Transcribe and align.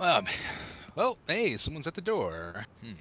Um, 0.00 0.26
oh, 0.96 1.16
hey, 1.26 1.56
someone's 1.56 1.86
at 1.86 1.94
the 1.94 2.00
door. 2.00 2.64
Hmm. 2.80 2.92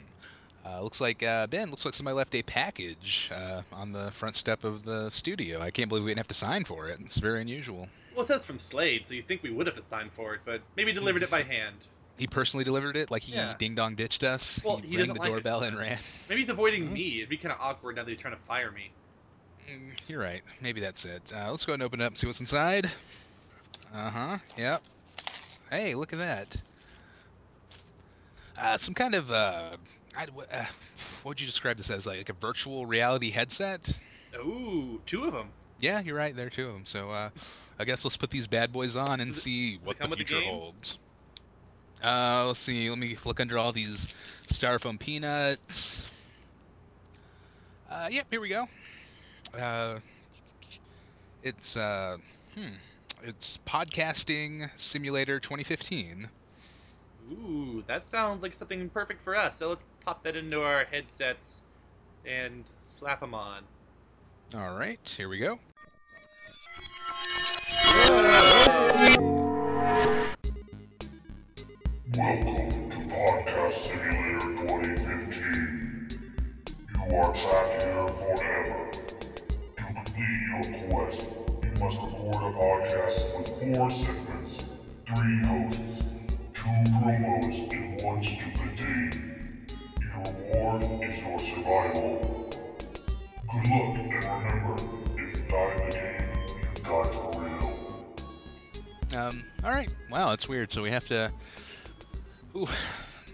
Uh, 0.66 0.84
looks 0.84 1.00
like 1.00 1.24
uh, 1.24 1.48
Ben. 1.48 1.72
Looks 1.72 1.86
like 1.86 1.96
somebody 1.96 2.16
left 2.16 2.36
a 2.36 2.44
package 2.44 3.30
uh, 3.34 3.62
on 3.72 3.92
the 3.94 4.12
front 4.12 4.36
step 4.36 4.64
of 4.66 4.84
the 4.84 5.10
studio. 5.10 5.62
I 5.62 5.72
can't 5.72 5.88
believe 5.88 6.04
we 6.04 6.12
didn't 6.12 6.20
have 6.20 6.28
to 6.28 6.34
sign 6.34 6.66
for 6.66 6.88
it. 6.90 7.00
It's 7.00 7.18
very 7.18 7.42
unusual. 7.42 7.88
Well, 8.14 8.24
it 8.24 8.28
says 8.28 8.46
from 8.46 8.60
Slade, 8.60 9.08
so 9.08 9.14
you 9.14 9.22
think 9.22 9.42
we 9.42 9.52
would 9.52 9.66
have 9.68 9.76
to 9.78 9.82
sign 9.82 10.10
for 10.10 10.34
it, 10.36 10.42
but 10.46 10.62
maybe 10.76 10.92
delivered 10.92 11.24
it 11.24 11.32
by 11.32 11.44
hand. 11.44 11.88
He 12.18 12.28
personally 12.28 12.66
delivered 12.66 12.98
it, 12.98 13.10
like 13.10 13.22
he 13.22 13.32
Yeah. 13.32 13.56
ding 13.58 13.76
dong 13.76 13.96
ditched 13.96 14.24
us. 14.24 14.60
Well, 14.64 14.78
he, 14.78 14.90
he 14.90 14.98
rang 14.98 15.08
the 15.08 15.14
like 15.14 15.30
doorbell 15.30 15.62
and 15.62 15.78
ran. 15.78 16.00
Maybe 16.30 16.42
he's 16.42 16.50
avoiding 16.50 16.90
Mhm. 16.90 16.92
me. 16.92 17.18
It'd 17.20 17.30
be 17.30 17.38
kind 17.38 17.54
of 17.54 17.62
awkward 17.62 17.96
now 17.96 18.04
that 18.04 18.10
he's 18.10 18.20
trying 18.20 18.36
to 18.36 18.42
fire 18.42 18.72
me. 18.72 18.92
Mm, 19.72 19.98
You're 20.08 20.20
right. 20.20 20.44
Maybe 20.60 20.82
that's 20.82 21.06
it. 21.06 21.32
Uh, 21.34 21.50
let's 21.52 21.66
go 21.66 21.72
ahead 21.72 21.80
and 21.80 21.84
open 21.84 22.02
it 22.02 22.04
up 22.04 22.12
and 22.12 22.18
see 22.18 22.28
what's 22.28 22.42
inside. 22.42 22.92
Uh 23.94 24.10
huh. 24.10 24.38
Yep. 24.58 24.84
Hey, 25.70 25.96
look 25.96 26.12
at 26.12 26.20
that. 26.20 26.62
Uh, 28.60 28.78
some 28.78 28.94
kind 28.94 29.16
of 29.16 29.32
uh, 29.32 29.78
I, 30.16 30.24
uh, 30.24 30.66
what 31.24 31.32
would 31.32 31.42
you 31.42 31.48
describe 31.48 31.78
this 31.78 31.90
as? 31.90 32.06
Like 32.06 32.30
a 32.30 32.34
virtual 32.34 32.86
reality 32.86 33.32
headset? 33.32 33.98
Ooh, 34.36 35.02
two 35.06 35.24
of 35.24 35.34
them. 35.34 35.50
Yeah, 35.80 36.02
you're 36.02 36.16
right. 36.16 36.36
There 36.36 36.48
are 36.48 36.52
two 36.52 36.68
of 36.68 36.74
them. 36.74 36.86
So 36.86 37.10
uh, 37.10 37.30
I 37.80 37.86
guess 37.86 38.04
let's 38.04 38.18
put 38.18 38.30
these 38.32 38.48
bad 38.48 38.74
boys 38.74 38.96
on 38.96 39.22
and 39.22 39.32
Does 39.32 39.38
it- 39.38 39.42
see 39.44 39.80
what 39.84 39.98
the 39.98 40.08
with 40.08 40.20
the 40.20 40.26
future 40.26 40.42
holds. 40.46 40.98
Uh, 42.04 42.46
let's 42.48 42.60
see. 42.60 42.90
Let 42.90 42.98
me 43.00 43.18
look 43.26 43.40
under 43.40 43.58
all 43.58 43.72
these 43.72 44.08
styrofoam 44.50 45.00
peanuts. 45.00 46.04
Uh, 47.90 48.08
yep, 48.12 48.28
here 48.30 48.40
we 48.40 48.50
go. 48.50 48.68
Uh, 49.58 50.00
it's 51.44 51.76
uh, 51.76 52.18
hmm, 52.56 52.76
it's 53.24 53.58
podcasting 53.68 54.70
simulator 54.78 55.40
2015. 55.40 56.30
Ooh, 57.32 57.84
that 57.88 58.04
sounds 58.04 58.42
like 58.42 58.56
something 58.56 58.90
perfect 58.90 59.22
for 59.22 59.36
us. 59.36 59.58
So 59.58 59.70
let's 59.70 59.84
pop 60.04 60.24
that 60.24 60.36
into 60.36 60.62
our 60.62 60.86
headsets 60.86 61.64
and 62.26 62.64
slap 62.82 63.20
them 63.20 63.34
on. 63.34 63.64
All 64.56 64.78
right, 64.78 65.00
here 65.16 65.30
we 65.30 65.38
go. 65.38 65.60
Welcome 72.18 72.70
to 72.90 72.98
Podcast 73.08 73.86
Simulator 73.86 74.40
2015. 74.68 76.10
You 77.10 77.16
are 77.16 77.34
trapped 77.34 77.84
here 77.84 78.08
forever. 78.08 78.92
To 79.78 79.84
complete 79.94 80.44
your 80.50 80.64
quest, 80.90 81.30
you 81.64 81.70
must 81.80 81.98
record 82.02 82.42
a 82.42 82.52
podcast 82.58 83.18
with 83.38 83.50
four 83.78 83.90
segments, 83.92 84.54
three 85.06 85.40
hosts, 85.44 86.00
two 86.02 86.09
promos, 86.74 87.74
and 87.74 88.02
one 88.04 88.24
stupid 88.24 88.78
game. 88.78 89.66
Your 90.02 90.24
reward 90.24 90.84
is 90.84 91.20
your 91.20 91.40
survival. 91.40 92.50
Good 93.52 93.70
luck, 93.70 93.98
and 93.98 94.14
remember, 94.14 94.76
if 95.16 95.38
you 95.38 95.48
die 95.50 95.74
in 95.74 95.80
the 95.86 95.96
game, 95.96 96.30
you 96.76 96.84
die 96.84 97.04
for 97.04 97.42
real. 97.42 99.20
Um, 99.20 99.44
all 99.64 99.72
right. 99.72 99.94
Wow, 100.12 100.30
that's 100.30 100.48
weird. 100.48 100.72
So 100.72 100.82
we 100.84 100.92
have 100.92 101.08
to. 101.08 101.32
Ooh, 102.56 102.68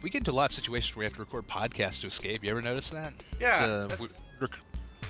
we 0.01 0.09
get 0.09 0.19
into 0.19 0.31
a 0.31 0.33
lot 0.33 0.51
of 0.51 0.55
situations 0.55 0.95
where 0.95 1.01
we 1.01 1.05
have 1.05 1.13
to 1.15 1.19
record 1.19 1.47
podcasts 1.47 2.01
to 2.01 2.07
escape. 2.07 2.43
You 2.43 2.51
ever 2.51 2.61
notice 2.61 2.89
that? 2.89 3.13
Yeah, 3.39 3.85
It's 3.85 3.93
a, 3.93 3.97
rec- 4.41 4.51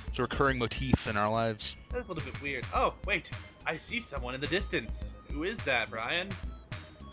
it's 0.08 0.20
a 0.20 0.22
recurring 0.23 0.58
motif 0.59 1.08
in 1.08 1.18
our 1.18 1.30
lives. 1.31 1.76
that's 1.92 2.06
a 2.09 2.14
little 2.14 2.23
bit 2.31 2.40
weird. 2.42 2.66
Oh, 2.73 2.94
wait, 3.06 3.31
I 3.68 3.78
see 3.78 4.00
someone 4.00 4.36
in 4.36 4.42
the 4.42 4.48
distance. 4.48 5.14
Who 5.31 5.44
is 5.44 5.58
that, 5.66 5.90
Brian? 5.92 6.30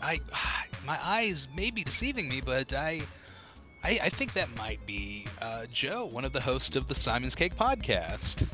I, 0.03 0.19
my 0.85 0.99
eyes 1.01 1.47
may 1.55 1.71
be 1.71 1.83
deceiving 1.83 2.27
me, 2.27 2.41
but 2.45 2.73
I, 2.73 3.01
I, 3.83 3.99
I 4.03 4.09
think 4.09 4.33
that 4.33 4.55
might 4.57 4.85
be 4.85 5.25
uh, 5.41 5.65
Joe, 5.71 6.09
one 6.11 6.25
of 6.25 6.33
the 6.33 6.41
hosts 6.41 6.75
of 6.75 6.87
the 6.87 6.95
Simon's 6.95 7.35
Cake 7.35 7.55
podcast. 7.55 8.47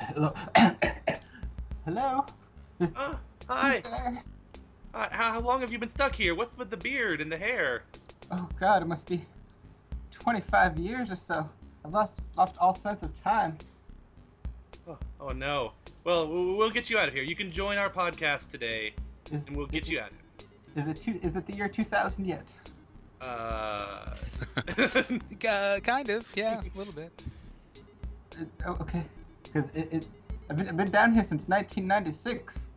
Hello. 0.14 0.34
Hello. 1.84 2.26
Oh, 2.96 3.18
hi. 3.48 3.82
Uh, 4.92 5.08
how, 5.10 5.32
how 5.32 5.40
long 5.40 5.60
have 5.60 5.72
you 5.72 5.78
been 5.78 5.88
stuck 5.88 6.14
here? 6.14 6.34
What's 6.34 6.58
with 6.58 6.70
the 6.70 6.76
beard 6.76 7.20
and 7.20 7.30
the 7.30 7.36
hair? 7.36 7.84
Oh 8.30 8.48
God, 8.58 8.82
it 8.82 8.86
must 8.86 9.08
be 9.08 9.24
25 10.18 10.78
years 10.78 11.10
or 11.12 11.16
so. 11.16 11.48
I've 11.84 11.92
lost 11.92 12.20
lost 12.36 12.56
all 12.58 12.74
sense 12.74 13.02
of 13.02 13.14
time. 13.14 13.56
Oh, 14.88 14.98
oh 15.20 15.30
no. 15.30 15.72
Well, 16.04 16.28
we'll 16.28 16.70
get 16.70 16.90
you 16.90 16.98
out 16.98 17.08
of 17.08 17.14
here. 17.14 17.22
You 17.22 17.36
can 17.36 17.50
join 17.50 17.78
our 17.78 17.90
podcast 17.90 18.50
today, 18.50 18.94
Is, 19.32 19.44
and 19.46 19.56
we'll 19.56 19.66
get 19.66 19.88
you 19.90 20.00
out. 20.00 20.10
Is 20.76 20.86
it 20.86 20.96
two, 20.96 21.18
Is 21.22 21.36
it 21.36 21.46
the 21.46 21.56
year 21.56 21.68
2000 21.68 22.24
yet? 22.26 22.52
Uh. 23.22 23.24
uh, 25.48 25.80
kind 25.82 26.08
of, 26.10 26.26
yeah, 26.34 26.60
a 26.60 26.78
little 26.78 26.92
bit. 26.92 27.24
Uh, 28.38 28.44
oh, 28.66 28.72
okay. 28.82 29.02
Because 29.42 29.70
it, 29.70 29.88
it 29.92 30.08
I've 30.50 30.56
been 30.58 30.68
I've 30.68 30.76
been 30.76 30.90
down 30.90 31.12
here 31.12 31.24
since 31.24 31.48
1996. 31.48 32.68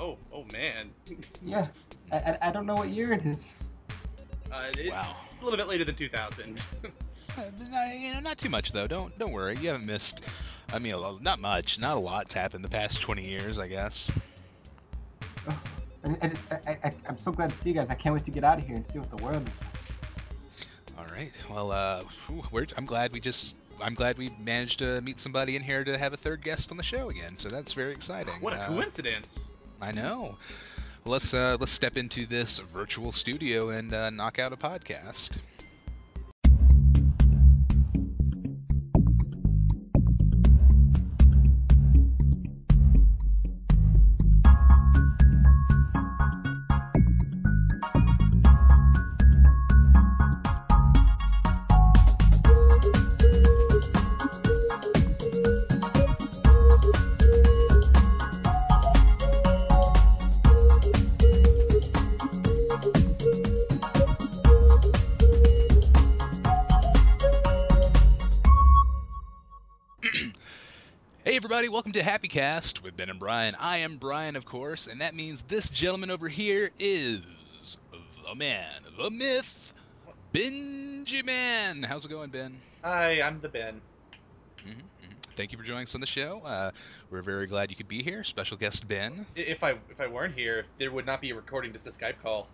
oh, 0.00 0.16
oh 0.32 0.44
man. 0.52 0.90
Yeah. 1.44 1.64
I, 2.10 2.16
I, 2.16 2.38
I 2.42 2.52
don't 2.52 2.66
know 2.66 2.74
what 2.74 2.88
year 2.88 3.12
it 3.12 3.24
is. 3.24 3.54
Uh, 4.50 4.70
it- 4.78 4.90
Wow. 4.90 5.16
A 5.40 5.44
little 5.44 5.56
bit 5.56 5.68
later 5.68 5.84
than 5.84 5.94
2000. 5.94 6.66
Uh, 7.36 7.42
no, 7.70 7.84
you 7.92 8.12
know, 8.12 8.18
not 8.18 8.36
too 8.36 8.48
much 8.48 8.72
though. 8.72 8.88
Don't 8.88 9.16
don't 9.16 9.30
worry. 9.30 9.56
You 9.60 9.68
haven't 9.68 9.86
missed. 9.86 10.22
I 10.72 10.80
mean, 10.80 10.94
not 11.20 11.38
much. 11.38 11.78
Not 11.78 11.96
a 11.96 12.00
lot's 12.00 12.34
happened 12.34 12.64
the 12.64 12.68
past 12.68 13.00
20 13.00 13.28
years, 13.28 13.60
I 13.60 13.68
guess. 13.68 14.08
Oh, 16.04 16.16
I, 16.22 16.26
I, 16.26 16.54
I, 16.54 16.78
I, 16.84 16.90
I'm 17.08 17.18
so 17.18 17.32
glad 17.32 17.50
to 17.50 17.56
see 17.56 17.70
you 17.70 17.74
guys. 17.74 17.90
I 17.90 17.94
can't 17.94 18.14
wait 18.14 18.24
to 18.24 18.30
get 18.30 18.44
out 18.44 18.58
of 18.58 18.64
here 18.64 18.76
and 18.76 18.86
see 18.86 19.00
what 19.00 19.10
the 19.10 19.22
world 19.22 19.42
is. 19.74 19.92
All 20.96 21.04
right. 21.12 21.32
Well, 21.50 21.72
uh, 21.72 22.02
we're, 22.52 22.66
I'm 22.76 22.86
glad 22.86 23.12
we 23.12 23.18
just. 23.18 23.56
I'm 23.82 23.94
glad 23.94 24.16
we 24.16 24.30
managed 24.40 24.78
to 24.78 25.00
meet 25.02 25.18
somebody 25.18 25.56
in 25.56 25.62
here 25.62 25.82
to 25.82 25.98
have 25.98 26.12
a 26.12 26.16
third 26.16 26.42
guest 26.44 26.70
on 26.70 26.76
the 26.76 26.82
show 26.84 27.10
again. 27.10 27.36
So 27.36 27.48
that's 27.48 27.72
very 27.72 27.90
exciting. 27.92 28.32
what 28.40 28.52
a 28.54 28.60
Uh, 28.60 28.68
coincidence. 28.68 29.50
I 29.82 29.90
know. 29.90 30.36
Let's 31.04 31.34
uh, 31.34 31.56
let's 31.58 31.72
step 31.72 31.96
into 31.96 32.26
this 32.26 32.60
virtual 32.72 33.10
studio 33.10 33.70
and 33.70 33.92
uh, 33.92 34.10
knock 34.10 34.38
out 34.38 34.52
a 34.52 34.56
podcast. 34.56 35.38
Welcome 71.88 72.02
to 72.02 72.10
Happy 72.10 72.28
Cast 72.28 72.82
with 72.82 72.98
Ben 72.98 73.08
and 73.08 73.18
Brian. 73.18 73.56
I 73.58 73.78
am 73.78 73.96
Brian, 73.96 74.36
of 74.36 74.44
course, 74.44 74.88
and 74.88 75.00
that 75.00 75.14
means 75.14 75.40
this 75.48 75.70
gentleman 75.70 76.10
over 76.10 76.28
here 76.28 76.70
is 76.78 77.22
the 78.28 78.34
man, 78.34 78.82
the 78.98 79.08
myth, 79.10 79.72
Benjamin. 80.30 81.82
How's 81.82 82.04
it 82.04 82.08
going, 82.10 82.28
Ben? 82.28 82.60
Hi, 82.84 83.22
I'm 83.22 83.40
the 83.40 83.48
Ben. 83.48 83.80
hmm 84.66 84.72
Thank 85.30 85.50
you 85.50 85.56
for 85.56 85.64
joining 85.64 85.84
us 85.84 85.94
on 85.94 86.02
the 86.02 86.06
show. 86.06 86.42
Uh, 86.44 86.72
we're 87.10 87.22
very 87.22 87.46
glad 87.46 87.70
you 87.70 87.76
could 87.76 87.88
be 87.88 88.02
here. 88.02 88.22
Special 88.22 88.58
guest 88.58 88.86
Ben. 88.86 89.24
If 89.34 89.64
I 89.64 89.76
if 89.88 89.98
I 89.98 90.08
weren't 90.08 90.34
here, 90.34 90.66
there 90.78 90.90
would 90.90 91.06
not 91.06 91.22
be 91.22 91.30
a 91.30 91.34
recording, 91.34 91.72
just 91.72 91.86
a 91.86 91.90
Skype 91.90 92.20
call. 92.22 92.48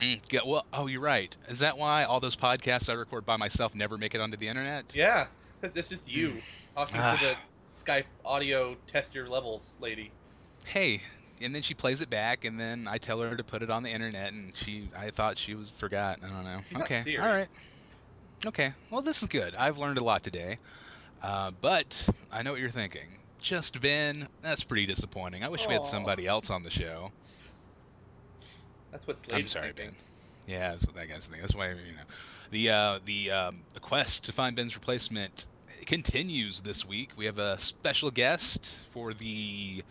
Mm, 0.00 0.20
yeah, 0.32 0.40
well, 0.46 0.64
oh, 0.72 0.86
you're 0.86 1.02
right. 1.02 1.36
Is 1.50 1.58
that 1.58 1.76
why 1.76 2.04
all 2.04 2.18
those 2.18 2.36
podcasts 2.36 2.88
I 2.88 2.94
record 2.94 3.26
by 3.26 3.36
myself 3.36 3.74
never 3.74 3.98
make 3.98 4.14
it 4.14 4.22
onto 4.22 4.38
the 4.38 4.48
internet? 4.48 4.86
Yeah, 4.94 5.26
it's, 5.62 5.90
just 5.90 6.08
you 6.08 6.40
talking 6.74 6.98
Ah. 6.98 7.16
to 7.16 7.26
the 7.26 7.36
Skype 7.74 8.04
audio 8.24 8.76
test 8.86 9.14
your 9.14 9.28
levels 9.28 9.74
lady. 9.80 10.12
Hey, 10.66 11.02
and 11.40 11.54
then 11.54 11.62
she 11.62 11.74
plays 11.74 12.00
it 12.00 12.08
back, 12.08 12.44
and 12.44 12.58
then 12.58 12.86
I 12.88 12.98
tell 12.98 13.20
her 13.20 13.36
to 13.36 13.44
put 13.44 13.62
it 13.62 13.70
on 13.70 13.82
the 13.82 13.90
internet, 13.90 14.32
and 14.32 14.52
she, 14.56 14.90
I 14.96 15.10
thought 15.10 15.38
she 15.38 15.54
was 15.54 15.70
forgot. 15.78 16.20
I 16.22 16.28
don't 16.28 16.44
know. 16.44 16.60
She's 16.68 16.80
okay, 16.80 17.16
all 17.18 17.26
right. 17.26 17.48
Okay, 18.46 18.72
well, 18.90 19.02
this 19.02 19.22
is 19.22 19.28
good. 19.28 19.54
I've 19.54 19.78
learned 19.78 19.98
a 19.98 20.04
lot 20.04 20.22
today. 20.22 20.58
Uh, 21.22 21.50
but 21.62 22.06
I 22.30 22.42
know 22.42 22.52
what 22.52 22.60
you're 22.60 22.70
thinking. 22.70 23.18
Just 23.40 23.80
Ben, 23.80 24.28
that's 24.42 24.62
pretty 24.62 24.86
disappointing. 24.86 25.42
I 25.42 25.48
wish 25.48 25.66
we 25.66 25.72
had 25.72 25.86
somebody 25.86 26.26
else 26.26 26.50
on 26.50 26.62
the 26.62 26.70
show. 26.70 27.10
That's 28.92 29.06
what 29.06 29.18
Slade 29.18 29.42
I'm 29.42 29.48
sorry, 29.48 29.66
thinking. 29.68 29.96
Ben. 30.46 30.54
Yeah, 30.54 30.70
that's 30.70 30.86
what 30.86 30.94
that 30.96 31.08
guy's 31.08 31.24
thinking. 31.24 31.40
That's 31.40 31.54
why 31.54 31.70
you 31.70 31.74
know 31.74 32.04
the 32.50 32.70
uh, 32.70 32.98
the 33.04 33.30
um, 33.30 33.62
the 33.72 33.80
quest 33.80 34.24
to 34.24 34.32
find 34.32 34.54
Ben's 34.54 34.74
replacement 34.74 35.46
continues 35.86 36.60
this 36.60 36.84
week. 36.86 37.10
We 37.16 37.26
have 37.26 37.38
a 37.38 37.58
special 37.60 38.10
guest 38.10 38.70
for 38.92 39.14
the 39.14 39.82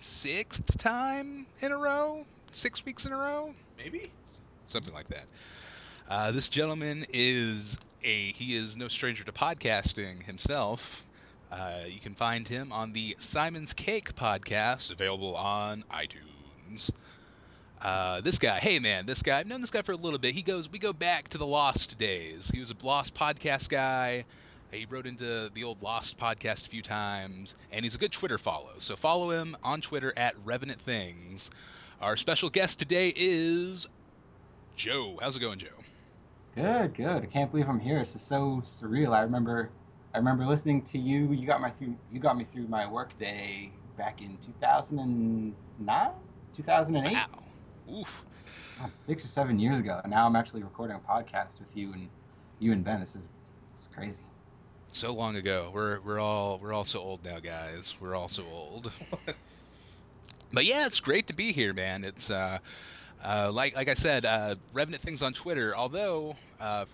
sixth 0.00 0.78
time 0.78 1.46
in 1.60 1.72
a 1.72 1.76
row. 1.76 2.24
six 2.52 2.84
weeks 2.84 3.04
in 3.04 3.12
a 3.12 3.16
row, 3.16 3.54
Maybe. 3.76 4.10
something 4.68 4.94
like 4.94 5.08
that. 5.08 5.24
Uh, 6.08 6.32
this 6.32 6.48
gentleman 6.48 7.04
is 7.12 7.76
a 8.02 8.32
he 8.32 8.56
is 8.56 8.76
no 8.76 8.88
stranger 8.88 9.24
to 9.24 9.32
podcasting 9.32 10.22
himself. 10.22 11.02
Uh, 11.50 11.80
you 11.86 12.00
can 12.00 12.14
find 12.14 12.46
him 12.46 12.72
on 12.72 12.92
the 12.92 13.16
Simon's 13.18 13.72
Cake 13.72 14.14
podcast, 14.14 14.90
available 14.90 15.34
on 15.36 15.84
iTunes. 15.92 16.90
Uh, 17.80 18.20
this 18.22 18.38
guy, 18.38 18.58
hey 18.58 18.78
man, 18.78 19.06
this 19.06 19.22
guy, 19.22 19.38
I've 19.38 19.46
known 19.46 19.60
this 19.60 19.70
guy 19.70 19.82
for 19.82 19.92
a 19.92 19.96
little 19.96 20.18
bit. 20.18 20.34
He 20.34 20.42
goes, 20.42 20.70
we 20.70 20.78
go 20.78 20.92
back 20.92 21.28
to 21.30 21.38
the 21.38 21.46
Lost 21.46 21.96
days. 21.98 22.50
He 22.52 22.60
was 22.60 22.70
a 22.70 22.74
Lost 22.82 23.14
podcast 23.14 23.68
guy. 23.68 24.24
He 24.70 24.84
wrote 24.84 25.06
into 25.06 25.50
the 25.54 25.64
old 25.64 25.82
Lost 25.82 26.18
podcast 26.18 26.66
a 26.66 26.68
few 26.68 26.82
times, 26.82 27.54
and 27.72 27.84
he's 27.84 27.94
a 27.94 27.98
good 27.98 28.12
Twitter 28.12 28.36
follow. 28.36 28.74
So 28.80 28.96
follow 28.96 29.30
him 29.30 29.56
on 29.62 29.80
Twitter 29.80 30.12
at 30.16 30.34
Revenant 30.44 30.82
Things. 30.82 31.48
Our 32.02 32.18
special 32.18 32.50
guest 32.50 32.78
today 32.78 33.12
is 33.16 33.86
Joe. 34.76 35.18
How's 35.22 35.36
it 35.36 35.40
going, 35.40 35.58
Joe? 35.58 35.68
Good, 36.54 36.94
good. 36.94 37.22
I 37.22 37.26
can't 37.26 37.50
believe 37.50 37.68
I'm 37.68 37.80
here. 37.80 37.98
This 37.98 38.14
is 38.14 38.20
so 38.20 38.62
surreal. 38.66 39.14
I 39.14 39.22
remember, 39.22 39.70
I 40.14 40.18
remember 40.18 40.44
listening 40.44 40.82
to 40.82 40.98
you. 40.98 41.32
You 41.32 41.46
got 41.46 41.62
my 41.62 41.70
through. 41.70 41.96
You 42.12 42.20
got 42.20 42.36
me 42.36 42.44
through 42.44 42.68
my 42.68 42.86
workday 42.86 43.72
back 43.96 44.20
in 44.20 44.36
2009, 44.38 46.10
2008. 46.56 47.12
Wow. 47.12 47.26
Oof. 47.90 48.08
God, 48.78 48.94
six 48.94 49.24
or 49.24 49.28
seven 49.28 49.58
years 49.58 49.80
ago. 49.80 50.00
And 50.04 50.10
now 50.10 50.26
I'm 50.26 50.36
actually 50.36 50.62
recording 50.62 50.96
a 50.96 51.00
podcast 51.00 51.58
with 51.58 51.74
you 51.74 51.92
and 51.94 52.08
you 52.58 52.72
and 52.72 52.84
Ben. 52.84 53.00
This 53.00 53.16
is, 53.16 53.26
this 53.74 53.82
is 53.82 53.88
crazy. 53.94 54.24
So 54.92 55.12
long 55.12 55.36
ago. 55.36 55.70
We're 55.72 56.00
we're 56.00 56.18
all 56.18 56.58
we're 56.58 56.72
all 56.72 56.84
so 56.84 56.98
old 57.00 57.24
now, 57.24 57.38
guys. 57.40 57.94
We're 58.00 58.14
all 58.14 58.28
so 58.28 58.42
old. 58.44 58.90
but 60.52 60.64
yeah, 60.64 60.86
it's 60.86 61.00
great 61.00 61.26
to 61.28 61.34
be 61.34 61.52
here, 61.52 61.72
man. 61.72 62.04
It's 62.04 62.30
uh, 62.30 62.58
uh, 63.24 63.50
like 63.52 63.76
like 63.76 63.88
I 63.88 63.94
said, 63.94 64.24
uh, 64.24 64.56
Revenant 64.72 65.02
things 65.02 65.22
on 65.22 65.34
Twitter. 65.34 65.76
Although 65.76 66.36
uh, 66.60 66.86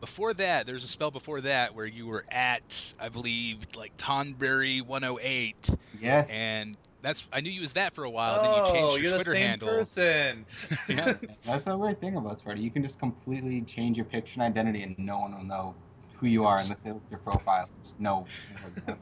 before 0.00 0.34
that, 0.34 0.66
there's 0.66 0.84
a 0.84 0.88
spell 0.88 1.10
before 1.10 1.40
that 1.42 1.74
where 1.74 1.86
you 1.86 2.06
were 2.06 2.24
at, 2.30 2.94
I 2.98 3.08
believe, 3.08 3.58
like 3.74 3.96
Tonberry 3.96 4.82
108, 4.82 5.70
Yes. 6.00 6.28
and 6.30 6.76
that's 7.02 7.24
I 7.32 7.40
knew 7.40 7.50
you 7.50 7.60
was 7.60 7.74
that 7.74 7.94
for 7.94 8.04
a 8.04 8.10
while. 8.10 8.42
then 8.42 8.50
you 8.54 8.60
oh, 8.62 8.72
changed 8.72 9.02
your 9.02 9.10
you're 9.10 9.10
the 9.18 9.24
Twitter 9.24 9.32
same 9.32 9.46
handle. 9.48 9.68
person. 9.68 10.46
Yeah. 10.88 11.14
That's 11.44 11.64
the 11.64 11.76
weird 11.76 12.00
thing 12.00 12.16
about 12.16 12.38
Sparta. 12.38 12.60
You 12.60 12.70
can 12.70 12.82
just 12.82 12.98
completely 12.98 13.60
change 13.62 13.96
your 13.96 14.06
picture 14.06 14.40
and 14.40 14.42
identity, 14.42 14.82
and 14.82 14.98
no 14.98 15.20
one 15.20 15.36
will 15.36 15.44
know 15.44 15.74
who 16.18 16.26
you 16.26 16.44
are 16.44 16.58
unless 16.60 16.82
they 16.82 16.92
look 16.92 17.04
at 17.04 17.10
your 17.10 17.20
profile. 17.20 17.68
Just 17.82 17.98
know. 18.00 18.30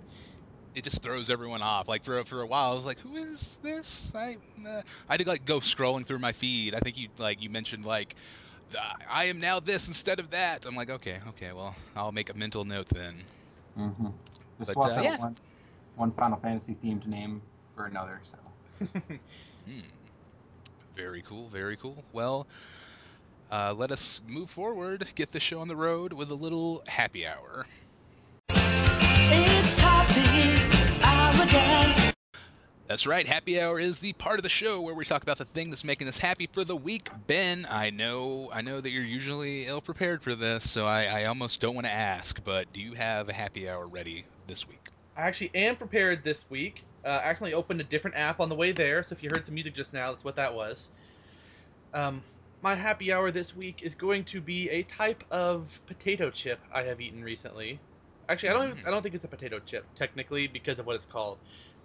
it 0.75 0.85
just 0.85 1.03
throws 1.03 1.31
everyone 1.31 1.63
off. 1.63 1.89
Like 1.89 2.05
for 2.05 2.19
a- 2.19 2.25
for 2.25 2.41
a 2.43 2.47
while, 2.47 2.73
I 2.73 2.75
was 2.75 2.85
like, 2.85 2.99
"Who 3.01 3.15
is 3.17 3.59
this?" 3.63 4.11
I 4.15 4.37
uh, 4.67 4.83
I 5.09 5.17
did 5.17 5.27
like 5.27 5.45
go 5.45 5.61
scrolling 5.61 6.07
through 6.07 6.19
my 6.19 6.33
feed. 6.33 6.75
I 6.75 6.81
think 6.81 6.97
you 6.97 7.09
like 7.19 7.41
you 7.41 7.51
mentioned 7.51 7.85
like, 7.85 8.15
"I 9.09 9.25
am 9.27 9.41
now 9.41 9.61
this 9.61 9.89
instead 9.89 10.19
of 10.21 10.31
that." 10.31 10.65
I'm 10.67 10.75
like, 10.77 10.91
okay, 10.91 11.21
okay, 11.31 11.53
well, 11.53 11.77
I'll 11.95 12.13
make 12.13 12.31
a 12.31 12.35
mental 12.35 12.65
note 12.65 12.89
then. 12.89 13.25
Mm-hmm. 13.79 14.09
Just 14.59 14.73
But, 14.73 14.73
swap 14.73 14.87
uh, 14.87 14.97
out 14.97 15.03
yeah. 15.03 15.19
one, 15.19 15.37
one 15.95 16.13
Final 16.13 16.39
Fantasy 16.39 16.75
themed 16.75 17.07
name 17.07 17.43
for 17.75 17.87
another. 17.87 18.21
So 18.25 18.39
Hmm. 19.65 19.89
Very 20.95 21.23
cool, 21.23 21.49
very 21.49 21.77
cool. 21.77 22.05
Well, 22.13 22.47
uh, 23.53 23.75
let 23.77 23.93
us 23.93 24.21
move 24.27 24.51
forward, 24.51 25.07
get 25.15 25.31
the 25.31 25.39
show 25.39 25.61
on 25.61 25.69
the 25.69 25.77
road 25.77 26.15
with 26.15 26.31
a 26.31 26.35
little 26.35 26.83
happy 26.89 27.27
hour. 27.27 27.67
It's 28.49 29.79
happy 29.79 31.05
hour 31.05 31.47
again. 31.47 32.13
That's 32.89 33.07
right. 33.07 33.29
Happy 33.29 33.61
hour 33.61 33.79
is 33.79 33.99
the 33.99 34.15
part 34.15 34.39
of 34.39 34.43
the 34.43 34.49
show 34.49 34.81
where 34.81 34.95
we 34.95 35.05
talk 35.05 35.23
about 35.23 35.37
the 35.37 35.45
thing 35.45 35.69
that's 35.69 35.85
making 35.85 36.09
us 36.09 36.17
happy 36.17 36.49
for 36.51 36.65
the 36.65 36.75
week. 36.75 37.11
Ben, 37.27 37.67
I 37.71 37.91
know, 37.91 38.51
I 38.53 38.63
know 38.63 38.81
that 38.81 38.91
you're 38.91 39.05
usually 39.05 39.67
ill 39.67 39.83
prepared 39.83 40.23
for 40.23 40.35
this, 40.35 40.69
so 40.69 40.87
I, 40.87 41.05
I 41.05 41.25
almost 41.27 41.61
don't 41.61 41.75
want 41.75 41.87
to 41.87 41.93
ask. 41.93 42.43
But 42.43 42.73
do 42.73 42.81
you 42.81 42.95
have 42.95 43.29
a 43.29 43.33
happy 43.35 43.69
hour 43.69 43.87
ready 43.87 44.25
this 44.47 44.67
week? 44.67 44.89
I 45.15 45.23
actually 45.23 45.51
am 45.55 45.77
prepared 45.77 46.25
this 46.25 46.47
week. 46.51 46.83
Uh, 47.05 47.09
I 47.09 47.29
actually 47.29 47.53
opened 47.53 47.83
a 47.83 47.85
different 47.85 48.17
app 48.17 48.41
on 48.41 48.49
the 48.49 48.55
way 48.55 48.73
there, 48.73 49.03
so 49.03 49.15
if 49.15 49.23
you 49.23 49.29
heard 49.29 49.45
some 49.45 49.55
music 49.55 49.75
just 49.75 49.93
now, 49.93 50.11
that's 50.11 50.25
what 50.25 50.37
that 50.37 50.55
was. 50.55 50.89
Um, 51.95 52.23
my 52.63 52.75
happy 52.75 53.13
hour 53.13 53.31
this 53.31 53.55
week 53.57 53.83
is 53.83 53.95
going 53.95 54.25
to 54.25 54.41
be 54.41 54.71
a 54.71 54.83
type 54.85 55.25
of 55.31 55.81
potato 55.87 56.31
chip 56.31 56.61
I 56.73 56.83
have 56.83 57.01
eaten 57.01 57.23
recently. 57.25 57.81
Actually, 58.29 58.49
I 58.51 58.53
don't. 58.53 58.69
Even, 58.71 58.83
Mm. 58.85 58.87
I 58.87 58.91
don't 58.91 59.03
think 59.03 59.15
it's 59.15 59.25
a 59.25 59.29
potato 59.29 59.59
chip 59.61 59.85
technically 59.95 60.47
because 60.47 60.79
of 60.79 60.87
what 60.87 60.95
it's 60.97 61.05
called. 61.07 61.39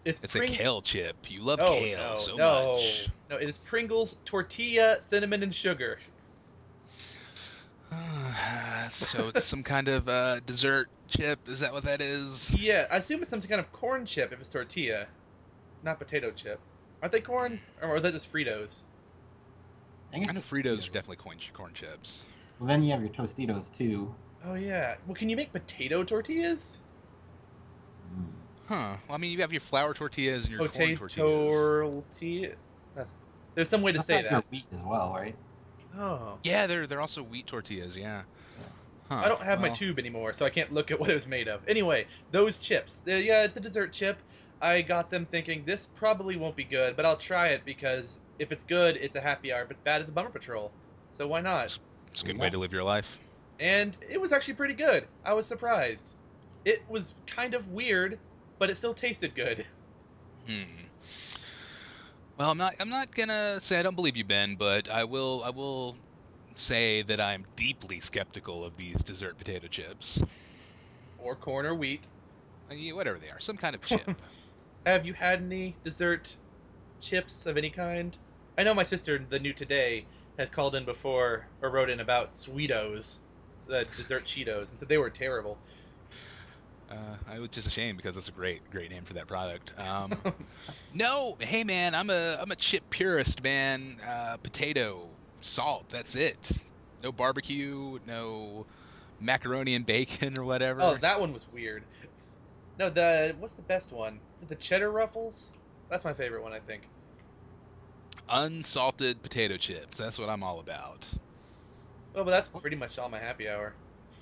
It's, 0.06 0.21
It's 0.24 0.35
Pring- 0.35 0.53
a 0.53 0.57
kale 0.57 0.81
chip. 0.81 1.15
You 1.29 1.41
love 1.41 1.59
Oh, 1.62 1.74
kale 1.79 1.97
no, 1.97 2.18
so 2.18 2.35
no, 2.35 2.75
much. 2.77 3.09
no! 3.31 3.35
It 3.38 3.50
is 3.50 3.57
Pringles 3.57 4.18
tortilla, 4.24 5.01
cinnamon, 5.01 5.44
and 5.44 5.53
sugar. 5.53 5.97
so 8.91 9.30
it's 9.30 9.45
some 9.45 9.63
kind 9.63 9.88
of 9.88 10.07
uh, 10.07 10.39
dessert 10.41 10.89
chip. 11.07 11.39
Is 11.47 11.59
that 11.62 11.73
what 11.73 11.83
that 11.83 12.01
is? 12.01 12.50
Yeah, 12.51 12.85
I 12.91 12.97
assume 12.97 13.21
it's 13.21 13.30
some 13.30 13.41
kind 13.41 13.59
of 13.59 13.71
corn 13.71 14.06
chip 14.06 14.31
if 14.31 14.39
it's 14.39 14.50
tortilla, 14.50 15.07
not 15.83 15.97
potato 16.00 16.31
chip. 16.31 16.59
Aren't 17.01 17.12
they 17.12 17.21
corn, 17.21 17.59
or 17.81 17.95
are 17.95 18.00
they 18.00 18.12
just 18.12 18.31
Fritos? 18.31 18.83
I, 20.12 20.15
think 20.15 20.30
I 20.30 20.33
know 20.33 20.39
it's 20.39 20.48
Fritos 20.48 20.80
are 20.88 20.92
definitely 20.92 21.18
corn, 21.18 21.38
corn 21.54 21.74
chips. 21.74 22.21
Well, 22.59 22.68
then 22.68 22.83
you 22.83 22.92
have 22.92 23.01
your 23.01 23.09
Tostitos 23.09 23.69
too. 23.74 24.13
Oh 24.45 24.56
yeah. 24.56 24.95
Well, 25.06 25.15
can 25.15 25.30
you 25.30 25.36
make 25.36 25.51
potato 25.51 26.04
tortillas? 26.04 26.80
Mm. 28.15 28.25
Huh. 28.68 28.98
Well, 29.07 29.15
I 29.15 29.18
mean, 29.18 29.31
you 29.31 29.42
have 29.42 29.51
your 29.51 29.62
flour 29.62 29.94
tortillas 29.94 30.44
and 30.44 30.51
your 30.51 30.59
corn 30.59 30.71
Potato 30.71 30.95
tortillas. 31.07 32.04
tortilla. 32.12 32.50
That's. 32.95 33.15
There's 33.56 33.69
some 33.69 33.81
way 33.81 33.92
to 33.92 33.98
That's 33.98 34.07
say 34.07 34.15
like 34.18 34.25
that. 34.25 34.31
your 34.31 34.44
wheat 34.51 34.65
as 34.71 34.83
well, 34.83 35.13
right? 35.15 35.36
Oh. 35.98 36.38
Yeah, 36.44 36.68
they're 36.68 36.86
they're 36.88 37.01
also 37.01 37.24
wheat 37.24 37.48
tortillas. 37.48 37.95
Yeah. 37.95 38.24
Huh, 39.09 39.21
I 39.24 39.30
don't 39.30 39.42
have 39.42 39.62
my 39.62 39.69
tube 39.69 40.00
anymore, 40.00 40.33
so 40.33 40.45
I 40.45 40.50
can't 40.50 40.74
look 40.74 40.92
at 40.92 41.00
what 41.00 41.09
it 41.09 41.13
was 41.13 41.27
made 41.27 41.48
of. 41.48 41.62
Anyway, 41.68 42.07
those 42.31 42.59
chips. 42.59 43.04
Uh, 43.07 43.12
yeah, 43.13 43.44
it's 43.44 43.56
a 43.56 43.62
dessert 43.62 43.94
chip. 43.94 44.21
I 44.62 44.81
got 44.81 45.09
them 45.09 45.25
thinking 45.25 45.63
this 45.65 45.88
probably 45.95 46.36
won't 46.36 46.57
be 46.57 46.65
good, 46.65 46.98
but 46.98 47.06
I'll 47.06 47.15
try 47.15 47.50
it 47.50 47.63
because 47.63 48.19
if 48.39 48.51
it's 48.51 48.63
good, 48.63 48.98
it's 48.98 49.16
a 49.16 49.22
happy 49.22 49.51
hour. 49.51 49.63
If 49.63 49.72
it's 49.72 49.81
bad, 49.84 50.01
it's 50.01 50.10
a 50.10 50.13
bummer 50.13 50.30
patrol. 50.30 50.72
So 51.12 51.28
why 51.28 51.42
not? 51.42 51.78
It's 52.12 52.22
a 52.22 52.25
good 52.25 52.38
way 52.38 52.50
to 52.50 52.57
live 52.57 52.74
your 52.74 52.84
life. 52.84 53.19
And 53.60 53.98
it 54.10 54.22
was 54.22 54.31
actually 54.31 54.54
pretty 54.56 54.75
good. 54.75 55.07
I 55.25 55.34
was 55.34 55.48
surprised. 55.48 56.13
It 56.66 56.80
was 56.89 57.16
kind 57.25 57.54
of 57.54 57.69
weird, 57.69 58.19
but 58.60 58.69
it 58.69 58.78
still 58.78 58.94
tasted 58.94 59.36
good. 59.36 59.66
Hmm. 60.45 60.63
Well, 62.38 62.51
I'm 62.51 62.57
not. 62.57 62.75
I'm 62.80 62.88
not 62.88 63.13
gonna 63.13 63.60
say 63.60 63.80
I 63.80 63.84
don't 63.84 63.95
believe 63.95 64.16
you, 64.16 64.24
Ben, 64.24 64.56
but 64.56 64.90
I 64.90 65.04
will. 65.04 65.42
I 65.44 65.50
will 65.50 65.97
say 66.56 67.02
that 67.02 67.19
I'm 67.19 67.45
deeply 67.56 68.00
skeptical 68.00 68.64
of 68.64 68.78
these 68.78 68.95
dessert 69.04 69.38
potato 69.38 69.68
chips. 69.68 70.21
Or 71.18 71.35
corn 71.35 71.66
or 71.66 71.76
wheat. 71.76 72.07
Uh, 72.71 72.76
yeah, 72.76 72.94
Whatever 72.94 73.18
they 73.19 73.30
are, 73.30 73.40
some 73.40 73.57
kind 73.57 73.76
of 73.76 73.81
chip. 73.81 74.09
Have 74.85 75.06
you 75.06 75.14
had 75.14 75.42
any 75.42 75.76
dessert 75.83 76.38
chips 77.02 77.45
of 77.45 77.57
any 77.57 77.69
kind? 77.69 78.18
I 78.57 78.64
know 78.64 78.73
my 78.73 78.83
sister, 78.83 79.23
the 79.30 79.40
new 79.40 79.54
today, 79.54 80.06
has 80.37 80.49
called 80.49 80.76
in 80.76 80.83
before 80.85 81.47
or 81.61 81.69
wrote 81.69 81.90
in 81.90 81.99
about 81.99 82.31
Sweetos, 82.31 83.19
the 83.68 83.85
dessert 83.95 84.26
Cheetos, 84.26 84.71
and 84.71 84.80
said 84.80 84.90
they 84.90 84.97
were 84.97 85.09
terrible. 85.09 85.57
uh, 86.90 87.16
I 87.28 87.40
was 87.40 87.49
just 87.49 87.68
ashamed 87.68 87.97
because 87.97 88.16
that's 88.16 88.30
a 88.30 88.31
great, 88.31 88.68
great 88.71 88.90
name 88.90 89.04
for 89.04 89.14
that 89.14 89.28
product. 89.28 89.73
Um, 89.80 90.14
no, 90.94 91.35
hey 91.40 91.64
man, 91.64 91.94
I'm 91.94 92.09
a 92.09 92.37
I'm 92.42 92.52
a 92.52 92.56
chip 92.56 92.83
purist, 92.90 93.44
man. 93.44 93.97
Uh, 94.06 94.37
potato, 94.37 95.07
salt, 95.42 95.85
that's 95.90 96.16
it. 96.16 96.52
No 97.04 97.11
barbecue, 97.11 97.99
no 98.07 98.66
macaroni 99.19 99.76
and 99.76 99.85
bacon 99.85 100.37
or 100.37 100.44
whatever. 100.44 100.81
oh, 100.81 100.97
that 100.97 101.19
one 101.19 101.31
was 101.33 101.47
weird. 101.52 101.83
No, 102.80 102.90
the 102.90 103.35
what's 103.40 103.56
the 103.56 103.61
best 103.64 103.92
one? 103.92 104.19
Is 104.37 104.44
it 104.44 104.49
the 104.49 104.56
cheddar 104.56 104.92
ruffles? 104.92 105.52
That's 105.90 106.04
my 106.04 106.14
favorite 106.14 106.44
one, 106.44 106.54
I 106.54 106.59
think. 106.59 106.83
Unsalted 108.30 109.22
potato 109.24 109.57
chips. 109.57 109.98
That's 109.98 110.18
what 110.19 110.30
I'm 110.30 110.44
all 110.44 110.60
about. 110.60 111.06
Oh, 112.16 112.24
but 112.24 112.31
that's 112.31 112.50
pretty 112.50 112.76
much 112.76 112.98
all 113.00 113.10
my 113.10 113.19
happy 113.19 113.48
hour. 113.48 113.74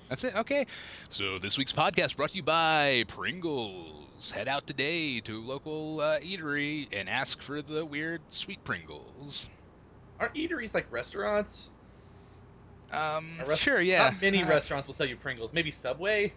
That's 0.08 0.22
it. 0.22 0.36
Okay. 0.36 0.66
So 1.10 1.38
this 1.38 1.58
week's 1.58 1.72
podcast 1.72 2.16
brought 2.16 2.30
to 2.30 2.36
you 2.36 2.42
by 2.42 3.04
Pringles. 3.08 4.30
Head 4.30 4.46
out 4.46 4.66
today 4.66 5.20
to 5.20 5.38
a 5.38 5.40
local 5.40 6.00
uh, 6.00 6.20
eatery 6.20 6.86
and 6.92 7.08
ask 7.08 7.42
for 7.42 7.62
the 7.62 7.84
weird 7.84 8.20
sweet 8.28 8.62
Pringles. 8.64 9.48
Aren't 10.20 10.34
eateries 10.34 10.74
like 10.74 10.90
restaurants? 10.92 11.70
Um, 12.92 13.42
rest- 13.46 13.62
sure, 13.62 13.80
yeah. 13.80 14.10
Not 14.10 14.22
many 14.22 14.44
Uh, 14.44 14.48
restaurants 14.48 14.86
will 14.86 14.94
sell 14.94 15.06
you 15.08 15.16
Pringles. 15.16 15.52
Maybe 15.52 15.72
Subway. 15.72 16.32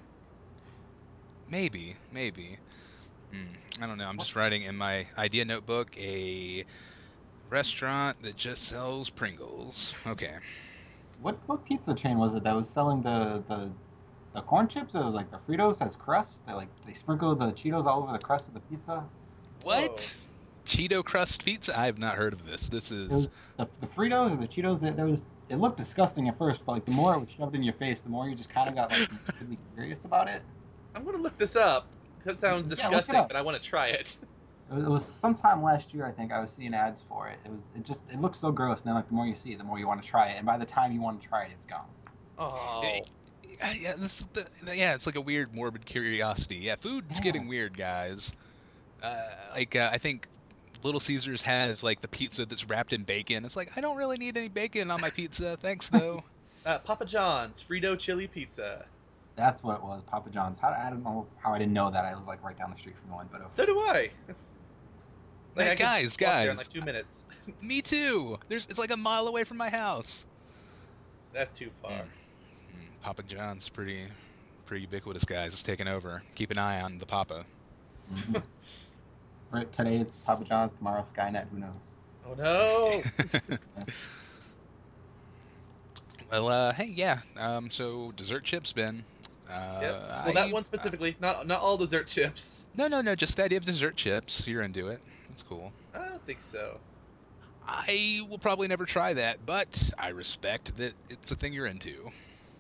Maybe, 1.48 1.96
maybe. 2.12 2.58
Hmm, 3.32 3.84
I 3.84 3.88
don't 3.88 3.98
know. 4.00 4.08
I'm 4.08 4.18
just 4.18 4.36
writing 4.36 4.64
in 4.64 4.76
my 4.76 5.06
idea 5.18 5.46
notebook 5.46 5.96
a 5.98 6.66
restaurant 7.50 8.22
that 8.24 8.36
just 8.36 8.64
sells 8.64 9.10
Pringles. 9.10 9.94
Okay. 10.06 10.36
What 11.22 11.38
what 11.48 11.66
pizza 11.66 11.94
chain 11.94 12.18
was 12.18 12.34
it 12.36 12.44
that 12.44 12.56
was 12.56 12.70
selling 12.70 13.02
the 13.02 13.44
the, 13.48 13.70
the 14.34 14.42
corn 14.42 14.68
chips? 14.68 14.96
It 14.96 15.00
was 15.04 15.14
like 15.14 15.32
the 15.32 15.38
Fritos 15.38 15.82
as 15.82 15.96
crust. 15.96 16.46
They 16.46 16.54
like 16.54 16.70
they 16.86 16.94
sprinkle 16.94 17.36
the 17.36 17.52
Cheetos 17.52 17.86
all 17.86 18.04
over 18.04 18.14
the 18.14 18.20
crust 18.20 18.48
of 18.48 18.54
the 18.54 18.62
pizza. 18.62 19.04
What? 19.64 20.16
Cheeto 20.66 21.04
crust 21.04 21.44
pizza. 21.44 21.78
I 21.78 21.86
have 21.88 21.98
not 21.98 22.16
heard 22.16 22.34
of 22.34 22.46
this. 22.46 22.68
This 22.68 22.92
is 22.92 23.10
It 23.12 23.16
was 23.16 23.46
the, 23.58 23.68
the 23.82 23.88
Fritos 23.88 24.34
or 24.34 24.38
the 24.38 24.48
Cheetos. 24.48 24.82
That 24.82 24.96
there 24.96 25.06
was. 25.06 25.26
It 25.50 25.56
looked 25.58 25.78
disgusting 25.78 26.30
at 26.30 26.38
first, 26.38 26.62
but 26.66 26.74
like 26.74 26.86
the 26.86 26.92
more 26.92 27.16
it 27.16 27.20
was 27.20 27.32
shoved 27.32 27.56
in 27.56 27.64
your 27.64 27.74
face, 27.74 28.02
the 28.02 28.10
more 28.10 28.30
you 28.30 28.36
just 28.36 28.50
kind 28.52 28.70
of 28.70 28.76
got 28.76 28.92
like 28.92 29.10
really 29.42 29.58
curious 29.74 30.06
about 30.06 30.30
it. 30.30 30.44
I'm 30.96 31.04
gonna 31.04 31.18
look 31.18 31.38
this 31.38 31.56
up. 31.56 31.92
That 32.24 32.38
sounds 32.38 32.72
Yeah, 32.78 32.90
look 32.90 33.10
it 33.10 33.10
disgusting, 33.10 33.16
up. 33.16 33.28
but 33.28 33.36
I 33.36 33.42
want 33.42 33.60
to 33.62 33.68
try 33.68 33.88
it. 33.88 34.18
It 34.72 34.76
was, 34.76 34.84
it 34.84 34.90
was 34.90 35.06
sometime 35.06 35.64
last 35.64 35.94
year, 35.94 36.06
I 36.06 36.12
think. 36.12 36.32
I 36.32 36.40
was 36.40 36.52
seeing 36.52 36.74
ads 36.74 37.02
for 37.02 37.28
it. 37.28 37.40
It 37.46 37.52
was. 37.52 37.62
It 37.76 37.84
just. 37.84 38.04
It 38.12 38.20
looked 38.20 38.36
so 38.36 38.52
gross. 38.52 38.80
And 38.80 38.88
then, 38.88 38.96
like, 38.96 39.08
the 39.08 39.14
more 39.14 39.26
you 39.26 39.36
see 39.36 39.52
it, 39.52 39.58
the 39.58 39.64
more 39.64 39.80
you 39.80 39.88
want 39.88 40.02
to 40.04 40.08
try 40.08 40.28
it. 40.30 40.38
And 40.38 40.46
by 40.46 40.58
the 40.58 40.66
time 40.66 40.92
you 40.92 41.02
want 41.02 41.22
to 41.22 41.28
try 41.28 41.44
it, 41.46 41.52
it's 41.56 41.66
gone. 41.66 41.86
Oh, 42.38 42.82
Hey. 42.84 43.02
Yeah, 43.58 43.74
yeah, 43.74 43.94
this 43.98 44.24
the, 44.34 44.48
yeah, 44.74 44.94
it's 44.94 45.06
like 45.06 45.16
a 45.18 45.22
weird 45.22 45.54
morbid 45.54 45.86
curiosity. 45.86 46.58
Yeah, 46.58 46.76
food's 46.80 47.18
Yeah. 47.18 47.22
getting 47.22 47.48
weird, 47.50 47.78
guys. 47.78 48.32
Uh, 49.04 49.22
like 49.54 49.76
uh, 49.76 49.90
I 49.92 49.98
think 49.98 50.28
Little 50.84 51.02
Caesars 51.02 51.42
has 51.42 51.84
like 51.84 52.00
the 52.00 52.08
pizza 52.08 52.46
that's 52.46 52.66
wrapped 52.70 52.94
in 52.94 53.04
bacon. 53.04 53.44
It's 53.44 53.58
like 53.58 53.72
I 53.76 53.82
don't 53.82 53.98
really 53.98 54.16
need 54.18 54.38
any 54.38 54.48
bacon 54.48 54.92
on 54.92 55.02
my 55.02 55.10
pizza. 55.10 55.58
Thanks 55.62 55.90
though. 55.92 56.24
uh, 56.66 56.80
Papa 56.80 57.06
John's 57.06 57.62
Frito 57.62 58.00
chili 58.00 58.28
pizza. 58.28 58.86
That's 59.36 59.62
what 59.62 59.76
it 59.78 59.84
was. 59.84 60.04
Papa 60.06 60.30
John's. 60.30 60.58
How 60.58 60.70
I 60.70 60.90
don't 60.90 61.04
know 61.04 61.28
how 61.38 61.52
I 61.54 61.60
didn't 61.60 61.74
know 61.74 61.92
that. 61.92 62.06
I 62.06 62.14
live 62.16 62.28
like 62.28 62.42
right 62.44 62.58
down 62.58 62.72
the 62.72 62.78
street 62.78 62.96
from 63.02 63.12
one, 63.12 63.28
but 63.32 63.42
okay. 63.42 63.50
So 63.50 63.66
do 63.66 63.78
I. 63.80 64.12
Hey, 65.56 65.72
I 65.72 65.76
guys, 65.76 66.12
walk 66.12 66.18
there 66.20 66.42
in 66.44 66.48
guys. 66.50 66.58
like 66.58 66.70
two 66.70 66.82
minutes. 66.82 67.26
Me 67.62 67.82
too. 67.82 68.38
There's 68.48 68.66
it's 68.70 68.80
like 68.80 68.92
a 68.92 68.98
mile 68.98 69.28
away 69.28 69.44
from 69.44 69.58
my 69.58 69.70
house. 69.70 70.26
That's 71.34 71.52
too 71.52 71.70
far. 71.82 71.92
Mm. 71.92 73.02
Papa 73.02 73.24
John's 73.24 73.68
pretty 73.70 74.08
pretty 74.66 74.82
ubiquitous, 74.84 75.24
guys. 75.26 75.54
It's 75.54 75.64
taking 75.64 75.88
over. 75.88 76.22
Keep 76.36 76.52
an 76.52 76.58
eye 76.58 76.82
on 76.82 76.98
the 76.98 77.06
Papa. 77.06 77.46
Mhm. 79.52 79.72
Today 79.72 79.98
it's 79.98 80.16
Papa 80.16 80.44
John's. 80.44 80.74
Tomorrow 80.74 81.02
Skynet. 81.02 81.48
Who 81.50 81.60
knows? 81.60 81.96
Oh 82.28 82.36
no! 82.36 83.58
Well, 86.32 86.48
uh, 86.48 86.74
hey, 86.74 86.86
yeah. 86.96 87.22
Um, 87.38 87.72
so 87.72 88.12
dessert 88.16 88.44
chips, 88.44 88.72
Ben. 88.72 89.04
Uh, 89.50 89.80
Yep. 89.82 89.94
Well, 90.26 90.34
that 90.34 90.52
one 90.52 90.64
specifically, 90.64 91.16
not 91.20 91.48
not 91.48 91.60
all 91.62 91.76
dessert 91.78 92.08
chips. 92.08 92.66
No, 92.78 92.88
no, 92.88 93.02
no. 93.02 93.16
Just 93.16 93.36
the 93.36 93.44
idea 93.46 93.58
of 93.58 93.66
dessert 93.66 93.96
chips. 93.96 94.44
You're 94.46 94.62
into 94.62 94.90
it. 94.90 95.02
That's 95.40 95.48
cool. 95.48 95.72
I 95.96 96.06
don't 96.06 96.26
think 96.26 96.44
so. 96.44 96.78
I 97.66 98.22
will 98.30 98.40
probably 98.40 98.68
never 98.68 98.86
try 98.86 99.14
that, 99.14 99.46
but 99.46 99.90
I 99.98 100.10
respect 100.10 100.76
that 100.78 100.92
it's 101.10 101.32
a 101.32 101.36
thing 101.38 101.54
you're 101.54 101.68
into. 101.68 102.12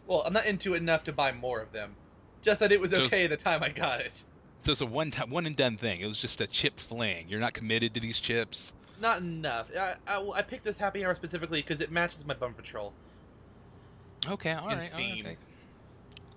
Well, 0.07 0.24
I'm 0.25 0.31
not 0.31 0.45
into 0.45 0.75
it 0.75 0.77
enough 0.77 1.03
to 1.05 1.12
buy 1.12 1.33
more 1.33 1.59
of 1.59 1.74
them. 1.74 1.93
Just 2.41 2.62
that 2.62 2.71
it 2.71 2.79
was 2.79 2.91
So- 2.91 3.01
okay 3.01 3.27
the 3.27 3.36
time 3.36 3.63
I 3.63 3.69
got 3.69 4.00
it. 4.00 4.24
So 4.62 4.71
it's 4.71 4.79
a 4.81 4.86
one 4.86 5.12
time, 5.12 5.29
one 5.29 5.45
and 5.45 5.57
done 5.57 5.75
thing. 5.75 6.00
It 6.00 6.07
was 6.07 6.17
just 6.17 6.39
a 6.39 6.48
chip 6.48 6.79
fling. 6.79 7.25
You're 7.27 7.39
not 7.41 7.53
committed 7.53 7.93
to 7.95 8.00
these 8.00 8.19
chips. 8.21 8.71
Not 9.01 9.17
enough. 9.17 9.71
I, 9.77 9.95
I, 10.07 10.29
I 10.36 10.41
picked 10.41 10.63
this 10.63 10.77
happy 10.77 11.03
hour 11.03 11.15
specifically 11.15 11.62
because 11.62 11.81
it 11.81 11.91
matches 11.91 12.25
my 12.25 12.33
bum 12.33 12.53
patrol. 12.53 12.93
Okay, 14.25 14.51
all 14.53 14.67
right. 14.67 14.91
all 14.93 15.00
right, 15.00 15.19
okay. 15.19 15.38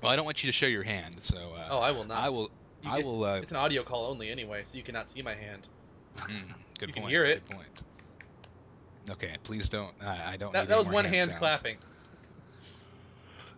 Well, 0.02 0.11
I 0.11 0.16
don't 0.16 0.25
want 0.25 0.42
you 0.42 0.49
to 0.49 0.52
show 0.52 0.66
your 0.66 0.82
hand, 0.82 1.16
so 1.20 1.37
uh, 1.56 1.68
Oh, 1.70 1.78
I 1.78 1.92
will 1.92 2.04
not. 2.04 2.18
I 2.18 2.30
will. 2.30 2.50
You 2.82 2.90
I 2.90 2.99
will. 3.00 3.25
Uh, 3.25 3.37
It's 3.37 3.52
an 3.52 3.58
audio 3.58 3.84
call 3.84 4.06
only 4.06 4.28
anyway, 4.30 4.62
so 4.64 4.76
you 4.76 4.82
cannot 4.82 5.08
see 5.08 5.22
my 5.22 5.34
hand. 5.34 5.68
Mm, 6.16 6.28
good 6.78 6.88
you 6.88 6.92
can 6.95 7.02
point. 7.02 7.11
hear 7.11 7.25
it. 7.25 7.42
Good 7.49 7.57
point. 7.57 7.83
Okay, 9.11 9.37
please 9.42 9.69
don't. 9.69 9.92
I, 10.00 10.35
I 10.35 10.37
don't. 10.37 10.52
That, 10.52 10.64
need 10.64 10.69
that 10.69 10.78
was 10.78 10.87
more 10.87 10.95
one 10.95 11.04
hand 11.04 11.31
sounds. 11.31 11.38
clapping. 11.40 11.76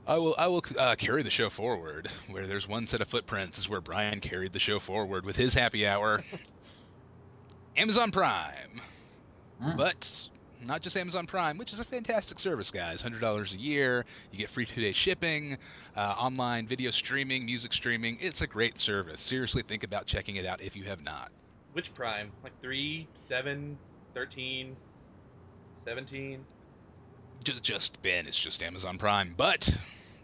I 0.07 0.17
will. 0.19 0.35
I 0.39 0.47
will 0.49 0.65
uh, 0.79 0.95
carry 0.97 1.23
the 1.23 1.31
show 1.31 1.51
forward. 1.51 2.11
Where 2.29 2.47
there's 2.47 2.69
one 2.69 2.87
set 2.87 3.01
of 3.01 3.09
footprints 3.09 3.59
is 3.59 3.69
where 3.69 3.81
Brian 3.81 4.21
carried 4.21 4.53
the 4.53 4.59
show 4.59 4.79
forward 4.79 5.25
with 5.25 5.37
his 5.37 5.55
happy 5.55 5.87
hour. 5.87 6.23
Amazon 7.77 8.11
Prime, 8.11 8.81
Mm. 9.63 9.77
but 9.77 10.11
not 10.63 10.83
just 10.83 10.97
Amazon 10.97 11.27
Prime, 11.27 11.57
which 11.59 11.73
is 11.73 11.79
a 11.79 11.85
fantastic 11.85 12.39
service, 12.41 12.71
guys. 12.71 13.01
Hundred 13.01 13.21
dollars 13.21 13.53
a 13.53 13.57
year. 13.57 14.05
You 14.33 14.39
get 14.39 14.51
free 14.51 14.67
two-day 14.67 14.93
shipping, 14.93 15.57
uh, 15.97 16.15
online 16.19 16.67
video 16.67 16.91
streaming, 16.91 17.45
music 17.47 17.73
streaming. 17.73 18.19
It's 18.21 18.41
a 18.43 18.47
great 18.47 18.79
service. 18.81 19.21
Seriously, 19.23 19.63
think 19.63 19.85
about 19.85 20.07
checking 20.07 20.37
it 20.37 20.45
out 20.47 20.61
if 20.61 20.75
you 20.77 20.85
have 20.85 21.03
not. 21.03 21.31
Which 21.75 21.93
prime? 21.93 22.31
Like 22.45 22.59
3, 22.61 23.07
7, 23.17 23.77
13, 24.15 24.77
17? 25.85 26.45
Just, 27.43 27.63
just 27.63 28.03
Ben, 28.03 28.27
it's 28.29 28.39
just 28.39 28.63
Amazon 28.63 28.97
Prime, 28.97 29.35
but 29.37 29.69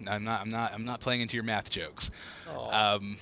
I'm 0.09 0.23
not. 0.23 0.40
I'm 0.40 0.50
not. 0.50 0.73
I'm 0.73 0.85
not 0.85 1.00
playing 1.00 1.23
into 1.23 1.35
your 1.35 1.42
math 1.42 1.69
jokes. 1.69 2.11
Um, 2.49 3.19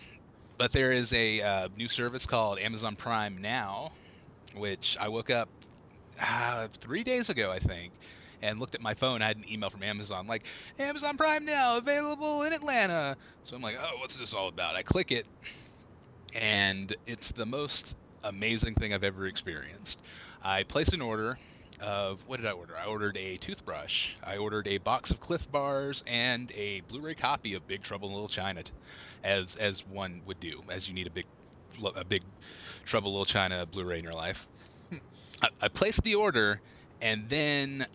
but 0.58 0.72
there 0.72 0.92
is 0.92 1.12
a 1.12 1.40
uh, 1.40 1.68
new 1.76 1.88
service 1.88 2.26
called 2.26 2.58
Amazon 2.58 2.96
Prime 2.96 3.38
Now, 3.38 3.92
which 4.54 4.96
I 5.00 5.08
woke 5.08 5.30
up 5.30 5.48
uh, 6.20 6.68
three 6.80 7.04
days 7.04 7.30
ago, 7.30 7.50
I 7.50 7.58
think, 7.58 7.94
and 8.42 8.60
looked 8.60 8.74
at 8.74 8.82
my 8.82 8.92
phone. 8.92 9.22
I 9.22 9.26
had 9.26 9.38
an 9.38 9.50
email 9.50 9.70
from 9.70 9.82
Amazon 9.82 10.26
like 10.26 10.44
Amazon 10.78 11.16
Prime 11.16 11.46
Now 11.46 11.78
available 11.78 12.42
in 12.42 12.52
Atlanta. 12.52 13.16
So 13.44 13.56
I'm 13.56 13.62
like, 13.62 13.78
oh, 13.80 13.98
what's 14.00 14.16
this 14.16 14.34
all 14.34 14.48
about? 14.48 14.76
I 14.76 14.82
click 14.82 15.12
it, 15.12 15.26
and 16.34 16.94
it's 17.06 17.32
the 17.32 17.46
most 17.46 17.96
amazing 18.24 18.74
thing 18.74 18.92
I've 18.92 19.04
ever 19.04 19.26
experienced. 19.26 20.00
I 20.42 20.62
placed 20.64 20.92
an 20.92 21.00
order 21.00 21.38
of 21.80 22.20
what 22.26 22.38
did 22.38 22.46
I 22.46 22.52
order? 22.52 22.76
I 22.76 22.86
ordered 22.86 23.16
a 23.16 23.36
toothbrush. 23.38 24.10
I 24.24 24.36
ordered 24.36 24.66
a 24.66 24.78
box 24.78 25.10
of 25.10 25.20
Clif 25.20 25.50
Bars 25.50 26.02
and 26.06 26.50
a 26.52 26.80
Blu-ray 26.82 27.14
copy 27.14 27.54
of 27.54 27.66
Big 27.66 27.82
Trouble 27.82 28.08
in 28.08 28.14
Little 28.14 28.28
China, 28.28 28.62
as 29.22 29.54
as 29.56 29.86
one 29.86 30.22
would 30.26 30.40
do, 30.40 30.62
as 30.68 30.88
you 30.88 30.94
need 30.94 31.06
a 31.06 31.10
big 31.10 31.26
a 31.94 32.04
big 32.04 32.22
Trouble 32.84 33.10
in 33.10 33.14
Little 33.14 33.26
China 33.26 33.66
Blu-ray 33.66 33.98
in 33.98 34.04
your 34.04 34.12
life. 34.12 34.46
I, 35.42 35.48
I 35.62 35.68
placed 35.68 36.02
the 36.02 36.16
order, 36.16 36.60
and 37.00 37.28
then 37.28 37.86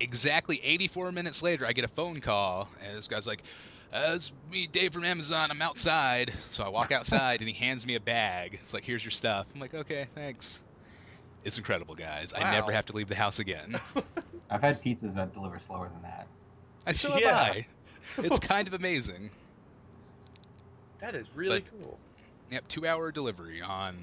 exactly 0.00 0.60
84 0.62 1.12
minutes 1.12 1.42
later, 1.42 1.66
I 1.66 1.72
get 1.72 1.84
a 1.84 1.88
phone 1.88 2.20
call, 2.20 2.68
and 2.84 2.96
this 2.96 3.08
guy's 3.08 3.26
like. 3.26 3.42
Uh, 3.92 4.14
it's 4.16 4.32
me, 4.50 4.66
Dave 4.66 4.92
from 4.92 5.04
Amazon. 5.04 5.50
I'm 5.50 5.60
outside. 5.60 6.32
So 6.50 6.64
I 6.64 6.68
walk 6.68 6.92
outside, 6.92 7.40
and 7.40 7.48
he 7.48 7.54
hands 7.54 7.84
me 7.84 7.94
a 7.94 8.00
bag. 8.00 8.58
It's 8.62 8.72
like, 8.72 8.84
here's 8.84 9.04
your 9.04 9.10
stuff. 9.10 9.46
I'm 9.54 9.60
like, 9.60 9.74
okay, 9.74 10.06
thanks. 10.14 10.58
It's 11.44 11.58
incredible, 11.58 11.94
guys. 11.94 12.32
I 12.34 12.50
never 12.52 12.72
have 12.72 12.86
to 12.86 12.92
leave 12.94 13.08
the 13.08 13.14
house 13.16 13.38
again. 13.38 13.78
I've 14.50 14.60
had 14.62 14.82
pizzas 14.82 15.14
that 15.14 15.34
deliver 15.34 15.58
slower 15.58 15.90
than 15.92 16.02
that. 16.02 16.26
I 16.86 16.92
still 16.92 17.18
Yeah. 17.18 17.44
have 17.44 17.56
I. 17.56 17.66
It's 18.18 18.38
kind 18.46 18.68
of 18.68 18.74
amazing. 18.74 19.30
that 21.00 21.14
is 21.14 21.30
really 21.34 21.60
but- 21.60 21.70
cool. 21.70 21.98
Yep, 22.50 22.68
two 22.68 22.86
hour 22.86 23.10
delivery 23.10 23.62
on 23.62 23.96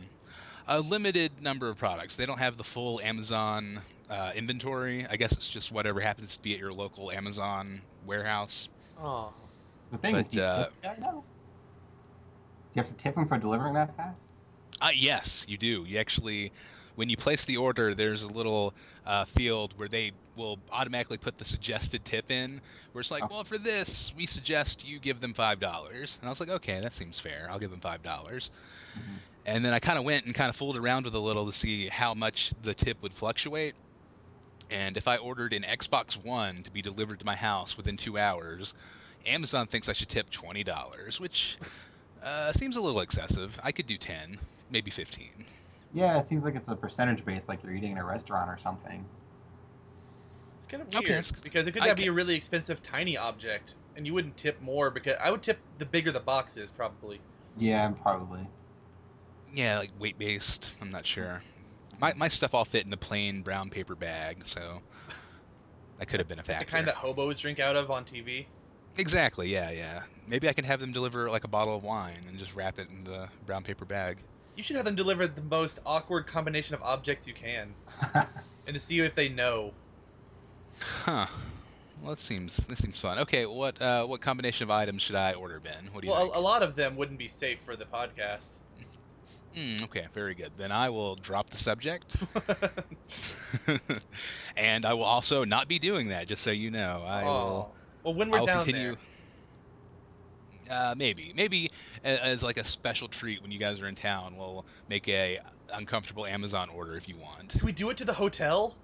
a 0.68 0.80
limited 0.80 1.32
number 1.40 1.70
of 1.70 1.78
products. 1.78 2.16
They 2.16 2.26
don't 2.26 2.40
have 2.40 2.58
the 2.58 2.64
full 2.64 3.00
Amazon 3.00 3.80
uh, 4.10 4.32
inventory. 4.36 5.06
I 5.08 5.18
guess 5.18 5.32
it's 5.34 5.48
just 5.48 5.72
whatever 5.72 6.00
happens 6.00 6.36
to 6.36 6.42
be 6.42 6.54
at 6.54 6.60
your 6.60 6.74
local 6.74 7.12
Amazon 7.12 7.84
warehouse. 8.08 8.68
Oh, 9.00 9.32
The 9.92 9.98
thing 9.98 10.16
is, 10.16 10.28
do 10.28 10.38
you 10.38 10.44
uh, 10.44 10.64
tip 10.66 10.74
the 10.82 10.88
guy 10.88 10.96
now? 11.00 11.12
Do 11.12 12.76
you 12.76 12.82
have 12.82 12.88
to 12.88 12.94
tip 12.96 13.16
him 13.16 13.28
for 13.28 13.38
delivering 13.38 13.74
that 13.74 13.96
fast? 13.98 14.40
Uh, 14.82 14.90
yes, 14.96 15.44
you 15.48 15.58
do. 15.58 15.84
You 15.88 15.98
actually, 16.00 16.52
when 16.96 17.10
you 17.10 17.18
place 17.18 17.46
the 17.46 17.58
order, 17.58 17.96
there's 17.96 18.24
a 18.24 18.28
little 18.28 18.74
uh, 19.06 19.26
field 19.26 19.74
where 19.78 19.88
they 19.88 20.12
will 20.36 20.60
automatically 20.72 21.18
put 21.18 21.38
the 21.38 21.46
suggested 21.46 22.06
tip 22.06 22.32
in, 22.32 22.62
where 22.92 23.02
it's 23.02 23.12
like, 23.12 23.24
Oh. 23.24 23.28
well, 23.32 23.44
for 23.44 23.58
this, 23.58 24.14
we 24.16 24.26
suggest 24.26 24.88
you 24.88 25.00
give 25.00 25.20
them 25.20 25.34
five 25.34 25.60
dollars. 25.60 26.18
And 26.22 26.30
I 26.30 26.32
was 26.32 26.40
like, 26.40 26.50
okay, 26.50 26.80
that 26.80 26.94
seems 26.94 27.20
fair. 27.20 27.48
I'll 27.50 27.60
give 27.60 27.72
them 27.72 27.82
five 27.82 28.04
dollars. 28.04 28.52
Mhm. 28.96 29.02
And 29.46 29.66
then 29.66 29.74
I 29.74 29.80
kind 29.80 29.98
of 29.98 30.04
went 30.06 30.26
and 30.26 30.36
kind 30.36 30.50
of 30.50 30.56
fooled 30.56 30.78
around 30.78 31.06
with 31.06 31.16
a 31.16 31.20
little 31.20 31.48
to 31.48 31.58
see 31.58 31.88
how 31.88 32.14
much 32.14 32.52
the 32.64 32.74
tip 32.74 33.02
would 33.02 33.14
fluctuate. 33.14 33.74
And 34.70 34.96
if 34.98 35.08
I 35.08 35.18
ordered 35.18 35.54
an 35.54 35.64
Xbox 35.64 36.16
One 36.24 36.62
to 36.64 36.70
be 36.72 36.84
delivered 36.84 37.20
to 37.20 37.26
my 37.26 37.36
house 37.36 37.76
within 37.76 37.98
two 37.98 38.20
hours, 38.20 38.76
Amazon 39.26 39.68
thinks 39.68 39.90
I 39.90 39.94
should 39.94 40.10
tip 40.10 40.30
twenty 40.30 40.64
dollars, 40.64 41.20
which 41.20 41.58
uh, 42.24 42.52
seems 42.54 42.76
a 42.76 42.82
little 42.82 43.02
excessive. 43.02 43.60
I 43.64 43.72
could 43.72 43.88
do 43.88 43.98
ten, 43.98 44.40
maybe 44.70 44.92
fifteen. 44.92 45.46
Yeah, 45.94 46.20
it 46.20 46.28
seems 46.28 46.44
like 46.44 46.56
it's 46.56 46.70
a 46.70 46.76
percentage 46.76 47.26
base, 47.26 47.50
like 47.50 47.64
you're 47.64 47.74
eating 47.74 47.94
in 47.94 47.98
a 47.98 48.06
restaurant 48.06 48.50
or 48.50 48.58
something. 48.58 49.04
it's 50.58 50.68
kind 50.68 50.84
of 50.84 50.94
weird 50.94 51.06
it's- 51.06 51.32
because 51.32 51.66
it 51.68 51.72
could 51.72 51.96
be 51.96 52.08
a 52.08 52.12
really 52.12 52.36
expensive 52.36 52.82
tiny 52.84 53.18
object, 53.18 53.76
and 53.96 54.06
you 54.06 54.14
wouldn't 54.14 54.38
tip 54.38 54.62
more 54.62 54.92
because 54.92 55.16
I 55.22 55.32
would 55.32 55.42
tip 55.42 55.60
the 55.80 55.86
bigger 55.86 56.12
the 56.12 56.20
box 56.20 56.58
is 56.58 56.70
probably. 56.72 57.20
Yeah, 57.58 57.90
probably. 58.04 58.48
Yeah, 59.54 59.80
like 59.80 59.90
weight 60.00 60.18
based. 60.20 60.70
I'm 60.80 60.92
not 60.92 61.06
sure. 61.08 61.42
My 62.00 62.14
my 62.14 62.30
stuff 62.30 62.54
all 62.54 62.66
fit 62.66 62.86
in 62.86 62.94
a 62.94 62.98
plain 62.98 63.42
brown 63.42 63.70
paper 63.72 63.96
bag, 63.96 64.46
so 64.46 64.82
that 65.98 66.08
could 66.08 66.20
have 66.20 66.30
been 66.30 66.40
a 66.40 66.44
factor. 66.44 66.54
The 66.54 66.60
factor. 66.60 66.72
kind 66.76 66.88
that 66.88 66.96
hobos 66.96 67.40
drink 67.40 67.60
out 67.60 67.76
of 67.76 67.90
on 67.90 68.06
TV. 68.06 68.46
Exactly. 68.98 69.50
Yeah, 69.50 69.72
yeah. 69.72 70.04
Maybe 70.26 70.48
I 70.50 70.54
can 70.54 70.66
have 70.66 70.80
them 70.80 70.92
deliver 70.92 71.30
like 71.30 71.44
a 71.44 71.48
bottle 71.50 71.76
of 71.76 71.84
wine 71.84 72.26
and 72.28 72.38
just 72.38 72.54
wrap 72.54 72.78
it 72.80 72.90
in 72.90 73.04
the 73.04 73.30
brown 73.42 73.64
paper 73.64 73.86
bag. 73.86 74.24
You 74.56 74.64
should 74.64 74.76
have 74.76 74.86
them 74.86 74.96
deliver 74.96 75.28
the 75.28 75.42
most 75.42 75.80
awkward 75.86 76.28
combination 76.28 76.76
of 76.76 76.82
objects 76.84 77.26
you 77.26 77.34
can, 77.34 77.78
and 78.14 78.74
to 78.74 78.80
see 78.80 79.00
if 79.00 79.16
they 79.16 79.30
know. 79.30 79.76
Huh. 80.82 81.28
Well, 82.00 82.12
that 82.12 82.20
seems 82.20 82.58
this 82.68 82.80
seems 82.80 83.00
fun. 83.00 83.20
Okay, 83.20 83.46
what 83.46 83.82
uh, 83.82 84.06
what 84.06 84.22
combination 84.22 84.64
of 84.64 84.72
items 84.72 85.02
should 85.04 85.16
I 85.16 85.34
order, 85.34 85.60
Ben? 85.60 85.90
What 85.92 86.02
do 86.02 86.08
you 86.08 86.14
Well, 86.14 86.24
think? 86.24 86.36
a, 86.36 86.40
lot 86.40 86.64
of 86.64 86.76
them 86.76 86.96
wouldn't 86.96 87.20
be 87.20 87.28
safe 87.28 87.62
for 87.62 87.76
the 87.76 87.86
podcast. 87.86 88.60
Hmm, 89.54 89.84
okay, 89.84 90.08
very 90.14 90.36
good. 90.36 90.58
Then 90.58 90.72
I 90.72 90.90
will 90.90 91.16
drop 91.16 91.50
the 91.50 91.58
subject, 91.58 92.16
and 94.56 94.86
I 94.86 94.94
will 94.94 95.04
also 95.04 95.44
not 95.44 95.68
be 95.68 95.80
doing 95.80 96.10
that. 96.10 96.28
Just 96.28 96.44
so 96.44 96.52
you 96.52 96.72
know, 96.72 97.04
I 97.04 97.30
will. 97.30 97.68
Well, 98.04 98.14
when 98.14 98.30
we're 98.30 98.40
I'll 98.40 98.46
down 98.46 98.64
continue. 98.66 98.96
Uh, 100.70 100.94
maybe, 100.96 101.34
maybe 101.36 101.72
as 102.04 102.44
like 102.44 102.58
a 102.58 102.64
special 102.64 103.08
treat 103.08 103.42
when 103.42 103.50
you 103.52 103.58
guys 103.58 103.80
are 103.80 103.88
in 103.88 103.96
town, 103.96 104.38
we'll 104.38 104.66
make 104.88 105.08
a 105.08 105.40
uncomfortable 105.74 106.26
Amazon 106.26 106.70
order 106.70 106.96
if 106.96 107.08
you 107.10 107.18
want. 107.18 107.50
can 107.50 107.66
we 107.66 107.72
do 107.72 107.90
it 107.90 107.98
to 107.98 108.06
the 108.06 108.14
hotel? 108.14 108.76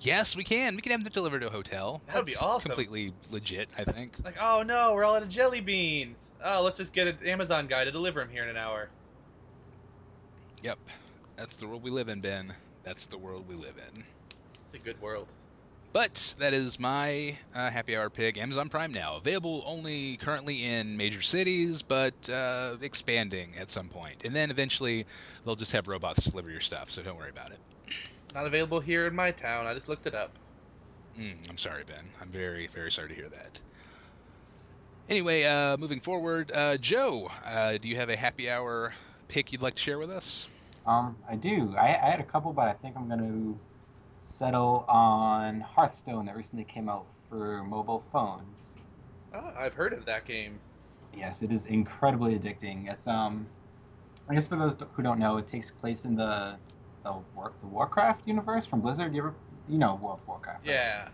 Yes, 0.00 0.34
we 0.34 0.42
can. 0.42 0.74
We 0.74 0.82
can 0.82 0.92
have 0.92 1.04
them 1.04 1.12
delivered 1.12 1.40
to 1.40 1.46
a 1.46 1.50
hotel. 1.50 2.02
That 2.06 2.16
would 2.16 2.26
be 2.26 2.36
awesome. 2.36 2.70
Completely 2.70 3.14
legit, 3.30 3.70
I 3.78 3.84
think. 3.84 4.12
Like, 4.24 4.36
oh 4.40 4.62
no, 4.62 4.92
we're 4.92 5.04
all 5.04 5.14
out 5.14 5.22
of 5.22 5.28
jelly 5.28 5.60
beans. 5.60 6.32
Oh, 6.44 6.62
let's 6.62 6.76
just 6.76 6.92
get 6.92 7.06
an 7.06 7.16
Amazon 7.24 7.68
guy 7.68 7.84
to 7.84 7.92
deliver 7.92 8.20
them 8.20 8.28
here 8.28 8.42
in 8.42 8.48
an 8.48 8.56
hour. 8.56 8.88
Yep, 10.62 10.78
that's 11.36 11.56
the 11.56 11.66
world 11.66 11.82
we 11.82 11.90
live 11.90 12.08
in, 12.08 12.20
Ben. 12.20 12.52
That's 12.82 13.06
the 13.06 13.18
world 13.18 13.46
we 13.48 13.54
live 13.54 13.76
in. 13.76 14.04
It's 14.66 14.74
a 14.74 14.78
good 14.78 15.00
world. 15.00 15.28
But 15.94 16.34
that 16.40 16.52
is 16.54 16.80
my 16.80 17.38
uh, 17.54 17.70
happy 17.70 17.96
hour 17.96 18.10
pig. 18.10 18.36
Amazon 18.36 18.68
Prime 18.68 18.92
now 18.92 19.14
available 19.14 19.62
only 19.64 20.16
currently 20.16 20.64
in 20.64 20.96
major 20.96 21.22
cities, 21.22 21.82
but 21.82 22.14
uh, 22.28 22.74
expanding 22.80 23.52
at 23.56 23.70
some 23.70 23.88
point. 23.88 24.22
And 24.24 24.34
then 24.34 24.50
eventually 24.50 25.06
they'll 25.44 25.54
just 25.54 25.70
have 25.70 25.86
robots 25.86 26.24
deliver 26.24 26.50
your 26.50 26.62
stuff, 26.62 26.90
so 26.90 27.00
don't 27.00 27.16
worry 27.16 27.30
about 27.30 27.52
it. 27.52 27.60
Not 28.34 28.44
available 28.44 28.80
here 28.80 29.06
in 29.06 29.14
my 29.14 29.30
town. 29.30 29.68
I 29.68 29.74
just 29.74 29.88
looked 29.88 30.08
it 30.08 30.16
up. 30.16 30.32
Mm, 31.16 31.48
I'm 31.48 31.58
sorry, 31.58 31.84
Ben. 31.84 32.02
I'm 32.20 32.28
very, 32.28 32.66
very 32.66 32.90
sorry 32.90 33.10
to 33.10 33.14
hear 33.14 33.28
that. 33.28 33.60
Anyway, 35.08 35.44
uh, 35.44 35.76
moving 35.76 36.00
forward, 36.00 36.50
uh, 36.52 36.76
Joe, 36.76 37.30
uh, 37.44 37.78
do 37.78 37.86
you 37.86 37.94
have 37.94 38.08
a 38.08 38.16
happy 38.16 38.50
hour 38.50 38.92
pick 39.28 39.52
you'd 39.52 39.62
like 39.62 39.76
to 39.76 39.80
share 39.80 40.00
with 40.00 40.10
us? 40.10 40.48
Um, 40.88 41.14
I 41.30 41.36
do. 41.36 41.72
I, 41.78 41.90
I 41.90 42.10
had 42.10 42.18
a 42.18 42.24
couple, 42.24 42.52
but 42.52 42.66
I 42.66 42.72
think 42.72 42.96
I'm 42.96 43.06
going 43.06 43.20
to 43.20 43.58
settle 44.34 44.84
on 44.88 45.60
Hearthstone 45.60 46.26
that 46.26 46.36
recently 46.36 46.64
came 46.64 46.88
out 46.88 47.06
for 47.28 47.62
mobile 47.62 48.02
phones. 48.12 48.72
Ah, 49.32 49.52
I've 49.56 49.74
heard 49.74 49.92
of 49.92 50.04
that 50.06 50.24
game. 50.24 50.58
Yes, 51.16 51.42
it 51.42 51.52
is 51.52 51.66
incredibly 51.66 52.36
addicting. 52.36 52.90
It's 52.90 53.06
um, 53.06 53.46
I 54.28 54.34
guess 54.34 54.46
for 54.46 54.56
those 54.56 54.76
who 54.92 55.02
don't 55.02 55.20
know, 55.20 55.36
it 55.36 55.46
takes 55.46 55.70
place 55.70 56.04
in 56.04 56.16
the 56.16 56.56
the, 57.04 57.14
War, 57.36 57.52
the 57.60 57.68
Warcraft 57.68 58.26
universe 58.26 58.66
from 58.66 58.80
Blizzard. 58.80 59.14
You 59.14 59.20
ever 59.22 59.34
you 59.68 59.78
know 59.78 59.94
World 60.02 60.18
of 60.22 60.28
Warcraft? 60.28 60.66
right? 60.66 60.74
Yeah. 60.74 61.08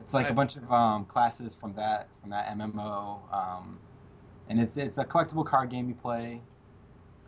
It's 0.00 0.14
like 0.14 0.30
a 0.30 0.32
bunch 0.32 0.56
of 0.56 0.70
um, 0.72 1.04
classes 1.04 1.54
from 1.54 1.74
that 1.74 2.08
from 2.20 2.30
that 2.30 2.48
MMO, 2.56 3.20
um, 3.32 3.78
and 4.48 4.60
it's 4.60 4.76
it's 4.76 4.98
a 4.98 5.04
collectible 5.04 5.44
card 5.44 5.70
game 5.70 5.88
you 5.88 5.94
play. 5.94 6.40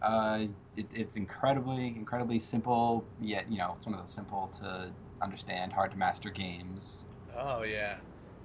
Uh, 0.01 0.47
it, 0.77 0.87
it's 0.95 1.15
incredibly 1.15 1.89
incredibly 1.89 2.39
simple, 2.39 3.05
yet 3.21 3.51
you 3.51 3.59
know 3.59 3.75
it's 3.77 3.87
one 3.87 3.95
of 3.95 4.01
those 4.01 4.11
simple 4.11 4.51
to 4.59 4.91
understand, 5.23 5.73
hard 5.73 5.93
to 5.93 5.99
master 5.99 6.31
games. 6.31 7.05
Oh 7.35 7.63
yeah. 7.63 7.97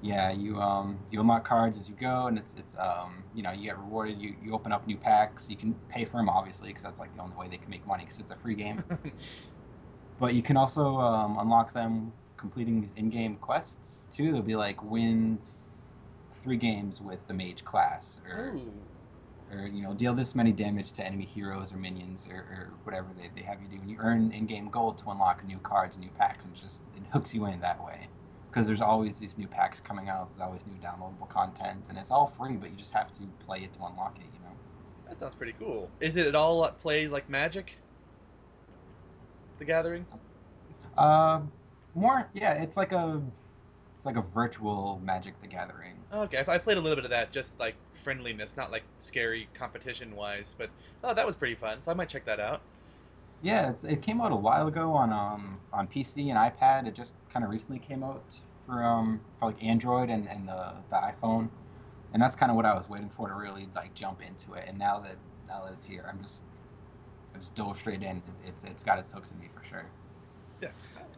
Yeah, 0.01 0.31
you 0.31 0.61
um 0.61 0.99
you 1.09 1.19
unlock 1.19 1.47
cards 1.47 1.77
as 1.77 1.87
you 1.89 1.95
go, 1.95 2.27
and 2.27 2.37
it's 2.37 2.53
it's 2.55 2.75
um 2.77 3.23
you 3.33 3.41
know 3.41 3.51
you 3.51 3.63
get 3.63 3.77
rewarded. 3.77 4.19
You 4.19 4.35
you 4.41 4.53
open 4.53 4.71
up 4.71 4.85
new 4.85 4.97
packs. 4.97 5.49
You 5.49 5.57
can 5.57 5.73
pay 5.89 6.05
for 6.05 6.17
them 6.17 6.29
obviously 6.29 6.69
because 6.69 6.83
that's 6.83 6.99
like 6.99 7.13
the 7.13 7.21
only 7.21 7.35
way 7.35 7.47
they 7.47 7.57
can 7.57 7.69
make 7.71 7.85
money 7.87 8.03
because 8.03 8.19
it's 8.19 8.31
a 8.31 8.35
free 8.35 8.55
game. 8.55 8.83
but 10.19 10.33
you 10.33 10.41
can 10.43 10.57
also 10.57 10.97
um, 10.97 11.37
unlock 11.39 11.73
them 11.73 12.13
completing 12.37 12.81
these 12.81 12.93
in-game 12.93 13.37
quests 13.37 14.07
too. 14.11 14.25
There'll 14.25 14.41
be 14.41 14.55
like 14.55 14.83
wins 14.83 15.95
three 16.43 16.57
games 16.57 17.01
with 17.01 17.25
the 17.27 17.33
mage 17.33 17.63
class, 17.63 18.19
or 18.29 18.55
Ooh. 18.55 18.73
Or 19.51 19.67
you 19.67 19.83
know 19.83 19.93
deal 19.93 20.13
this 20.13 20.35
many 20.35 20.51
damage 20.51 20.91
to 20.93 21.05
enemy 21.05 21.25
heroes 21.25 21.73
or 21.73 21.77
minions 21.77 22.27
or, 22.29 22.37
or 22.37 22.73
whatever 22.83 23.07
they, 23.17 23.29
they 23.35 23.41
have 23.41 23.61
you 23.61 23.67
do. 23.67 23.75
And 23.81 23.89
you 23.89 23.97
earn 23.99 24.31
in-game 24.31 24.69
gold 24.69 24.97
to 24.99 25.09
unlock 25.09 25.45
new 25.45 25.57
cards, 25.59 25.97
new 25.97 26.09
packs, 26.17 26.45
and 26.45 26.55
just 26.55 26.83
it 26.95 27.03
hooks 27.11 27.33
you 27.33 27.45
in 27.45 27.59
that 27.61 27.83
way. 27.83 28.07
Because 28.49 28.65
there's 28.65 28.81
always 28.81 29.19
these 29.19 29.37
new 29.37 29.47
packs 29.47 29.81
coming 29.81 30.07
out. 30.07 30.29
There's 30.29 30.39
always 30.39 30.61
new 30.65 30.79
downloadable 30.81 31.27
content, 31.27 31.85
and 31.89 31.97
it's 31.97 32.09
all 32.09 32.27
free, 32.27 32.53
but 32.53 32.69
you 32.69 32.75
just 32.77 32.93
have 32.93 33.11
to 33.11 33.23
play 33.45 33.59
it 33.63 33.73
to 33.73 33.79
unlock 33.85 34.17
it. 34.17 34.23
You 34.33 34.39
know. 34.45 34.55
That 35.09 35.19
sounds 35.19 35.35
pretty 35.35 35.55
cool. 35.59 35.89
Is 35.99 36.15
it 36.15 36.25
at 36.25 36.35
all 36.35 36.67
play 36.71 37.07
like 37.07 37.29
Magic? 37.29 37.77
The 39.57 39.65
Gathering? 39.65 40.05
Uh, 40.97 41.41
more 41.93 42.29
yeah. 42.33 42.53
It's 42.53 42.77
like 42.77 42.91
a 42.91 43.21
it's 43.95 44.05
like 44.05 44.17
a 44.17 44.21
virtual 44.21 45.01
Magic 45.03 45.39
the 45.41 45.47
Gathering. 45.47 45.94
Okay, 46.13 46.43
I 46.47 46.55
I 46.55 46.57
played 46.57 46.77
a 46.77 46.81
little 46.81 46.95
bit 46.95 47.05
of 47.05 47.11
that, 47.11 47.31
just 47.31 47.59
like 47.59 47.75
friendliness, 47.93 48.55
not 48.55 48.71
like 48.71 48.83
scary 48.99 49.47
competition 49.53 50.15
wise. 50.15 50.55
But 50.57 50.69
oh, 51.03 51.13
that 51.13 51.25
was 51.25 51.35
pretty 51.35 51.55
fun, 51.55 51.81
so 51.81 51.91
I 51.91 51.93
might 51.93 52.09
check 52.09 52.25
that 52.25 52.39
out. 52.39 52.61
Yeah, 53.41 53.69
it's, 53.69 53.83
it 53.83 54.01
came 54.01 54.21
out 54.21 54.31
a 54.31 54.35
while 54.35 54.67
ago 54.67 54.91
on 54.91 55.11
um 55.11 55.59
on 55.73 55.87
PC 55.87 56.29
and 56.29 56.37
iPad. 56.37 56.87
It 56.87 56.95
just 56.95 57.15
kind 57.31 57.43
of 57.43 57.51
recently 57.51 57.79
came 57.79 58.03
out 58.03 58.23
for 58.65 58.83
um 58.83 59.19
for 59.39 59.47
like 59.47 59.63
Android 59.63 60.09
and, 60.09 60.29
and 60.29 60.47
the 60.47 60.73
the 60.89 60.95
iPhone, 60.95 61.49
and 62.13 62.21
that's 62.21 62.35
kind 62.35 62.49
of 62.49 62.55
what 62.55 62.65
I 62.65 62.73
was 62.75 62.87
waiting 62.89 63.09
for 63.09 63.27
to 63.27 63.33
really 63.33 63.67
like 63.75 63.93
jump 63.93 64.21
into 64.21 64.53
it. 64.53 64.65
And 64.67 64.77
now 64.77 64.99
that 64.99 65.17
now 65.47 65.65
that 65.65 65.73
it's 65.73 65.85
here, 65.85 66.05
I'm 66.09 66.21
just 66.21 66.43
I 67.33 67.39
just 67.39 67.55
dove 67.55 67.77
straight 67.77 68.03
in. 68.03 68.17
It, 68.17 68.23
it's 68.47 68.63
it's 68.63 68.83
got 68.83 68.99
its 68.99 69.11
hooks 69.11 69.31
in 69.31 69.39
me 69.39 69.49
for 69.53 69.63
sure. 69.67 69.85
Yeah, 70.61 70.69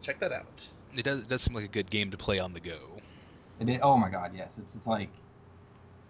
check 0.02 0.18
that 0.20 0.32
out. 0.32 0.66
It 0.96 1.02
does, 1.02 1.20
it 1.20 1.28
does 1.28 1.42
seem 1.42 1.54
like 1.54 1.64
a 1.64 1.68
good 1.68 1.90
game 1.90 2.10
to 2.10 2.16
play 2.16 2.38
on 2.38 2.52
the 2.52 2.60
go. 2.60 3.00
Oh 3.82 3.96
my 3.96 4.08
god, 4.10 4.32
yes. 4.34 4.58
It's 4.58 4.74
it's 4.74 4.86
like 4.86 5.10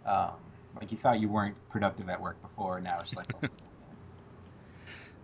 um 0.04 0.37
like 0.80 0.92
you 0.92 0.98
thought 0.98 1.20
you 1.20 1.28
weren't 1.28 1.56
productive 1.70 2.08
at 2.08 2.20
work 2.20 2.40
before. 2.42 2.80
Now 2.80 3.00
it's 3.00 3.16
like 3.16 3.26
oh, 3.34 3.40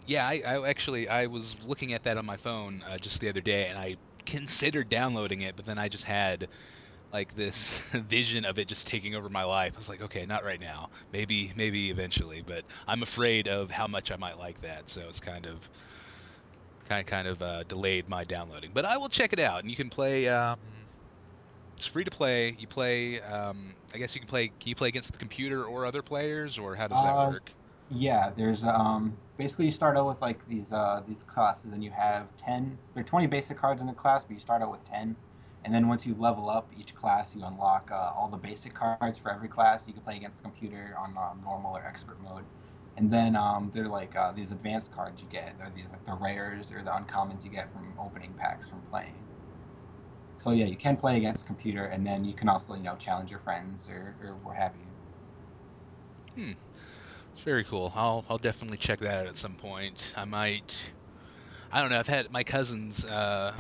Yeah, 0.07 0.27
I, 0.27 0.43
I 0.45 0.69
actually 0.69 1.09
I 1.09 1.27
was 1.27 1.57
looking 1.63 1.93
at 1.93 2.03
that 2.05 2.19
on 2.19 2.27
my 2.27 2.37
phone 2.37 2.83
uh, 2.87 2.99
just 2.99 3.21
the 3.21 3.29
other 3.29 3.41
day, 3.41 3.69
and 3.69 3.79
I 3.79 3.97
considered 4.27 4.89
downloading 4.89 5.43
it, 5.43 5.57
but 5.57 5.65
then 5.65 5.79
I 5.79 5.89
just 5.89 6.05
had 6.05 6.49
like 7.13 7.35
this 7.35 7.75
vision 7.93 8.45
of 8.45 8.59
it 8.59 8.69
just 8.69 8.87
taking 8.87 9.15
over 9.15 9.29
my 9.31 9.45
life. 9.45 9.73
I 9.77 9.79
was 9.79 9.89
like, 9.89 10.03
okay, 10.03 10.27
not 10.27 10.45
right 10.45 10.61
now. 10.61 10.89
Maybe 11.13 11.53
maybe 11.57 11.91
eventually, 11.91 12.43
but 12.43 12.65
I'm 12.87 13.03
afraid 13.03 13.49
of 13.49 13.71
how 13.71 13.87
much 13.87 14.11
I 14.13 14.17
might 14.17 14.39
like 14.39 14.61
that, 14.61 14.91
so 14.91 15.09
it's 15.09 15.21
kind 15.21 15.47
of 15.47 15.69
kind 16.89 17.07
kind 17.07 17.29
of 17.29 17.43
uh, 17.43 17.65
delayed 17.65 18.09
my 18.09 18.25
downloading. 18.25 18.73
But 18.73 18.85
I 18.85 18.97
will 18.97 19.09
check 19.09 19.33
it 19.33 19.41
out, 19.41 19.61
and 19.61 19.71
you 19.71 19.77
can 19.77 19.91
play. 19.91 20.29
Um, 20.29 20.59
it's 21.77 21.87
free 21.87 22.05
to 22.05 22.11
play. 22.11 22.51
You 22.59 22.67
play. 22.69 23.21
Um, 23.21 23.77
I 23.93 23.99
guess 23.99 24.15
you 24.15 24.21
can 24.21 24.29
play. 24.29 24.49
Can 24.49 24.69
you 24.71 24.75
play 24.75 24.89
against 24.89 25.13
the 25.13 25.19
computer 25.19 25.65
or 25.65 25.87
other 25.87 26.03
players, 26.03 26.59
or 26.59 26.77
how 26.77 26.89
does 26.89 27.03
that 27.03 27.19
Uh, 27.19 27.33
work? 27.33 27.55
Yeah, 27.91 28.31
there's 28.33 28.65
um 28.65 29.21
basically 29.39 29.67
you 29.67 29.73
start 29.73 29.97
out 29.99 30.09
with 30.09 30.21
like 30.23 30.47
these 30.47 30.73
uh 30.73 31.03
these 31.07 31.23
classes 31.25 31.73
and 31.73 31.85
you 31.85 31.91
have 31.93 32.37
10 32.37 32.81
there 32.95 33.03
are 33.03 33.07
20 33.07 33.29
basic 33.29 33.59
cards 33.59 33.83
in 33.83 33.89
the 33.89 33.95
class, 33.95 34.25
but 34.25 34.35
you 34.35 34.41
start 34.41 34.63
out 34.63 34.73
with 34.73 34.85
10. 34.85 35.19
And 35.65 35.75
then 35.75 35.89
once 35.89 36.07
you 36.07 36.15
level 36.17 36.51
up 36.51 36.73
each 36.77 36.95
class, 36.97 37.35
you 37.37 37.45
unlock 37.45 37.91
uh, 37.93 38.13
all 38.17 38.31
the 38.31 38.39
basic 38.39 38.75
cards 38.75 39.19
for 39.19 39.33
every 39.33 39.49
class. 39.49 39.89
You 39.89 39.95
can 39.95 40.03
play 40.05 40.17
against 40.19 40.39
the 40.39 40.45
computer 40.45 40.97
on 40.99 41.17
um, 41.19 41.43
normal 41.43 41.77
or 41.77 41.85
expert 41.87 42.21
mode. 42.21 42.47
And 42.97 43.13
then 43.13 43.37
um, 43.37 43.71
they're 43.73 43.89
like 43.89 44.17
uh, 44.17 44.33
these 44.33 44.53
advanced 44.53 44.93
cards 44.93 45.23
you 45.23 45.29
get. 45.29 45.59
They're 45.59 45.71
these 45.71 45.91
like 45.91 46.05
the 46.05 46.15
rares 46.15 46.73
or 46.73 46.83
the 46.85 46.91
uncommons 46.93 47.45
you 47.45 47.51
get 47.51 47.73
from 47.73 47.99
opening 47.99 48.35
packs 48.35 48.69
from 48.71 48.83
playing. 48.85 49.27
So 50.45 50.51
yeah, 50.51 50.67
you 50.67 50.77
can 50.77 50.99
play 50.99 51.17
against 51.17 51.47
computer, 51.47 51.87
and 51.87 52.07
then 52.07 52.23
you 52.23 52.35
can 52.35 52.51
also 52.51 52.75
you 52.75 52.83
know 52.83 52.97
challenge 52.97 53.31
your 53.31 53.41
friends 53.41 53.89
or, 53.89 54.15
or 54.21 54.37
what 54.43 54.57
have 54.57 54.77
you. 54.77 54.89
It's 57.35 57.43
very 57.45 57.65
cool. 57.65 57.93
I'll 57.95 58.25
I'll 58.29 58.39
definitely 58.39 58.79
check 58.79 59.01
that 59.01 59.21
out 59.21 59.27
at 59.27 59.37
some 59.37 59.57
point. 59.57 60.13
I 60.17 60.25
might. 60.25 60.95
I 61.73 61.81
don't 61.81 61.91
know. 61.91 61.99
I've 61.99 62.07
had 62.09 62.31
my 62.31 62.45
cousins 62.45 63.05
uh, 63.05 63.57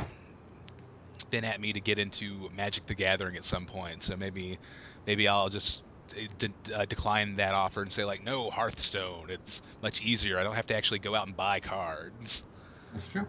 been 1.30 1.44
at 1.44 1.60
me 1.60 1.72
to 1.72 1.80
get 1.80 1.98
into 1.98 2.48
Magic 2.52 2.86
the 2.86 2.94
Gathering 2.94 3.36
at 3.36 3.44
some 3.44 3.66
point, 3.66 4.02
so 4.02 4.16
maybe 4.16 4.58
maybe 5.06 5.26
I'll 5.28 5.48
just 5.50 5.82
uh, 6.16 6.22
de- 6.38 6.54
uh, 6.74 6.86
decline 6.86 7.34
that 7.34 7.54
offer 7.54 7.82
and 7.82 7.92
say 7.92 8.04
like, 8.04 8.22
no, 8.22 8.50
Hearthstone. 8.50 9.30
It's 9.30 9.60
much 9.82 10.00
easier. 10.00 10.38
I 10.38 10.42
don't 10.42 10.54
have 10.54 10.66
to 10.66 10.74
actually 10.76 10.98
go 11.00 11.14
out 11.14 11.26
and 11.26 11.36
buy 11.36 11.60
cards. 11.60 12.44
That's 12.92 13.08
true. 13.08 13.26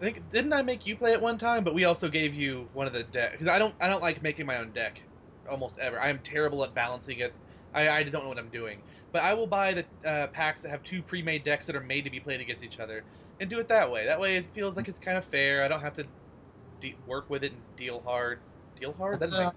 I 0.00 0.04
think 0.04 0.28
didn't 0.30 0.52
I 0.52 0.62
make 0.62 0.86
you 0.86 0.96
play 0.96 1.12
it 1.12 1.20
one 1.20 1.38
time? 1.38 1.64
But 1.64 1.74
we 1.74 1.84
also 1.84 2.08
gave 2.08 2.34
you 2.34 2.68
one 2.72 2.86
of 2.86 2.92
the 2.92 3.04
deck 3.04 3.32
because 3.32 3.46
I 3.48 3.58
don't 3.58 3.74
I 3.80 3.88
don't 3.88 4.02
like 4.02 4.22
making 4.22 4.46
my 4.46 4.58
own 4.58 4.72
deck 4.72 5.02
almost 5.48 5.78
ever. 5.78 6.00
I 6.00 6.08
am 6.08 6.20
terrible 6.20 6.64
at 6.64 6.74
balancing 6.74 7.18
it. 7.20 7.36
I, 7.72 7.88
I 7.88 8.02
don't 8.04 8.22
know 8.22 8.28
what 8.28 8.38
I'm 8.38 8.50
doing. 8.50 8.82
But 9.12 9.22
I 9.22 9.34
will 9.34 9.46
buy 9.46 9.74
the 9.74 9.86
uh, 10.04 10.28
packs 10.28 10.62
that 10.62 10.70
have 10.70 10.82
two 10.84 11.02
pre-made 11.02 11.44
decks 11.44 11.66
that 11.66 11.76
are 11.76 11.80
made 11.80 12.04
to 12.04 12.10
be 12.10 12.20
played 12.20 12.40
against 12.40 12.62
each 12.62 12.78
other 12.80 13.04
and 13.40 13.50
do 13.50 13.58
it 13.58 13.68
that 13.68 13.90
way. 13.90 14.06
That 14.06 14.20
way 14.20 14.36
it 14.36 14.46
feels 14.46 14.76
like 14.76 14.88
it's 14.88 14.98
kind 14.98 15.18
of 15.18 15.24
fair. 15.24 15.64
I 15.64 15.68
don't 15.68 15.80
have 15.80 15.94
to 15.94 16.06
de- 16.80 16.96
work 17.06 17.30
with 17.30 17.44
it 17.44 17.52
and 17.52 17.62
deal 17.76 18.00
hard. 18.00 18.40
Deal 18.76 18.94
hard. 18.94 19.20
That's, 19.20 19.32
uh. 19.32 19.50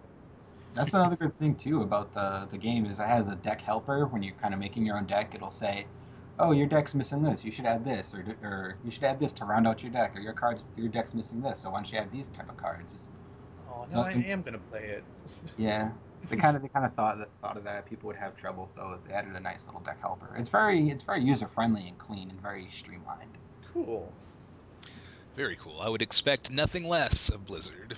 That's 0.74 0.94
another 0.94 1.16
good 1.16 1.38
thing 1.38 1.56
too 1.56 1.82
about 1.82 2.14
the 2.14 2.48
the 2.52 2.58
game 2.58 2.86
is 2.86 3.00
it 3.00 3.08
has 3.08 3.30
a 3.30 3.36
deck 3.36 3.62
helper. 3.62 4.06
When 4.06 4.22
you're 4.24 4.36
kind 4.36 4.54
of 4.54 4.60
making 4.60 4.86
your 4.86 4.98
own 4.98 5.06
deck, 5.08 5.34
it'll 5.34 5.50
say, 5.50 5.88
"Oh, 6.40 6.52
your 6.52 6.68
deck's 6.68 6.94
missing 6.94 7.24
this. 7.24 7.44
You 7.44 7.52
should 7.52 7.66
add 7.66 7.84
this, 7.86 8.14
or 8.14 8.38
or 8.44 8.78
you 8.84 8.92
should 8.92 9.04
add 9.04 9.20
this 9.20 9.34
to 9.34 9.46
round 9.46 9.68
out 9.68 9.84
your 9.84 9.92
deck, 9.92 10.16
or 10.16 10.20
your 10.20 10.34
cards 10.34 10.64
your 10.76 10.90
deck's 10.90 11.14
missing 11.14 11.42
this. 11.42 11.62
So 11.62 11.70
why 11.70 11.78
don't 11.80 11.92
you 11.92 11.98
add 12.00 12.12
these 12.12 12.30
type 12.30 12.50
of 12.50 12.58
cards?" 12.58 12.94
It's- 12.94 13.10
Oh, 13.70 13.86
so 13.90 14.02
now 14.02 14.08
it 14.08 14.16
I 14.18 14.22
am 14.22 14.42
gonna 14.44 14.60
play 14.60 14.86
it. 14.86 15.04
yeah, 15.58 15.92
They 16.30 16.38
kind 16.38 16.56
of 16.56 16.62
they 16.64 16.70
kind 16.70 16.86
of 16.86 16.94
thought 16.96 17.18
that 17.20 17.30
thought 17.42 17.58
of 17.58 17.64
that 17.66 17.86
people 17.86 18.08
would 18.08 18.16
have 18.16 18.36
trouble, 18.38 18.68
so 18.70 19.00
they 19.06 19.14
added 19.14 19.36
a 19.36 19.40
nice 19.40 19.68
little 19.68 19.82
deck 19.82 20.00
helper. 20.02 20.36
It's 20.38 20.50
very 20.50 20.90
it's 20.90 21.04
very 21.04 21.22
user 21.24 21.48
friendly 21.48 21.88
and 21.88 21.98
clean 21.98 22.30
and 22.30 22.42
very 22.42 22.70
streamlined. 22.72 23.38
Cool. 23.74 24.14
Very 25.36 25.56
cool. 25.58 25.80
I 25.82 25.90
would 25.90 26.02
expect 26.02 26.50
nothing 26.50 26.84
less 26.86 27.30
of 27.30 27.46
Blizzard. 27.46 27.98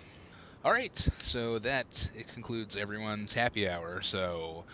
All 0.64 0.72
right, 0.72 1.08
so 1.24 1.60
that 1.60 2.10
it 2.14 2.28
concludes 2.28 2.76
everyone's 2.76 3.32
happy 3.34 3.70
hour. 3.70 4.02
So 4.02 4.66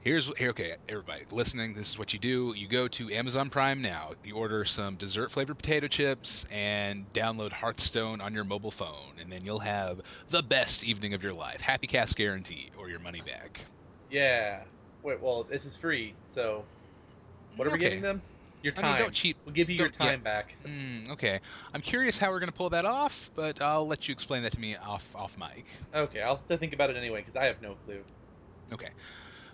here's 0.00 0.30
here. 0.36 0.50
Okay, 0.50 0.74
everybody 0.88 1.24
listening, 1.30 1.74
this 1.74 1.88
is 1.90 1.98
what 1.98 2.12
you 2.12 2.18
do. 2.18 2.52
You 2.56 2.68
go 2.68 2.88
to 2.88 3.10
Amazon 3.12 3.50
Prime 3.50 3.80
now. 3.82 4.12
You 4.24 4.36
order 4.36 4.64
some 4.64 4.96
dessert 4.96 5.30
flavored 5.30 5.58
potato 5.58 5.88
chips 5.88 6.44
and 6.50 7.08
download 7.10 7.52
Hearthstone 7.52 8.20
on 8.20 8.34
your 8.34 8.44
mobile 8.44 8.70
phone, 8.70 9.18
and 9.20 9.30
then 9.30 9.44
you'll 9.44 9.58
have 9.60 10.00
the 10.30 10.42
best 10.42 10.84
evening 10.84 11.14
of 11.14 11.22
your 11.22 11.34
life. 11.34 11.60
Happy 11.60 11.86
Cast 11.86 12.16
guarantee, 12.16 12.70
or 12.78 12.88
your 12.88 13.00
money 13.00 13.20
back. 13.24 13.60
Yeah. 14.10 14.60
Wait. 15.02 15.20
Well, 15.20 15.44
this 15.44 15.64
is 15.64 15.76
free, 15.76 16.14
so 16.26 16.64
what 17.56 17.66
are 17.66 17.70
we 17.70 17.76
Okay. 17.76 17.84
getting 17.84 18.02
them? 18.02 18.22
Your 18.62 18.74
I 18.76 18.80
time. 18.80 18.92
mean, 18.94 19.02
don't 19.04 19.14
cheat. 19.14 19.36
we'll 19.46 19.54
give 19.54 19.70
you 19.70 19.76
your 19.76 19.88
don't- 19.88 20.04
yeah. 20.04 20.10
time 20.12 20.22
back. 20.22 20.54
Mm, 20.66 21.08
okay, 21.12 21.40
I'm 21.72 21.80
curious 21.80 22.18
how 22.18 22.30
we're 22.30 22.40
gonna 22.40 22.52
pull 22.52 22.68
that 22.70 22.84
off, 22.84 23.30
but 23.34 23.62
I'll 23.62 23.86
let 23.86 24.06
you 24.06 24.12
explain 24.12 24.42
that 24.42 24.52
to 24.52 24.60
me 24.60 24.76
off 24.76 25.02
off 25.14 25.32
mic. 25.38 25.64
Okay, 25.94 26.20
I'll 26.20 26.36
have 26.36 26.46
to 26.48 26.58
think 26.58 26.74
about 26.74 26.90
it 26.90 26.96
anyway 26.96 27.20
because 27.20 27.36
I 27.36 27.46
have 27.46 27.62
no 27.62 27.76
clue. 27.86 28.04
Okay. 28.70 28.90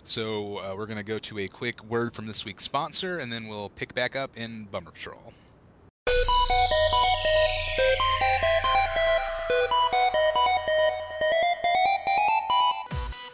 So 0.07 0.59
uh, 0.59 0.73
we're 0.75 0.85
going 0.85 0.97
to 0.97 1.03
go 1.03 1.19
to 1.19 1.39
a 1.39 1.47
quick 1.49 1.83
word 1.83 2.13
from 2.13 2.27
this 2.27 2.45
week's 2.45 2.63
sponsor, 2.63 3.19
and 3.19 3.31
then 3.31 3.47
we'll 3.47 3.69
pick 3.69 3.93
back 3.93 4.15
up 4.15 4.31
in 4.37 4.63
Bummer 4.71 4.91
Patrol. 4.91 5.33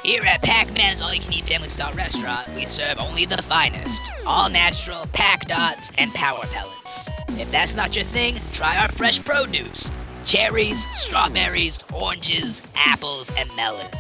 Here 0.04 0.24
at 0.24 0.42
Pac-Man's 0.42 1.00
All 1.00 1.14
You 1.14 1.22
Can 1.22 1.32
Eat 1.32 1.46
Family 1.46 1.70
Style 1.70 1.94
Restaurant, 1.94 2.50
we 2.56 2.66
serve 2.66 3.00
only 3.00 3.26
the 3.26 3.42
finest, 3.44 4.02
all 4.26 4.50
natural 4.50 5.06
pack 5.14 5.48
dots 5.48 5.92
and 6.00 6.12
power 6.14 6.44
pellets. 6.52 7.08
If 7.40 7.52
that's 7.52 7.76
not 7.76 7.96
your 7.96 8.06
thing, 8.06 8.40
try 8.52 8.78
our 8.80 8.90
fresh 8.90 9.24
produce 9.24 9.92
cherries, 10.26 10.84
strawberries, 10.96 11.80
oranges, 11.94 12.66
apples, 12.76 13.30
and 13.38 13.50
melons. 13.56 13.94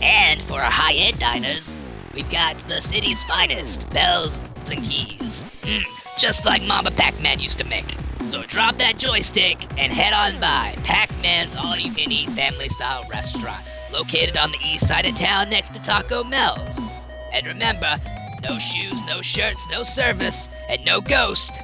And 0.00 0.40
for 0.42 0.60
our 0.60 0.70
high 0.70 0.94
end 0.94 1.18
diners, 1.18 1.74
we've 2.14 2.30
got 2.30 2.56
the 2.68 2.80
city's 2.80 3.22
finest 3.24 3.88
bells 3.90 4.38
and 4.70 4.80
keys. 4.82 5.42
Mm, 5.62 5.84
just 6.18 6.44
like 6.44 6.62
Mama 6.66 6.90
Pac 6.90 7.20
Man 7.20 7.40
used 7.40 7.58
to 7.58 7.64
make. 7.64 7.96
So 8.30 8.42
drop 8.44 8.76
that 8.76 8.98
joystick 8.98 9.62
and 9.78 9.92
head 9.92 10.12
on 10.12 10.40
by 10.40 10.74
Pac 10.84 11.10
Man's 11.20 11.54
All 11.56 11.76
You 11.76 11.92
Can 11.92 12.10
Eat 12.10 12.30
Family 12.30 12.68
Style 12.68 13.04
Restaurant, 13.10 13.62
located 13.92 14.36
on 14.36 14.50
the 14.50 14.58
east 14.64 14.88
side 14.88 15.06
of 15.06 15.16
town 15.16 15.50
next 15.50 15.74
to 15.74 15.82
Taco 15.82 16.24
Mel's. 16.24 16.78
And 17.32 17.46
remember, 17.46 18.00
no 18.48 18.58
shoes, 18.58 18.94
no 19.06 19.22
shirts, 19.22 19.66
no 19.70 19.84
service, 19.84 20.48
and 20.68 20.84
no 20.84 21.00
ghost. 21.00 21.58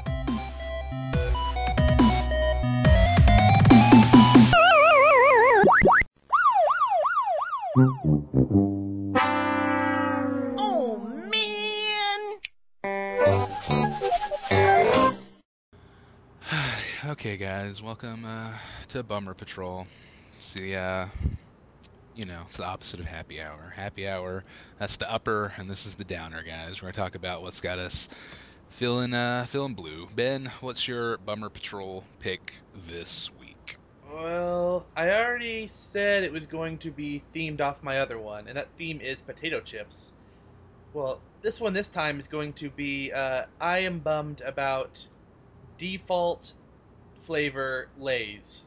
Guys, 17.68 17.82
welcome 17.82 18.24
uh, 18.24 18.50
to 18.88 19.02
Bummer 19.02 19.34
Patrol. 19.34 19.86
It's 20.38 20.54
the, 20.54 20.74
uh, 20.74 21.06
you 22.14 22.24
know, 22.24 22.44
it's 22.46 22.56
the 22.56 22.64
opposite 22.64 22.98
of 22.98 23.04
happy 23.04 23.42
hour. 23.42 23.74
Happy 23.76 24.08
hour, 24.08 24.42
that's 24.78 24.96
the 24.96 25.12
upper, 25.12 25.52
and 25.58 25.68
this 25.68 25.84
is 25.84 25.94
the 25.94 26.04
downer, 26.04 26.42
guys. 26.42 26.80
We're 26.80 26.92
to 26.92 26.96
talk 26.96 27.14
about 27.14 27.42
what's 27.42 27.60
got 27.60 27.78
us 27.78 28.08
feeling, 28.70 29.12
uh, 29.12 29.44
feeling 29.50 29.74
blue. 29.74 30.08
Ben, 30.16 30.50
what's 30.62 30.88
your 30.88 31.18
Bummer 31.18 31.50
Patrol 31.50 32.04
pick 32.20 32.54
this 32.86 33.28
week? 33.38 33.76
Well, 34.14 34.86
I 34.96 35.10
already 35.10 35.66
said 35.68 36.24
it 36.24 36.32
was 36.32 36.46
going 36.46 36.78
to 36.78 36.90
be 36.90 37.22
themed 37.34 37.60
off 37.60 37.82
my 37.82 37.98
other 37.98 38.18
one, 38.18 38.48
and 38.48 38.56
that 38.56 38.70
theme 38.78 39.02
is 39.02 39.20
potato 39.20 39.60
chips. 39.60 40.14
Well, 40.94 41.20
this 41.42 41.60
one 41.60 41.74
this 41.74 41.90
time 41.90 42.18
is 42.18 42.28
going 42.28 42.54
to 42.54 42.70
be 42.70 43.12
uh, 43.12 43.42
I 43.60 43.80
am 43.80 43.98
bummed 43.98 44.40
about 44.40 45.06
default 45.76 46.54
flavor 47.18 47.88
Lay's. 47.98 48.64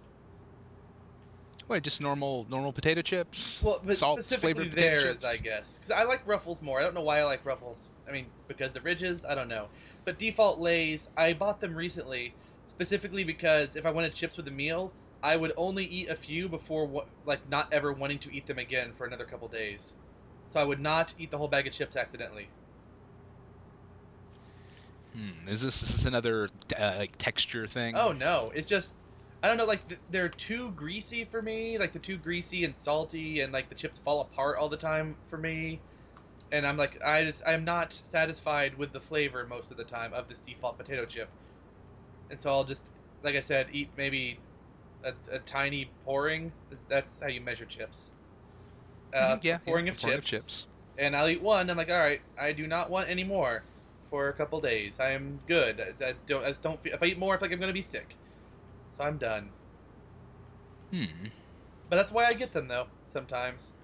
What, 1.67 1.83
just 1.83 2.01
normal, 2.01 2.45
normal 2.49 2.73
potato 2.73 3.01
chips? 3.01 3.61
Well, 3.63 3.79
but 3.85 3.97
Salt 3.97 4.23
specifically 4.23 4.67
theirs, 4.67 5.03
chips? 5.03 5.23
I 5.23 5.37
guess. 5.37 5.77
Because 5.77 5.91
I 5.91 6.03
like 6.03 6.27
Ruffles 6.27 6.61
more. 6.61 6.79
I 6.79 6.83
don't 6.83 6.93
know 6.93 7.01
why 7.01 7.19
I 7.19 7.23
like 7.23 7.45
Ruffles. 7.45 7.87
I 8.07 8.11
mean, 8.11 8.25
because 8.47 8.73
the 8.73 8.81
ridges? 8.81 9.23
I 9.23 9.35
don't 9.35 9.47
know. 9.47 9.67
But 10.03 10.19
default 10.19 10.59
Lay's, 10.59 11.09
I 11.15 11.33
bought 11.33 11.61
them 11.61 11.73
recently 11.73 12.33
specifically 12.65 13.23
because 13.23 13.75
if 13.75 13.85
I 13.85 13.91
wanted 13.91 14.13
chips 14.13 14.35
with 14.37 14.47
a 14.47 14.51
meal, 14.51 14.91
I 15.23 15.37
would 15.37 15.53
only 15.55 15.85
eat 15.85 16.09
a 16.09 16.15
few 16.15 16.49
before, 16.49 17.05
like, 17.25 17.47
not 17.49 17.71
ever 17.71 17.93
wanting 17.93 18.19
to 18.19 18.35
eat 18.35 18.47
them 18.47 18.57
again 18.57 18.91
for 18.91 19.05
another 19.05 19.23
couple 19.23 19.47
days. 19.47 19.93
So 20.47 20.59
I 20.59 20.65
would 20.65 20.81
not 20.81 21.13
eat 21.17 21.31
the 21.31 21.37
whole 21.37 21.47
bag 21.47 21.67
of 21.67 21.73
chips 21.73 21.95
accidentally. 21.95 22.49
Hmm, 25.13 25.47
is 25.47 25.61
this, 25.61 25.81
is 25.83 25.89
this 25.89 26.05
another 26.05 26.49
uh, 26.77 26.95
like 26.97 27.17
texture 27.17 27.67
thing? 27.67 28.03
Oh 28.03 28.11
no, 28.13 28.51
it's 28.51 28.67
just 28.67 29.11
I 29.43 29.47
don't 29.47 29.57
know. 29.57 29.65
Like 29.65 29.87
th- 29.87 30.01
they're 30.07 30.29
too 30.29 30.71
greasy 30.71 31.25
for 31.25 31.41
me. 31.41 31.77
Like 31.77 31.91
they're 31.93 32.01
too 32.01 32.17
greasy 32.17 32.63
and 32.63 32.75
salty, 32.75 33.39
and 33.41 33.51
like 33.53 33.69
the 33.69 33.75
chips 33.75 33.99
fall 33.99 34.21
apart 34.21 34.57
all 34.57 34.69
the 34.69 34.77
time 34.77 35.17
for 35.25 35.37
me. 35.37 35.83
And 36.51 36.67
I'm 36.67 36.77
like, 36.77 37.01
I 37.03 37.23
just 37.25 37.43
I'm 37.47 37.65
not 37.65 37.93
satisfied 37.93 38.77
with 38.77 38.93
the 38.93 39.01
flavor 39.01 39.45
most 39.47 39.71
of 39.71 39.77
the 39.77 39.85
time 39.85 40.13
of 40.13 40.27
this 40.29 40.41
default 40.43 40.77
potato 40.77 41.05
chip. 41.05 41.33
And 42.29 42.41
so 42.41 42.51
I'll 42.53 42.63
just, 42.65 42.93
like 43.23 43.35
I 43.35 43.41
said, 43.41 43.69
eat 43.71 43.93
maybe 43.97 44.43
a, 45.03 45.15
a 45.31 45.39
tiny 45.39 45.95
pouring. 46.03 46.55
That's 46.87 47.21
how 47.21 47.27
you 47.29 47.41
measure 47.41 47.65
chips. 47.67 48.13
Uh, 49.13 49.37
Mhm, 49.37 49.41
yeah, 49.41 49.59
pouring 49.65 49.87
yeah, 49.87 49.89
of 49.89 49.97
pouring 49.97 50.21
chips 50.21 50.67
and 50.97 51.15
I'll 51.15 51.27
eat 51.29 51.41
one. 51.41 51.69
I'm 51.69 51.77
like, 51.77 51.89
all 51.89 51.99
right, 51.99 52.21
I 52.37 52.53
do 52.53 52.67
not 52.67 52.89
want 52.89 53.09
any 53.09 53.23
more 53.23 53.67
for 54.11 54.29
a 54.29 54.35
couple 54.35 54.61
days. 54.61 55.01
I 55.01 55.13
am 55.13 55.39
good. 55.47 55.81
I, 56.01 56.09
I 56.09 56.13
don't. 56.27 56.45
I 56.45 56.49
just 56.49 56.63
don't 56.63 56.81
feel. 56.81 56.95
If 56.95 57.03
I 57.03 57.07
eat 57.07 57.19
more, 57.19 57.35
I 57.35 57.39
feel 57.39 57.47
like 57.49 57.53
I'm 57.55 57.61
gonna 57.61 57.73
be 57.73 57.83
sick. 57.83 58.19
So 58.93 59.03
I'm 59.05 59.19
done. 59.19 59.53
Hmm. 60.91 61.31
But 61.89 61.97
that's 61.97 62.11
why 62.11 62.25
I 62.25 62.33
get 62.33 62.53
them 62.53 62.67
though. 62.67 62.89
Sometimes. 63.05 63.75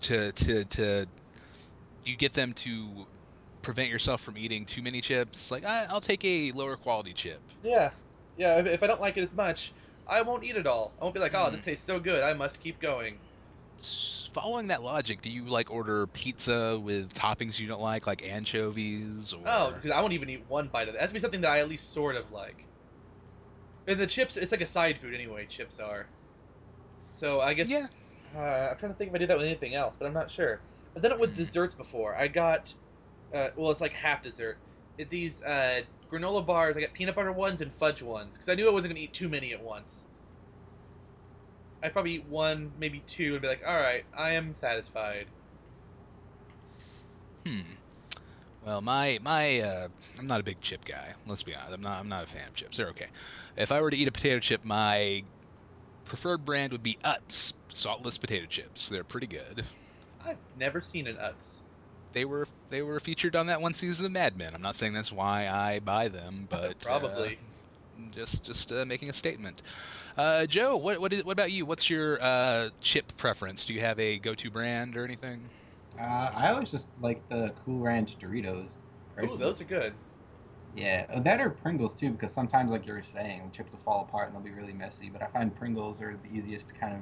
to 0.00 0.32
to 0.32 0.64
to 0.66 1.06
you 2.04 2.16
get 2.16 2.34
them 2.34 2.54
to 2.54 3.06
prevent 3.62 3.90
yourself 3.90 4.22
from 4.22 4.38
eating 4.38 4.66
too 4.66 4.82
many 4.82 5.00
chips 5.02 5.50
like 5.50 5.64
I, 5.64 5.86
i'll 5.90 6.00
take 6.02 6.24
a 6.24 6.52
lower 6.52 6.76
quality 6.76 7.14
chip 7.14 7.42
Yeah. 7.62 7.92
Yeah. 8.36 8.58
If, 8.60 8.66
if 8.66 8.82
I 8.82 8.86
don't 8.86 9.00
like 9.00 9.16
it 9.16 9.22
as 9.22 9.32
much, 9.32 9.74
I 10.06 10.22
won't 10.22 10.44
eat 10.44 10.56
it 10.56 10.66
all. 10.66 10.96
I 11.00 11.04
won't 11.04 11.14
be 11.14 11.20
like, 11.20 11.34
oh, 11.34 11.50
Hmm. 11.50 11.50
this 11.50 11.60
tastes 11.60 11.86
so 11.86 12.00
good. 12.00 12.22
I 12.22 12.34
must 12.34 12.60
keep 12.60 12.80
going. 12.80 13.20
Following 14.32 14.68
that 14.68 14.82
logic 14.82 15.22
do 15.22 15.30
you 15.30 15.44
like 15.44 15.70
order 15.70 16.06
pizza 16.06 16.78
with 16.80 17.12
toppings 17.14 17.58
you 17.58 17.68
don't 17.68 17.80
like 17.80 18.06
like 18.06 18.22
anchovies 18.22 19.32
or 19.32 19.40
Oh, 19.46 19.72
because 19.72 19.90
I 19.90 20.00
won't 20.00 20.12
even 20.12 20.30
eat 20.30 20.44
one 20.48 20.68
bite 20.68 20.88
of 20.88 20.94
that. 20.94 21.00
That's 21.00 21.12
be 21.12 21.18
something 21.18 21.40
that 21.42 21.50
I 21.50 21.60
at 21.60 21.68
least 21.68 21.92
sort 21.92 22.16
of 22.16 22.30
like. 22.30 22.66
And 23.86 23.98
the 23.98 24.06
chips, 24.06 24.36
it's 24.36 24.52
like 24.52 24.60
a 24.60 24.66
side 24.66 24.98
food 24.98 25.14
anyway. 25.14 25.46
Chips 25.46 25.80
are. 25.80 26.06
So 27.14 27.40
I 27.40 27.54
guess. 27.54 27.70
Yeah. 27.70 27.86
Uh, 28.34 28.38
I'm 28.70 28.76
trying 28.78 28.92
to 28.92 28.98
think 28.98 29.10
if 29.10 29.14
I 29.14 29.18
did 29.18 29.28
that 29.28 29.36
with 29.36 29.46
anything 29.46 29.74
else, 29.74 29.96
but 29.98 30.06
I'm 30.06 30.14
not 30.14 30.30
sure. 30.30 30.62
I've 30.96 31.02
done 31.02 31.12
it 31.12 31.18
with 31.18 31.36
desserts 31.36 31.74
before. 31.74 32.16
I 32.16 32.28
got, 32.28 32.72
uh, 33.34 33.48
well, 33.56 33.70
it's 33.70 33.80
like 33.80 33.92
half 33.92 34.22
dessert. 34.22 34.58
It, 34.96 35.10
these 35.10 35.42
uh, 35.42 35.82
granola 36.10 36.46
bars. 36.46 36.76
I 36.76 36.80
got 36.80 36.94
peanut 36.94 37.14
butter 37.14 37.32
ones 37.32 37.60
and 37.60 37.72
fudge 37.72 38.02
ones 38.02 38.34
because 38.34 38.48
I 38.48 38.54
knew 38.54 38.68
I 38.68 38.72
wasn't 38.72 38.92
gonna 38.94 39.04
eat 39.04 39.12
too 39.12 39.28
many 39.28 39.52
at 39.52 39.62
once. 39.62 40.06
I'd 41.82 41.92
probably 41.92 42.12
eat 42.14 42.26
one, 42.26 42.72
maybe 42.76 43.02
two, 43.06 43.34
and 43.34 43.42
be 43.42 43.48
like, 43.48 43.62
"All 43.66 43.74
right, 43.80 44.04
I 44.16 44.32
am 44.32 44.54
satisfied." 44.54 45.30
hmm 47.46 47.74
well 48.60 48.80
my 48.80 49.18
my 49.22 49.60
uh 49.60 49.88
i'm 50.18 50.26
not 50.26 50.40
a 50.40 50.44
big 50.44 50.60
chip 50.60 50.84
guy 50.84 51.14
let's 51.26 51.42
be 51.42 51.54
honest 51.54 51.74
i'm 51.74 51.82
not 51.82 51.98
i'm 52.00 52.08
not 52.08 52.24
a 52.24 52.26
fan 52.26 52.48
of 52.48 52.54
chips 52.54 52.76
they're 52.76 52.88
okay 52.88 53.08
if 53.56 53.72
i 53.72 53.80
were 53.80 53.90
to 53.90 53.96
eat 53.96 54.08
a 54.08 54.12
potato 54.12 54.40
chip 54.40 54.64
my 54.64 55.24
preferred 56.04 56.44
brand 56.44 56.72
would 56.72 56.82
be 56.82 56.98
utz 57.04 57.52
saltless 57.72 58.18
potato 58.18 58.46
chips 58.46 58.88
they're 58.88 59.04
pretty 59.04 59.26
good 59.26 59.64
I've 60.20 60.38
never 60.54 60.80
seen 60.80 61.06
an 61.06 61.16
Utz. 61.16 61.62
they 62.12 62.24
were 62.24 62.46
they 62.70 62.82
were 62.82 63.00
featured 63.00 63.36
on 63.36 63.46
that 63.46 63.60
one 63.60 63.74
season 63.74 64.06
of 64.06 64.12
Mad 64.12 64.36
Men. 64.36 64.54
I'm 64.54 64.62
not 64.62 64.76
saying 64.76 64.92
that's 64.92 65.12
why 65.12 65.48
I 65.48 65.80
buy 65.80 66.08
them, 66.08 66.46
but 66.50 66.86
uh, 66.90 67.30
Probably. 67.30 67.38
just 68.10 68.42
just 68.44 68.72
uh, 68.72 68.84
making 68.84 69.10
a 69.10 69.14
statement. 69.14 69.62
Uh, 70.16 70.46
Joe, 70.46 70.76
what 70.76 71.00
what, 71.00 71.12
is, 71.12 71.24
what 71.24 71.32
about 71.32 71.52
you? 71.52 71.64
What's 71.64 71.88
your 71.88 72.18
uh, 72.22 72.70
chip 72.80 73.16
preference? 73.16 73.64
Do 73.64 73.72
you 73.72 73.80
have 73.80 73.98
a 73.98 74.18
go-to 74.18 74.50
brand 74.50 74.96
or 74.96 75.04
anything? 75.04 75.48
Uh, 75.98 76.30
I 76.34 76.52
always 76.52 76.70
just 76.70 76.92
like 77.00 77.26
the 77.28 77.52
Cool 77.64 77.78
Ranch 77.80 78.18
Doritos. 78.18 78.70
Ooh, 79.22 79.36
those 79.36 79.60
are 79.60 79.64
good. 79.64 79.94
Yeah, 80.74 81.06
uh, 81.12 81.20
that 81.20 81.40
or 81.40 81.50
Pringles 81.50 81.94
too, 81.94 82.10
because 82.10 82.32
sometimes, 82.32 82.70
like 82.70 82.86
you 82.86 82.94
were 82.94 83.02
saying, 83.02 83.50
chips 83.52 83.72
will 83.72 83.80
fall 83.80 84.02
apart 84.08 84.28
and 84.28 84.36
they'll 84.36 84.42
be 84.42 84.58
really 84.58 84.72
messy. 84.72 85.10
But 85.10 85.22
I 85.22 85.26
find 85.26 85.54
Pringles 85.54 86.00
are 86.00 86.16
the 86.22 86.36
easiest 86.36 86.68
to 86.68 86.74
kind 86.74 86.94
of 86.94 87.00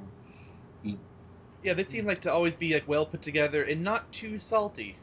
eat. 0.83 0.99
Yeah, 1.63 1.75
they 1.75 1.85
seem 1.85 2.07
like 2.07 2.21
to 2.23 2.33
always 2.33 2.57
be 2.57 2.75
like 2.75 2.89
well 2.89 3.07
put 3.07 3.23
together 3.23 3.63
and 3.63 3.83
not 3.83 4.11
too 4.13 4.39
salty. 4.39 4.97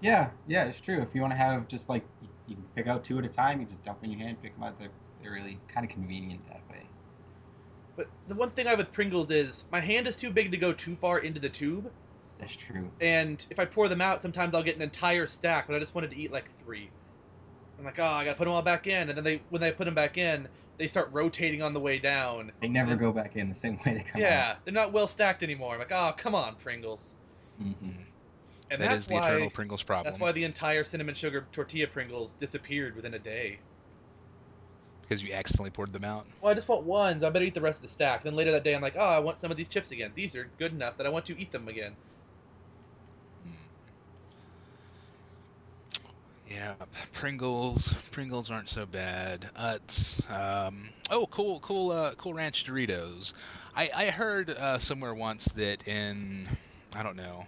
Yeah, 0.00 0.30
yeah, 0.48 0.64
it's 0.64 0.80
true. 0.80 1.00
If 1.00 1.14
you 1.14 1.20
want 1.20 1.32
to 1.32 1.36
have 1.36 1.68
just 1.68 1.88
like 1.88 2.04
you, 2.20 2.28
you 2.48 2.54
can 2.56 2.64
pick 2.74 2.86
out 2.88 3.04
two 3.04 3.18
at 3.18 3.24
a 3.24 3.28
time, 3.28 3.60
you 3.60 3.66
just 3.66 3.82
dump 3.84 4.02
in 4.02 4.10
your 4.10 4.20
hand, 4.20 4.42
pick 4.42 4.54
them 4.54 4.64
out. 4.64 4.78
They're 4.78 4.88
they're 5.22 5.32
really 5.32 5.58
kind 5.68 5.86
of 5.86 5.90
convenient 5.90 6.46
that 6.48 6.60
way. 6.70 6.82
But 7.96 8.12
the 8.26 8.34
one 8.36 8.52
thing 8.52 8.66
I 8.66 8.70
have 8.70 8.78
with 8.78 8.92
Pringles 8.92 9.30
is 9.30 9.66
my 9.70 9.80
hand 9.80 10.06
is 10.06 10.16
too 10.16 10.30
big 10.30 10.50
to 10.52 10.56
go 10.56 10.72
too 10.72 10.96
far 10.96 11.18
into 11.18 11.40
the 11.40 11.48
tube, 11.50 11.92
That's 12.38 12.54
true. 12.56 12.92
and 13.00 13.46
if 13.50 13.58
I 13.58 13.64
pour 13.66 13.88
them 13.88 14.00
out, 14.00 14.22
sometimes 14.22 14.54
I'll 14.54 14.62
get 14.62 14.76
an 14.76 14.82
entire 14.82 15.26
stack, 15.26 15.66
but 15.66 15.76
I 15.76 15.78
just 15.78 15.94
wanted 15.94 16.10
to 16.10 16.16
eat 16.16 16.32
like 16.32 16.50
three. 16.52 16.92
I'm 17.78 17.84
like, 17.86 17.98
oh, 17.98 18.04
I 18.04 18.24
gotta 18.24 18.36
put 18.38 18.44
them 18.44 18.54
all 18.54 18.62
back 18.62 18.86
in, 18.86 19.08
and 19.10 19.16
then 19.18 19.24
they 19.24 19.42
when 19.50 19.62
they 19.62 19.72
put 19.72 19.86
them 19.86 19.94
back 19.94 20.18
in, 20.18 20.48
they 20.78 20.88
start 20.88 21.12
rotating 21.12 21.62
on 21.62 21.74
the 21.74 21.80
way 21.80 21.98
down. 21.98 22.52
They 22.60 22.68
never 22.68 22.96
go 22.96 23.12
back 23.12 23.36
in 23.36 23.48
the 23.48 23.54
same 23.54 23.78
way 23.86 23.94
they 23.94 24.02
come 24.04 24.22
Yeah, 24.22 24.56
they're 24.64 24.72
not 24.74 24.92
well 24.92 25.06
stacked 25.06 25.42
anymore. 25.42 25.74
I'm 25.74 25.78
like, 25.80 25.92
oh, 25.92 26.14
come 26.16 26.34
on, 26.34 26.56
Pringles. 26.56 27.16
out. 27.60 27.66
hmm 27.66 28.02
And 28.70 28.82
That 28.82 28.90
that's 28.90 29.04
is 29.04 29.06
the 29.06 29.14
why 29.14 29.28
eternal 29.28 29.50
Pringles 29.50 29.82
problem. 29.82 30.12
that's 30.12 30.20
why 30.20 30.32
the 30.32 30.44
entire 30.44 30.84
cinnamon 30.84 31.14
sugar 31.14 31.48
tortilla 31.50 31.86
Pringles 31.86 32.34
disappeared 32.34 32.94
within 32.94 33.14
a 33.14 33.18
day. 33.18 33.62
Because 35.08 35.22
you 35.22 35.32
accidentally 35.32 35.70
poured 35.70 35.92
them 35.92 36.04
out. 36.04 36.26
Well, 36.40 36.50
I 36.50 36.54
just 36.54 36.68
want 36.68 36.84
ones. 36.84 37.22
I 37.22 37.30
better 37.30 37.44
eat 37.44 37.54
the 37.54 37.60
rest 37.60 37.78
of 37.78 37.82
the 37.82 37.88
stack. 37.88 38.22
Then 38.22 38.34
later 38.34 38.50
that 38.52 38.64
day, 38.64 38.74
I'm 38.74 38.82
like, 38.82 38.96
oh, 38.96 39.00
I 39.00 39.18
want 39.18 39.38
some 39.38 39.50
of 39.50 39.56
these 39.56 39.68
chips 39.68 39.90
again. 39.90 40.12
These 40.14 40.34
are 40.34 40.48
good 40.58 40.72
enough 40.72 40.96
that 40.96 41.06
I 41.06 41.10
want 41.10 41.26
to 41.26 41.38
eat 41.38 41.52
them 41.52 41.68
again. 41.68 41.94
Yeah, 46.50 46.74
Pringles. 47.12 47.92
Pringles 48.12 48.50
aren't 48.50 48.68
so 48.68 48.86
bad. 48.86 49.48
Utz. 49.58 50.20
Um, 50.30 50.88
oh, 51.10 51.26
cool, 51.26 51.58
cool, 51.60 51.90
uh, 51.90 52.14
cool 52.14 52.34
Ranch 52.34 52.64
Doritos. 52.64 53.32
I 53.74 53.90
I 53.94 54.10
heard 54.10 54.50
uh, 54.50 54.78
somewhere 54.78 55.14
once 55.14 55.46
that 55.56 55.86
in 55.88 56.46
I 56.92 57.02
don't 57.02 57.16
know, 57.16 57.46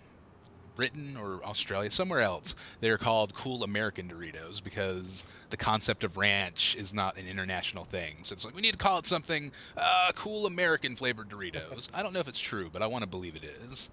Britain 0.77 1.17
or 1.17 1.43
Australia, 1.45 1.91
somewhere 1.91 2.21
else, 2.21 2.55
they're 2.81 2.99
called 2.99 3.35
Cool 3.35 3.65
American 3.65 4.09
Doritos 4.09 4.63
because 4.63 5.25
the 5.51 5.57
concept 5.57 6.05
of 6.05 6.17
ranch 6.17 6.77
is 6.79 6.95
not 6.95 7.17
an 7.17 7.27
international 7.27 7.85
thing. 7.85 8.19
So 8.23 8.35
it's 8.35 8.45
like 8.45 8.55
we 8.55 8.61
need 8.61 8.73
to 8.73 8.79
call 8.79 8.99
it 8.99 9.07
something 9.07 9.51
uh, 9.77 10.13
Cool 10.15 10.47
American 10.47 10.95
flavored 10.95 11.29
Doritos. 11.29 11.89
I 11.93 12.03
don't 12.03 12.13
know 12.13 12.21
if 12.21 12.29
it's 12.29 12.39
true, 12.39 12.69
but 12.73 12.83
I 12.83 12.87
want 12.87 13.03
to 13.03 13.09
believe 13.09 13.35
it 13.35 13.45
is. 13.45 13.89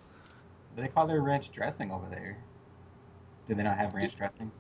Do 0.76 0.82
they 0.82 0.88
call 0.88 1.08
their 1.08 1.22
ranch 1.22 1.52
dressing 1.52 1.92
over 1.92 2.06
there? 2.10 2.38
Do 3.48 3.56
they 3.56 3.64
not 3.64 3.78
have 3.78 3.94
ranch 3.94 4.16
dressing? 4.16 4.52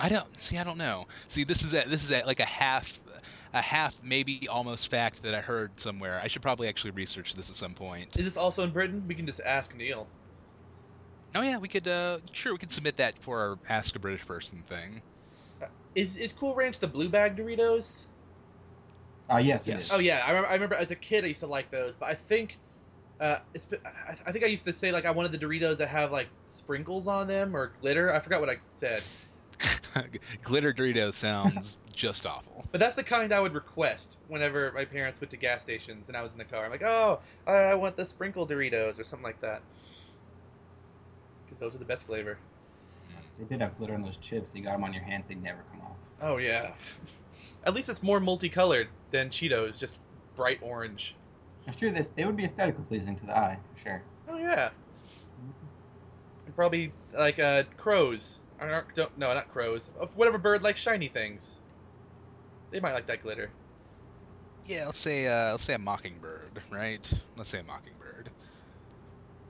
I 0.00 0.08
don't 0.08 0.40
see. 0.40 0.58
I 0.58 0.64
don't 0.64 0.78
know. 0.78 1.06
See, 1.28 1.44
this 1.44 1.62
is 1.62 1.74
a, 1.74 1.84
this 1.86 2.02
is 2.02 2.10
a, 2.10 2.24
like 2.24 2.40
a 2.40 2.46
half, 2.46 2.98
a 3.52 3.60
half 3.60 3.96
maybe 4.02 4.48
almost 4.48 4.90
fact 4.90 5.22
that 5.22 5.34
I 5.34 5.40
heard 5.40 5.78
somewhere. 5.78 6.20
I 6.22 6.28
should 6.28 6.42
probably 6.42 6.68
actually 6.68 6.92
research 6.92 7.34
this 7.34 7.50
at 7.50 7.56
some 7.56 7.74
point. 7.74 8.16
Is 8.16 8.24
this 8.24 8.36
also 8.36 8.64
in 8.64 8.70
Britain? 8.70 9.04
We 9.06 9.14
can 9.14 9.26
just 9.26 9.40
ask 9.40 9.74
Neil. 9.76 10.06
Oh 11.34 11.42
yeah, 11.42 11.58
we 11.58 11.68
could. 11.68 11.86
Uh, 11.86 12.20
sure, 12.32 12.52
we 12.52 12.58
could 12.58 12.72
submit 12.72 12.96
that 12.96 13.18
for 13.22 13.38
our 13.40 13.56
Ask 13.68 13.94
a 13.96 13.98
British 13.98 14.24
Person 14.26 14.64
thing. 14.64 15.02
Is 15.96 16.16
is 16.16 16.32
Cool 16.32 16.54
Ranch 16.54 16.78
the 16.78 16.86
blue 16.86 17.08
bag 17.08 17.36
Doritos? 17.36 18.06
Oh 19.28 19.38
yes, 19.38 19.66
Yes. 19.66 19.90
Oh 19.90 19.98
yeah, 19.98 20.24
I 20.24 20.28
remember. 20.30 20.48
I 20.48 20.54
remember 20.54 20.74
as 20.76 20.90
a 20.90 20.96
kid 20.96 21.24
I 21.24 21.28
used 21.28 21.40
to 21.40 21.46
like 21.46 21.70
those, 21.70 21.96
but 21.96 22.10
I 22.10 22.14
think. 22.14 22.60
Uh, 23.20 23.38
it's, 23.54 23.66
been- 23.66 23.80
I 23.86 24.16
I 24.26 24.32
think 24.32 24.44
I 24.44 24.48
used 24.48 24.64
to 24.64 24.72
say 24.74 24.92
like 24.92 25.04
I 25.06 25.12
wanted 25.12 25.32
the 25.32 25.38
Doritos 25.38 25.78
that 25.78 25.88
have 25.88 26.12
like 26.12 26.30
sprinkles 26.46 27.06
on 27.08 27.28
them 27.28 27.56
or 27.56 27.68
glitter. 27.80 28.12
I 28.12 28.20
forgot 28.20 28.40
what 28.40 28.50
I 28.50 28.58
said, 28.68 29.08
Glitter 30.42 30.72
Dorito 30.72 31.12
sounds 31.12 31.76
just 31.92 32.26
awful. 32.26 32.64
but 32.72 32.78
that's 32.78 32.96
the 32.96 33.04
kind 33.04 33.32
I 33.32 33.40
would 33.40 33.54
request 33.54 34.18
whenever 34.26 34.72
my 34.72 34.84
parents 34.84 35.20
went 35.20 35.30
to 35.30 35.36
gas 35.36 35.62
stations 35.62 36.08
and 36.08 36.16
I 36.16 36.22
was 36.22 36.32
in 36.34 36.38
the 36.38 36.44
car. 36.44 36.64
I'm 36.64 36.70
like, 36.70 36.82
oh, 36.82 37.20
I 37.46 37.52
I 37.54 37.74
want 37.74 37.96
the 37.96 38.06
sprinkle 38.06 38.46
Doritos 38.48 38.98
or 38.98 39.04
something 39.04 39.24
like 39.24 39.40
that, 39.40 39.64
because 41.54 41.72
those 41.72 41.74
are 41.74 41.78
the 41.78 41.84
best 41.88 42.06
flavor. 42.06 42.38
They 43.38 43.44
did 43.44 43.60
have 43.60 43.76
glitter 43.76 43.94
on 43.94 44.02
those 44.02 44.16
chips. 44.18 44.54
You 44.54 44.62
got 44.62 44.72
them 44.72 44.84
on 44.84 44.92
your 44.92 45.02
hands; 45.02 45.26
they 45.28 45.34
never 45.34 45.60
come 45.72 45.80
off. 45.82 45.96
Oh 46.20 46.36
yeah, 46.38 46.72
at 47.64 47.74
least 47.74 47.88
it's 47.88 48.02
more 48.02 48.20
multicolored 48.20 48.88
than 49.10 49.28
Cheetos, 49.28 49.78
just 49.78 49.98
bright 50.36 50.58
orange. 50.62 51.16
It's 51.66 51.76
true. 51.76 51.90
This 51.90 52.10
they 52.14 52.24
would 52.24 52.36
be 52.36 52.44
aesthetically 52.44 52.84
pleasing 52.88 53.16
to 53.16 53.26
the 53.26 53.36
eye, 53.36 53.58
for 53.74 53.80
sure. 53.82 54.02
Oh 54.28 54.36
yeah. 54.38 54.70
And 56.46 56.54
probably 56.56 56.92
like 57.16 57.38
uh, 57.38 57.64
crows. 57.76 58.38
Or 58.60 58.68
not- 58.70 58.94
don't 58.94 59.16
no, 59.18 59.32
not 59.34 59.48
crows. 59.48 59.90
Whatever 60.14 60.38
bird 60.38 60.62
likes 60.62 60.80
shiny 60.80 61.08
things. 61.08 61.58
They 62.70 62.80
might 62.80 62.92
like 62.92 63.06
that 63.06 63.22
glitter. 63.22 63.50
Yeah, 64.66 64.86
let's 64.86 64.98
say 64.98 65.26
uh, 65.26 65.52
let's 65.52 65.64
say 65.64 65.74
a 65.74 65.78
mockingbird, 65.78 66.62
right? 66.70 67.08
Let's 67.36 67.50
say 67.50 67.58
a 67.58 67.64
mockingbird. 67.64 68.30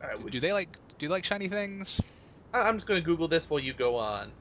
Alright, 0.03 0.19
Do, 0.19 0.25
would- 0.25 0.33
do 0.33 0.41
they 0.41 0.53
like 0.53 0.77
do 1.05 1.09
they 1.09 1.13
like 1.13 1.25
shiny 1.25 1.49
things? 1.49 2.01
I- 2.53 2.63
I'm 2.63 2.77
just 2.77 2.87
gonna 2.87 3.01
Google 3.01 3.29
this 3.29 3.51
while 3.51 3.61
you 3.61 3.75
go 3.75 3.97
on. 3.97 4.33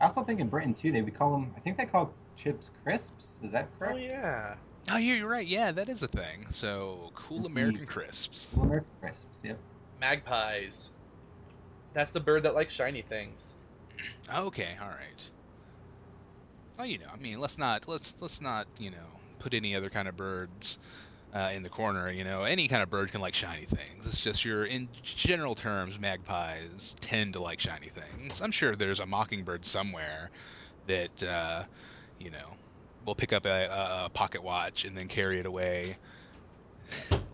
I 0.00 0.04
also 0.04 0.22
think 0.22 0.40
in 0.40 0.48
Britain 0.48 0.74
too, 0.74 0.92
they 0.92 1.02
would 1.02 1.14
call 1.14 1.32
them. 1.32 1.52
I 1.56 1.60
think 1.60 1.76
they 1.76 1.86
call 1.86 2.14
chips 2.36 2.70
crisps. 2.82 3.38
Is 3.42 3.52
that 3.52 3.68
correct? 3.78 3.98
Oh 3.98 4.02
yeah. 4.02 4.54
Oh, 4.90 4.96
yeah, 4.96 5.14
you're 5.14 5.28
right. 5.28 5.46
Yeah, 5.46 5.72
that 5.72 5.88
is 5.88 6.02
a 6.02 6.08
thing. 6.08 6.46
So 6.52 7.10
cool 7.14 7.40
Mhm. 7.40 7.46
American 7.46 7.86
crisps. 7.86 8.46
Well, 8.52 8.64
American 8.66 8.90
crisps. 9.00 9.42
Yep. 9.44 9.58
Magpies. 9.98 10.92
That's 11.92 12.12
the 12.12 12.20
bird 12.20 12.44
that 12.44 12.54
likes 12.54 12.72
shiny 12.74 13.02
things. 13.02 13.56
Okay, 14.32 14.76
all 14.80 14.88
right. 14.88 15.28
Well, 16.78 16.86
you 16.86 16.98
know, 16.98 17.08
I 17.12 17.16
mean, 17.16 17.38
let's 17.40 17.58
not 17.58 17.86
let's 17.88 18.14
let's 18.20 18.40
not 18.40 18.68
you 18.78 18.90
know 18.90 19.20
put 19.38 19.52
any 19.52 19.74
other 19.74 19.90
kind 19.90 20.08
of 20.08 20.16
birds 20.16 20.78
uh, 21.34 21.50
in 21.52 21.62
the 21.62 21.70
corner. 21.70 22.10
You 22.10 22.24
know, 22.24 22.44
any 22.44 22.68
kind 22.68 22.82
of 22.82 22.90
bird 22.90 23.12
can 23.12 23.20
like 23.20 23.34
shiny 23.34 23.66
things. 23.66 24.06
It's 24.06 24.20
just 24.20 24.44
your 24.44 24.64
in 24.64 24.90
general 25.04 25.54
terms, 25.54 25.98
magpies 25.98 26.94
tend 27.00 27.34
to 27.34 27.40
like 27.40 27.60
shiny 27.60 27.88
things. 27.88 28.40
I'm 28.40 28.52
sure 28.52 28.76
there's 28.76 29.00
a 29.00 29.06
mockingbird 29.06 29.64
somewhere 29.64 30.30
that 30.86 31.22
uh, 31.22 31.64
you 32.18 32.30
know 32.30 32.56
will 33.04 33.14
pick 33.14 33.32
up 33.32 33.46
a, 33.46 34.04
a, 34.04 34.10
pocket 34.10 34.42
watch 34.42 34.84
and 34.84 34.96
then 34.96 35.08
carry 35.08 35.38
it 35.40 35.46
away. 35.46 35.96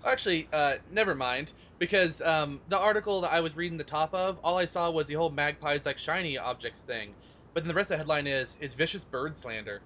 Actually, 0.04 0.48
uh, 0.52 0.74
never 0.88 1.14
mind. 1.14 1.52
Because 1.78 2.20
um, 2.22 2.60
the 2.68 2.78
article 2.78 3.20
that 3.22 3.32
I 3.32 3.40
was 3.40 3.56
reading 3.56 3.76
the 3.76 3.84
top 3.84 4.14
of, 4.14 4.38
all 4.44 4.56
I 4.58 4.64
saw 4.64 4.90
was 4.90 5.06
the 5.06 5.14
whole 5.14 5.30
magpies 5.30 5.84
like 5.84 5.98
shiny 5.98 6.38
objects 6.38 6.82
thing. 6.82 7.14
But 7.52 7.64
then 7.64 7.68
the 7.68 7.74
rest 7.74 7.90
of 7.90 7.94
the 7.94 7.98
headline 7.98 8.26
is 8.26 8.56
is 8.60 8.74
vicious 8.74 9.04
bird 9.04 9.36
slander. 9.36 9.82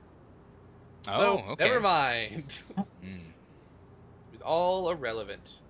Oh, 1.09 1.19
so 1.19 1.39
okay. 1.53 1.65
never 1.65 1.81
mind. 1.81 2.63
Mm. 3.03 3.33
It 4.41 4.45
was 4.45 4.53
all 4.53 4.91
irrelevant. 4.91 5.61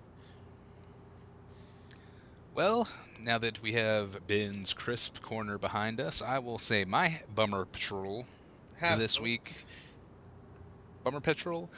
Well, 2.53 2.87
now 3.19 3.37
that 3.37 3.61
we 3.61 3.73
have 3.73 4.25
Ben's 4.27 4.73
crisp 4.73 5.21
corner 5.21 5.57
behind 5.57 5.99
us, 5.99 6.21
I 6.21 6.39
will 6.39 6.57
say 6.57 6.85
my 6.85 7.21
bummer 7.27 7.65
patrol 7.65 8.27
Have- 8.77 8.97
this 8.99 9.19
week. 9.19 9.53
Bummer 11.03 11.19
Patrol 11.19 11.69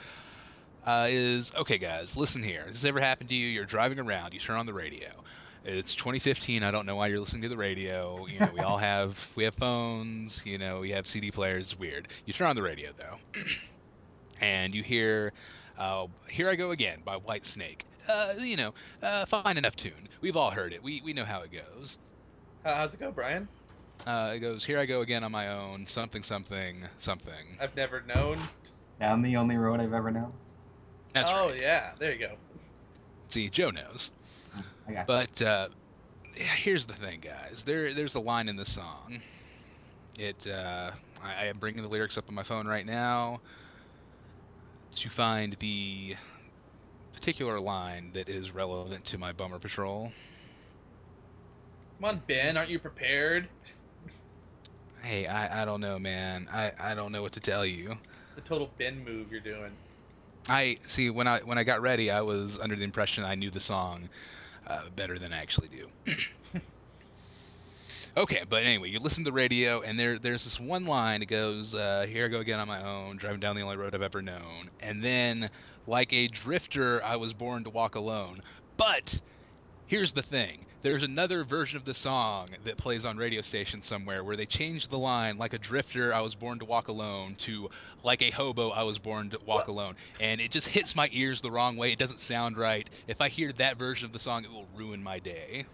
uh, 0.86 1.08
is 1.10 1.52
okay, 1.56 1.78
guys. 1.80 2.16
Listen 2.16 2.44
here. 2.44 2.66
This 2.68 2.76
has 2.82 2.86
ever 2.86 3.00
happened 3.00 3.30
to 3.30 3.36
you? 3.36 3.48
You're 3.48 3.66
driving 3.66 4.00
around. 4.00 4.34
You 4.34 4.40
turn 4.40 4.58
on 4.58 4.66
the 4.66 4.74
radio. 4.74 5.24
It's 5.64 5.96
2015. 5.96 6.62
I 6.62 6.72
don't 6.72 6.86
know 6.86 6.98
why 6.98 7.08
you're 7.08 7.22
listening 7.22 7.44
to 7.44 7.50
the 7.50 7.58
radio. 7.58 8.28
You 8.28 8.40
know, 8.40 8.52
we 8.54 8.60
all 8.60 8.78
have 8.92 9.30
we 9.36 9.46
have 9.46 9.56
phones. 9.56 10.42
You 10.46 10.58
know, 10.58 10.82
we 10.82 10.92
have 10.92 11.08
CD 11.08 11.32
players. 11.32 11.72
It's 11.72 11.80
weird. 11.80 12.10
You 12.26 12.34
turn 12.34 12.50
on 12.50 12.56
the 12.58 12.62
radio 12.62 12.92
though, 12.98 13.18
and 14.42 14.76
you 14.76 14.84
hear 14.84 15.32
uh, 15.78 16.08
"Here 16.30 16.50
I 16.50 16.56
Go 16.56 16.72
Again" 16.72 17.02
by 17.04 17.18
Whitesnake. 17.18 17.82
Uh, 18.08 18.36
you 18.40 18.58
know, 18.58 18.74
uh, 19.02 19.26
fine 19.26 19.58
enough 19.58 19.76
tune. 19.76 20.10
We've 20.22 20.36
all 20.36 20.52
heard 20.52 20.74
it. 20.74 20.84
We 20.84 21.02
we 21.02 21.14
know 21.14 21.26
how 21.26 21.42
it 21.42 21.52
goes. 21.52 21.98
How- 22.64 22.76
How's 22.76 22.94
it 22.94 23.00
go, 23.00 23.12
Brian? 23.12 23.48
Uh, 24.06 24.34
it 24.36 24.40
goes, 24.40 24.66
"Here 24.66 24.80
I 24.80 24.86
go 24.86 25.02
again 25.02 25.24
on 25.24 25.32
my 25.32 25.50
own." 25.50 25.88
Something 25.88 26.24
something 26.24 26.88
something. 27.00 27.58
I've 27.60 27.76
never 27.76 28.02
known. 28.02 28.38
Down 29.00 29.22
the 29.22 29.36
only 29.38 29.58
road 29.58 29.80
I've 29.80 29.94
ever 29.94 30.12
known. 30.12 30.34
That's 31.14 31.30
oh 31.32 31.50
right. 31.50 31.62
yeah, 31.62 31.94
there 31.98 32.12
you 32.14 32.20
go. 32.20 32.38
See, 33.30 33.50
Joe 33.50 33.72
knows. 33.72 34.12
I 34.88 34.94
got. 34.94 35.08
But 35.08 35.42
uh, 35.42 35.70
here's 36.36 36.86
the 36.86 36.94
thing, 36.94 37.20
guys. 37.22 37.64
There, 37.66 37.94
there's 37.94 38.16
a 38.16 38.20
line 38.20 38.50
in 38.50 38.56
the 38.56 38.66
song. 38.66 39.22
It. 40.18 40.46
Uh, 40.48 40.92
I, 41.22 41.34
I 41.34 41.46
am 41.46 41.58
bringing 41.60 41.82
the 41.84 41.90
lyrics 41.90 42.18
up 42.18 42.26
on 42.30 42.36
my 42.36 42.44
phone 42.44 42.68
right 42.68 42.86
now 42.86 43.42
to 44.96 45.10
find 45.10 45.56
the 45.60 46.16
particular 47.14 47.60
line 47.60 48.12
that 48.14 48.30
is 48.30 48.54
relevant 48.54 49.06
to 49.06 49.18
my 49.18 49.32
bummer 49.32 49.60
patrol. 49.60 50.12
Come 52.00 52.10
on, 52.10 52.22
Ben, 52.28 52.58
aren't 52.58 52.70
you 52.70 52.80
prepared? 52.80 53.48
Hey, 55.02 55.28
I, 55.28 55.62
I 55.62 55.66
don't 55.66 55.82
know, 55.82 56.00
man. 56.00 56.48
I, 56.52 56.72
I 56.80 56.96
don't 56.96 57.12
know 57.12 57.22
what 57.22 57.34
to 57.34 57.40
tell 57.40 57.66
you. 57.66 57.98
The 58.36 58.42
total 58.42 58.72
Ben 58.78 59.04
move 59.04 59.32
you're 59.32 59.42
doing. 59.42 59.72
I 60.50 60.78
see 60.88 61.10
when 61.10 61.28
I 61.28 61.40
when 61.40 61.58
I 61.58 61.64
got 61.64 61.82
ready, 61.82 62.12
I 62.12 62.22
was 62.22 62.60
under 62.60 62.76
the 62.76 62.84
impression 62.84 63.24
I 63.24 63.36
knew 63.36 63.50
the 63.50 63.62
song 63.62 64.10
uh, 64.68 64.90
better 64.96 65.18
than 65.18 65.32
I 65.32 65.38
actually 65.38 65.70
do. 65.70 65.88
okay, 68.18 68.44
but 68.48 68.64
anyway, 68.64 68.90
you 68.90 69.00
listen 69.00 69.24
to 69.24 69.30
the 69.30 69.34
radio, 69.34 69.82
and 69.82 70.00
there 70.00 70.20
there's 70.20 70.44
this 70.44 70.60
one 70.60 70.86
line. 70.86 71.22
It 71.22 71.28
goes, 71.28 71.74
uh, 71.74 72.06
"Here 72.08 72.26
I 72.26 72.28
go 72.30 72.40
again 72.40 72.60
on 72.60 72.68
my 72.68 72.84
own, 72.84 73.18
driving 73.18 73.40
down 73.40 73.56
the 73.56 73.62
only 73.62 73.78
road 73.78 73.96
I've 73.96 74.02
ever 74.02 74.22
known." 74.22 74.70
And 74.80 75.04
then, 75.04 75.50
like 75.86 76.14
a 76.14 76.28
drifter, 76.28 77.04
I 77.04 77.16
was 77.18 77.34
born 77.34 77.64
to 77.66 77.70
walk 77.70 77.96
alone. 77.96 78.40
But 78.78 79.22
here's 79.88 80.14
the 80.14 80.24
thing. 80.24 80.66
There's 80.84 81.04
another 81.04 81.44
version 81.46 81.78
of 81.78 81.86
the 81.86 81.94
song 81.96 82.56
that 82.64 82.78
plays 82.78 83.06
on 83.06 83.18
radio 83.18 83.42
stations 83.42 83.88
somewhere 83.88 84.24
where 84.24 84.36
they 84.38 84.46
changed 84.48 84.90
the 84.90 85.00
line 85.00 85.38
like 85.38 85.54
a 85.54 85.60
drifter 85.60 86.14
I 86.14 86.22
was 86.22 86.36
born 86.36 86.60
to 86.60 86.66
walk 86.66 86.88
alone 86.90 87.36
to 87.40 87.70
like 88.04 88.22
a 88.22 88.32
hobo 88.32 88.70
I 88.72 88.84
was 88.84 89.00
born 89.00 89.30
to 89.32 89.40
walk 89.46 89.68
What? 89.68 89.70
alone 89.70 89.96
and 90.20 90.42
it 90.42 90.52
just 90.52 90.68
hits 90.68 90.96
my 90.96 91.10
ears 91.12 91.42
the 91.42 91.52
wrong 91.52 91.78
way. 91.78 91.92
It 91.94 92.00
doesn't 92.00 92.20
sound 92.22 92.58
right. 92.58 92.90
If 93.08 93.22
I 93.22 93.30
hear 93.30 93.54
that 93.54 93.78
version 93.78 94.06
of 94.06 94.14
the 94.14 94.20
song 94.20 94.44
it 94.46 94.52
will 94.52 94.68
ruin 94.68 95.04
my 95.04 95.20
day. 95.20 95.66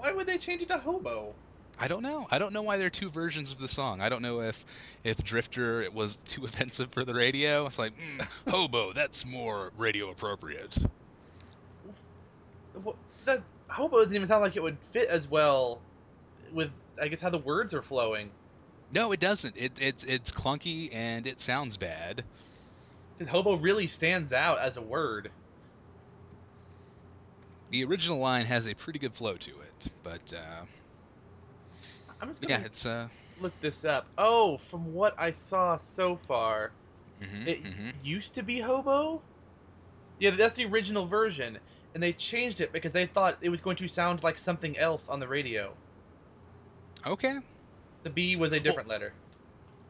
Why 0.00 0.12
would 0.12 0.26
they 0.26 0.38
change 0.38 0.62
it 0.62 0.68
to 0.68 0.78
hobo? 0.78 1.34
I 1.78 1.86
don't 1.88 2.02
know. 2.02 2.26
I 2.30 2.38
don't 2.38 2.54
know 2.54 2.62
why 2.62 2.78
there 2.78 2.86
are 2.86 2.90
two 2.90 3.10
versions 3.10 3.50
of 3.50 3.58
the 3.58 3.68
song. 3.68 4.00
I 4.00 4.08
don't 4.08 4.22
know 4.22 4.40
if 4.40 4.64
if 5.04 5.18
Drifter 5.18 5.82
it 5.82 5.92
was 5.92 6.16
too 6.26 6.44
offensive 6.46 6.90
for 6.92 7.04
the 7.04 7.12
radio. 7.14 7.66
It's 7.66 7.78
like 7.78 7.92
mm, 7.96 8.26
hobo. 8.48 8.94
That's 8.94 9.26
more 9.26 9.70
radio 9.76 10.08
appropriate. 10.10 10.78
Wha- 12.82 12.94
That 13.26 13.42
hobo 13.68 13.98
doesn't 13.98 14.14
even 14.16 14.26
sound 14.26 14.42
like 14.42 14.56
it 14.56 14.62
would 14.62 14.78
fit 14.78 15.08
as 15.10 15.28
well 15.28 15.82
with, 16.52 16.72
I 17.00 17.08
guess, 17.08 17.20
how 17.20 17.30
the 17.30 17.38
words 17.38 17.74
are 17.74 17.82
flowing. 17.82 18.30
No, 18.90 19.12
it 19.12 19.20
doesn't. 19.20 19.56
It, 19.56 19.72
it's 19.78 20.04
it's 20.04 20.30
clunky 20.30 20.88
and 20.92 21.26
it 21.26 21.40
sounds 21.40 21.76
bad. 21.76 22.24
Because 23.18 23.30
hobo 23.30 23.54
really 23.54 23.86
stands 23.86 24.32
out 24.32 24.58
as 24.60 24.76
a 24.76 24.82
word. 24.82 25.30
The 27.70 27.82
original 27.84 28.18
line 28.18 28.44
has 28.44 28.66
a 28.66 28.74
pretty 28.74 28.98
good 28.98 29.14
flow 29.16 29.38
to 29.38 29.60
it, 29.60 29.94
but 30.02 30.30
uh, 30.30 30.66
I'm 32.20 32.28
just 32.28 32.40
gonna 32.40 32.54
yeah, 32.54 32.64
it's 32.64 32.84
uh. 32.86 33.08
look 33.36 33.60
this 33.60 33.84
up. 33.84 34.12
Oh, 34.18 34.58
from 34.58 34.86
what 34.92 35.14
I 35.18 35.30
saw 35.32 35.76
so 35.76 36.16
far, 36.16 36.76
mhm, 37.20 37.46
it 37.46 37.60
mhm. 37.62 37.92
used 37.92 38.34
to 38.36 38.42
be 38.44 38.60
hobo. 38.60 39.26
Yeah, 40.18 40.30
that's 40.32 40.56
the 40.56 40.66
original 40.66 41.06
version, 41.06 41.60
and 41.94 42.02
they 42.02 42.12
changed 42.14 42.60
it 42.60 42.72
because 42.72 42.92
they 42.92 43.06
thought 43.06 43.38
it 43.42 43.50
was 43.50 43.60
going 43.62 43.76
to 43.78 43.88
sound 43.88 44.22
like 44.24 44.38
something 44.38 44.78
else 44.78 45.08
on 45.08 45.20
the 45.20 45.28
radio. 45.28 45.80
Okay. 47.06 47.40
The 48.02 48.10
B 48.10 48.36
was 48.36 48.52
a 48.52 48.60
different 48.60 48.90
letter. 48.90 49.16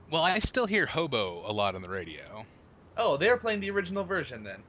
Well, 0.06 0.22
I 0.22 0.40
still 0.40 0.66
hear 0.66 0.84
hobo 0.84 1.38
a 1.50 1.54
lot 1.54 1.74
on 1.74 1.80
the 1.80 1.88
radio. 1.88 2.46
Oh, 2.96 3.16
they're 3.16 3.36
playing 3.36 3.58
the 3.58 3.70
original 3.72 4.04
version 4.04 4.44
then. 4.44 4.64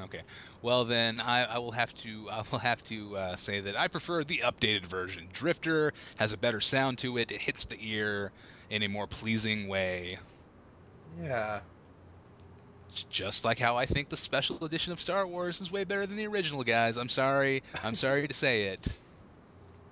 Okay. 0.00 0.22
Well, 0.62 0.84
then 0.84 1.20
I, 1.20 1.44
I 1.44 1.58
will 1.58 1.72
have 1.72 1.92
to 1.96 2.28
I 2.32 2.42
will 2.50 2.58
have 2.58 2.82
to 2.84 3.16
uh, 3.16 3.36
say 3.36 3.60
that 3.60 3.76
I 3.76 3.88
prefer 3.88 4.24
the 4.24 4.42
updated 4.44 4.86
version. 4.86 5.28
Drifter 5.32 5.92
has 6.16 6.32
a 6.32 6.36
better 6.38 6.60
sound 6.60 6.98
to 6.98 7.16
it. 7.18 7.30
It 7.30 7.42
hits 7.42 7.64
the 7.66 7.78
ear 7.80 8.32
in 8.70 8.82
a 8.82 8.88
more 8.88 9.06
pleasing 9.06 9.68
way, 9.68 10.18
Yeah. 11.18 11.60
just 13.10 13.44
like 13.44 13.58
how 13.58 13.76
I 13.76 13.86
think 13.86 14.08
the 14.08 14.16
special 14.16 14.64
edition 14.64 14.92
of 14.92 15.00
Star 15.00 15.26
Wars 15.26 15.60
is 15.60 15.70
way 15.70 15.84
better 15.84 16.06
than 16.06 16.16
the 16.16 16.26
original. 16.26 16.62
Guys, 16.64 16.96
I'm 16.96 17.08
sorry. 17.08 17.62
I'm 17.82 17.94
sorry 17.96 18.26
to 18.28 18.34
say 18.34 18.64
it. 18.68 18.86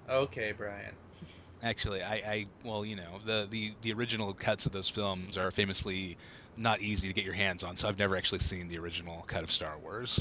Okay, 0.09 0.53
Brian. 0.53 0.97
Actually, 1.63 2.03
I, 2.03 2.15
I 2.17 2.47
well, 2.63 2.85
you 2.85 2.97
know, 2.97 3.21
the, 3.25 3.47
the 3.51 3.77
the 3.81 3.93
original 3.93 4.35
cuts 4.35 4.67
of 4.67 4.73
those 4.73 4.89
films 4.89 5.37
are 5.39 5.51
famously 5.51 6.19
not 6.57 6.81
easy 6.81 7.09
to 7.09 7.15
get 7.15 7.25
your 7.25 7.35
hands 7.35 7.63
on. 7.63 7.77
So 7.77 7.89
I've 7.89 7.99
never 7.99 8.17
actually 8.17 8.41
seen 8.41 8.69
the 8.69 8.79
original 8.79 9.25
cut 9.27 9.43
of 9.43 9.53
Star 9.53 9.79
Wars. 9.83 10.21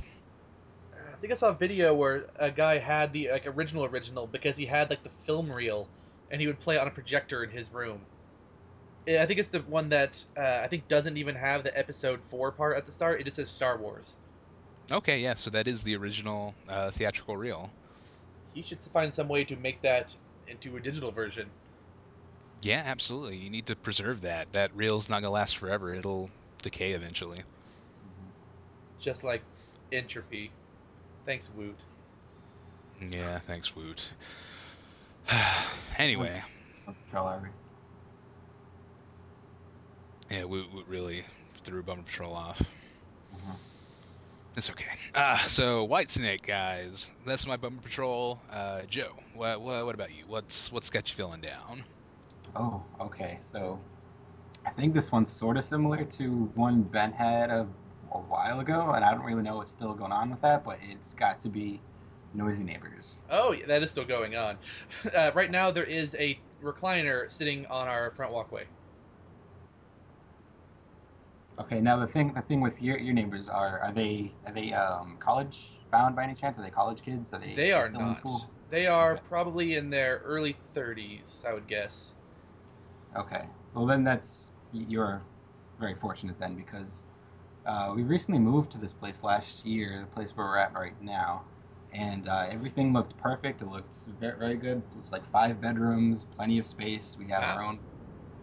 I 0.94 1.18
think 1.18 1.32
I 1.32 1.36
saw 1.36 1.50
a 1.50 1.54
video 1.54 1.94
where 1.94 2.26
a 2.38 2.52
guy 2.52 2.78
had 2.78 3.14
the 3.14 3.30
like 3.32 3.48
original 3.48 3.86
original 3.86 4.28
because 4.28 4.58
he 4.58 4.66
had 4.66 4.90
like 4.90 5.04
the 5.04 5.10
film 5.10 5.52
reel, 5.52 5.88
and 6.30 6.42
he 6.42 6.48
would 6.48 6.60
play 6.60 6.76
it 6.76 6.80
on 6.80 6.88
a 6.88 6.92
projector 6.92 7.44
in 7.44 7.50
his 7.50 7.74
room. 7.74 8.00
I 9.08 9.26
think 9.26 9.40
it's 9.40 9.50
the 9.50 9.60
one 9.60 9.90
that 9.90 10.24
uh, 10.36 10.62
I 10.64 10.68
think 10.68 10.88
doesn't 10.88 11.18
even 11.18 11.36
have 11.36 11.64
the 11.64 11.78
episode 11.78 12.22
four 12.22 12.52
part 12.52 12.76
at 12.76 12.86
the 12.86 12.92
start. 12.92 13.22
It 13.22 13.26
just 13.26 13.36
says 13.36 13.50
Star 13.50 13.78
Wars. 13.78 14.16
Okay, 14.92 15.20
yeah, 15.20 15.36
so 15.36 15.50
that 15.52 15.68
is 15.68 15.84
the 15.84 15.96
original 15.96 16.54
uh, 16.68 16.92
theatrical 16.92 17.38
reel. 17.38 17.70
He 18.54 18.62
should 18.62 18.80
find 18.82 19.14
some 19.14 19.28
way 19.28 19.44
to 19.44 19.56
make 19.56 19.82
that 19.82 20.16
into 20.48 20.76
a 20.78 20.80
digital 20.80 21.12
version. 21.12 21.50
Yeah, 22.62 22.82
absolutely. 22.86 23.38
You 23.38 23.50
need 23.50 23.68
to 23.68 23.76
preserve 23.76 24.22
that. 24.22 24.52
That 24.54 24.76
reel's 24.76 25.10
not 25.10 25.22
gonna 25.22 25.32
last 25.32 25.58
forever. 25.58 25.94
It'll 25.94 26.30
decay 26.62 26.92
eventually. 26.94 27.40
just 29.00 29.24
like 29.24 29.44
entropy. 29.92 30.52
Thanks, 31.26 31.52
Woot. 31.56 31.76
Yeah, 33.00 33.40
thanks, 33.46 33.76
Woot. 33.76 34.10
anyway, 35.98 36.42
Patrol 37.06 37.28
Army. 37.28 37.50
yeah, 40.32 40.44
Woot, 40.46 40.72
Woot 40.74 40.88
really 40.88 41.24
threw 41.64 41.84
Bummer 41.84 42.04
Patrol 42.04 42.34
off. 42.34 42.60
Mhm. 43.36 43.56
It's 44.58 44.70
okay. 44.70 44.86
Uh, 45.14 45.38
so 45.48 45.88
Whitesnake 45.88 46.42
guys, 46.44 47.10
that's 47.26 47.46
my 47.46 47.58
Bummer 47.58 47.82
Patrol. 47.82 48.40
Uh, 48.50 48.84
Joe, 48.90 49.12
what, 49.34 49.62
what 49.62 49.86
what 49.86 49.94
about 49.96 50.12
you? 50.14 50.24
What's 50.28 50.72
what's 50.72 50.90
got 50.90 51.10
you 51.10 51.16
feeling 51.16 51.42
down? 51.42 51.84
Oh, 52.56 52.84
okay. 53.00 53.38
So 53.40 53.80
I 54.66 54.72
think 54.72 54.94
this 54.94 55.12
one's 55.12 55.30
sort 55.32 55.58
of 55.58 55.66
similar 55.66 56.06
to 56.06 56.46
one 56.56 56.84
Ben 56.84 57.12
had 57.14 57.50
a, 57.50 57.68
a 58.12 58.20
while 58.20 58.60
ago, 58.62 58.92
and 58.94 59.06
I 59.06 59.14
don't 59.14 59.26
really 59.26 59.44
know 59.44 59.58
what's 59.58 59.72
still 59.72 59.94
going 59.96 60.12
on 60.12 60.32
with 60.32 60.42
that, 60.42 60.64
but 60.64 60.80
it's 60.82 61.14
got 61.14 61.40
to 61.40 61.50
be 61.50 61.82
Noisy 62.34 62.64
Neighbors. 62.64 63.24
Oh, 63.30 63.54
yeah, 63.54 63.66
that 63.68 63.84
is 63.84 63.92
still 63.92 64.06
going 64.06 64.36
on. 64.36 64.60
Uh, 65.16 65.32
right 65.36 65.52
now, 65.52 65.72
there 65.72 65.84
is 65.86 66.16
a 66.16 66.42
recliner 66.62 67.32
sitting 67.32 67.66
on 67.68 67.88
our 67.88 68.12
front 68.12 68.34
walkway. 68.34 68.68
Okay, 71.60 71.80
now 71.82 71.98
the 71.98 72.08
thing 72.08 72.34
the 72.34 72.42
thing 72.42 72.60
with 72.62 72.82
your 72.82 72.98
your 72.98 73.14
neighbors 73.14 73.48
are 73.50 73.80
are 73.80 73.92
they 73.94 74.34
are 74.46 74.52
they 74.54 74.74
um 74.74 75.18
college 75.20 75.80
bound 75.92 76.16
by 76.16 76.24
any 76.24 76.34
chance? 76.36 76.58
Are 76.60 76.62
they 76.62 76.70
college 76.70 77.02
kids? 77.02 77.34
Are 77.34 77.40
they 77.40 77.64
They 77.64 77.72
are 77.72 77.90
still 77.90 78.06
in 78.08 78.16
not. 78.16 78.16
school? 78.16 78.52
They 78.70 78.86
are 78.86 79.16
Okay. 79.16 79.22
probably 79.24 79.74
in 79.74 79.90
their 79.90 80.18
early 80.20 80.54
30s, 80.54 81.44
I 81.48 81.54
would 81.54 81.68
guess. 81.68 82.15
Okay. 83.16 83.46
Well, 83.74 83.86
then 83.86 84.04
that's 84.04 84.50
you're 84.74 85.22
very 85.80 85.96
fortunate 85.96 86.38
then 86.40 86.56
because 86.56 87.06
uh, 87.66 87.94
we 87.96 88.04
recently 88.04 88.40
moved 88.40 88.72
to 88.74 88.78
this 88.78 88.94
place 88.94 89.24
last 89.24 89.66
year, 89.66 90.02
the 90.02 90.16
place 90.16 90.32
where 90.36 90.46
we're 90.46 90.58
at 90.58 90.74
right 90.74 91.00
now, 91.02 91.44
and 91.94 92.28
uh, 92.28 92.46
everything 92.50 92.94
looked 92.94 93.18
perfect. 93.18 93.62
It 93.62 93.68
looked 93.70 93.96
very, 94.20 94.38
very 94.38 94.56
good. 94.56 94.78
It 94.78 95.02
was 95.02 95.12
like 95.12 95.30
five 95.32 95.62
bedrooms, 95.62 96.26
plenty 96.36 96.60
of 96.60 96.66
space. 96.66 97.16
We 97.18 97.28
have 97.28 97.44
our 97.44 97.64
own. 97.64 97.80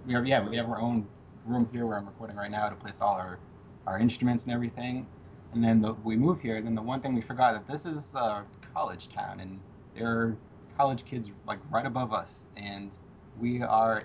We 0.07 0.15
have 0.15 0.27
yeah, 0.27 0.47
we 0.49 0.57
have 0.57 0.69
our 0.69 0.81
own 0.81 1.07
room 1.47 1.69
here 1.73 1.87
where 1.87 1.99
I'm 1.99 2.07
recording 2.07 2.37
right 2.37 2.51
now 2.51 2.69
to 2.69 2.75
place 2.75 2.99
all 3.01 3.15
our 3.15 3.39
our 3.87 3.99
instruments 3.99 4.45
and 4.45 4.55
everything. 4.55 5.07
And 5.53 5.63
then 5.63 5.83
the, 5.83 5.93
we 6.03 6.17
move 6.17 6.41
here. 6.41 6.57
And 6.57 6.67
then 6.67 6.75
the 6.75 6.83
one 6.83 7.01
thing 7.01 7.15
we 7.15 7.21
forgot 7.21 7.53
that 7.53 7.71
this 7.71 7.85
is 7.85 8.15
a 8.15 8.45
college 8.75 9.09
town, 9.11 9.41
and 9.41 9.61
there 9.95 10.09
are 10.09 10.37
college 10.79 11.05
kids 11.05 11.31
like 11.47 11.59
right 11.71 11.85
above 11.85 12.13
us, 12.13 12.47
and 12.57 12.97
we 13.39 13.63
are 13.63 14.05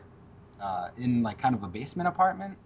uh, 0.61 0.89
in 0.97 1.23
like 1.23 1.37
kind 1.39 1.55
of 1.55 1.63
a 1.63 1.67
basement 1.67 2.07
apartment. 2.07 2.57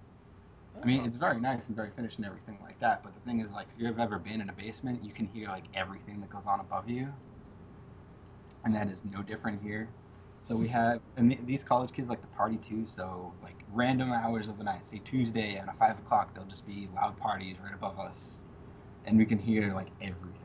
I 0.81 0.85
mean, 0.85 1.01
Oh. 1.01 1.05
it's 1.05 1.17
very 1.17 1.39
nice 1.39 1.67
and 1.67 1.75
very 1.75 1.89
finished 1.91 2.17
and 2.17 2.25
everything 2.25 2.57
like 2.63 2.79
that. 2.79 3.03
But 3.03 3.13
the 3.13 3.19
thing 3.21 3.41
is, 3.41 3.51
like, 3.51 3.67
if 3.75 3.81
you've 3.81 3.99
ever 3.99 4.17
been 4.17 4.39
in 4.41 4.49
a 4.49 4.53
basement, 4.53 5.03
you 5.03 5.11
can 5.11 5.27
hear 5.27 5.47
like 5.49 5.65
everything 5.73 6.21
that 6.21 6.29
goes 6.29 6.45
on 6.45 6.59
above 6.61 6.89
you, 6.89 7.13
and 8.63 8.73
that 8.75 8.89
is 8.89 9.03
no 9.11 9.21
different 9.21 9.61
here. 9.61 9.89
So 10.37 10.55
we 10.55 10.67
have, 10.69 11.01
and 11.17 11.29
th- 11.29 11.41
these 11.45 11.63
college 11.63 11.91
kids 11.91 12.09
like 12.09 12.21
to 12.21 12.27
party 12.27 12.57
too. 12.57 12.85
So 12.85 13.31
like 13.43 13.55
random 13.73 14.11
hours 14.11 14.47
of 14.47 14.57
the 14.57 14.63
night, 14.63 14.85
say 14.87 15.01
Tuesday 15.05 15.55
at 15.55 15.77
five 15.77 15.99
o'clock, 15.99 16.33
there'll 16.33 16.49
just 16.49 16.65
be 16.65 16.87
loud 16.95 17.17
parties 17.19 17.57
right 17.63 17.73
above 17.73 17.99
us, 17.99 18.41
and 19.05 19.17
we 19.17 19.25
can 19.25 19.37
hear 19.37 19.73
like 19.73 19.87
everything. 20.01 20.37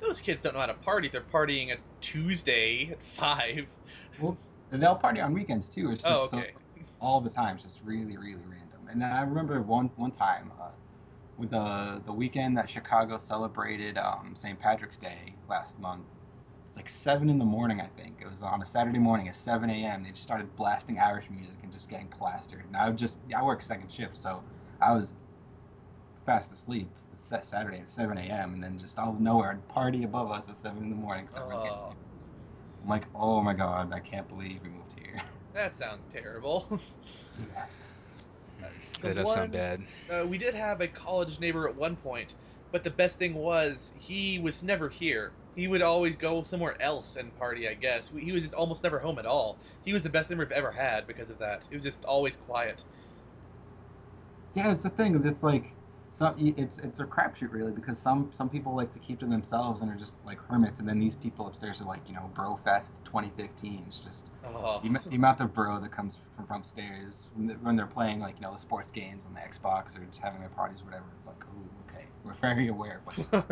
Those 0.00 0.20
kids 0.20 0.42
don't 0.42 0.54
know 0.54 0.60
how 0.60 0.66
to 0.66 0.74
party. 0.74 1.08
They're 1.08 1.20
partying 1.20 1.70
at 1.70 1.78
Tuesday 2.00 2.90
at 2.90 3.02
5. 3.02 3.68
Well, 4.20 4.36
and 4.72 4.82
they'll 4.82 4.94
party 4.94 5.20
on 5.20 5.34
weekends 5.34 5.68
too. 5.68 5.90
It's 5.90 6.02
just 6.02 6.14
Oh, 6.14 6.26
so 6.28 6.38
okay. 6.38 6.52
All 7.00 7.20
the 7.20 7.30
time. 7.30 7.58
Just 7.58 7.80
really, 7.84 8.16
really 8.16 8.34
random. 8.34 8.88
And 8.90 9.00
then 9.00 9.12
I 9.12 9.22
remember 9.22 9.60
one 9.62 9.90
one 9.96 10.10
time 10.10 10.52
uh, 10.60 10.70
with 11.38 11.50
the 11.50 12.02
the 12.06 12.12
weekend 12.12 12.56
that 12.58 12.68
Chicago 12.70 13.16
celebrated 13.16 13.98
um, 13.98 14.32
St. 14.34 14.58
Patrick's 14.58 14.98
Day 14.98 15.34
last 15.48 15.78
month. 15.80 16.04
It's 16.66 16.76
like 16.76 16.88
seven 16.88 17.28
in 17.30 17.38
the 17.38 17.44
morning, 17.44 17.80
I 17.80 17.88
think. 18.00 18.18
It 18.20 18.28
was 18.30 18.42
on 18.42 18.62
a 18.62 18.66
Saturday 18.66 18.98
morning 18.98 19.28
at 19.28 19.36
seven 19.36 19.70
a.m. 19.70 20.04
They 20.04 20.10
just 20.10 20.22
started 20.22 20.54
blasting 20.56 20.98
Irish 21.00 21.28
music 21.30 21.56
and 21.62 21.72
just 21.72 21.88
getting 21.88 22.08
plastered. 22.08 22.64
And 22.66 22.76
I 22.76 22.88
would 22.88 22.98
just 22.98 23.18
I 23.36 23.42
work 23.42 23.62
second 23.62 23.90
shift, 23.92 24.16
so 24.16 24.42
I 24.80 24.92
was 24.94 25.14
fast 26.26 26.52
asleep. 26.52 26.88
It's 27.12 27.22
Saturday 27.42 27.78
at 27.78 27.90
seven 27.90 28.18
a.m. 28.18 28.54
and 28.54 28.62
then 28.62 28.78
just 28.78 28.98
out 28.98 29.08
of 29.08 29.20
nowhere, 29.20 29.52
a 29.52 29.72
party 29.72 30.04
above 30.04 30.30
us 30.30 30.48
at 30.48 30.56
seven 30.56 30.84
in 30.84 30.90
the 30.90 30.96
morning. 30.96 31.28
So 31.28 31.40
Oh, 31.52 31.92
I'm 32.82 32.88
like, 32.88 33.06
oh 33.14 33.42
my 33.42 33.54
god, 33.54 33.92
I 33.92 34.00
can't 34.00 34.28
believe 34.28 34.60
we 34.62 34.68
moved 34.70 34.94
here. 34.96 34.99
That 35.54 35.72
sounds 35.72 36.06
terrible. 36.06 36.66
yes. 37.38 38.00
The 39.00 39.08
That 39.08 39.14
does 39.16 39.24
one- 39.26 39.36
sound 39.36 39.52
bad. 39.52 39.82
Uh, 40.10 40.26
we 40.26 40.38
did 40.38 40.54
have 40.54 40.80
a 40.80 40.88
college 40.88 41.40
neighbor 41.40 41.68
at 41.68 41.76
one 41.76 41.96
point, 41.96 42.34
but 42.72 42.82
the 42.84 42.90
best 42.90 43.18
thing 43.18 43.34
was 43.34 43.92
he 43.96 44.38
was 44.38 44.62
never 44.62 44.88
here. 44.88 45.32
He 45.54 45.66
would 45.66 45.82
always 45.82 46.16
go 46.16 46.42
somewhere 46.42 46.80
else 46.80 47.16
and 47.16 47.34
party, 47.34 47.68
I 47.68 47.74
guess. 47.74 48.12
We- 48.12 48.24
He 48.24 48.32
was 48.32 48.42
just 48.42 48.54
almost 48.54 48.82
never 48.82 48.98
home 48.98 49.18
at 49.18 49.26
all. 49.26 49.58
He 49.82 49.92
was 49.92 50.02
the 50.02 50.10
best 50.10 50.30
neighbor 50.30 50.42
I've 50.42 50.52
ever 50.52 50.70
had 50.70 51.06
because 51.06 51.30
of 51.30 51.38
that. 51.38 51.64
He 51.68 51.74
was 51.74 51.82
just 51.84 52.04
always 52.04 52.36
quiet. 52.36 52.84
Yeah, 54.54 54.72
it's 54.72 54.82
the 54.82 54.90
thing. 54.90 55.20
It's 55.24 55.42
like 55.42 55.72
some 56.12 56.34
it's 56.38 56.78
it's 56.78 56.98
a 56.98 57.04
crapshoot 57.04 57.52
really 57.52 57.72
because 57.72 57.98
some 57.98 58.30
some 58.32 58.48
people 58.48 58.74
like 58.74 58.90
to 58.92 58.98
keep 58.98 59.20
to 59.20 59.26
themselves 59.26 59.80
and 59.80 59.90
are 59.90 59.94
just 59.96 60.16
like 60.24 60.38
hermits, 60.48 60.80
and 60.80 60.88
then 60.88 60.98
these 60.98 61.14
people 61.14 61.46
upstairs 61.46 61.80
are 61.80 61.84
like 61.84 62.00
you 62.08 62.14
know 62.14 62.30
bro 62.34 62.58
fest 62.64 63.02
2015. 63.04 63.84
It's 63.86 64.00
just 64.00 64.32
Oh. 64.44 64.80
the, 64.82 64.88
the 65.08 65.16
amount 65.16 65.40
of 65.40 65.54
bro 65.54 65.78
that 65.80 65.90
comes 65.92 66.16
from, 66.36 66.46
from 66.46 66.56
upstairs 66.56 67.28
when 67.34 67.46
they're, 67.46 67.56
when 67.58 67.76
they're 67.76 67.86
playing 67.86 68.20
like 68.20 68.34
you 68.36 68.42
know 68.42 68.52
the 68.52 68.58
sports 68.58 68.90
games 68.90 69.24
on 69.24 69.32
the 69.34 69.40
Xbox 69.40 69.96
or 69.96 70.04
just 70.04 70.18
having 70.18 70.40
their 70.40 70.48
parties 70.50 70.80
or 70.82 70.84
whatever. 70.86 71.04
It's 71.16 71.26
like, 71.26 71.42
oh, 71.48 71.64
okay, 71.88 72.04
we're 72.24 72.34
very 72.34 72.68
aware. 72.68 73.00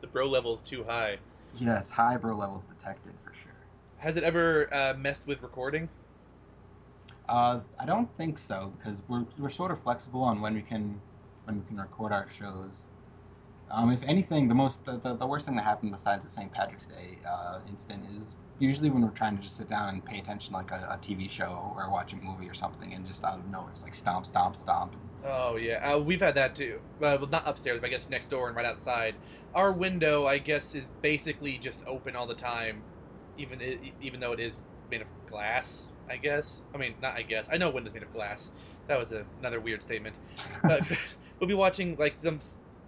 The 0.00 0.06
bro 0.06 0.26
level 0.28 0.54
is 0.54 0.62
too 0.62 0.84
high. 0.84 1.18
yes, 1.58 1.90
high 1.90 2.16
bro 2.16 2.36
levels 2.36 2.64
detected 2.64 3.14
for 3.24 3.32
sure. 3.42 3.52
Has 3.98 4.16
it 4.16 4.22
ever 4.24 4.68
uh, 4.72 4.94
messed 4.98 5.26
with 5.26 5.42
recording? 5.42 5.88
Uh, 7.28 7.60
I 7.80 7.86
don't 7.86 8.08
think 8.16 8.38
so 8.38 8.72
because 8.78 9.02
we're 9.08 9.24
we're 9.38 9.50
sort 9.50 9.70
of 9.72 9.82
flexible 9.82 10.22
on 10.22 10.40
when 10.40 10.54
we 10.54 10.62
can 10.62 11.00
when 11.46 11.56
we 11.56 11.62
can 11.62 11.78
record 11.78 12.12
our 12.12 12.28
shows. 12.28 12.86
Um, 13.70 13.90
if 13.90 14.02
anything, 14.04 14.48
the 14.48 14.54
most 14.54 14.84
the, 14.84 14.98
the, 14.98 15.14
the 15.14 15.26
worst 15.26 15.46
thing 15.46 15.56
that 15.56 15.64
happened 15.64 15.92
besides 15.92 16.24
the 16.24 16.30
St. 16.30 16.52
Patrick's 16.52 16.86
Day 16.86 17.18
uh, 17.28 17.60
incident 17.68 18.04
is 18.16 18.36
usually 18.58 18.90
when 18.90 19.02
we're 19.02 19.10
trying 19.10 19.36
to 19.36 19.42
just 19.42 19.56
sit 19.56 19.68
down 19.68 19.88
and 19.88 20.04
pay 20.04 20.18
attention 20.18 20.54
like 20.54 20.70
a, 20.70 20.88
a 20.90 20.98
TV 20.98 21.28
show 21.28 21.72
or 21.76 21.90
watch 21.90 22.12
a 22.12 22.16
movie 22.16 22.48
or 22.48 22.54
something, 22.54 22.92
and 22.92 23.06
just 23.06 23.24
out 23.24 23.38
of 23.38 23.48
nowhere 23.50 23.70
it's 23.70 23.82
like 23.82 23.94
stomp, 23.94 24.26
stomp, 24.26 24.54
stomp. 24.54 24.94
Oh 25.24 25.56
yeah, 25.56 25.94
uh, 25.94 25.98
we've 25.98 26.20
had 26.20 26.34
that 26.36 26.54
too. 26.54 26.78
Uh, 27.00 27.18
well, 27.20 27.26
not 27.26 27.42
upstairs, 27.46 27.80
but 27.80 27.88
I 27.88 27.90
guess 27.90 28.08
next 28.08 28.28
door 28.28 28.46
and 28.48 28.56
right 28.56 28.66
outside. 28.66 29.16
Our 29.54 29.72
window, 29.72 30.26
I 30.26 30.38
guess, 30.38 30.74
is 30.74 30.90
basically 31.02 31.58
just 31.58 31.82
open 31.86 32.14
all 32.14 32.26
the 32.26 32.34
time, 32.34 32.82
even 33.36 33.60
even 34.00 34.20
though 34.20 34.32
it 34.32 34.40
is 34.40 34.60
made 34.90 35.00
of 35.02 35.08
glass. 35.28 35.88
I 36.08 36.18
guess. 36.18 36.62
I 36.72 36.78
mean, 36.78 36.94
not 37.02 37.16
I 37.16 37.22
guess. 37.22 37.48
I 37.52 37.56
know 37.56 37.70
window's 37.70 37.94
made 37.94 38.04
of 38.04 38.12
glass. 38.12 38.52
That 38.86 38.98
was 38.98 39.10
a, 39.10 39.24
another 39.40 39.58
weird 39.58 39.82
statement. 39.82 40.14
We'll 41.40 41.48
be 41.48 41.54
watching 41.54 41.96
like 41.96 42.16
some 42.16 42.38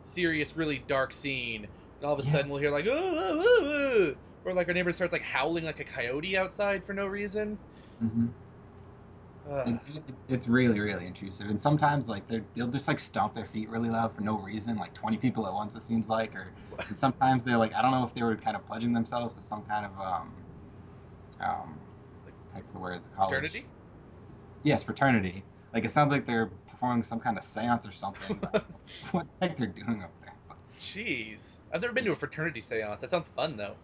serious, 0.00 0.56
really 0.56 0.78
dark 0.78 1.12
scene, 1.12 1.64
and 2.00 2.06
all 2.06 2.12
of 2.14 2.18
a 2.18 2.22
Yeah. 2.22 2.22
sudden 2.22 2.50
we'll 2.50 2.60
hear 2.60 2.70
like, 2.70 2.86
"Ooh, 2.86 2.90
ooh, 2.90 3.42
ooh, 3.42 3.66
ooh," 4.12 4.16
or 4.44 4.54
like 4.54 4.68
our 4.68 4.74
neighbor 4.74 4.92
starts 4.92 5.12
like 5.12 5.22
howling 5.22 5.64
like 5.64 5.80
a 5.80 5.84
coyote 5.84 6.36
outside 6.36 6.84
for 6.84 6.94
no 6.94 7.06
reason. 7.06 7.60
Mm-hmm. 8.02 8.28
It, 9.64 9.80
it, 9.86 10.14
it's 10.28 10.46
really 10.46 10.78
really 10.78 11.04
intrusive, 11.06 11.48
and 11.50 11.60
sometimes 11.60 12.08
like 12.08 12.28
they 12.28 12.42
they'll 12.54 12.68
just 12.68 12.86
like 12.86 13.00
stomp 13.00 13.34
their 13.34 13.44
feet 13.44 13.68
really 13.68 13.90
loud 13.90 14.14
for 14.14 14.20
no 14.20 14.38
reason, 14.38 14.76
like 14.76 14.94
twenty 14.94 15.18
people 15.18 15.46
at 15.48 15.52
once. 15.52 15.74
It 15.74 15.82
seems 15.82 16.08
like, 16.08 16.34
or 16.36 16.54
and 16.88 16.96
sometimes 16.96 17.42
they're 17.42 17.58
like 17.58 17.74
I 17.74 17.82
don't 17.82 17.90
know 17.90 18.04
if 18.04 18.14
they 18.14 18.22
were 18.22 18.36
kind 18.36 18.56
of 18.56 18.64
pledging 18.64 18.92
themselves 18.92 19.34
to 19.34 19.40
some 19.40 19.64
kind 19.64 19.84
of 19.84 19.98
um 20.00 20.32
um 21.40 21.80
what's 22.52 22.72
the 22.72 22.78
word 22.78 23.02
the 23.04 23.10
college 23.10 23.46
Fraternity? 23.46 23.68
Yes, 24.62 24.82
fraternity. 24.82 25.44
Like 25.72 25.84
it 25.84 25.90
sounds 25.90 26.12
like 26.12 26.26
they're 26.26 26.50
performing 26.78 27.02
some 27.02 27.18
kind 27.18 27.36
of 27.36 27.42
séance 27.42 27.88
or 27.88 27.92
something. 27.92 28.36
what 29.10 29.26
the 29.40 29.48
heck 29.48 29.58
they're 29.58 29.66
doing 29.66 30.02
up 30.02 30.12
there? 30.20 30.34
Jeez, 30.76 31.56
I've 31.72 31.82
never 31.82 31.92
been 31.92 32.04
to 32.04 32.12
a 32.12 32.16
fraternity 32.16 32.60
seance. 32.60 33.00
That 33.00 33.10
sounds 33.10 33.28
fun 33.28 33.56
though. 33.56 33.74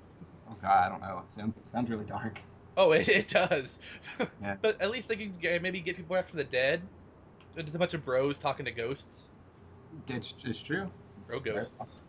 oh 0.49 0.57
god, 0.63 0.87
I 0.87 0.89
don't 0.89 1.01
know. 1.01 1.21
It 1.25 1.29
sounds, 1.29 1.59
it 1.59 1.67
sounds 1.67 1.91
really 1.91 2.05
dark. 2.05 2.41
Oh, 2.77 2.93
it, 2.93 3.09
it 3.09 3.29
does. 3.29 3.81
Yeah. 4.41 4.57
But 4.63 4.81
at 4.81 4.91
least 4.91 5.09
they 5.09 5.17
can 5.17 5.39
maybe 5.63 5.81
get 5.81 5.97
people 5.97 6.15
back 6.15 6.29
from 6.29 6.39
the 6.39 6.45
dead. 6.45 6.83
It's 7.57 7.75
a 7.75 7.79
bunch 7.79 7.95
of 7.95 8.05
bros 8.05 8.39
talking 8.39 8.65
to 8.67 8.73
ghosts. 8.73 9.31
It's, 10.09 10.35
it's 10.45 10.61
true. 10.63 10.91
Bro 11.27 11.41
ghosts. 11.41 12.01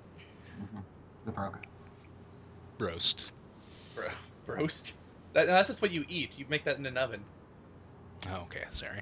hmm 0.57 0.79
The 1.25 1.31
broadcasts. 1.31 2.07
Roast. 2.79 3.31
Bro, 3.95 4.09
broast. 4.45 4.97
That, 5.33 5.47
that's 5.47 5.69
just 5.69 5.81
what 5.81 5.91
you 5.91 6.05
eat. 6.09 6.37
You 6.37 6.45
make 6.49 6.63
that 6.65 6.77
in 6.77 6.85
an 6.85 6.97
oven. 6.97 7.23
Oh, 8.29 8.41
okay, 8.43 8.63
sorry. 8.73 9.01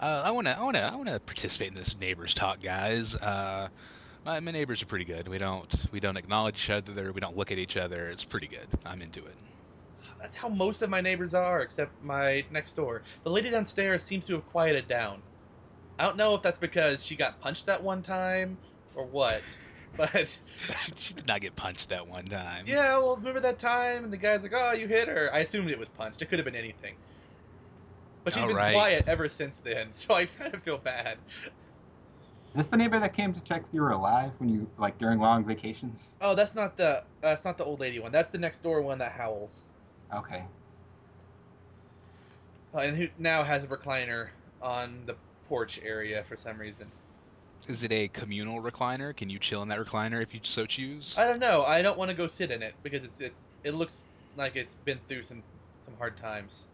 Uh, 0.00 0.22
I 0.24 0.30
wanna, 0.30 0.56
I 0.58 0.62
wanna, 0.62 0.90
I 0.92 0.96
wanna 0.96 1.20
participate 1.20 1.68
in 1.68 1.74
this 1.74 1.94
neighbors 1.94 2.32
talk, 2.32 2.60
guys. 2.62 3.14
Uh, 3.14 3.68
my, 4.24 4.40
my 4.40 4.50
neighbors 4.50 4.82
are 4.82 4.86
pretty 4.86 5.04
good. 5.04 5.28
We 5.28 5.36
don't, 5.38 5.72
we 5.92 6.00
don't 6.00 6.16
acknowledge 6.16 6.56
each 6.56 6.70
other. 6.70 7.12
We 7.12 7.20
don't 7.20 7.36
look 7.36 7.52
at 7.52 7.58
each 7.58 7.76
other. 7.76 8.08
It's 8.08 8.24
pretty 8.24 8.48
good. 8.48 8.66
I'm 8.86 9.02
into 9.02 9.26
it. 9.26 9.36
That's 10.20 10.34
how 10.34 10.48
most 10.48 10.82
of 10.82 10.90
my 10.90 11.00
neighbors 11.02 11.34
are, 11.34 11.60
except 11.60 12.02
my 12.02 12.44
next 12.50 12.74
door. 12.74 13.02
The 13.24 13.30
lady 13.30 13.50
downstairs 13.50 14.02
seems 14.04 14.26
to 14.26 14.34
have 14.34 14.46
quieted 14.46 14.88
down. 14.88 15.22
I 15.98 16.04
don't 16.04 16.16
know 16.16 16.34
if 16.34 16.42
that's 16.42 16.58
because 16.58 17.04
she 17.04 17.14
got 17.16 17.40
punched 17.40 17.66
that 17.66 17.82
one 17.82 18.02
time 18.02 18.58
or 18.94 19.04
what, 19.06 19.42
but 19.96 20.40
she 20.96 21.14
did 21.14 21.28
not 21.28 21.42
get 21.42 21.56
punched 21.56 21.90
that 21.90 22.06
one 22.06 22.24
time. 22.24 22.64
yeah, 22.66 22.96
well, 22.98 23.16
remember 23.16 23.40
that 23.40 23.58
time? 23.58 24.04
And 24.04 24.12
the 24.12 24.16
guy's 24.16 24.42
like, 24.42 24.52
"Oh, 24.54 24.72
you 24.72 24.88
hit 24.88 25.08
her." 25.08 25.30
I 25.32 25.40
assumed 25.40 25.70
it 25.70 25.78
was 25.78 25.90
punched. 25.90 26.22
It 26.22 26.26
could 26.26 26.38
have 26.38 26.46
been 26.46 26.54
anything. 26.56 26.96
But 28.24 28.32
she's 28.34 28.44
been 28.46 28.58
Alright. 28.58 28.72
quiet 28.72 29.04
ever 29.08 29.28
since 29.28 29.60
then, 29.62 29.92
so 29.92 30.14
I 30.14 30.26
kind 30.26 30.54
of 30.54 30.62
feel 30.62 30.78
bad. 30.78 31.18
Is 32.48 32.52
this 32.54 32.68
the 32.68 32.76
neighbor 32.76 33.00
that 33.00 33.12
came 33.12 33.32
to 33.32 33.40
check 33.40 33.64
if 33.66 33.72
you 33.72 33.80
were 33.82 33.90
alive 33.90 34.38
when 34.38 34.48
you 34.48 34.70
like 34.76 34.98
during 34.98 35.18
long 35.18 35.44
vacations? 35.44 36.16
Oh, 36.20 36.34
that's 36.34 36.54
not 36.54 36.76
the 36.78 36.84
uh, 36.88 37.02
that's 37.20 37.44
not 37.44 37.58
the 37.58 37.64
old 37.64 37.80
lady 37.80 37.98
one. 37.98 38.10
That's 38.12 38.30
the 38.30 38.38
next 38.38 38.62
door 38.62 38.80
one 38.82 38.98
that 38.98 39.12
howls, 39.12 39.66
Okay. 40.12 40.46
uh, 42.74 42.78
and 42.78 42.96
who 42.96 43.08
now 43.16 43.42
has 43.42 43.64
a 43.64 43.68
recliner 43.68 44.30
on 44.60 45.06
the 45.06 45.16
porch 45.44 45.78
area 45.82 46.22
for 46.24 46.36
some 46.36 46.58
reason. 46.58 46.92
Is 47.66 47.82
it 47.82 47.90
a 47.90 48.10
communal 48.10 48.60
recliner? 48.60 49.16
Can 49.16 49.30
you 49.30 49.38
chill 49.38 49.62
in 49.62 49.68
that 49.68 49.78
recliner 49.78 50.22
if 50.22 50.34
you 50.34 50.40
so 50.44 50.66
choose? 50.66 51.16
I 51.16 51.26
don't 51.26 51.38
know. 51.38 51.64
I 51.64 51.82
don't 51.82 51.98
want 51.98 52.10
to 52.10 52.16
go 52.16 52.26
sit 52.26 52.50
in 52.50 52.62
it 52.62 52.74
because 52.82 53.04
it's 53.04 53.20
it's 53.20 53.48
it 53.62 53.74
looks 53.74 54.10
like 54.34 54.56
it's 54.56 54.74
been 54.74 55.00
through 55.06 55.22
some 55.22 55.44
some 55.78 55.94
hard 55.96 56.16
times. 56.16 56.69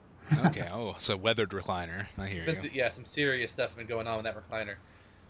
Okay. 0.47 0.68
Oh, 0.72 0.97
so 0.99 1.16
weathered 1.16 1.51
recliner. 1.51 2.07
I 2.18 2.27
hear 2.29 2.45
you. 2.47 2.55
through, 2.55 2.70
yeah, 2.72 2.89
some 2.89 3.05
serious 3.05 3.53
stuff 3.53 3.77
been 3.77 3.87
going 3.87 4.07
on 4.07 4.22
with 4.22 4.24
that 4.24 4.37
recliner. 4.37 4.77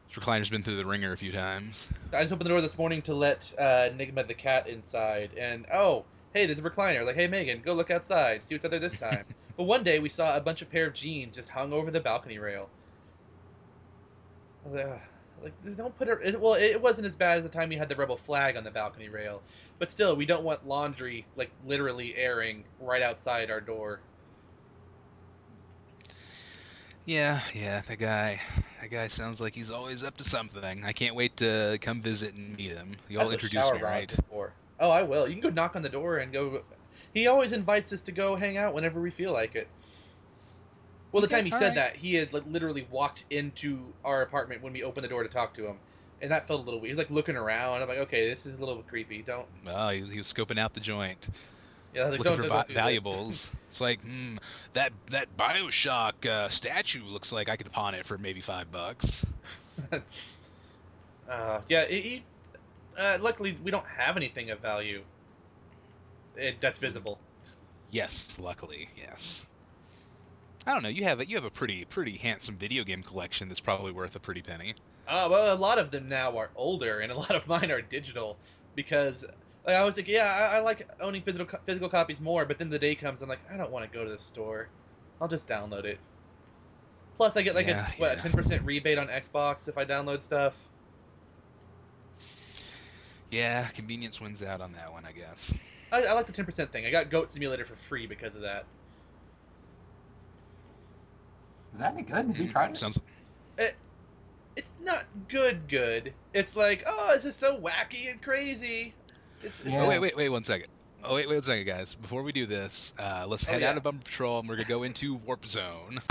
This 0.09 0.17
recliner's 0.17 0.51
been 0.51 0.63
through 0.63 0.77
the 0.77 0.87
ringer 0.87 1.13
a 1.13 1.17
few 1.17 1.33
times. 1.33 1.85
I 2.13 2.23
just 2.23 2.33
opened 2.33 2.47
the 2.47 2.51
door 2.51 2.61
this 2.61 2.79
morning 2.79 3.03
to 3.03 3.15
let 3.15 3.53
uh, 3.59 3.89
Enigma 3.91 4.25
the 4.25 4.35
cat 4.35 4.69
inside, 4.69 5.35
and 5.37 5.67
oh, 5.73 6.07
hey, 6.33 6.47
there's 6.47 6.59
a 6.59 6.63
recliner. 6.63 7.05
Like, 7.05 7.17
hey, 7.17 7.27
Megan, 7.27 7.63
go 7.63 7.75
look 7.75 7.91
outside, 7.91 8.45
see 8.45 8.55
what's 8.55 8.65
out 8.65 8.71
there 8.71 8.81
this 8.81 8.97
time. 8.97 9.25
but 9.57 9.65
one 9.65 9.83
day 9.83 9.99
we 9.99 10.09
saw 10.09 10.37
a 10.37 10.41
bunch 10.41 10.63
of 10.63 10.71
pair 10.71 10.87
of 10.87 10.95
jeans 10.95 11.35
just 11.35 11.51
hung 11.51 11.73
over 11.73 11.91
the 11.91 12.01
balcony 12.01 12.39
rail. 12.39 12.71
Like, 14.65 14.85
"Ugh." 14.85 15.01
Like, 15.39 15.77
don't 15.77 15.95
put 15.97 16.09
it- 16.09 16.41
Well, 16.41 16.55
it 16.55 16.81
wasn't 16.81 17.07
as 17.07 17.15
bad 17.17 17.37
as 17.39 17.45
the 17.45 17.51
time 17.51 17.69
we 17.69 17.77
had 17.77 17.91
the 17.91 17.97
rebel 17.97 18.17
flag 18.17 18.57
on 18.57 18.65
the 18.65 18.71
balcony 18.71 19.09
rail, 19.11 19.45
but 19.79 19.91
still, 19.91 20.17
we 20.17 20.25
don't 20.25 20.45
want 20.45 20.65
laundry 20.65 21.27
like 21.35 21.53
literally 21.63 22.17
airing 22.17 22.67
right 22.79 23.03
outside 23.03 23.51
our 23.51 23.61
door. 23.61 24.03
Yeah, 27.07 27.41
yeah, 27.55 27.81
that 27.89 27.99
guy. 27.99 28.41
That 28.83 28.91
guy 28.91 29.09
sounds 29.09 29.41
like 29.41 29.55
he's 29.55 29.71
always 29.71 30.03
up 30.03 30.17
to 30.19 30.25
something. 30.25 30.85
I 30.85 30.93
can't 30.93 31.15
wait 31.15 31.37
to 31.39 31.79
come 31.81 32.03
visit 32.03 32.35
and 32.35 32.55
meet 32.57 32.73
him. 32.73 33.01
You'll 33.09 33.31
introduce 33.31 33.73
me, 33.73 33.81
right? 33.83 34.13
For. 34.29 34.55
Oh, 34.79 34.91
I 34.91 35.03
will. 35.03 35.27
You 35.29 35.35
can 35.35 35.43
go 35.43 35.51
knock 35.51 35.77
on 35.77 35.83
the 35.83 35.89
door 35.89 36.19
and 36.19 36.33
go. 36.33 36.65
He 37.13 37.27
always 37.27 37.53
invites 37.53 37.93
us 37.93 38.03
to 38.05 38.13
go 38.13 38.37
hang 38.37 38.57
out 38.57 38.75
whenever 38.75 39.01
we 39.01 39.11
feel 39.11 39.33
like 39.33 39.55
it. 39.55 39.73
Well, 41.13 41.21
the 41.21 41.27
Okay, 41.27 41.37
time 41.37 41.45
he 41.47 41.51
said 41.51 41.75
right. 41.75 41.75
that, 41.75 41.97
he 41.97 42.15
had 42.15 42.33
like, 42.33 42.45
literally 42.47 42.83
walked 42.83 43.25
into 43.31 43.97
our 44.05 44.23
apartment 44.23 44.63
when 44.63 44.73
we 44.73 44.83
opened 44.85 45.05
the 45.05 45.09
door 45.09 45.23
to 45.25 45.29
talk 45.29 45.55
to 45.55 45.67
him, 45.67 45.81
and 46.21 46.31
that 46.31 46.47
felt 46.47 46.61
a 46.61 46.65
little 46.65 46.81
weird. 46.81 46.91
He 46.91 46.93
was 46.93 46.99
like 46.99 47.11
looking 47.11 47.37
around. 47.37 47.83
I'm 47.83 47.89
like, 47.89 47.99
okay, 47.99 48.29
this 48.29 48.47
is 48.47 48.57
a 48.57 48.61
little 48.65 48.83
creepy. 48.83 49.23
Don't. 49.23 49.49
Well, 49.65 49.91
he, 49.91 50.19
was 50.19 50.33
scoping 50.33 50.59
out 50.59 50.75
the 50.75 50.81
joint, 50.81 51.29
Yeah, 51.93 52.09
like, 52.09 52.19
looking 52.19 52.35
don't, 52.35 52.37
for 52.37 52.43
don't, 52.43 52.67
don't 52.67 52.69
valuables. 52.75 53.51
It's 53.71 53.81
like, 53.81 54.01
hmm, 54.01 54.37
that 54.75 54.93
that 55.11 55.37
Bioshock 55.37 56.27
uh, 56.27 56.49
statue 56.49 57.05
looks 57.05 57.33
like 57.33 57.49
I 57.49 57.57
could 57.57 57.71
pawn 57.73 57.95
it 57.95 58.07
for 58.07 58.19
maybe 58.19 58.41
five 58.41 58.71
bucks. 58.71 59.25
Uh, 61.29 61.61
yeah, 61.69 61.83
it, 61.89 62.23
uh, 62.97 63.19
luckily 63.21 63.57
we 63.65 63.71
don't 63.71 63.87
have 63.99 64.17
anything 64.17 64.51
of 64.51 64.61
value. 64.61 65.03
It, 66.37 66.61
that's 66.61 66.79
visible. 66.79 67.19
Yes, 67.91 68.37
luckily, 68.39 68.89
yes. 68.97 69.45
I 70.67 70.73
don't 70.73 70.83
know. 70.83 70.89
You 70.89 71.05
have 71.05 71.21
a 71.21 71.29
you 71.29 71.37
have 71.37 71.45
a 71.45 71.51
pretty 71.51 71.85
pretty 71.85 72.17
handsome 72.17 72.57
video 72.57 72.85
game 72.85 73.03
collection 73.03 73.49
that's 73.49 73.61
probably 73.61 73.93
worth 73.93 74.17
a 74.17 74.21
pretty 74.21 74.43
penny. 74.43 74.75
Uh, 75.07 75.29
well, 75.31 75.55
a 75.55 75.59
lot 75.59 75.79
of 75.79 75.93
them 75.93 76.09
now 76.09 76.37
are 76.37 76.51
older, 76.57 76.99
and 77.01 77.13
a 77.13 77.17
lot 77.17 77.35
of 77.35 77.47
mine 77.47 77.71
are 77.71 77.81
digital 77.81 78.37
because 78.75 79.25
like, 79.67 79.77
I 79.77 79.85
was 79.85 79.97
like, 79.97 80.09
yeah, 80.09 80.25
I, 80.53 80.57
I 80.57 80.61
like 80.61 80.89
owning 81.01 81.23
physical 81.23 81.47
co- 81.47 81.59
physical 81.65 81.89
copies 81.89 82.21
more, 82.21 82.47
but 82.47 82.59
then 82.59 82.71
the 82.71 82.79
day 82.79 82.95
comes, 82.97 83.23
I'm 83.23 83.29
like, 83.29 83.43
I 83.51 83.57
don't 83.57 83.73
want 83.73 83.91
to 83.91 83.97
go 83.99 84.05
to 84.05 84.11
the 84.11 84.19
store. 84.19 84.73
I'll 85.21 85.29
just 85.29 85.49
download 85.49 85.85
it. 85.85 86.01
Plus, 87.17 87.37
I 87.37 87.43
get 87.43 87.55
like 87.55 87.67
Yeah, 87.67 87.69
a 87.69 87.93
what 87.97 88.13
yeah. 88.13 88.15
a 88.15 88.17
ten 88.17 88.35
percent 88.35 88.65
rebate 88.65 88.99
on 88.99 89.09
Xbox 89.09 89.69
if 89.69 89.77
I 89.79 89.85
download 89.85 90.23
stuff. 90.23 90.71
Yeah, 93.31 93.69
convenience 93.69 94.21
wins 94.21 94.43
out 94.43 94.61
on 94.61 94.73
that 94.73 94.93
one, 94.93 95.05
I 95.05 95.13
guess. 95.13 95.53
I, 95.93 96.05
I 96.07 96.13
like 96.13 96.27
the 96.27 96.33
ten 96.33 96.45
percent 96.45 96.73
thing. 96.73 96.87
I 96.87 96.91
got 96.91 97.11
Goat 97.11 97.31
Simulator 97.31 97.65
for 97.65 97.77
free 97.77 98.07
because 98.07 98.35
of 98.35 98.43
that. 98.43 98.69
Is 101.73 101.79
that 101.79 101.93
any 101.93 102.03
good? 102.03 102.27
Have 102.27 102.41
you 102.41 102.49
Mm, 102.49 102.49
tried 102.49 102.73
it? 102.75 102.79
Sounds 102.79 102.99
It's 104.57 104.75
not 104.81 105.29
good, 105.29 105.69
good. 105.69 106.17
It's 106.33 106.57
like, 106.57 106.83
oh, 106.87 107.13
this 107.15 107.25
is 107.25 107.37
so 107.39 107.61
wacky 107.61 108.11
and 108.11 108.21
crazy. 108.23 108.97
It's, 109.47 109.63
Yeah. 109.65 109.83
Oh 109.85 109.89
wait, 109.89 110.01
wait, 110.01 110.17
wait 110.17 110.29
one 110.29 110.43
second. 110.45 110.67
Oh 111.05 111.15
wait, 111.15 111.29
wait 111.29 111.37
a 111.39 111.43
second, 111.43 111.67
guys. 111.67 111.95
Before 111.95 112.23
we 112.25 112.33
do 112.33 112.47
this, 112.47 112.93
uh, 112.99 113.27
let's 113.29 113.47
Oh, 113.47 113.53
head 113.53 113.63
yeah. 113.63 113.71
out 113.71 113.77
of 113.77 113.85
Bummer 113.85 114.01
Patrol 114.05 114.41
and 114.41 114.49
we're 114.49 114.57
gonna 114.57 114.69
go 114.69 114.83
into 114.83 115.15
Warp 115.17 115.47
Zone. 115.47 116.01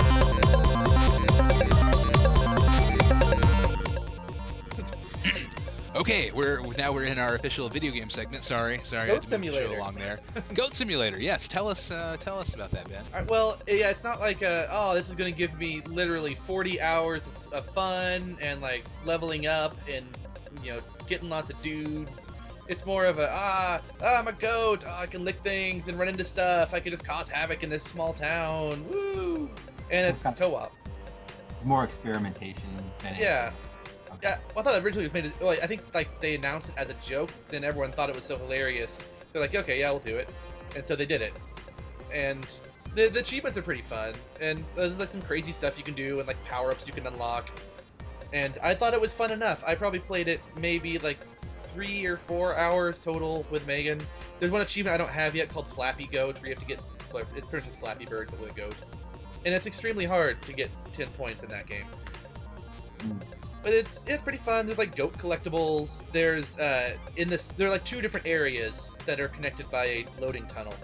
Okay, 5.94 6.30
we're 6.34 6.60
now 6.76 6.92
we're 6.92 7.04
in 7.04 7.18
our 7.18 7.36
official 7.36 7.70
video 7.70 7.90
game 7.90 8.10
segment. 8.10 8.44
Sorry, 8.44 8.78
sorry, 8.84 9.06
Goat 9.06 9.22
had 9.22 9.30
to 9.30 9.38
move 9.38 9.46
show 9.46 9.52
Simulator. 9.54 9.78
along 9.80 9.94
there. 9.94 10.20
Goat 10.54 10.74
Simulator. 10.74 11.18
Yes, 11.18 11.48
tell 11.48 11.68
us 11.68 11.90
uh, 11.90 12.18
tell 12.20 12.38
us 12.38 12.52
about 12.54 12.70
that, 12.72 12.86
Ben. 12.90 13.02
All 13.14 13.20
right, 13.20 13.30
well, 13.30 13.56
yeah, 13.66 13.88
it's 13.88 14.04
not 14.04 14.20
like 14.20 14.42
uh 14.42 14.66
oh, 14.70 14.94
this 14.94 15.08
is 15.08 15.14
gonna 15.14 15.30
give 15.30 15.58
me 15.58 15.80
literally 15.86 16.34
40 16.34 16.82
hours 16.82 17.30
of 17.50 17.64
fun 17.64 18.36
and 18.42 18.60
like 18.60 18.84
leveling 19.06 19.46
up 19.46 19.74
and 19.90 20.04
you 20.62 20.72
know 20.74 20.80
getting 21.08 21.30
lots 21.30 21.48
of 21.48 21.60
dudes. 21.62 22.28
It's 22.68 22.84
more 22.84 23.04
of 23.04 23.18
a 23.18 23.28
ah, 23.30 23.80
ah 24.02 24.18
I'm 24.18 24.28
a 24.28 24.32
goat. 24.32 24.84
Oh, 24.86 24.94
I 24.94 25.06
can 25.06 25.24
lick 25.24 25.36
things 25.36 25.88
and 25.88 25.98
run 25.98 26.08
into 26.08 26.24
stuff. 26.24 26.74
I 26.74 26.80
can 26.80 26.90
just 26.90 27.04
cause 27.04 27.28
havoc 27.28 27.62
in 27.62 27.70
this 27.70 27.84
small 27.84 28.12
town. 28.12 28.84
Woo! 28.90 29.48
And 29.90 30.06
it's 30.06 30.22
co-op. 30.22 30.72
It's 31.50 31.64
more 31.64 31.84
experimentation 31.84 32.64
than 33.02 33.14
Yeah. 33.18 33.52
Okay. 34.10 34.28
Yeah, 34.28 34.38
well, 34.54 34.60
I 34.66 34.72
thought 34.72 34.82
originally 34.82 35.04
it 35.04 35.12
was 35.12 35.14
made. 35.14 35.24
As, 35.26 35.40
well, 35.40 35.50
I 35.50 35.66
think 35.66 35.94
like 35.94 36.20
they 36.20 36.34
announced 36.34 36.70
it 36.70 36.74
as 36.76 36.90
a 36.90 36.94
joke. 37.06 37.30
Then 37.48 37.64
everyone 37.64 37.92
thought 37.92 38.10
it 38.10 38.16
was 38.16 38.24
so 38.24 38.36
hilarious. 38.36 39.04
They're 39.32 39.42
like, 39.42 39.54
okay, 39.54 39.78
yeah, 39.78 39.90
we'll 39.90 40.00
do 40.00 40.16
it, 40.16 40.28
and 40.74 40.84
so 40.84 40.96
they 40.96 41.04
did 41.04 41.20
it. 41.20 41.34
And 42.12 42.44
the, 42.94 43.08
the 43.08 43.20
achievements 43.20 43.58
are 43.58 43.62
pretty 43.62 43.82
fun, 43.82 44.14
and 44.40 44.64
there's 44.74 44.98
like 44.98 45.10
some 45.10 45.20
crazy 45.22 45.52
stuff 45.52 45.76
you 45.76 45.84
can 45.84 45.94
do, 45.94 46.18
and 46.18 46.26
like 46.26 46.42
power 46.46 46.70
ups 46.70 46.86
you 46.86 46.94
can 46.94 47.06
unlock. 47.06 47.50
And 48.32 48.54
I 48.62 48.74
thought 48.74 48.94
it 48.94 49.00
was 49.00 49.12
fun 49.12 49.30
enough. 49.30 49.62
I 49.66 49.74
probably 49.74 50.00
played 50.00 50.28
it 50.28 50.40
maybe 50.58 50.98
like 50.98 51.18
three 51.76 52.06
or 52.06 52.16
four 52.16 52.56
hours 52.56 52.98
total 52.98 53.46
with 53.50 53.66
Megan. 53.66 54.00
There's 54.40 54.50
one 54.50 54.62
achievement 54.62 54.94
I 54.94 54.96
don't 54.96 55.10
have 55.10 55.36
yet 55.36 55.50
called 55.50 55.68
Flappy 55.68 56.06
Goat, 56.10 56.40
where 56.40 56.48
you 56.48 56.54
have 56.54 56.62
to 56.62 56.66
get 56.66 56.80
it's 57.36 57.46
pretty 57.46 57.66
much 57.66 57.74
a 57.74 57.78
Flappy 57.78 58.06
Bird 58.06 58.28
but 58.30 58.40
with 58.40 58.50
a 58.50 58.54
goat, 58.54 58.74
and 59.44 59.54
it's 59.54 59.66
extremely 59.66 60.04
hard 60.04 60.40
to 60.42 60.52
get 60.52 60.70
ten 60.92 61.06
points 61.08 61.42
in 61.42 61.50
that 61.50 61.66
game. 61.66 61.84
But 63.62 63.72
it's 63.72 64.04
it's 64.06 64.22
pretty 64.22 64.38
fun. 64.38 64.66
There's 64.66 64.78
like 64.78 64.96
goat 64.96 65.12
collectibles. 65.18 66.10
There's 66.12 66.58
uh 66.58 66.94
in 67.16 67.28
this 67.28 67.48
there 67.48 67.68
are 67.68 67.70
like 67.70 67.84
two 67.84 68.00
different 68.00 68.26
areas 68.26 68.96
that 69.06 69.20
are 69.20 69.28
connected 69.28 69.70
by 69.70 69.84
a 69.84 70.06
loading 70.20 70.46
tunnel. 70.46 70.74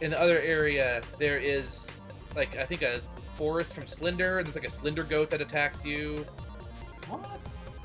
In 0.00 0.10
the 0.10 0.20
other 0.20 0.38
area 0.40 1.02
there 1.18 1.38
is 1.38 1.98
like 2.34 2.56
I 2.56 2.64
think 2.64 2.82
a 2.82 3.00
forest 3.36 3.74
from 3.74 3.86
Slender, 3.86 4.38
and 4.38 4.46
there's 4.46 4.56
like 4.56 4.66
a 4.66 4.70
Slender 4.70 5.04
goat 5.04 5.30
that 5.30 5.40
attacks 5.40 5.84
you. 5.84 6.24
What? 7.08 7.26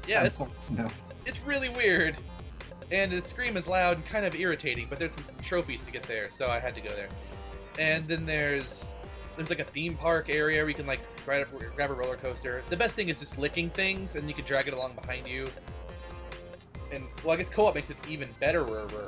Yeah, 0.07 0.23
it's 0.23 0.39
no. 0.69 0.89
it's 1.25 1.41
really 1.41 1.69
weird. 1.69 2.17
And 2.91 3.11
the 3.11 3.21
scream 3.21 3.55
is 3.55 3.67
loud 3.67 3.97
and 3.97 4.05
kind 4.05 4.25
of 4.25 4.35
irritating, 4.35 4.87
but 4.89 4.99
there's 4.99 5.13
some 5.13 5.23
trophies 5.41 5.83
to 5.83 5.91
get 5.91 6.03
there, 6.03 6.29
so 6.29 6.47
I 6.47 6.59
had 6.59 6.75
to 6.75 6.81
go 6.81 6.89
there. 6.89 7.07
And 7.79 8.05
then 8.05 8.25
there's 8.25 8.95
there's 9.37 9.49
like 9.49 9.59
a 9.59 9.63
theme 9.63 9.95
park 9.95 10.29
area 10.29 10.59
where 10.59 10.69
you 10.69 10.75
can 10.75 10.85
like 10.85 10.99
ride 11.25 11.41
a, 11.41 11.45
grab 11.75 11.89
a 11.89 11.93
roller 11.93 12.17
coaster. 12.17 12.63
The 12.69 12.75
best 12.75 12.95
thing 12.95 13.07
is 13.07 13.19
just 13.19 13.39
licking 13.39 13.69
things, 13.69 14.15
and 14.15 14.27
you 14.27 14.33
can 14.33 14.45
drag 14.45 14.67
it 14.67 14.73
along 14.73 14.93
behind 14.93 15.25
you. 15.25 15.47
And 16.91 17.05
well, 17.23 17.33
I 17.33 17.37
guess 17.37 17.49
co-op 17.49 17.75
makes 17.75 17.89
it 17.89 17.97
even 18.09 18.27
better. 18.39 18.61
Uh, 18.63 19.07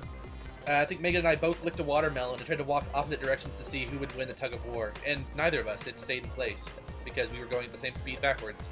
I 0.65 0.85
think 0.85 1.01
Megan 1.01 1.19
and 1.19 1.27
I 1.27 1.35
both 1.35 1.65
licked 1.65 1.81
a 1.81 1.83
watermelon 1.83 2.37
and 2.37 2.45
tried 2.45 2.59
to 2.59 2.63
walk 2.63 2.85
opposite 2.93 3.19
directions 3.19 3.57
to 3.57 3.65
see 3.65 3.83
who 3.83 3.99
would 3.99 4.15
win 4.15 4.29
the 4.29 4.33
tug 4.33 4.53
of 4.53 4.65
war, 4.67 4.93
and 5.05 5.21
neither 5.35 5.59
of 5.59 5.67
us 5.67 5.83
had 5.83 5.99
stayed 5.99 6.23
in 6.23 6.29
place 6.29 6.71
because 7.03 7.29
we 7.33 7.39
were 7.39 7.45
going 7.47 7.65
at 7.65 7.73
the 7.73 7.77
same 7.77 7.93
speed 7.95 8.21
backwards. 8.21 8.69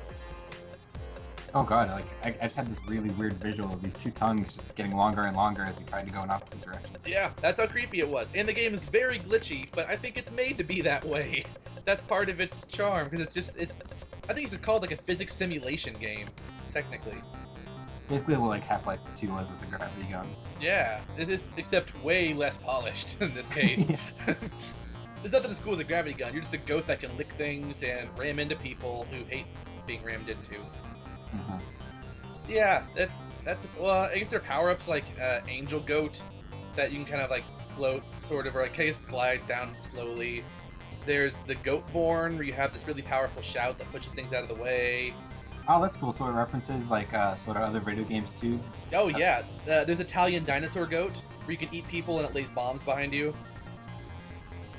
Oh 1.53 1.63
god, 1.63 1.89
like 1.89 2.05
I, 2.23 2.29
I 2.41 2.45
just 2.45 2.55
had 2.55 2.67
this 2.67 2.77
really 2.87 3.09
weird 3.11 3.33
visual 3.33 3.73
of 3.73 3.81
these 3.81 3.93
two 3.93 4.11
tongues 4.11 4.53
just 4.53 4.73
getting 4.75 4.95
longer 4.95 5.23
and 5.23 5.35
longer 5.35 5.63
as 5.63 5.77
we 5.77 5.83
tried 5.83 6.07
to 6.07 6.13
go 6.13 6.23
in 6.23 6.29
opposite 6.29 6.61
directions. 6.61 6.97
Yeah, 7.05 7.31
that's 7.41 7.59
how 7.59 7.67
creepy 7.67 7.99
it 7.99 8.07
was. 8.07 8.33
And 8.35 8.47
the 8.47 8.53
game 8.53 8.73
is 8.73 8.85
very 8.85 9.19
glitchy, 9.19 9.67
but 9.73 9.89
I 9.89 9.97
think 9.97 10.17
it's 10.17 10.31
made 10.31 10.57
to 10.57 10.63
be 10.63 10.79
that 10.81 11.03
way. 11.03 11.43
That's 11.83 12.03
part 12.03 12.29
of 12.29 12.39
its 12.39 12.63
charm 12.67 13.05
because 13.05 13.21
it's 13.21 13.33
just 13.33 13.57
it's. 13.57 13.79
I 14.29 14.33
think 14.33 14.43
it's 14.43 14.51
just 14.51 14.61
called 14.61 14.83
like 14.83 14.91
a 14.91 14.95
physics 14.95 15.33
simulation 15.33 15.95
game, 15.95 16.27
technically. 16.71 17.17
Basically, 18.07 18.37
what 18.37 18.49
like 18.49 18.61
Half 18.61 18.85
Life 18.85 18.99
2 19.17 19.29
was 19.29 19.49
with 19.49 19.59
the 19.61 19.65
gravity 19.65 20.07
gun. 20.11 20.27
Yeah, 20.61 21.01
it 21.17 21.27
is 21.27 21.47
except 21.57 22.01
way 22.03 22.35
less 22.35 22.57
polished 22.57 23.19
in 23.21 23.33
this 23.33 23.49
case. 23.49 24.13
There's 25.21 25.33
nothing 25.33 25.51
as 25.51 25.59
cool 25.59 25.73
as 25.73 25.79
a 25.79 25.83
gravity 25.83 26.13
gun. 26.13 26.33
You're 26.33 26.43
just 26.43 26.53
a 26.53 26.57
goat 26.57 26.85
that 26.87 26.99
can 26.99 27.15
lick 27.17 27.31
things 27.33 27.81
and 27.83 28.07
ram 28.17 28.37
into 28.37 28.55
people 28.57 29.07
who 29.09 29.23
hate 29.25 29.45
being 29.87 30.03
rammed 30.03 30.29
into. 30.29 30.55
Mhm. 31.33 31.61
Yeah, 32.47 32.83
that's 32.95 33.23
that's 33.45 33.65
well. 33.79 33.91
I 33.91 34.17
guess 34.17 34.29
there 34.29 34.39
are 34.39 34.43
power 34.43 34.69
ups 34.69 34.87
like 34.87 35.05
uh, 35.21 35.39
Angel 35.47 35.79
Goat 35.79 36.21
that 36.75 36.91
you 36.91 36.97
can 36.97 37.05
kind 37.05 37.21
of 37.21 37.29
like 37.29 37.43
float, 37.61 38.03
sort 38.21 38.47
of, 38.47 38.55
or 38.55 38.63
like 38.63 38.79
I 38.79 38.87
guess 38.87 38.97
glide 38.99 39.45
down 39.47 39.75
slowly. 39.79 40.43
There's 41.05 41.35
the 41.47 41.55
Goatborn 41.55 42.35
where 42.35 42.43
you 42.43 42.53
have 42.53 42.73
this 42.73 42.87
really 42.87 43.01
powerful 43.01 43.41
shout 43.41 43.77
that 43.79 43.91
pushes 43.91 44.13
things 44.13 44.33
out 44.33 44.43
of 44.43 44.49
the 44.49 44.61
way. 44.61 45.13
Oh, 45.67 45.81
that's 45.81 45.95
cool. 45.95 46.11
So 46.11 46.25
it 46.27 46.31
references 46.31 46.89
like 46.89 47.13
uh, 47.13 47.35
sort 47.35 47.57
of 47.57 47.63
other 47.63 47.79
video 47.79 48.03
games 48.03 48.33
too. 48.33 48.59
Oh 48.93 49.07
yeah, 49.07 49.43
uh, 49.69 49.83
there's 49.83 49.99
Italian 49.99 50.43
Dinosaur 50.45 50.85
Goat 50.85 51.21
where 51.45 51.51
you 51.51 51.57
can 51.57 51.73
eat 51.73 51.87
people 51.87 52.19
and 52.19 52.27
it 52.27 52.35
lays 52.35 52.49
bombs 52.49 52.83
behind 52.83 53.13
you. 53.13 53.33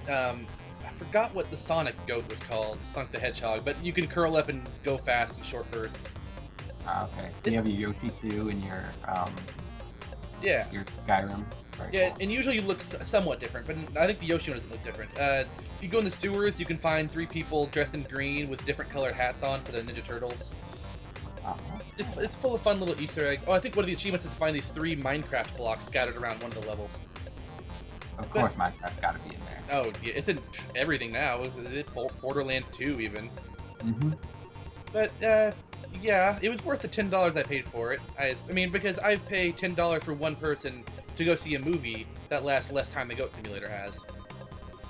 Um, 0.08 0.46
I 0.84 0.90
forgot 0.90 1.34
what 1.34 1.50
the 1.50 1.56
Sonic 1.56 1.94
Goat 2.06 2.28
was 2.28 2.40
called, 2.40 2.78
Sonic 2.92 3.12
the 3.12 3.18
Hedgehog, 3.18 3.64
but 3.64 3.82
you 3.84 3.92
can 3.92 4.06
curl 4.06 4.36
up 4.36 4.48
and 4.48 4.68
go 4.82 4.98
fast 4.98 5.38
in 5.38 5.44
short 5.44 5.70
bursts. 5.70 6.12
Ah, 6.86 7.04
okay. 7.18 7.30
So 7.44 7.50
you 7.50 7.56
have 7.56 7.66
your 7.66 7.90
Yoshi 7.92 8.10
too 8.20 8.48
in 8.48 8.62
your 8.62 8.84
um 9.08 9.32
Yeah. 10.42 10.66
your 10.72 10.84
Skyrim. 11.06 11.44
Very 11.78 11.90
Yeah, 11.92 12.08
cool. 12.10 12.18
and 12.20 12.32
usually 12.32 12.56
you 12.56 12.62
look 12.62 12.80
somewhat 12.80 13.40
different, 13.40 13.66
but 13.66 13.76
I 14.00 14.06
think 14.06 14.18
the 14.18 14.26
Yoshi 14.26 14.50
one 14.50 14.58
doesn't 14.58 14.70
look 14.72 14.84
different. 14.84 15.10
Uh, 15.18 15.44
if 15.60 15.82
you 15.82 15.88
go 15.88 15.98
in 15.98 16.04
the 16.04 16.10
sewers, 16.10 16.60
you 16.60 16.66
can 16.66 16.76
find 16.76 17.10
three 17.10 17.26
people 17.26 17.66
dressed 17.66 17.94
in 17.94 18.02
green 18.02 18.48
with 18.50 18.64
different 18.66 18.90
colored 18.90 19.14
hats 19.14 19.42
on 19.42 19.62
for 19.62 19.72
the 19.72 19.80
Ninja 19.80 20.04
Turtles. 20.04 20.50
Oh, 21.46 21.56
It's, 21.98 22.16
it's 22.18 22.34
full 22.36 22.54
of 22.54 22.60
fun 22.60 22.78
little 22.78 23.00
Easter 23.00 23.26
eggs. 23.26 23.42
Oh, 23.46 23.52
I 23.52 23.58
think 23.58 23.74
one 23.74 23.84
of 23.84 23.86
the 23.88 23.94
achievements 23.94 24.24
is 24.26 24.30
to 24.32 24.36
find 24.36 24.54
these 24.54 24.68
three 24.68 24.94
Minecraft 24.94 25.56
blocks 25.56 25.86
scattered 25.86 26.16
around 26.16 26.40
one 26.42 26.52
of 26.52 26.60
the 26.60 26.68
levels. 26.68 26.98
of 28.18 28.30
course, 28.30 28.52
Minecraft's 28.54 29.00
got 29.00 29.16
to 29.16 29.22
be 29.28 29.34
in 29.34 29.40
there. 29.46 29.62
Oh, 29.72 29.92
yeah, 30.04 30.12
it's 30.14 30.28
in 30.28 30.38
everything 30.76 31.10
now. 31.12 31.42
It's 31.42 31.56
in 31.56 31.84
Borderlands 32.20 32.68
2 32.70 33.00
even. 33.00 33.28
Mm-hmm. 33.78 34.10
But 34.92 35.10
uh, 35.22 35.52
yeah, 36.00 36.38
it 36.42 36.48
was 36.48 36.64
worth 36.64 36.82
the 36.82 36.88
ten 36.88 37.08
dollars 37.08 37.36
I 37.36 37.42
paid 37.42 37.66
for 37.66 37.92
it. 37.92 38.00
I, 38.18 38.34
I 38.48 38.52
mean, 38.52 38.70
because 38.70 38.98
I 38.98 39.16
pay 39.16 39.52
ten 39.52 39.74
dollars 39.74 40.04
for 40.04 40.14
one 40.14 40.36
person 40.36 40.84
to 41.16 41.24
go 41.24 41.34
see 41.34 41.54
a 41.54 41.58
movie 41.58 42.06
that 42.28 42.44
lasts 42.44 42.72
less 42.72 42.90
time 42.90 43.08
than 43.08 43.16
Goat 43.16 43.32
Simulator 43.32 43.68
has. 43.68 44.04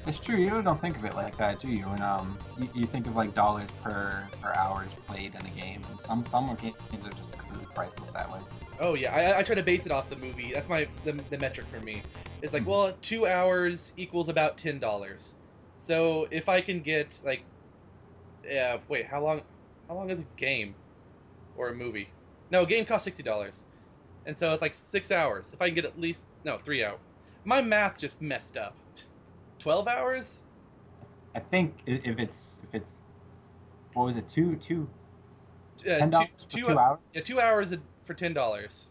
It's 0.04 0.18
true. 0.18 0.36
You 0.36 0.50
really 0.50 0.64
don't 0.64 0.80
think 0.80 0.96
of 0.96 1.04
it 1.04 1.14
like 1.14 1.36
that, 1.36 1.60
do 1.60 1.68
you? 1.68 1.86
And 1.86 2.02
um, 2.02 2.36
you, 2.58 2.68
you 2.74 2.86
think 2.86 3.06
of 3.06 3.14
like 3.14 3.34
dollars 3.34 3.70
per 3.82 4.26
per 4.40 4.52
hours 4.54 4.88
played 5.06 5.32
in 5.34 5.46
a 5.46 5.50
game. 5.50 5.80
And 5.90 6.00
some 6.00 6.26
some 6.26 6.46
games 6.56 6.74
are 6.92 7.10
just 7.10 7.32
completely 7.38 7.66
priceless 7.72 8.10
that 8.10 8.30
way. 8.32 8.40
Oh 8.80 8.94
yeah, 8.94 9.14
I, 9.14 9.38
I 9.38 9.42
try 9.44 9.54
to 9.54 9.62
base 9.62 9.86
it 9.86 9.92
off 9.92 10.10
the 10.10 10.16
movie. 10.16 10.52
That's 10.52 10.68
my 10.68 10.88
the, 11.04 11.12
the 11.12 11.38
metric 11.38 11.66
for 11.66 11.78
me. 11.80 12.02
It's 12.42 12.52
like, 12.52 12.66
well, 12.66 12.92
two 13.02 13.28
hours 13.28 13.92
equals 13.96 14.28
about 14.28 14.58
ten 14.58 14.80
dollars. 14.80 15.36
So 15.78 16.26
if 16.32 16.48
I 16.48 16.60
can 16.60 16.80
get 16.80 17.20
like, 17.24 17.44
yeah, 18.44 18.78
wait, 18.88 19.06
how 19.06 19.22
long? 19.22 19.42
How 19.92 19.98
long 19.98 20.08
is 20.08 20.20
a 20.20 20.26
game, 20.38 20.74
or 21.54 21.68
a 21.68 21.74
movie? 21.74 22.08
No, 22.50 22.62
a 22.62 22.66
game 22.66 22.86
costs 22.86 23.04
sixty 23.04 23.22
dollars, 23.22 23.66
and 24.24 24.34
so 24.34 24.50
it's 24.54 24.62
like 24.62 24.72
six 24.72 25.10
hours. 25.12 25.52
If 25.52 25.60
I 25.60 25.66
can 25.68 25.74
get 25.74 25.84
at 25.84 26.00
least 26.00 26.28
no 26.44 26.56
three 26.56 26.82
out, 26.82 26.98
My 27.44 27.60
math 27.60 28.00
just 28.00 28.18
messed 28.18 28.56
up. 28.56 28.74
Twelve 29.58 29.86
hours? 29.86 30.44
I 31.34 31.40
think 31.40 31.74
if 31.84 32.18
it's 32.18 32.58
if 32.62 32.74
it's 32.74 33.02
what 33.92 34.06
was 34.06 34.16
it 34.16 34.26
two 34.26 34.56
two 34.56 34.88
Uh, 35.86 35.98
ten 35.98 36.08
dollars 36.08 36.28
for 36.38 36.48
two, 36.48 36.66
two 36.68 36.78
hours? 36.78 36.98
Yeah, 37.12 37.20
two 37.20 37.38
hours 37.38 37.74
for 38.02 38.14
ten 38.14 38.32
dollars. 38.32 38.88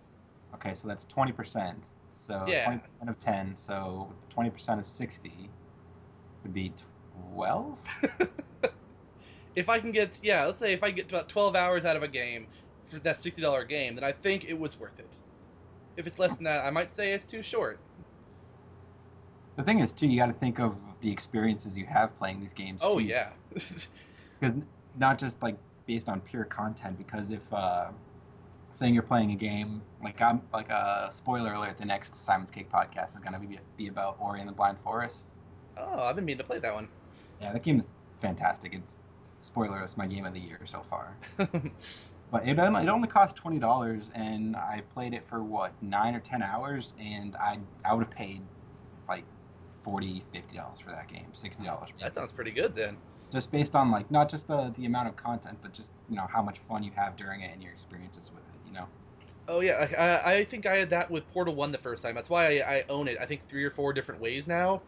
Okay, 0.54 0.76
so 0.76 0.88
that's 0.88 1.06
twenty 1.06 1.32
percent. 1.32 1.96
So 2.10 2.46
Yeah. 2.48 2.66
twenty 2.66 2.78
percent 2.78 3.10
of 3.10 3.20
ten. 3.20 3.58
So 3.58 4.14
twenty 4.30 4.52
percent 4.52 4.80
of 4.80 4.86
sixty 4.86 5.50
would 6.44 6.54
be 6.54 6.72
twelve. 7.34 7.80
if 9.56 9.70
I 9.70 9.80
can 9.80 9.92
get 9.92 10.20
yeah, 10.24 10.46
let's 10.46 10.60
say 10.60 10.74
if 10.74 10.84
I 10.84 10.92
get 10.92 11.10
about 11.12 11.30
twelve 11.30 11.56
hours 11.56 11.86
out 11.86 11.96
of 11.96 12.04
a 12.04 12.08
game 12.08 12.48
for 12.84 13.00
that 13.00 13.18
sixty 13.18 13.42
dollar 13.42 13.66
game, 13.66 13.96
then 13.96 14.04
I 14.04 14.12
think 14.12 14.46
it 14.46 14.58
was 14.58 14.80
worth 14.80 15.00
it. 15.00 15.20
If 15.98 16.08
it's 16.08 16.20
less 16.20 16.36
than 16.36 16.46
that, 16.46 16.66
I 16.66 16.70
might 16.70 16.92
say 16.92 17.14
it's 17.14 17.26
too 17.26 17.44
short. 17.44 17.80
The 19.58 19.64
thing 19.64 19.80
is, 19.80 19.92
too, 19.92 20.08
you 20.08 20.18
got 20.18 20.28
to 20.28 20.34
think 20.34 20.60
of 20.60 20.76
the 21.02 21.12
experiences 21.12 21.78
you 21.78 21.86
have 21.86 22.18
playing 22.18 22.40
these 22.40 22.54
games. 22.54 22.80
Oh 22.82 23.00
too. 23.00 23.06
yeah. 23.06 23.32
because 23.54 24.56
not 24.98 25.20
just 25.20 25.42
like 25.44 25.58
based 25.86 26.10
on 26.10 26.22
pure 26.22 26.46
content. 26.46 26.98
Because 26.98 27.32
if 27.32 27.42
uh, 27.54 27.88
saying 28.72 28.94
you're 28.94 29.04
playing 29.04 29.32
a 29.32 29.36
game, 29.36 29.82
like 30.04 30.22
I'm 30.22 30.42
like 30.54 30.70
a 30.70 31.10
spoiler 31.12 31.54
alert, 31.54 31.78
the 31.78 31.86
next 31.86 32.16
Simon's 32.16 32.52
Cake 32.52 32.72
podcast 32.72 33.14
is 33.14 33.20
gonna 33.20 33.40
be 33.40 33.60
be 33.78 33.88
about 33.88 34.18
Ori 34.20 34.40
and 34.40 34.48
the 34.48 34.54
Blind 34.54 34.78
Forest. 34.80 35.40
oh, 35.78 36.04
I've 36.04 36.16
been 36.16 36.26
meaning 36.26 36.40
to 36.40 36.44
play 36.44 36.60
that 36.60 36.74
one. 36.74 36.88
Yeah, 37.42 37.52
that 37.54 37.64
game 37.64 37.80
is 37.80 37.96
fantastic. 38.22 38.74
It's 38.74 39.00
spoiler, 39.42 39.84
it's 39.84 39.98
my 39.98 40.08
game 40.08 40.26
of 40.26 40.34
the 40.34 40.40
year 40.40 40.60
so 40.66 40.84
far. 40.84 41.20
But 42.32 42.48
it 42.48 42.58
only, 42.60 42.84
it 42.84 42.90
only 42.90 43.10
cost 43.10 43.36
twenty 43.36 43.60
dollars, 43.60 44.10
and 44.16 44.56
I 44.56 44.84
played 44.90 45.14
it 45.14 45.28
for 45.28 45.44
what 45.44 45.76
nine 45.82 46.16
or 46.16 46.22
ten 46.22 46.42
hours, 46.42 46.94
and 46.98 47.36
I 47.36 47.60
I 47.84 47.94
would 47.94 48.04
have 48.06 48.12
paid 48.12 48.48
like 49.10 49.26
40 49.84 50.26
50 50.34 50.56
dollars 50.56 50.80
for 50.80 50.92
that 50.92 51.10
game, 51.10 51.34
sixty 51.34 51.64
dollars. 51.66 51.92
that 52.00 52.14
sounds 52.14 52.34
pretty 52.34 52.52
good 52.52 52.76
then. 52.76 52.98
Just 53.32 53.52
based 53.52 53.76
on 53.76 53.92
like 53.92 54.12
not 54.12 54.30
just 54.30 54.48
the 54.48 54.72
the 54.76 54.86
amount 54.86 55.08
of 55.08 55.16
content, 55.16 55.60
but 55.62 55.72
just 55.74 55.92
you 56.08 56.16
know 56.16 56.28
how 56.28 56.42
much 56.42 56.60
fun 56.60 56.84
you 56.84 56.92
have 56.92 57.16
during 57.16 57.42
it 57.42 57.52
and 57.52 57.62
your 57.64 57.72
experiences 57.72 58.32
with 58.32 58.44
it. 58.50 58.60
You 58.66 58.74
know. 58.74 58.90
Oh 59.48 59.60
yeah, 59.62 59.88
I, 60.26 60.34
I 60.36 60.44
think 60.46 60.66
I 60.66 60.78
had 60.78 60.92
that 60.92 61.10
with 61.12 61.28
Portal 61.30 61.56
One 61.56 61.72
the 61.72 61.78
first 61.78 62.04
time. 62.04 62.16
That's 62.16 62.30
why 62.30 62.60
I, 62.60 62.78
I 62.78 62.84
own 62.90 63.08
it. 63.08 63.18
I 63.20 63.26
think 63.26 63.44
three 63.46 63.64
or 63.64 63.70
four 63.72 63.94
different 63.94 64.22
ways 64.22 64.48
now. 64.48 64.84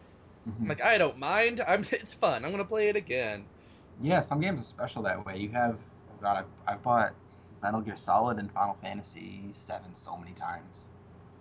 Mhm. 0.46 0.68
Like, 0.68 0.82
I 0.82 0.98
don't 0.98 1.18
mind. 1.18 1.62
I'm 1.66 1.82
it's 1.92 2.14
fun. 2.14 2.44
I'm 2.44 2.52
gonna 2.52 2.64
play 2.66 2.88
it 2.88 2.96
again. 2.96 3.48
Yeah, 4.02 4.20
some 4.20 4.40
games 4.40 4.60
are 4.60 4.64
special 4.64 5.02
that 5.02 5.24
way. 5.24 5.38
You 5.38 5.48
have, 5.50 5.76
oh 6.10 6.22
god, 6.22 6.44
I, 6.66 6.72
I 6.72 6.76
bought 6.76 7.14
Metal 7.62 7.80
Gear 7.80 7.96
Solid 7.96 8.38
and 8.38 8.50
Final 8.52 8.74
Fantasy 8.74 9.42
Seven 9.50 9.94
so 9.94 10.16
many 10.16 10.32
times. 10.32 10.88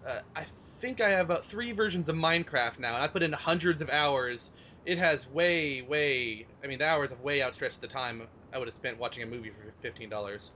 Uh, 0.05 0.19
I 0.35 0.43
think 0.43 1.01
I 1.01 1.09
have 1.09 1.25
about 1.25 1.45
three 1.45 1.71
versions 1.71 2.09
of 2.09 2.15
Minecraft 2.15 2.79
now, 2.79 2.93
and 2.93 3.03
I 3.03 3.07
put 3.07 3.23
in 3.23 3.31
hundreds 3.33 3.81
of 3.81 3.89
hours. 3.89 4.51
It 4.85 4.97
has 4.97 5.27
way, 5.27 5.81
way. 5.81 6.47
I 6.63 6.67
mean, 6.67 6.79
the 6.79 6.87
hours 6.87 7.09
have 7.11 7.21
way 7.21 7.41
outstretched 7.41 7.79
the 7.81 7.87
time 7.87 8.27
I 8.51 8.57
would 8.57 8.67
have 8.67 8.75
spent 8.75 8.97
watching 8.97 9.23
a 9.23 9.27
movie 9.27 9.49
for 9.49 9.71
fifteen 9.81 10.09
dollars. 10.09 10.51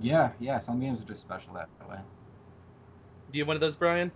Yeah, 0.00 0.30
yeah, 0.40 0.58
some 0.58 0.80
games 0.80 1.00
are 1.00 1.04
just 1.04 1.22
special 1.22 1.54
that 1.54 1.68
way. 1.88 1.98
Do 3.30 3.38
you 3.38 3.42
have 3.42 3.48
one 3.48 3.56
of 3.56 3.60
those, 3.60 3.76
Brian? 3.76 4.12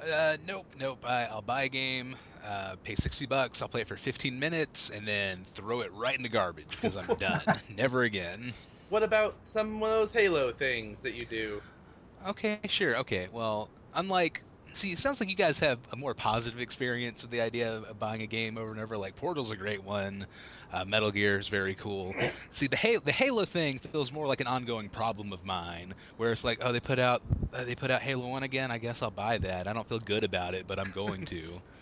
Uh, 0.00 0.36
nope, 0.46 0.66
nope. 0.76 1.04
I, 1.04 1.26
I'll 1.26 1.42
buy 1.42 1.64
a 1.64 1.68
game, 1.68 2.16
uh, 2.44 2.76
pay 2.82 2.94
sixty 2.94 3.26
bucks. 3.26 3.62
I'll 3.62 3.68
play 3.68 3.82
it 3.82 3.88
for 3.88 3.96
fifteen 3.96 4.38
minutes, 4.38 4.90
and 4.90 5.06
then 5.06 5.46
throw 5.54 5.80
it 5.80 5.92
right 5.92 6.16
in 6.16 6.22
the 6.22 6.28
garbage 6.28 6.70
because 6.70 6.96
I'm 6.96 7.14
done. 7.16 7.42
Never 7.76 8.02
again. 8.02 8.52
What 8.88 9.02
about 9.02 9.36
some 9.44 9.82
of 9.82 9.88
those 9.88 10.12
Halo 10.12 10.52
things 10.52 11.02
that 11.02 11.14
you 11.14 11.24
do? 11.24 11.62
Okay, 12.26 12.58
sure. 12.68 12.98
Okay, 12.98 13.28
well, 13.32 13.68
unlike 13.94 14.42
see, 14.74 14.92
it 14.92 14.98
sounds 14.98 15.20
like 15.20 15.28
you 15.28 15.36
guys 15.36 15.58
have 15.58 15.78
a 15.92 15.96
more 15.96 16.14
positive 16.14 16.60
experience 16.60 17.22
with 17.22 17.30
the 17.30 17.40
idea 17.40 17.76
of, 17.76 17.84
of 17.84 17.98
buying 17.98 18.22
a 18.22 18.26
game 18.26 18.56
over 18.58 18.70
and 18.70 18.80
over. 18.80 18.96
Like 18.96 19.16
Portal's 19.16 19.50
a 19.50 19.56
great 19.56 19.82
one. 19.82 20.26
Uh, 20.72 20.84
Metal 20.84 21.10
Gear 21.10 21.38
is 21.38 21.48
very 21.48 21.74
cool. 21.74 22.14
See, 22.52 22.66
the 22.66 22.76
Halo, 22.76 23.00
the 23.04 23.12
Halo 23.12 23.44
thing 23.44 23.78
feels 23.78 24.10
more 24.10 24.26
like 24.26 24.40
an 24.40 24.46
ongoing 24.46 24.88
problem 24.88 25.32
of 25.32 25.44
mine, 25.44 25.94
where 26.16 26.32
it's 26.32 26.44
like, 26.44 26.58
oh, 26.62 26.72
they 26.72 26.80
put 26.80 26.98
out 26.98 27.22
uh, 27.52 27.64
they 27.64 27.74
put 27.74 27.90
out 27.90 28.00
Halo 28.00 28.28
One 28.28 28.42
again. 28.42 28.70
I 28.70 28.78
guess 28.78 29.02
I'll 29.02 29.10
buy 29.10 29.38
that. 29.38 29.68
I 29.68 29.72
don't 29.72 29.88
feel 29.88 29.98
good 29.98 30.24
about 30.24 30.54
it, 30.54 30.66
but 30.66 30.78
I'm 30.78 30.90
going 30.90 31.26
to. 31.26 31.60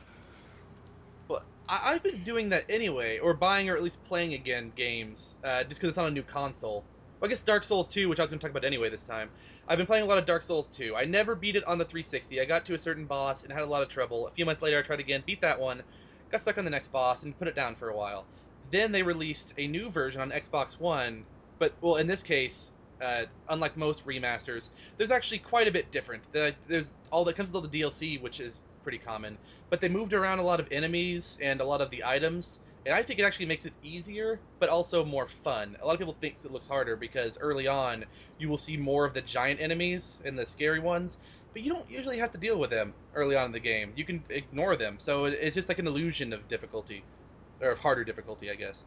I, 1.70 1.92
I've 1.92 2.02
been 2.02 2.22
doing 2.24 2.48
that 2.50 2.64
anyway, 2.68 3.18
or 3.20 3.32
buying 3.32 3.70
or 3.70 3.76
at 3.76 3.82
least 3.82 4.02
playing 4.04 4.34
again 4.34 4.72
games, 4.74 5.36
uh, 5.44 5.62
just 5.64 5.80
because 5.80 5.90
it's 5.90 5.98
on 5.98 6.06
a 6.06 6.10
new 6.10 6.24
console. 6.24 6.84
Well, 7.20 7.28
I 7.28 7.30
guess 7.30 7.44
Dark 7.44 7.64
Souls 7.64 7.86
2, 7.88 8.08
which 8.08 8.18
I 8.18 8.22
was 8.22 8.30
going 8.30 8.40
to 8.40 8.44
talk 8.44 8.50
about 8.50 8.64
anyway 8.64 8.90
this 8.90 9.04
time. 9.04 9.30
I've 9.68 9.78
been 9.78 9.86
playing 9.86 10.04
a 10.04 10.06
lot 10.06 10.18
of 10.18 10.26
Dark 10.26 10.42
Souls 10.42 10.68
2. 10.68 10.96
I 10.96 11.04
never 11.04 11.34
beat 11.36 11.54
it 11.54 11.64
on 11.64 11.78
the 11.78 11.84
360. 11.84 12.40
I 12.40 12.44
got 12.44 12.64
to 12.66 12.74
a 12.74 12.78
certain 12.78 13.04
boss 13.04 13.44
and 13.44 13.52
had 13.52 13.62
a 13.62 13.66
lot 13.66 13.82
of 13.82 13.88
trouble. 13.88 14.26
A 14.26 14.32
few 14.32 14.44
months 14.44 14.62
later, 14.62 14.78
I 14.78 14.82
tried 14.82 15.00
again, 15.00 15.22
beat 15.24 15.40
that 15.42 15.60
one, 15.60 15.82
got 16.32 16.42
stuck 16.42 16.58
on 16.58 16.64
the 16.64 16.70
next 16.70 16.90
boss, 16.90 17.22
and 17.22 17.38
put 17.38 17.46
it 17.46 17.54
down 17.54 17.76
for 17.76 17.90
a 17.90 17.96
while. 17.96 18.24
Then 18.70 18.90
they 18.90 19.02
released 19.02 19.54
a 19.58 19.66
new 19.66 19.90
version 19.90 20.20
on 20.20 20.30
Xbox 20.30 20.80
One, 20.80 21.24
but, 21.58 21.72
well, 21.80 21.96
in 21.96 22.06
this 22.06 22.22
case, 22.22 22.72
uh, 23.00 23.24
unlike 23.48 23.76
most 23.76 24.06
remasters, 24.06 24.70
there's 24.96 25.10
actually 25.10 25.38
quite 25.38 25.68
a 25.68 25.72
bit 25.72 25.90
different. 25.92 26.22
The, 26.32 26.54
there's 26.66 26.94
all 27.12 27.24
that 27.24 27.36
comes 27.36 27.50
with 27.52 27.56
all 27.56 27.68
the 27.68 27.80
DLC, 27.80 28.20
which 28.20 28.40
is 28.40 28.62
pretty 28.82 28.98
common, 28.98 29.38
but 29.70 29.80
they 29.80 29.88
moved 29.88 30.12
around 30.12 30.38
a 30.38 30.44
lot 30.44 30.60
of 30.60 30.68
enemies 30.70 31.36
and 31.40 31.60
a 31.60 31.64
lot 31.64 31.80
of 31.80 31.90
the 31.90 32.04
items, 32.04 32.60
and 32.84 32.94
I 32.94 33.02
think 33.02 33.18
it 33.18 33.24
actually 33.24 33.46
makes 33.46 33.64
it 33.66 33.74
easier, 33.82 34.42
but 34.58 34.68
also 34.70 35.04
more 35.04 35.26
fun. 35.26 35.76
A 35.80 35.86
lot 35.86 35.92
of 35.94 35.98
people 35.98 36.14
think 36.20 36.36
it 36.44 36.50
looks 36.50 36.66
harder 36.66 36.96
because 36.96 37.36
early 37.40 37.66
on 37.66 38.06
you 38.38 38.48
will 38.48 38.58
see 38.58 38.76
more 38.76 39.04
of 39.04 39.14
the 39.14 39.22
giant 39.22 39.60
enemies 39.60 40.20
and 40.24 40.38
the 40.38 40.46
scary 40.46 40.80
ones, 40.80 41.18
but 41.52 41.62
you 41.62 41.72
don't 41.72 41.88
usually 41.90 42.18
have 42.18 42.30
to 42.32 42.38
deal 42.38 42.58
with 42.58 42.70
them 42.70 42.94
early 43.14 43.36
on 43.36 43.46
in 43.46 43.52
the 43.52 43.60
game. 43.60 43.92
You 43.96 44.04
can 44.04 44.24
ignore 44.30 44.76
them, 44.76 44.98
so 44.98 45.26
it's 45.26 45.54
just 45.56 45.68
like 45.68 45.78
an 45.78 45.86
illusion 45.86 46.32
of 46.32 46.48
difficulty, 46.48 47.06
or 47.60 47.70
of 47.70 47.80
harder 47.80 48.04
difficulty, 48.04 48.50
I 48.50 48.54
guess. 48.56 48.86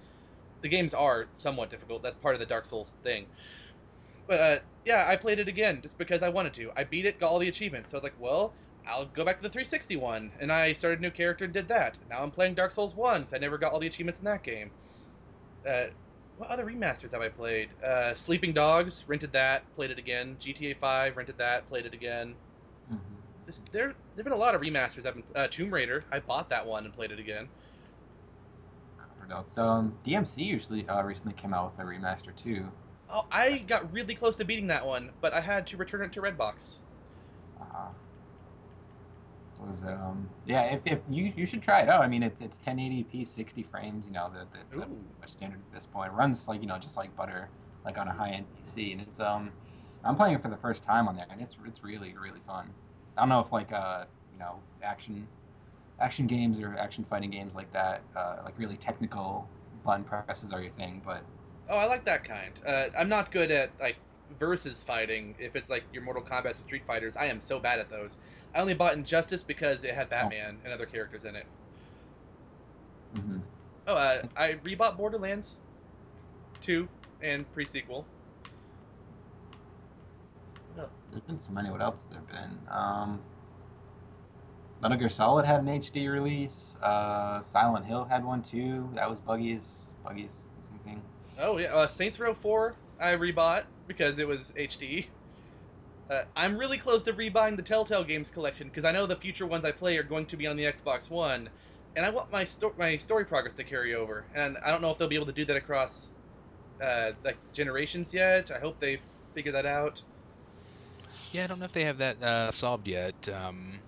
The 0.62 0.70
games 0.70 0.94
are 0.94 1.30
somewhat 1.34 1.70
difficult. 1.70 2.04
That's 2.04 2.16
part 2.16 2.36
of 2.36 2.40
the 2.40 2.46
Dark 2.48 2.66
Souls 2.66 2.98
thing. 3.04 3.28
But 4.28 4.40
uh, 4.40 4.60
yeah, 4.86 5.08
I 5.08 5.16
played 5.16 5.40
it 5.40 5.48
again 5.48 5.82
just 5.82 5.98
because 5.98 6.22
I 6.24 6.30
wanted 6.30 6.54
to. 6.56 6.72
I 6.76 6.84
beat 6.84 7.06
it, 7.06 7.20
got 7.20 7.30
all 7.30 7.40
the 7.40 7.48
achievements. 7.50 7.90
So 7.90 7.98
I 7.98 8.00
was 8.00 8.04
like, 8.04 8.16
well, 8.18 8.56
I'll 8.86 9.06
go 9.06 9.24
back 9.24 9.38
to 9.38 9.44
the 9.44 9.50
360 9.50 9.96
one, 9.96 10.32
and 10.40 10.52
I 10.52 10.74
started 10.74 11.00
a 11.00 11.02
new 11.02 11.12
character 11.12 11.46
and 11.46 11.54
did 11.54 11.68
that. 11.70 11.98
Now 12.10 12.22
I'm 12.22 12.32
playing 12.32 12.56
Dark 12.56 12.72
Souls 12.72 12.96
one 12.96 13.22
because 13.22 13.34
I 13.34 13.38
never 13.38 13.58
got 13.58 13.72
all 13.74 13.80
the 13.80 13.88
achievements 13.88 14.20
in 14.20 14.26
that 14.26 14.44
game. 14.44 14.72
Uh, 15.68 15.86
what 16.36 16.50
other 16.50 16.66
remasters 16.66 17.12
have 17.12 17.22
I 17.22 17.30
played? 17.30 17.70
Uh, 17.84 18.14
Sleeping 18.14 18.54
Dogs, 18.54 19.06
rented 19.08 19.32
that, 19.34 19.64
played 19.76 19.92
it 19.92 20.00
again. 20.00 20.36
GTA 20.40 20.74
5, 20.74 21.16
rented 21.16 21.38
that, 21.38 21.68
played 21.70 21.86
it 21.86 21.94
again. 21.94 22.36
Mhm. 22.92 23.00
Just, 23.46 23.72
there, 23.72 23.94
there've 24.16 24.24
been 24.24 24.34
a 24.34 24.38
lot 24.38 24.56
of 24.56 24.62
remasters. 24.62 25.06
I've 25.06 25.16
been 25.16 25.24
uh, 25.36 25.48
Tomb 25.48 25.74
Raider. 25.74 26.04
I 26.12 26.20
bought 26.20 26.50
that 26.50 26.66
one 26.66 26.86
and 26.86 26.94
played 26.94 27.12
it 27.12 27.20
again. 27.20 27.50
So 29.46 29.68
um, 29.68 29.94
DMC 30.06 30.44
usually 30.44 30.88
uh, 30.88 31.02
recently 31.04 31.34
came 31.34 31.54
out 31.54 31.72
with 31.78 31.86
a 31.86 31.90
remaster 31.90 32.36
too. 32.36 32.66
Oh, 33.10 33.26
I 33.32 33.60
got 33.60 33.94
really 33.94 34.16
close 34.16 34.38
to 34.38 34.46
beating 34.46 34.68
that 34.68 34.86
one, 34.86 35.12
but 35.22 35.34
I 35.34 35.42
had 35.42 35.68
to 35.68 35.78
return 35.78 36.02
it 36.02 36.14
to 36.14 36.22
Redbox. 36.22 36.80
Uh, 37.60 37.66
what 37.66 38.03
was 39.70 39.82
it? 39.82 39.90
Um, 39.90 40.30
yeah, 40.46 40.64
if, 40.64 40.82
if 40.86 41.00
you 41.10 41.34
you 41.36 41.46
should 41.46 41.62
try 41.62 41.82
it 41.82 41.90
out. 41.90 42.02
I 42.02 42.08
mean, 42.08 42.24
it's 42.24 42.42
it's 42.42 42.58
1080p, 42.58 43.26
60 43.28 43.64
frames. 43.64 44.06
You 44.06 44.14
know, 44.14 44.32
the 44.34 44.48
the, 44.52 44.78
the 44.80 44.88
much 45.22 45.32
standard 45.32 45.60
at 45.60 45.74
this 45.76 45.86
point. 45.86 46.12
It 46.12 46.16
runs 46.16 46.48
like 46.48 46.62
you 46.62 46.68
know 46.68 46.78
just 46.78 46.98
like 46.98 47.16
butter, 47.16 47.50
like 47.86 47.98
on 47.98 48.08
a 48.08 48.14
high 48.14 48.32
end 48.32 48.46
PC, 48.58 48.92
and 48.92 49.02
it's 49.02 49.20
um, 49.20 49.52
I'm 50.04 50.16
playing 50.16 50.36
it 50.36 50.42
for 50.42 50.50
the 50.50 50.58
first 50.58 50.84
time 50.84 51.08
on 51.08 51.16
there, 51.16 51.28
and 51.30 51.42
it's 51.42 51.58
it's 51.66 51.84
really 51.84 52.14
really 52.22 52.42
fun. 52.48 52.70
I 53.18 53.22
don't 53.22 53.30
know 53.30 53.40
if 53.42 53.52
like 53.52 53.72
uh 53.72 54.06
you 54.34 54.40
know 54.40 54.56
action 54.82 55.28
action 56.00 56.28
games 56.28 56.60
or 56.60 56.76
action 56.78 57.06
fighting 57.10 57.30
games 57.32 57.56
like 57.56 57.72
that, 57.74 58.02
uh, 58.16 58.38
like 58.44 58.58
really 58.58 58.76
technical 58.78 59.48
button 59.86 60.04
presses 60.04 60.52
are 60.52 60.62
your 60.62 60.72
thing, 60.72 61.02
but 61.06 61.24
Oh, 61.70 61.78
I 61.78 61.86
like 61.86 62.06
that 62.06 62.24
kind. 62.24 62.52
Uh, 62.66 62.86
I'm 62.98 63.10
not 63.10 63.32
good 63.32 63.52
at 63.52 63.72
like 63.80 63.98
versus 64.40 64.84
fighting. 64.84 65.36
If 65.40 65.56
it's 65.56 65.70
like 65.70 65.86
your 65.94 66.04
Mortal 66.04 66.24
Kombat 66.24 66.52
or 66.52 66.54
Street 66.54 66.86
Fighters, 66.86 67.16
I 67.18 67.26
am 67.26 67.42
so 67.42 67.60
bad 67.60 67.80
at 67.80 67.90
those. 67.90 68.18
I 68.56 68.62
only 68.62 68.74
bought 68.74 68.94
Injustice 68.94 69.44
because 69.44 69.84
it 69.84 69.94
had 69.94 70.10
Batman 70.10 70.58
and 70.64 70.74
other 70.74 70.86
characters 70.86 71.26
in 71.26 71.36
it. 71.36 71.46
mhm. 73.16 73.42
Oh, 73.88 73.96
uh, 73.96 74.24
I 74.38 74.54
rebought 74.64 74.98
Borderlands 74.98 75.58
2 76.62 76.88
and 77.22 77.52
pre-sequel. 77.54 78.06
There's 81.12 81.22
been 81.24 81.40
so 81.40 81.52
many. 81.52 81.70
What 81.70 81.82
else 81.82 82.06
there 82.06 82.22
been? 82.22 82.58
Um, 82.70 83.22
Metal 84.82 84.98
Gear 84.98 85.10
Solid 85.10 85.46
had 85.46 85.60
an 85.62 85.68
HD 85.68 86.12
release. 86.12 86.76
Uh, 86.82 87.42
Silent 87.42 87.86
Hill 87.86 88.06
had 88.06 88.26
one 88.26 88.42
too. 88.42 88.90
That 88.96 89.10
was 89.10 89.20
Buggy's 89.20 89.94
Buggy's 90.04 90.48
thing. 90.84 91.02
Oh 91.38 91.58
yeah, 91.58 91.74
uh, 91.76 91.88
Saints 91.88 92.20
Row 92.20 92.34
4 92.34 92.76
I 93.04 93.16
rebought 93.18 93.66
because 93.88 94.18
it 94.20 94.28
was 94.28 94.52
HD. 94.56 95.10
Uh, 96.10 96.24
I'm 96.36 96.58
really 96.58 96.78
close 96.78 97.04
to 97.06 97.14
rebuying 97.14 97.58
the 97.58 97.64
Telltale 97.64 98.04
Games 98.04 98.32
collection 98.32 98.68
because 98.68 98.86
I 98.86 98.92
know 98.94 99.08
the 99.08 99.16
future 99.16 99.48
ones 99.48 99.66
I 99.66 99.72
play 99.72 99.98
are 99.98 100.04
going 100.04 100.28
to 100.28 100.38
be 100.38 100.48
on 100.48 100.58
the 100.58 100.66
Xbox 100.66 101.10
One, 101.10 101.52
and 101.96 102.06
I 102.06 102.10
want 102.12 102.32
my 102.32 102.46
sto- 102.46 102.76
my 102.78 102.98
story 102.98 103.26
progress 103.26 103.56
to 103.56 103.64
carry 103.66 103.96
over. 103.96 104.28
And 104.34 104.58
I 104.64 104.72
don't 104.72 104.82
know 104.82 104.92
if 104.92 104.98
they'll 104.98 105.08
be 105.10 105.16
able 105.16 105.28
to 105.28 105.34
do 105.34 105.46
that 105.46 105.58
across 105.58 106.16
uh, 106.82 107.14
like 107.24 107.42
generations 107.54 108.14
yet. 108.14 108.52
I 108.52 108.60
hope 108.60 108.80
they 108.80 109.02
figure 109.34 109.54
that 109.54 109.66
out. 109.68 110.04
Yeah, 111.32 111.46
I 111.46 111.48
don't 111.48 111.60
know 111.60 111.66
if 111.66 111.72
they 111.72 111.84
have 111.86 111.98
that 111.98 112.22
uh, 112.22 112.52
solved 112.52 112.88
yet. 112.88 113.28
Um, 113.28 113.82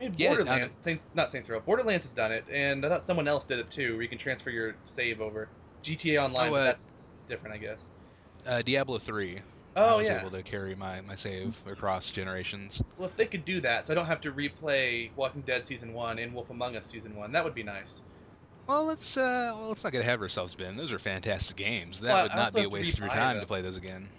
I 0.00 0.04
mean, 0.04 0.16
Yeah, 0.16 0.36
Borderlands, 0.36 0.76
Saints, 0.78 1.14
not 1.14 1.30
Saints 1.30 1.48
Row. 1.48 1.60
Borderlands 1.60 2.04
has 2.04 2.14
done 2.14 2.32
it, 2.32 2.46
and 2.50 2.84
I 2.84 2.88
thought 2.88 3.04
someone 3.04 3.28
else 3.28 3.46
did 3.46 3.58
it 3.58 3.70
too, 3.70 3.94
where 3.94 4.02
you 4.02 4.08
can 4.08 4.18
transfer 4.18 4.50
your 4.50 4.78
save 4.84 5.20
over. 5.20 5.52
GTA 5.82 6.22
Online, 6.24 6.52
Oh, 6.52 6.56
uh, 6.56 6.60
that's 6.62 6.94
different, 7.28 7.54
I 7.54 7.58
guess. 7.58 7.92
Uh, 8.44 8.62
Diablo 8.62 8.98
three. 8.98 9.42
Oh 9.76 9.96
I 9.96 9.98
was 9.98 10.06
yeah. 10.06 10.18
able 10.18 10.30
to 10.30 10.42
carry 10.42 10.74
my, 10.74 11.00
my 11.00 11.16
save 11.16 11.62
across 11.66 12.10
generations. 12.10 12.80
Well, 12.96 13.06
if 13.08 13.16
they 13.16 13.26
could 13.26 13.44
do 13.44 13.60
that, 13.62 13.86
so 13.86 13.92
I 13.92 13.94
don't 13.94 14.06
have 14.06 14.20
to 14.22 14.32
replay 14.32 15.14
Walking 15.14 15.42
Dead 15.42 15.66
season 15.66 15.92
one 15.92 16.18
and 16.18 16.32
Wolf 16.34 16.48
Among 16.50 16.74
Us 16.76 16.88
season 16.88 17.14
one, 17.16 17.32
that 17.32 17.44
would 17.44 17.54
be 17.54 17.62
nice. 17.62 18.04
Well, 18.66 18.86
let's 18.86 19.16
uh, 19.16 19.52
well, 19.54 19.68
let's 19.68 19.84
not 19.84 19.92
get 19.92 20.00
ahead 20.00 20.16
of 20.16 20.20
ourselves, 20.22 20.56
Ben. 20.56 20.76
Those 20.76 20.90
are 20.90 20.98
fantastic 20.98 21.56
games. 21.56 22.00
That 22.00 22.14
Well, 22.14 22.22
would 22.22 22.34
not 22.34 22.54
be 22.54 22.64
a 22.64 22.68
waste 22.68 22.94
of 22.94 22.98
your 22.98 23.10
time 23.10 23.38
to 23.38 23.46
play 23.46 23.62
those 23.62 23.76
again. 23.76 24.10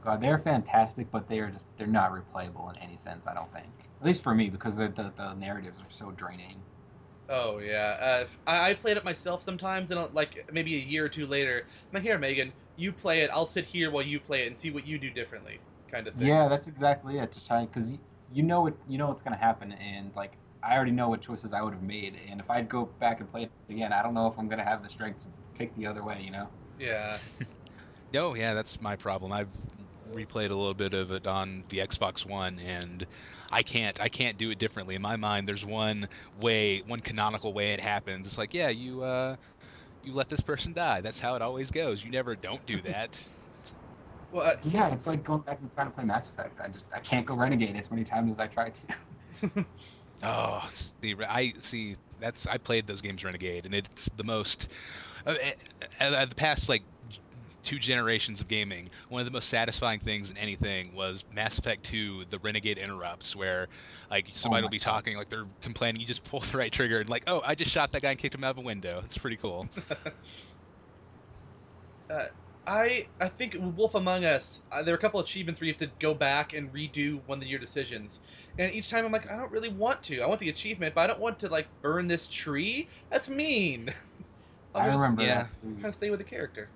God, 0.00 0.20
they're 0.20 0.38
fantastic, 0.38 1.10
but 1.10 1.26
they 1.28 1.40
are 1.40 1.50
just 1.50 1.68
they're 1.76 1.86
not 1.88 2.12
replayable 2.12 2.70
in 2.70 2.78
any 2.82 2.96
sense. 2.96 3.26
I 3.26 3.34
don't 3.34 3.52
think. 3.52 3.90
At 4.00 4.06
least 4.06 4.22
for 4.22 4.34
me, 4.34 4.48
because 4.50 4.76
the 4.76 4.88
the, 4.88 5.12
the 5.16 5.34
narratives 5.34 5.80
are 5.80 5.90
so 5.90 6.12
draining. 6.12 6.64
Oh 7.28 7.58
yeah, 7.58 7.96
uh, 8.00 8.22
if- 8.24 8.38
I, 8.46 8.70
I 8.70 8.74
played 8.74 8.96
it 8.96 9.04
myself 9.04 9.42
sometimes, 9.42 9.90
and 9.90 9.98
uh, 10.00 10.08
like 10.12 10.36
maybe 10.52 10.74
a 10.76 10.78
year 10.78 11.04
or 11.04 11.08
two 11.08 11.26
later, 11.26 11.58
I'm 11.66 11.96
like, 11.96 12.02
here, 12.02 12.18
Megan, 12.18 12.52
you 12.76 12.92
play 12.92 13.20
it. 13.22 13.30
I'll 13.32 13.46
sit 13.46 13.64
here 13.66 13.90
while 13.90 14.02
you 14.02 14.20
play 14.20 14.44
it 14.44 14.48
and 14.48 14.56
see 14.58 14.70
what 14.70 14.86
you 14.86 14.98
do 14.98 15.10
differently, 15.10 15.60
kind 15.90 16.06
of 16.06 16.16
thing. 16.16 16.28
Yeah, 16.28 16.48
that's 16.48 16.66
exactly 16.66 17.18
it. 17.18 17.32
To 17.32 17.44
try 17.44 17.66
because 17.66 17.90
you, 17.90 17.98
you 18.32 18.42
know 18.42 18.62
what 18.62 18.74
you 18.86 18.98
know 18.98 19.08
what's 19.08 19.22
gonna 19.22 19.36
happen, 19.36 19.72
and 19.72 20.14
like 20.14 20.38
I 20.62 20.74
already 20.76 20.92
know 20.92 21.08
what 21.08 21.22
choices 21.22 21.52
I 21.52 21.62
would 21.62 21.72
have 21.74 21.82
made, 21.82 22.18
and 22.28 22.40
if 22.40 22.50
I'd 22.50 22.68
go 22.68 22.86
back 23.00 23.20
and 23.20 23.28
play 23.28 23.44
it 23.44 23.52
again, 23.68 23.92
I 23.92 24.02
don't 24.02 24.14
know 24.14 24.26
if 24.28 24.38
I'm 24.38 24.48
gonna 24.48 24.64
have 24.64 24.82
the 24.82 24.90
strength 24.90 25.20
to 25.24 25.28
pick 25.54 25.74
the 25.74 25.86
other 25.86 26.04
way. 26.04 26.20
You 26.22 26.30
know. 26.30 26.48
Yeah. 26.78 27.18
No, 28.12 28.34
yeah, 28.34 28.54
that's 28.54 28.80
my 28.80 28.96
problem. 28.96 29.32
I've 29.32 29.50
replayed 30.12 30.50
a 30.50 30.54
little 30.54 30.74
bit 30.74 30.94
of 30.94 31.10
it 31.12 31.26
on 31.26 31.64
the 31.68 31.78
Xbox 31.78 32.24
One, 32.26 32.58
and 32.58 33.06
I 33.50 33.62
can't 33.62 34.00
I 34.00 34.08
can't 34.08 34.36
do 34.38 34.50
it 34.50 34.58
differently. 34.58 34.94
In 34.94 35.02
my 35.02 35.16
mind, 35.16 35.48
there's 35.48 35.64
one 35.64 36.08
way, 36.34 36.80
one 36.80 37.00
canonical 37.00 37.52
way 37.52 37.72
it 37.72 37.80
happens. 37.80 38.26
It's 38.26 38.38
like, 38.38 38.54
yeah, 38.54 38.68
you 38.68 39.02
uh, 39.02 39.36
you 40.02 40.14
let 40.14 40.28
this 40.28 40.40
person 40.40 40.72
die. 40.72 41.00
That's 41.00 41.20
how 41.20 41.34
it 41.36 41.42
always 41.42 41.70
goes. 41.70 42.04
You 42.04 42.10
never 42.10 42.36
don't 42.36 42.64
do 42.66 42.80
that. 42.82 43.20
Well, 44.30 44.46
uh, 44.46 44.56
Yeah, 44.64 44.92
it's 44.92 45.06
like 45.06 45.22
going 45.22 45.40
back 45.42 45.60
and 45.60 45.72
trying 45.74 45.88
to 45.88 45.92
play 45.94 46.04
Mass 46.04 46.30
Effect. 46.30 46.60
I 46.60 46.68
just 46.68 46.86
I 46.94 47.00
can't 47.00 47.26
go 47.26 47.34
Renegade 47.34 47.76
as 47.76 47.90
many 47.90 48.04
times 48.04 48.30
as 48.32 48.40
I 48.40 48.46
try 48.46 48.70
to. 48.70 48.86
Oh, 50.22 50.68
see, 51.02 51.14
I 51.28 51.52
see. 51.60 51.96
That's 52.18 52.46
I 52.46 52.58
played 52.58 52.86
those 52.86 53.00
games 53.00 53.24
Renegade, 53.24 53.66
and 53.66 53.74
it's 53.74 54.08
the 54.14 54.24
most. 54.24 54.68
Uh, 55.26 55.34
uh, 56.00 56.04
uh, 56.04 56.26
the 56.26 56.34
past 56.34 56.68
like 56.68 56.84
two 57.64 57.78
generations 57.78 58.40
of 58.40 58.48
gaming, 58.48 58.90
one 59.08 59.20
of 59.20 59.24
the 59.24 59.30
most 59.30 59.48
satisfying 59.48 60.00
things 60.00 60.30
in 60.30 60.36
anything 60.36 60.94
was 60.94 61.24
Mass 61.32 61.58
Effect 61.58 61.84
2, 61.84 62.26
the 62.30 62.38
Renegade 62.38 62.78
interrupts, 62.78 63.34
where 63.34 63.68
like 64.10 64.26
somebody 64.34 64.62
my 64.62 64.66
will 64.66 64.70
be 64.70 64.78
God. 64.78 64.84
talking, 64.84 65.16
like 65.16 65.30
they're 65.30 65.46
complaining, 65.62 66.00
you 66.00 66.06
just 66.06 66.24
pull 66.24 66.40
the 66.40 66.58
right 66.58 66.72
trigger, 66.72 67.00
and 67.00 67.08
like, 67.08 67.24
oh, 67.26 67.42
I 67.44 67.54
just 67.54 67.70
shot 67.70 67.92
that 67.92 68.02
guy 68.02 68.10
and 68.10 68.18
kicked 68.18 68.34
him 68.34 68.44
out 68.44 68.52
of 68.52 68.58
a 68.58 68.62
window. 68.62 69.02
It's 69.04 69.18
pretty 69.18 69.36
cool. 69.36 69.68
I 72.66 73.06
I 73.20 73.28
think 73.28 73.56
Wolf 73.58 73.94
Among 73.94 74.24
Us, 74.24 74.62
uh, 74.72 74.82
there 74.82 74.92
were 74.92 74.98
a 74.98 75.00
couple 75.00 75.20
achievements 75.20 75.60
where 75.60 75.66
you 75.66 75.72
have 75.72 75.80
to 75.80 75.90
go 75.98 76.14
back 76.14 76.54
and 76.54 76.72
redo 76.72 77.20
one 77.26 77.38
of 77.38 77.46
your 77.46 77.58
decisions, 77.58 78.20
and 78.58 78.72
each 78.72 78.90
time 78.90 79.04
I'm 79.04 79.12
like, 79.12 79.30
I 79.30 79.36
don't 79.36 79.50
really 79.52 79.68
want 79.68 80.02
to. 80.04 80.20
I 80.20 80.26
want 80.26 80.40
the 80.40 80.48
achievement, 80.48 80.94
but 80.94 81.02
I 81.02 81.06
don't 81.08 81.20
want 81.20 81.38
to 81.40 81.48
like 81.48 81.68
burn 81.82 82.06
this 82.06 82.28
tree. 82.28 82.88
That's 83.10 83.28
mean. 83.28 83.92
I'm 84.74 84.90
I 84.90 84.94
remember 84.94 85.22
yeah. 85.22 85.42
that 85.42 85.50
too. 85.62 85.76
Trying 85.80 85.92
to 85.92 85.96
stay 85.96 86.10
with 86.10 86.18
the 86.18 86.24
character. 86.24 86.68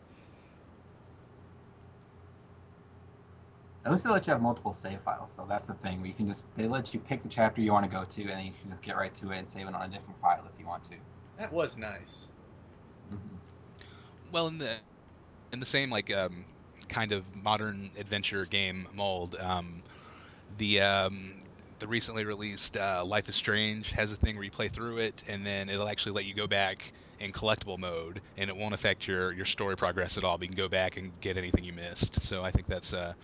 At 3.89 3.93
least 3.93 4.05
they 4.05 4.11
let 4.11 4.27
you 4.27 4.35
have 4.35 4.43
multiple 4.43 4.75
save 4.75 5.01
files, 5.01 5.33
though. 5.35 5.47
That's 5.49 5.69
the 5.69 5.75
thing. 5.75 6.01
Where 6.03 6.09
you 6.09 6.13
can 6.13 6.29
just 6.29 6.45
they 6.57 6.69
let 6.69 6.93
you 6.93 7.01
pick 7.01 7.23
the 7.23 7.29
chapter 7.31 7.63
you 7.63 7.73
want 7.73 7.87
to 7.87 7.91
go 7.91 8.05
to, 8.05 8.21
and 8.21 8.31
then 8.33 8.45
you 8.45 8.53
can 8.61 8.69
just 8.69 8.83
get 8.83 8.99
right 8.99 9.15
to 9.15 9.33
it 9.33 9.39
and 9.39 9.49
save 9.49 9.67
it 9.67 9.75
on 9.75 9.81
a 9.81 9.89
different 9.89 10.21
file 10.21 10.45
if 10.45 10.61
you 10.61 10.67
want 10.67 10.85
to. 10.85 10.91
That 11.39 11.51
was 11.51 11.79
nice. 11.79 12.29
well, 14.31 14.47
in 14.49 14.59
the 14.59 14.77
in 15.55 15.61
the 15.61 15.65
same 15.65 15.89
like 15.89 16.13
um, 16.13 16.45
kind 16.91 17.13
of 17.13 17.25
modern 17.35 17.91
adventure 17.97 18.45
game 18.45 18.87
mold, 18.93 19.37
um, 19.41 19.83
the 20.59 20.83
um, 20.83 21.37
the 21.79 21.89
recently 21.89 22.27
released 22.27 22.77
uh, 22.77 23.03
Life 23.07 23.31
is 23.31 23.37
Strange 23.37 23.91
has 23.93 24.13
a 24.13 24.17
thing 24.17 24.35
where 24.35 24.45
you 24.45 24.51
play 24.51 24.69
through 24.69 24.99
it, 24.99 25.23
and 25.27 25.47
then 25.47 25.71
it'll 25.71 25.89
actually 25.89 26.13
let 26.13 26.27
you 26.27 26.35
go 26.35 26.47
back 26.47 26.93
in 27.21 27.33
collectible 27.33 27.79
mode, 27.79 28.21
and 28.37 28.51
it 28.51 28.57
won't 28.59 28.75
affect 28.75 29.09
your 29.09 29.33
your 29.33 29.47
story 29.47 29.79
progress 29.79 30.19
at 30.19 30.25
all. 30.25 30.37
But 30.37 30.43
you 30.43 30.49
can 30.51 30.59
go 30.59 30.69
back 30.69 30.99
and 30.99 31.19
get 31.23 31.39
anything 31.39 31.65
you 31.65 31.73
missed. 31.73 32.21
So 32.21 32.45
I 32.45 32.51
think 32.51 32.67
that's 32.67 32.93
a 32.93 33.17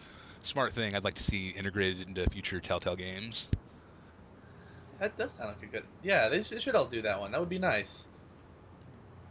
smart 0.46 0.74
thing. 0.74 0.94
I'd 0.94 1.04
like 1.04 1.14
to 1.14 1.22
see 1.22 1.50
integrated 1.50 2.06
into 2.08 2.28
future 2.30 2.60
Telltale 2.60 2.96
games. 2.96 3.48
That 4.98 5.16
does 5.16 5.34
sound 5.34 5.50
like 5.50 5.62
a 5.62 5.66
good. 5.66 5.84
Yeah, 6.02 6.28
they 6.28 6.42
should, 6.42 6.56
they 6.56 6.60
should 6.60 6.74
all 6.74 6.86
do 6.86 7.00
that 7.02 7.20
one. 7.20 7.30
That 7.30 7.38
would 7.40 7.48
be 7.48 7.60
nice. 7.60 8.08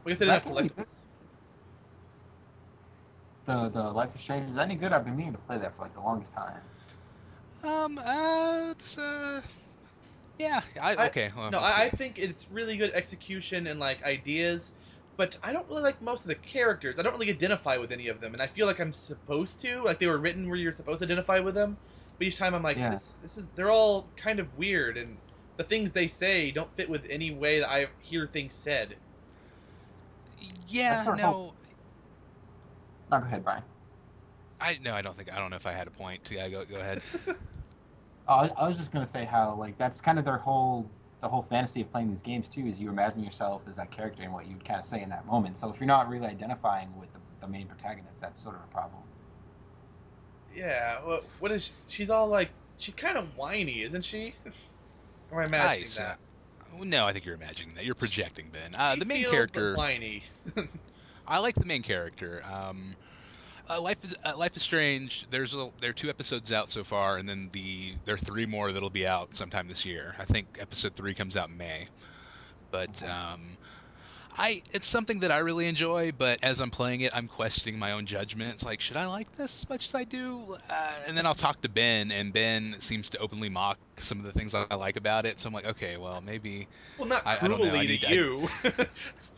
I 0.06 0.10
guess 0.10 0.20
they 0.20 0.26
That 0.26 0.44
didn't 0.44 0.44
have 0.46 0.56
collectibles. 0.56 1.06
The 3.46 3.70
the 3.70 3.84
Life 3.90 4.14
is 4.18 4.22
Strange 4.22 4.50
is 4.50 4.56
that 4.56 4.64
any 4.64 4.76
good? 4.76 4.92
I've 4.92 5.06
been 5.06 5.16
meaning 5.16 5.32
to 5.32 5.40
play 5.40 5.58
that 5.58 5.78
for 5.78 5.84
like 5.84 5.94
the 5.94 6.02
longest 6.02 6.34
time. 6.34 6.62
Um, 7.64 7.98
uh, 7.98 8.70
it's 8.72 8.98
uh, 8.98 9.42
yeah, 10.38 10.62
I, 10.82 11.08
I- 11.08 11.12
okay. 11.12 11.32
well, 11.36 11.52
No, 11.52 11.60
I, 11.60 11.84
I 11.86 11.90
think 11.90 12.18
it's 12.20 12.50
really 12.50 12.78
good 12.78 12.92
execution 12.94 13.68
and 13.68 13.80
like 13.80 14.04
ideas, 14.04 14.74
but 15.18 15.38
I 15.44 15.54
don't 15.54 15.68
really 15.70 15.84
like 15.84 16.02
most 16.02 16.24
of 16.26 16.30
the 16.30 16.36
characters. 16.36 17.00
I 17.00 17.04
don't 17.04 17.14
really 17.14 17.30
identify 17.30 17.78
with 17.78 17.92
any 17.92 18.08
of 18.08 18.20
them, 18.20 18.34
and 18.34 18.42
I 18.42 18.48
feel 18.48 18.68
like 18.68 18.80
I'm 18.80 18.92
supposed 18.94 19.62
to. 19.62 19.84
Like 19.84 20.00
they 20.00 20.08
were 20.08 20.18
written 20.18 20.48
where 20.48 20.58
you're 20.58 20.72
supposed 20.74 21.00
to 21.00 21.06
identify 21.06 21.40
with 21.40 21.56
them, 21.56 21.78
but 22.18 22.28
each 22.28 22.38
time 22.38 22.54
I'm 22.56 22.64
like, 22.64 22.78
Yeah. 22.78 22.92
this, 22.92 23.16
this 23.22 23.38
is. 23.38 23.48
They're 23.56 23.72
all 23.72 24.08
kind 24.16 24.40
of 24.40 24.58
weird, 24.58 24.98
and 24.98 25.18
the 25.58 25.64
things 25.64 25.92
they 25.92 26.08
say 26.08 26.52
don't 26.52 26.72
fit 26.74 26.90
with 26.90 27.06
any 27.10 27.32
way 27.32 27.60
that 27.60 27.70
I 27.70 27.88
hear 28.02 28.28
things 28.28 28.54
said. 28.56 28.96
yeah, 30.68 31.04
no. 31.18 31.32
whole- 31.32 31.56
No, 33.12 33.20
go 33.20 33.26
ahead, 33.26 33.44
Brian. 33.44 33.64
I 34.60 34.78
no, 34.82 34.94
I 34.94 35.02
don't 35.02 35.18
think 35.18 35.32
I 35.32 35.38
don't 35.40 35.50
know 35.50 35.58
if 35.58 35.66
I 35.66 35.74
had 35.74 35.88
a 35.88 35.92
point. 35.92 36.30
Yeah, 36.32 36.48
go 36.50 36.66
go 36.66 36.76
ahead. 36.78 37.02
Oh, 38.28 38.36
I, 38.36 38.48
I 38.58 38.68
was 38.68 38.78
just 38.78 38.92
gonna 38.92 39.06
say 39.06 39.26
how 39.26 39.56
like 39.56 39.78
that's 39.78 40.00
kind 40.02 40.18
of 40.18 40.26
their 40.26 40.38
whole 40.38 40.90
the 41.24 41.30
whole 41.30 41.42
fantasy 41.44 41.82
of 41.82 41.90
playing 41.90 42.10
these 42.10 42.22
games 42.22 42.50
too 42.50 42.68
is 42.68 42.80
you 42.82 42.90
imagine 42.90 43.24
yourself 43.24 43.64
as 43.66 43.78
that 43.78 43.90
character 43.92 44.24
and 44.24 44.34
what 44.34 44.46
you'd 44.46 44.64
kind 44.66 44.80
of 44.82 44.86
say 44.86 45.02
in 45.02 45.10
that 45.10 45.26
moment. 45.26 45.58
So 45.58 45.70
if 45.70 45.80
you're 45.80 45.88
not 45.88 46.10
really 46.10 46.28
identifying 46.28 46.96
with 47.00 47.14
the, 47.14 47.20
the 47.40 47.48
main 47.48 47.66
protagonist, 47.66 48.20
that's 48.20 48.44
sort 48.44 48.56
of 48.56 48.62
a 48.64 48.68
problem. 48.68 49.02
Yeah, 50.54 51.00
well, 51.06 51.22
what 51.40 51.52
is? 51.52 51.72
She's 51.88 52.10
all 52.10 52.28
like, 52.28 52.52
she's 52.78 52.96
kind 52.96 53.18
of 53.18 53.36
whiny, 53.36 53.82
isn't 53.82 54.06
she? 54.06 54.36
or 55.32 55.42
am 55.44 55.54
I 55.54 55.58
imagining 55.58 55.94
Nice, 55.94 55.96
that? 55.96 56.20
uh, 56.72 56.84
No, 56.84 57.06
I 57.08 57.14
think 57.14 57.26
you're 57.26 57.36
imagining 57.36 57.76
that. 57.76 57.86
You're 57.86 57.96
projecting, 57.96 58.50
Ben. 58.52 58.76
Uh, 58.76 58.96
She 58.96 58.96
the 58.96 59.06
main 59.06 59.24
feels 59.24 59.26
character. 59.26 59.74
whiny. 59.74 60.24
I 61.26 61.40
like 61.40 61.56
the 61.56 61.66
main 61.66 61.84
character. 61.84 62.44
Um, 62.46 62.96
uh, 63.70 63.80
Life 63.82 63.98
is 64.04 64.14
uh, 64.26 64.36
Life 64.38 64.56
is 64.58 64.64
Strange. 64.64 65.26
There's 65.30 65.54
a, 65.54 65.70
there 65.80 65.90
are 65.92 65.94
two 65.94 66.10
episodes 66.10 66.52
out 66.52 66.70
so 66.70 66.84
far, 66.84 67.18
and 67.18 67.28
then 67.28 67.50
the 67.54 67.96
there 68.06 68.16
are 68.16 68.20
three 68.20 68.46
more 68.46 68.72
that'll 68.72 68.90
be 68.90 69.08
out 69.08 69.34
sometime 69.34 69.68
this 69.68 69.86
year. 69.86 70.16
I 70.20 70.26
think 70.26 70.58
episode 70.60 70.96
three 70.96 71.14
comes 71.14 71.36
out 71.38 71.50
in 71.50 71.58
May. 71.58 71.86
But 72.72 73.08
um, 73.08 73.58
I 74.38 74.64
it's 74.72 74.88
something 74.88 75.20
that 75.20 75.32
I 75.32 75.38
really 75.40 75.68
enjoy. 75.68 76.12
But 76.12 76.40
as 76.44 76.60
I'm 76.60 76.72
playing 76.72 77.02
it, 77.02 77.12
I'm 77.16 77.28
questioning 77.28 77.78
my 77.80 77.92
own 77.92 78.06
judgment. 78.06 78.54
It's 78.54 78.64
like, 78.64 78.82
should 78.82 78.98
I 78.98 79.06
like 79.06 79.32
this 79.36 79.64
as 79.64 79.70
much 79.70 79.86
as 79.88 79.96
I 79.96 80.04
do? 80.06 80.58
Uh, 80.70 80.92
and 81.08 81.16
then 81.16 81.26
I'll 81.26 81.36
talk 81.36 81.62
to 81.62 81.70
Ben, 81.70 82.12
and 82.12 82.34
Ben 82.34 82.76
seems 82.80 83.10
to 83.12 83.20
openly 83.20 83.50
mock 83.50 83.78
some 84.00 84.18
of 84.20 84.26
the 84.26 84.32
things 84.32 84.54
I 84.56 84.74
like 84.76 84.96
about 84.98 85.26
it. 85.26 85.40
So 85.40 85.48
I'm 85.48 85.54
like, 85.54 85.66
okay, 85.68 85.98
well 85.98 86.20
maybe 86.22 86.68
Well, 86.98 87.08
not 87.08 87.22
I- 87.26 87.48
know, 87.48 87.64
I 87.64 87.86
to- 87.86 88.14
you. 88.14 88.50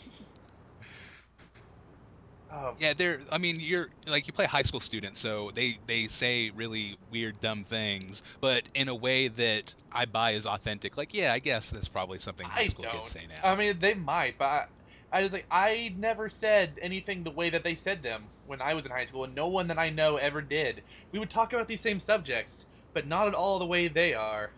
oh, 2.55 2.75
Yeah, 2.79 2.93
they're. 2.93 3.21
I 3.31 3.37
mean, 3.37 3.59
you're 3.59 3.89
like 4.07 4.27
you 4.27 4.33
play 4.33 4.45
high 4.45 4.63
school 4.63 4.79
students, 4.79 5.19
so 5.19 5.51
they 5.53 5.79
they 5.85 6.07
say 6.07 6.49
really 6.51 6.97
weird, 7.11 7.39
dumb 7.41 7.65
things, 7.65 8.21
but 8.41 8.69
in 8.73 8.87
a 8.89 8.95
way 8.95 9.27
that 9.29 9.73
I 9.91 10.05
buy 10.05 10.33
as 10.35 10.45
authentic. 10.45 10.97
Like, 10.97 11.13
yeah, 11.13 11.33
I 11.33 11.39
guess 11.39 11.69
that's 11.69 11.87
probably 11.89 12.19
something 12.19 12.47
high 12.47 12.61
I 12.61 12.67
school 12.67 12.85
don't. 12.85 13.05
kids 13.05 13.11
say 13.11 13.27
now. 13.27 13.51
I 13.51 13.55
mean, 13.55 13.79
they 13.79 13.93
might, 13.93 14.37
but 14.37 14.45
I, 14.45 14.65
I 15.11 15.23
was 15.23 15.33
like, 15.33 15.47
I 15.51 15.93
never 15.97 16.29
said 16.29 16.77
anything 16.81 17.23
the 17.23 17.31
way 17.31 17.49
that 17.49 17.63
they 17.63 17.75
said 17.75 18.03
them 18.03 18.31
when 18.45 18.61
I 18.61 18.73
was 18.73 18.85
in 18.85 18.91
high 18.91 19.05
school, 19.05 19.23
and 19.23 19.35
no 19.35 19.47
one 19.47 19.67
that 19.67 19.79
I 19.79 19.89
know 19.89 20.17
ever 20.17 20.41
did. 20.41 20.83
We 21.11 21.19
would 21.19 21.29
talk 21.29 21.53
about 21.53 21.67
these 21.67 21.81
same 21.81 21.99
subjects, 21.99 22.67
but 22.93 23.07
not 23.07 23.27
at 23.27 23.33
all 23.33 23.59
the 23.59 23.65
way 23.65 23.87
they 23.87 24.13
are. 24.13 24.51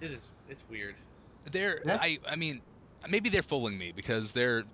It 0.00 0.10
is. 0.12 0.30
It's 0.48 0.68
weird. 0.68 0.96
they're. 1.50 1.80
Yeah. 1.84 1.98
I. 2.00 2.18
I 2.28 2.36
mean, 2.36 2.62
maybe 3.08 3.28
they're 3.28 3.42
fooling 3.42 3.78
me 3.78 3.92
because 3.92 4.32
they're. 4.32 4.64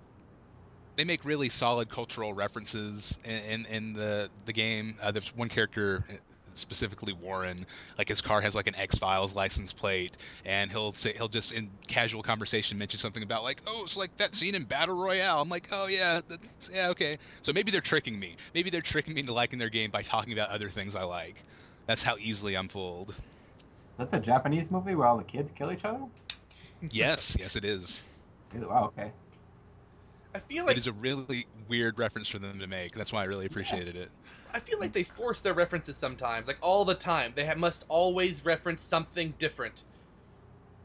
They 0.99 1.05
make 1.05 1.23
really 1.25 1.49
solid 1.49 1.89
cultural 1.89 2.33
references 2.35 3.17
in 3.23 3.31
in, 3.31 3.65
in 3.67 3.93
the 3.93 4.31
the 4.45 4.53
game. 4.53 4.97
Uh, 5.01 5.11
there's 5.13 5.33
one 5.33 5.49
character. 5.49 6.05
uh, 6.09 6.15
Specifically, 6.55 7.13
Warren, 7.13 7.65
like 7.97 8.09
his 8.09 8.21
car 8.21 8.41
has 8.41 8.53
like 8.55 8.67
an 8.67 8.75
X 8.75 8.97
Files 8.97 9.33
license 9.33 9.71
plate, 9.71 10.17
and 10.43 10.69
he'll 10.71 10.93
say 10.93 11.13
he'll 11.13 11.29
just 11.29 11.53
in 11.53 11.79
casual 11.87 12.21
conversation 12.23 12.77
mention 12.77 12.99
something 12.99 13.23
about 13.23 13.43
like, 13.43 13.61
oh, 13.65 13.83
it's 13.85 13.95
like 13.95 14.17
that 14.17 14.35
scene 14.35 14.55
in 14.55 14.65
Battle 14.65 14.95
Royale. 15.01 15.41
I'm 15.41 15.49
like, 15.49 15.69
oh 15.71 15.87
yeah, 15.87 16.21
that's 16.27 16.69
yeah 16.73 16.89
okay. 16.89 17.17
So 17.43 17.53
maybe 17.53 17.71
they're 17.71 17.81
tricking 17.81 18.19
me. 18.19 18.35
Maybe 18.53 18.69
they're 18.71 18.81
tricking 18.81 19.13
me 19.13 19.21
into 19.21 19.33
liking 19.33 19.59
their 19.59 19.69
game 19.69 19.91
by 19.91 20.03
talking 20.03 20.33
about 20.33 20.49
other 20.49 20.69
things 20.69 20.95
I 20.95 21.03
like. 21.03 21.45
That's 21.87 22.03
how 22.03 22.17
easily 22.17 22.57
I'm 22.57 22.67
fooled. 22.69 23.11
Is 23.11 23.15
that 23.99 24.11
the 24.11 24.19
Japanese 24.19 24.71
movie 24.71 24.95
where 24.95 25.07
all 25.07 25.17
the 25.17 25.23
kids 25.23 25.51
kill 25.51 25.71
each 25.71 25.85
other? 25.85 26.07
Yes, 26.91 27.35
yes, 27.39 27.55
it 27.55 27.65
is. 27.65 28.03
Wow, 28.53 28.85
okay. 28.87 29.13
I 30.33 30.39
feel 30.39 30.65
like 30.65 30.77
it 30.77 30.77
is 30.77 30.87
a 30.87 30.93
really 30.93 31.47
weird 31.67 31.97
reference 31.97 32.27
for 32.29 32.39
them 32.39 32.59
to 32.59 32.67
make. 32.67 32.93
That's 32.93 33.11
why 33.11 33.21
I 33.21 33.25
really 33.25 33.45
appreciated 33.45 33.95
it. 33.95 34.11
I 34.53 34.59
feel 34.59 34.77
like 34.79 34.91
they 34.91 35.03
force 35.03 35.41
their 35.41 35.55
references 35.55 35.97
sometimes, 35.97 36.47
like 36.47 36.59
all 36.61 36.85
the 36.85 36.93
time. 36.93 37.33
They 37.33 37.45
ha- 37.47 37.55
must 37.55 37.83
always 37.89 38.45
reference 38.45 38.83
something 38.83 39.31
different. 39.39 39.85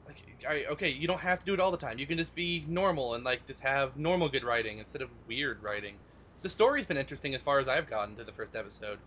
Like, 0.07 0.45
I, 0.47 0.65
okay, 0.67 0.91
you 0.91 1.07
don't 1.07 1.21
have 1.21 1.41
to 1.41 1.47
do 1.47 1.55
it 1.55 1.61
all 1.61 1.71
the 1.71 1.79
time. 1.79 1.99
You 1.99 2.07
can 2.07 2.19
just 2.19 2.35
be 2.35 2.65
normal 2.69 3.15
and 3.15 3.25
like 3.25 3.47
just 3.47 3.63
have 3.63 3.97
normal 3.97 4.29
good 4.29 4.45
writing 4.45 4.79
instead 4.79 5.01
of 5.03 5.27
weird 5.27 5.63
writing. 5.63 6.01
The 6.43 6.51
story's 6.51 6.87
been 6.87 6.99
interesting 6.99 7.35
as 7.35 7.43
far 7.43 7.59
as 7.59 7.69
I've 7.69 7.87
gotten 7.87 8.17
to 8.17 8.25
the 8.25 8.33
first 8.33 8.55
episode, 8.55 9.01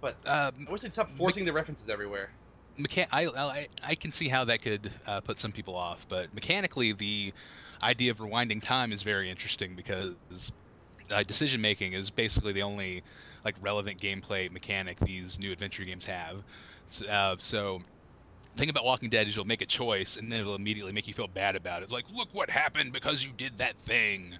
but 0.00 0.20
Um, 0.26 0.68
I 0.68 0.72
wish 0.72 0.82
they'd 0.82 0.92
stop 0.92 1.10
forcing 1.10 1.44
the 1.46 1.52
references 1.54 1.88
everywhere. 1.90 2.34
mechan- 2.78 3.06
I, 3.10 3.26
I 3.26 3.68
I 3.82 3.94
can 3.94 4.12
see 4.12 4.28
how 4.28 4.44
that 4.46 4.62
could 4.62 4.92
uh, 5.06 5.20
put 5.20 5.38
some 5.40 5.52
people 5.52 5.76
off, 5.76 6.06
but 6.08 6.32
mechanically, 6.32 6.92
the 6.92 7.32
idea 7.82 8.10
of 8.10 8.18
rewinding 8.18 8.62
time 8.62 8.92
is 8.92 9.02
very 9.02 9.30
interesting 9.30 9.76
because 9.76 10.16
uh, 11.10 11.22
decision 11.24 11.60
making 11.60 11.92
is 11.92 12.10
basically 12.10 12.52
the 12.52 12.62
only 12.62 13.02
like 13.44 13.56
relevant 13.60 14.00
gameplay 14.00 14.50
mechanic 14.50 14.98
these 15.00 15.38
new 15.38 15.52
adventure 15.52 15.84
games 15.84 16.04
have. 16.06 16.44
S- 16.90 17.02
Uh, 17.02 17.36
so. 17.40 17.80
Thing 18.56 18.68
about 18.68 18.84
Walking 18.84 19.10
Dead 19.10 19.26
is 19.26 19.34
you'll 19.34 19.44
make 19.46 19.62
a 19.62 19.66
choice 19.66 20.16
and 20.16 20.30
then 20.30 20.40
it'll 20.40 20.54
immediately 20.54 20.92
make 20.92 21.08
you 21.08 21.14
feel 21.14 21.26
bad 21.26 21.56
about 21.56 21.82
it. 21.82 21.90
Like, 21.90 22.04
look 22.08 22.28
what 22.32 22.50
happened 22.50 22.92
because 22.92 23.22
you 23.24 23.32
did 23.32 23.58
that 23.58 23.76
thing. 23.84 24.38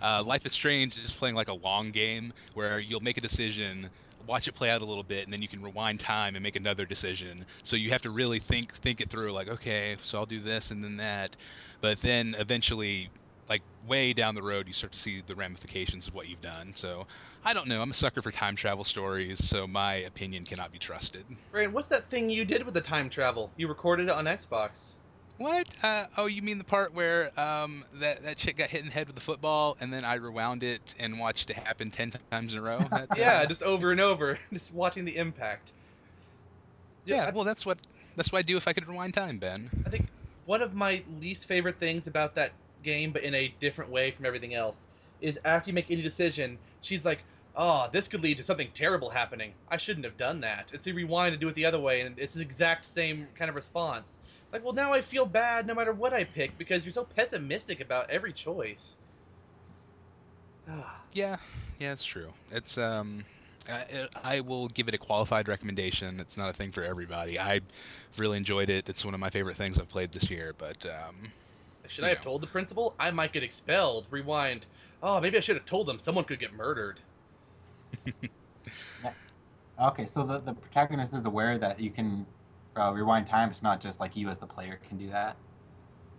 Uh, 0.00 0.22
Life 0.24 0.46
is 0.46 0.52
Strange 0.52 0.96
is 0.96 1.12
playing 1.12 1.34
like 1.34 1.48
a 1.48 1.54
long 1.54 1.90
game 1.90 2.32
where 2.54 2.78
you'll 2.78 3.00
make 3.00 3.16
a 3.18 3.20
decision, 3.20 3.90
watch 4.24 4.46
it 4.46 4.54
play 4.54 4.70
out 4.70 4.82
a 4.82 4.84
little 4.84 5.02
bit, 5.02 5.24
and 5.24 5.32
then 5.32 5.42
you 5.42 5.48
can 5.48 5.62
rewind 5.62 5.98
time 6.00 6.36
and 6.36 6.42
make 6.44 6.56
another 6.56 6.86
decision. 6.86 7.44
So 7.64 7.74
you 7.76 7.90
have 7.90 8.02
to 8.02 8.10
really 8.10 8.38
think 8.38 8.72
think 8.76 9.00
it 9.00 9.10
through. 9.10 9.32
Like, 9.32 9.48
okay, 9.48 9.96
so 10.02 10.18
I'll 10.18 10.26
do 10.26 10.40
this 10.40 10.70
and 10.70 10.84
then 10.84 10.96
that, 10.98 11.36
but 11.80 12.00
then 12.00 12.34
eventually 12.38 13.10
like 13.48 13.62
way 13.86 14.12
down 14.12 14.34
the 14.34 14.42
road, 14.42 14.66
you 14.66 14.74
start 14.74 14.92
to 14.92 14.98
see 14.98 15.22
the 15.26 15.34
ramifications 15.34 16.08
of 16.08 16.14
what 16.14 16.26
you've 16.28 16.40
done. 16.40 16.72
So 16.74 17.06
I 17.44 17.52
don't 17.54 17.68
know. 17.68 17.80
I'm 17.80 17.90
a 17.92 17.94
sucker 17.94 18.22
for 18.22 18.32
time 18.32 18.56
travel 18.56 18.84
stories, 18.84 19.38
so 19.46 19.66
my 19.66 19.94
opinion 19.94 20.44
cannot 20.44 20.72
be 20.72 20.78
trusted. 20.78 21.26
Brandon, 21.52 21.72
what's 21.72 21.88
that 21.88 22.04
thing 22.06 22.28
you 22.28 22.44
did 22.44 22.64
with 22.64 22.74
the 22.74 22.80
time 22.80 23.08
travel? 23.08 23.52
You 23.56 23.68
recorded 23.68 24.08
it 24.08 24.12
on 24.12 24.24
Xbox. 24.24 24.94
What? 25.38 25.66
Uh, 25.82 26.06
oh, 26.16 26.26
you 26.26 26.40
mean 26.40 26.56
the 26.58 26.64
part 26.64 26.94
where 26.94 27.30
um, 27.38 27.84
that 28.00 28.22
that 28.22 28.38
chick 28.38 28.56
got 28.56 28.70
hit 28.70 28.80
in 28.80 28.86
the 28.86 28.92
head 28.92 29.06
with 29.06 29.18
a 29.18 29.20
football, 29.20 29.76
and 29.80 29.92
then 29.92 30.04
I 30.04 30.16
rewound 30.16 30.62
it 30.62 30.94
and 30.98 31.18
watched 31.18 31.50
it 31.50 31.56
happen 31.56 31.90
ten 31.90 32.12
times 32.32 32.54
in 32.54 32.58
a 32.58 32.62
row? 32.62 32.78
That, 32.90 33.08
Yeah, 33.16 33.32
uh, 33.42 33.46
just 33.46 33.62
over 33.62 33.92
and 33.92 34.00
over, 34.00 34.38
just 34.52 34.72
watching 34.72 35.04
the 35.04 35.16
impact. 35.16 35.72
yeah. 37.04 37.26
I- 37.26 37.30
Well, 37.32 37.44
that's 37.44 37.66
what 37.66 37.78
that's 38.16 38.32
what 38.32 38.38
I 38.38 38.42
do 38.42 38.56
if 38.56 38.66
I 38.66 38.72
could 38.72 38.88
rewind 38.88 39.12
time, 39.14 39.38
Ben. 39.38 39.68
I 39.86 39.90
think 39.90 40.08
one 40.46 40.62
of 40.62 40.74
my 40.74 41.04
least 41.08 41.44
favorite 41.46 41.78
things 41.78 42.06
about 42.06 42.34
that 42.34 42.58
game, 42.82 43.12
but 43.12 43.22
in 43.24 43.34
a 43.34 43.48
different 43.60 43.90
way 43.90 44.10
from 44.10 44.26
everything 44.26 44.54
else, 44.54 44.88
is 45.20 45.38
after 45.44 45.70
you 45.70 45.74
make 45.74 45.90
any 45.90 46.02
decision, 46.02 46.60
she's 46.80 47.04
like, 47.04 47.26
"Oh, 47.54 47.88
this 47.92 48.08
could 48.08 48.20
lead 48.22 48.38
to 48.38 48.44
something 48.44 48.72
terrible 48.72 49.10
happening. 49.10 49.56
I 49.68 49.76
shouldn't 49.78 50.04
have 50.06 50.16
done 50.16 50.40
that." 50.40 50.72
And 50.72 50.82
so 50.82 50.90
you 50.90 50.96
rewind 50.96 51.34
and 51.34 51.40
do 51.40 51.48
it 51.48 51.54
the 51.54 51.66
other 51.66 51.80
way, 51.80 52.00
and 52.00 52.18
it's 52.18 52.34
the 52.34 52.42
exact 52.42 52.86
same 52.86 53.32
kind 53.34 53.48
of 53.50 53.54
response. 53.54 54.18
Like, 54.52 54.62
well, 54.64 54.72
now 54.74 54.92
I 54.92 55.02
feel 55.02 55.26
bad 55.26 55.66
no 55.66 55.74
matter 55.74 55.92
what 55.92 56.14
I 56.14 56.24
pick 56.24 56.56
because 56.58 56.84
you're 56.84 56.92
so 56.92 57.04
pessimistic 57.04 57.80
about 57.80 58.10
every 58.10 58.32
choice. 58.32 58.98
Ah, 60.66 61.08
Yeah, 61.12 61.38
yeah, 61.78 61.92
it's 61.92 62.04
true. 62.04 62.34
It's 62.50 62.76
um, 62.78 63.26
I, 63.68 64.08
I 64.22 64.40
will 64.40 64.68
give 64.68 64.88
it 64.88 64.94
a 64.94 64.98
qualified 64.98 65.48
recommendation. 65.48 66.20
It's 66.20 66.36
not 66.36 66.48
a 66.50 66.52
thing 66.52 66.72
for 66.72 66.82
everybody. 66.82 67.38
I 67.38 67.60
really 68.16 68.36
enjoyed 68.36 68.70
it. 68.70 68.88
It's 68.88 69.04
one 69.04 69.14
of 69.14 69.20
my 69.20 69.30
favorite 69.30 69.56
things 69.56 69.78
I've 69.78 69.88
played 69.88 70.12
this 70.12 70.30
year. 70.30 70.54
But 70.56 70.84
um, 70.86 71.32
should 71.88 72.04
I 72.04 72.10
have 72.10 72.22
told 72.22 72.42
the 72.42 72.46
principal? 72.46 72.94
I 73.00 73.10
might 73.10 73.32
get 73.32 73.42
expelled. 73.42 74.06
Rewind. 74.10 74.66
Oh, 75.02 75.20
maybe 75.20 75.36
I 75.36 75.40
should 75.40 75.56
have 75.56 75.66
told 75.66 75.86
them. 75.86 75.98
Someone 75.98 76.24
could 76.24 76.38
get 76.38 76.52
murdered. 76.54 77.00
Okay, 79.78 80.06
so 80.06 80.24
the, 80.24 80.38
the 80.38 80.54
protagonist 80.54 81.12
is 81.12 81.26
aware 81.26 81.58
that 81.58 81.78
you 81.78 81.90
can 81.90 82.24
uh, 82.76 82.92
rewind 82.94 83.26
time. 83.26 83.50
It's 83.50 83.62
not 83.62 83.78
just 83.80 84.00
like 84.00 84.16
you 84.16 84.28
as 84.30 84.38
the 84.38 84.46
player 84.46 84.80
can 84.88 84.96
do 84.96 85.10
that. 85.10 85.36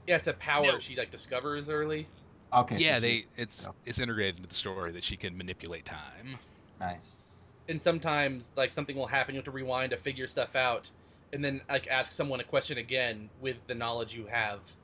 Yeah, 0.06 0.18
it's 0.18 0.28
a 0.28 0.34
power 0.34 0.64
No. 0.64 0.80
she 0.80 0.96
like 0.96 1.10
discovers 1.10 1.68
early. 1.68 2.08
Okay. 2.54 2.78
yeah, 2.78 2.96
she- 2.96 3.02
they 3.02 3.26
it's 3.36 3.64
so- 3.64 3.74
it's 3.86 4.00
integrated 4.00 4.38
into 4.38 4.48
the 4.50 4.56
story 4.56 4.92
that 4.92 5.04
she 5.04 5.18
can 5.18 5.36
manipulate 5.36 5.86
time. 5.86 6.38
nice. 6.80 7.24
And 7.68 7.82
sometimes 7.82 8.54
like 8.58 8.72
something 8.72 8.96
will 8.96 9.08
happen 9.08 9.36
you 9.36 9.40
have 9.40 9.46
to 9.46 9.52
rewind 9.52 9.92
to 9.92 9.98
figure 9.98 10.28
stuff 10.28 10.56
out 10.56 10.92
and 11.34 11.44
then 11.44 11.62
like 11.70 11.88
ask 11.88 12.12
someone 12.12 12.40
a 12.40 12.44
question 12.44 12.78
again 12.78 13.32
with 13.38 13.58
the 13.68 13.76
knowledge 13.76 14.14
you 14.16 14.28
have 14.28 14.76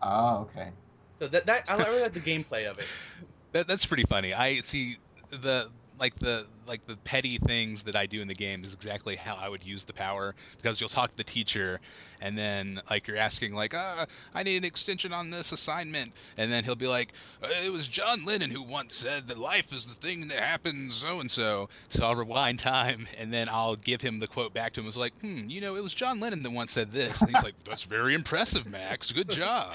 Oh, 0.00 0.38
okay. 0.42 0.72
so 1.10 1.28
that, 1.28 1.46
that 1.46 1.64
i 1.68 1.74
really 1.74 2.02
like 2.02 2.14
the 2.14 2.20
gameplay 2.20 2.70
of 2.70 2.78
it 2.78 3.02
That 3.52 3.66
that's 3.66 3.86
pretty 3.86 4.04
funny. 4.04 4.34
I 4.34 4.60
see 4.60 4.98
the 5.30 5.72
like 5.98 6.14
the 6.14 6.46
like 6.66 6.84
the 6.86 6.96
petty 7.04 7.38
things 7.38 7.82
that 7.82 7.96
I 7.96 8.06
do 8.06 8.20
in 8.20 8.28
the 8.28 8.34
game 8.34 8.64
is 8.64 8.74
exactly 8.74 9.16
how 9.16 9.36
I 9.36 9.48
would 9.48 9.64
use 9.64 9.84
the 9.84 9.92
power 9.92 10.34
because 10.60 10.80
you'll 10.80 10.88
talk 10.90 11.10
to 11.10 11.16
the 11.16 11.24
teacher 11.24 11.80
and 12.20 12.36
then 12.36 12.80
like 12.90 13.06
you're 13.06 13.16
asking 13.16 13.54
like 13.54 13.74
ah 13.74 14.06
I 14.34 14.42
need 14.42 14.58
an 14.58 14.64
extension 14.64 15.12
on 15.12 15.30
this 15.30 15.52
assignment 15.52 16.12
and 16.36 16.52
then 16.52 16.64
he'll 16.64 16.76
be 16.76 16.86
like 16.86 17.12
"Uh, 17.42 17.48
it 17.64 17.70
was 17.70 17.86
John 17.88 18.24
Lennon 18.24 18.50
who 18.50 18.62
once 18.62 18.96
said 18.96 19.28
that 19.28 19.38
life 19.38 19.72
is 19.72 19.86
the 19.86 19.94
thing 19.94 20.28
that 20.28 20.38
happens 20.38 20.96
so 20.96 21.20
and 21.20 21.30
so 21.30 21.68
so 21.90 22.04
I'll 22.04 22.16
rewind 22.16 22.60
time 22.60 23.06
and 23.16 23.32
then 23.32 23.48
I'll 23.48 23.76
give 23.76 24.00
him 24.00 24.18
the 24.20 24.28
quote 24.28 24.52
back 24.52 24.74
to 24.74 24.80
him. 24.80 24.86
It's 24.86 24.96
like 24.96 25.14
hmm 25.20 25.48
you 25.48 25.60
know 25.60 25.76
it 25.76 25.82
was 25.82 25.94
John 25.94 26.20
Lennon 26.20 26.42
that 26.42 26.50
once 26.50 26.72
said 26.72 26.90
this. 26.92 27.20
And 27.20 27.30
he's 27.30 27.42
like 27.42 27.54
that's 27.64 27.84
very 27.84 28.14
impressive 28.14 28.66
Max. 28.66 29.10
Good 29.10 29.28
job. 29.30 29.72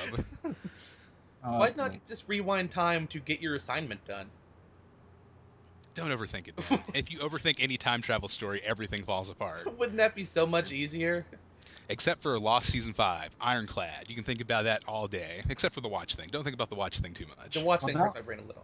Oh, 1.44 1.52
why 1.58 1.72
not 1.76 1.94
neat. 1.94 2.02
just 2.08 2.28
rewind 2.28 2.72
time 2.72 3.08
to 3.10 3.20
get 3.20 3.42
your 3.42 3.56
assignment 3.56 4.06
done 4.06 4.32
don't 5.96 6.10
overthink 6.10 6.48
it 6.48 6.72
man. 6.72 6.82
if 6.94 7.12
you 7.12 7.20
overthink 7.20 7.56
any 7.60 7.78
time 7.78 8.02
travel 8.02 8.28
story 8.30 8.62
everything 8.66 9.04
falls 9.04 9.30
apart 9.30 9.68
wouldn't 9.78 9.98
that 9.98 10.16
be 10.16 10.26
so 10.26 10.46
much 10.46 10.72
easier 10.72 11.26
except 11.90 12.22
for 12.22 12.40
Lost 12.40 12.72
Season 12.72 12.94
5, 12.94 13.36
Ironclad. 13.42 14.06
You 14.08 14.16
can 14.16 14.24
think 14.24 14.40
about 14.40 14.64
that 14.64 14.82
all 14.88 15.08
day, 15.08 15.42
except 15.50 15.76
for 15.76 15.82
the 15.82 15.88
watch 15.90 16.16
thing. 16.16 16.30
Don't 16.32 16.44
think 16.44 16.54
about 16.54 16.70
the 16.70 16.76
watch 16.76 17.00
thing 17.00 17.14
too 17.14 17.26
much. 17.38 17.54
the 17.54 17.60
watch 17.60 17.82
Well, 17.82 17.88
thing 17.90 17.98
hurts 17.98 18.16
my 18.16 18.22
brain 18.22 18.40
a 18.40 18.44
little 18.44 18.64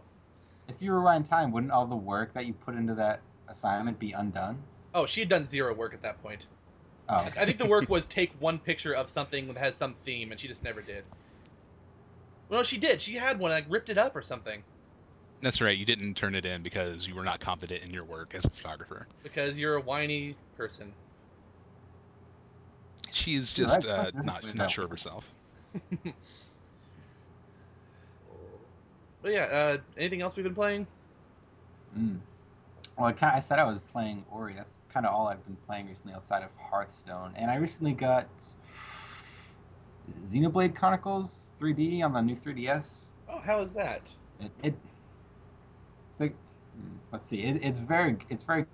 If 0.68 0.76
you 0.80 0.92
rewind 0.92 1.26
time, 1.26 1.52
wouldn't 1.52 1.70
all 1.70 1.86
the 1.86 1.94
work 1.96 2.32
that 2.32 2.46
you 2.46 2.54
put 2.54 2.74
into 2.76 2.94
that 2.94 3.20
assignment 3.48 3.98
be 3.98 4.12
undone? 4.12 4.58
oh 4.94 5.06
she 5.06 5.20
had 5.20 5.28
done 5.28 5.44
zero 5.44 5.74
work 5.74 5.92
at 5.94 6.02
that 6.02 6.20
point 6.22 6.46
Oh, 7.08 7.14
I- 7.14 7.26
i 7.26 7.44
think 7.44 7.58
the 7.58 7.66
work 7.66 7.88
was 7.88 8.06
take 8.06 8.32
one 8.40 8.58
picture 8.58 8.94
of 8.94 9.10
something 9.10 9.46
that 9.48 9.56
has 9.58 9.76
some 9.76 9.94
theme 9.94 10.30
and 10.30 10.40
she 10.40 10.48
just 10.48 10.64
never 10.64 10.80
did 10.80 11.04
well 12.48 12.60
no 12.60 12.62
she 12.64 12.78
did 12.78 13.00
she 13.02 13.14
had 13.14 13.38
one 13.38 13.50
like 13.50 13.66
ripped 13.68 13.90
it 13.90 13.98
up 13.98 14.16
or 14.16 14.22
something 14.22 14.62
That's 15.42 15.60
right, 15.60 15.76
you 15.76 15.86
didn't 15.86 16.14
turn 16.14 16.34
it 16.34 16.44
in 16.44 16.62
because 16.62 17.06
you 17.06 17.14
were 17.14 17.24
not 17.24 17.40
confident 17.40 17.82
in 17.82 17.90
your 17.90 18.04
work 18.04 18.34
as 18.34 18.44
a 18.44 18.50
photographer. 18.50 19.06
because 19.22 19.58
you're 19.58 19.76
a 19.76 19.80
whiny 19.80 20.36
person 20.56 20.92
She's 23.12 23.50
just 23.50 23.84
right, 23.84 23.86
uh, 23.86 24.10
this 24.14 24.24
not 24.24 24.54
not 24.54 24.70
sure 24.70 24.84
of 24.84 24.90
herself. 24.90 25.24
but 29.22 29.32
yeah 29.32 29.42
uh, 29.44 29.78
anything 29.96 30.22
else 30.22 30.36
we've 30.36 30.44
been 30.44 30.54
playing 30.54 30.86
Mm. 31.98 32.18
Well, 32.96 33.06
I, 33.06 33.12
kinda, 33.12 33.34
I 33.34 33.40
said 33.40 33.58
I 33.58 33.64
was 33.64 33.82
playing 33.82 34.24
Ori. 34.30 34.54
That's 34.54 34.80
kind 34.92 35.06
of 35.06 35.14
all 35.14 35.26
I've 35.26 35.44
been 35.44 35.56
playing 35.66 35.88
recently 35.88 36.12
outside 36.14 36.42
of 36.42 36.50
Hearthstone. 36.70 37.32
And 37.36 37.50
I 37.50 37.56
recently 37.56 37.92
got 37.92 38.28
Xenoblade 40.26 40.76
Chronicles 40.76 41.48
3D 41.60 42.04
on 42.04 42.12
the 42.12 42.20
new 42.20 42.36
3DS. 42.36 43.06
oh 43.28 43.40
how 43.40 43.60
is 43.60 43.74
that 43.74 44.14
It, 44.40 44.50
it 44.62 44.74
the, 44.82 44.89
let's 47.12 47.28
see. 47.28 47.42
It, 47.42 47.62
it's 47.62 47.78
very 47.78 48.16
it's 48.28 48.44
very 48.44 48.66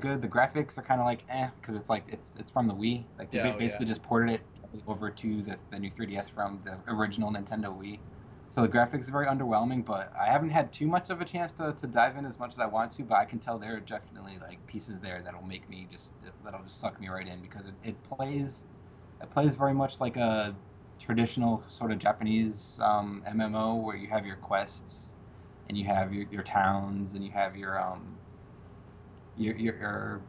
good. 0.00 0.22
The 0.22 0.28
graphics 0.28 0.78
are 0.78 0.82
kind 0.82 1.00
of 1.00 1.06
like 1.06 1.24
eh 1.28 1.48
because 1.60 1.74
it's 1.74 1.90
like 1.90 2.04
it's 2.08 2.34
it's 2.38 2.50
from 2.50 2.66
the 2.66 2.74
Wii. 2.74 3.04
Like 3.18 3.30
they 3.30 3.38
Yeah, 3.38 3.54
oh, 3.54 3.58
basically 3.58 3.86
just 3.86 4.02
ported 4.02 4.34
it 4.34 4.42
over 4.86 5.10
to 5.10 5.42
the, 5.42 5.58
the 5.70 5.78
new 5.78 5.90
3DS 5.90 6.28
from 6.28 6.60
the 6.64 6.78
original 6.88 7.30
Nintendo 7.32 7.76
Wii. 7.76 7.98
So 8.48 8.62
the 8.62 8.68
graphics 8.68 9.08
are 9.08 9.12
very 9.12 9.26
underwhelming, 9.26 9.84
but 9.84 10.12
I 10.18 10.26
haven't 10.26 10.50
had 10.50 10.72
too 10.72 10.88
much 10.88 11.08
of 11.10 11.20
a 11.20 11.24
chance 11.24 11.52
to, 11.52 11.72
to 11.72 11.86
dive 11.86 12.16
in 12.16 12.24
as 12.26 12.38
much 12.38 12.50
as 12.50 12.58
I 12.58 12.66
want 12.66 12.90
to. 12.92 13.04
But 13.04 13.16
I 13.18 13.24
can 13.24 13.38
tell 13.38 13.58
there 13.58 13.76
are 13.76 13.80
definitely 13.80 14.38
like 14.40 14.64
pieces 14.66 15.00
there 15.00 15.22
that'll 15.22 15.42
make 15.42 15.68
me 15.68 15.86
just 15.90 16.14
that'll 16.44 16.62
just 16.62 16.78
suck 16.80 17.00
me 17.00 17.08
right 17.08 17.26
in 17.26 17.40
because 17.42 17.66
it, 17.66 17.74
it 17.84 18.02
plays 18.02 18.64
it 19.22 19.30
plays 19.30 19.54
very 19.54 19.74
much 19.74 20.00
like 20.00 20.16
a 20.16 20.56
traditional 20.98 21.62
sort 21.68 21.92
of 21.92 21.98
Japanese 21.98 22.78
um, 22.82 23.22
MMO 23.26 23.76
where 23.76 23.96
you 23.96 24.08
have 24.08 24.26
your 24.26 24.36
quests 24.36 25.14
and 25.70 25.78
you 25.78 25.84
have 25.84 26.12
your, 26.12 26.26
your 26.32 26.42
towns 26.42 27.14
and 27.14 27.24
you 27.24 27.30
have 27.30 27.56
your 27.56 27.80
um 27.80 28.18
your 29.36 29.54
your 29.56 29.76
your, 29.78 30.20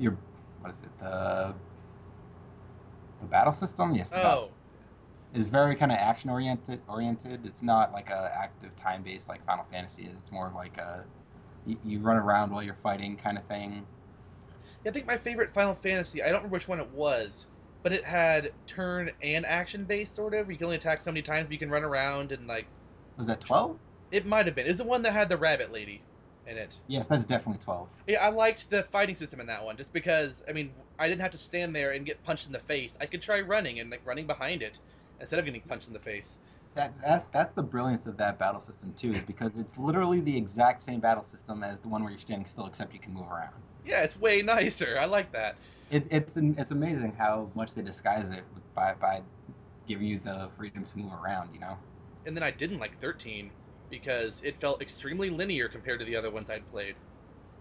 your 0.00 0.18
what 0.60 0.72
is 0.72 0.80
it 0.80 0.98
the 0.98 1.54
the 3.20 3.26
battle 3.26 3.52
system? 3.52 3.94
Yes 3.94 4.10
the 4.10 4.18
Oh, 4.18 4.50
is 5.34 5.46
very 5.46 5.76
kind 5.76 5.92
of 5.92 5.98
action 5.98 6.30
oriented 6.30 6.80
oriented. 6.88 7.46
It's 7.46 7.62
not 7.62 7.92
like 7.92 8.10
a 8.10 8.32
active 8.34 8.74
time 8.76 9.04
based 9.04 9.28
like 9.28 9.44
Final 9.46 9.64
Fantasy 9.70 10.02
is. 10.02 10.16
It's 10.16 10.32
more 10.32 10.50
like 10.52 10.78
a 10.78 11.04
you, 11.64 11.76
you 11.84 12.00
run 12.00 12.16
around 12.16 12.50
while 12.50 12.62
you're 12.64 12.78
fighting 12.82 13.16
kind 13.16 13.38
of 13.38 13.44
thing. 13.46 13.86
Yeah, 14.84 14.90
I 14.90 14.92
think 14.92 15.06
my 15.06 15.16
favorite 15.16 15.52
Final 15.52 15.74
Fantasy, 15.74 16.20
I 16.22 16.26
don't 16.26 16.36
remember 16.38 16.54
which 16.54 16.66
one 16.68 16.80
it 16.80 16.90
was, 16.90 17.50
but 17.82 17.92
it 17.92 18.04
had 18.04 18.52
turn 18.66 19.10
and 19.22 19.46
action 19.46 19.84
based 19.84 20.14
sort 20.16 20.34
of. 20.34 20.50
You 20.50 20.56
can 20.56 20.64
only 20.64 20.76
attack 20.76 21.02
so 21.02 21.12
many 21.12 21.22
times, 21.22 21.46
but 21.46 21.52
you 21.52 21.58
can 21.58 21.70
run 21.70 21.84
around 21.84 22.32
and 22.32 22.46
like 22.46 22.68
was 23.16 23.26
that 23.26 23.40
12 23.40 23.78
it 24.10 24.26
might 24.26 24.46
have 24.46 24.54
been. 24.54 24.66
Is 24.66 24.78
the 24.78 24.84
one 24.84 25.02
that 25.02 25.12
had 25.12 25.28
the 25.28 25.38
rabbit 25.38 25.72
lady 25.72 26.06
in 26.46 26.56
it? 26.56 26.80
yes 26.86 27.08
that's 27.08 27.24
definitely 27.24 27.62
12 27.62 27.88
Yeah, 28.06 28.24
I 28.24 28.30
liked 28.30 28.70
the 28.70 28.82
fighting 28.82 29.16
system 29.16 29.40
in 29.40 29.46
that 29.46 29.64
one 29.64 29.76
just 29.76 29.92
because 29.92 30.42
I 30.48 30.52
mean 30.52 30.74
I 30.98 31.08
didn't 31.08 31.20
have 31.20 31.30
to 31.32 31.38
stand 31.38 31.76
there 31.76 31.92
and 31.92 32.06
get 32.06 32.24
punched 32.24 32.46
in 32.46 32.52
the 32.52 32.58
face. 32.60 32.96
I 33.00 33.06
could 33.06 33.22
try 33.22 33.40
running 33.40 33.78
and 33.80 33.90
like 33.90 34.04
running 34.04 34.26
behind 34.26 34.62
it 34.62 34.80
instead 35.20 35.38
of 35.38 35.44
getting 35.44 35.62
punched 35.62 35.88
in 35.88 35.94
the 35.94 36.00
face. 36.00 36.40
That, 36.74 36.98
that 37.02 37.26
that's 37.32 37.54
the 37.54 37.62
brilliance 37.62 38.06
of 38.06 38.16
that 38.18 38.38
battle 38.38 38.60
system 38.62 38.94
too, 38.94 39.12
is 39.12 39.22
because 39.22 39.56
it's 39.58 39.76
literally 39.78 40.20
the 40.20 40.36
exact 40.36 40.82
same 40.82 41.00
battle 41.00 41.24
system 41.24 41.62
as 41.62 41.80
the 41.80 41.88
one 41.88 42.02
where 42.02 42.10
you're 42.10 42.20
standing 42.20 42.46
still, 42.46 42.66
except 42.66 42.94
you 42.94 43.00
can 43.00 43.12
move 43.12 43.28
around. 43.30 43.54
Yeah, 43.84 44.02
it's 44.04 44.16
way 44.16 44.42
nicer. 44.42 44.98
I 45.00 45.06
like 45.06 45.32
that. 45.32 45.58
It, 45.90 46.06
it's 46.10 46.36
it's 46.36 46.70
amazing 46.70 47.14
how 47.16 47.50
much 47.54 47.74
they 47.74 47.82
disguise 47.82 48.30
it 48.30 48.44
by 48.74 48.94
by 48.94 49.22
giving 49.86 50.06
you 50.06 50.20
the 50.20 50.50
freedom 50.56 50.84
to 50.84 50.98
move 50.98 51.12
around. 51.12 51.54
You 51.54 51.60
know. 51.60 51.78
And 52.24 52.36
then 52.36 52.44
I 52.44 52.52
didn't 52.52 52.78
like 52.78 52.98
13 52.98 53.52
because 53.90 54.42
it 54.42 54.56
felt 54.56 54.82
extremely 54.82 55.30
linear 55.30 55.68
compared 55.68 56.00
to 56.00 56.04
the 56.06 56.16
other 56.16 56.30
ones 56.30 56.50
I'd 56.50 56.66
played. 56.66 56.96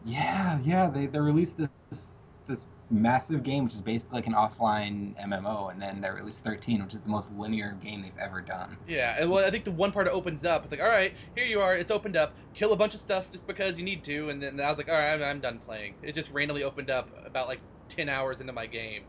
Yeah, 0.06 0.60
yeah. 0.64 0.90
They 0.90 1.08
they 1.08 1.20
released 1.20 1.58
this 1.58 2.14
this 2.48 2.66
massive 2.90 3.44
game 3.44 3.66
which 3.66 3.74
is 3.74 3.82
basically 3.82 4.16
like 4.16 4.28
an 4.28 4.34
offline 4.34 5.14
MMO, 5.20 5.70
and 5.70 5.82
then 5.82 6.00
they 6.02 6.10
released 6.10 6.44
13, 6.44 6.82
which 6.84 6.94
is 6.94 7.02
the 7.02 7.10
most 7.10 7.32
linear 7.32 7.74
game 7.74 8.02
they've 8.02 8.18
ever 8.18 8.42
done. 8.42 8.78
Yeah, 8.88 9.16
and 9.20 9.30
well, 9.30 9.46
I 9.46 9.50
think 9.52 9.66
the 9.66 9.72
one 9.72 9.92
part 9.92 10.08
it 10.08 10.14
opens 10.14 10.46
up. 10.46 10.64
It's 10.64 10.72
like, 10.72 10.82
all 10.82 10.88
right, 10.88 11.14
here 11.36 11.46
you 11.46 11.60
are. 11.62 11.76
It's 11.76 11.92
opened 11.92 12.16
up. 12.16 12.38
Kill 12.54 12.72
a 12.74 12.78
bunch 12.78 12.94
of 12.96 13.02
stuff 13.02 13.32
just 13.32 13.46
because 13.48 13.78
you 13.78 13.84
need 13.84 14.04
to, 14.06 14.30
and 14.30 14.42
then 14.42 14.60
I 14.60 14.70
was 14.70 14.78
like, 14.78 14.90
all 14.90 14.96
right, 14.96 15.14
I'm, 15.14 15.22
I'm 15.24 15.42
done 15.42 15.60
playing. 15.60 15.96
It 16.02 16.14
just 16.14 16.32
randomly 16.32 16.64
opened 16.64 16.90
up 16.90 17.12
about 17.26 17.48
like 17.48 17.62
ten 17.90 18.08
hours 18.10 18.40
into 18.42 18.54
my 18.54 18.68
game. 18.68 19.04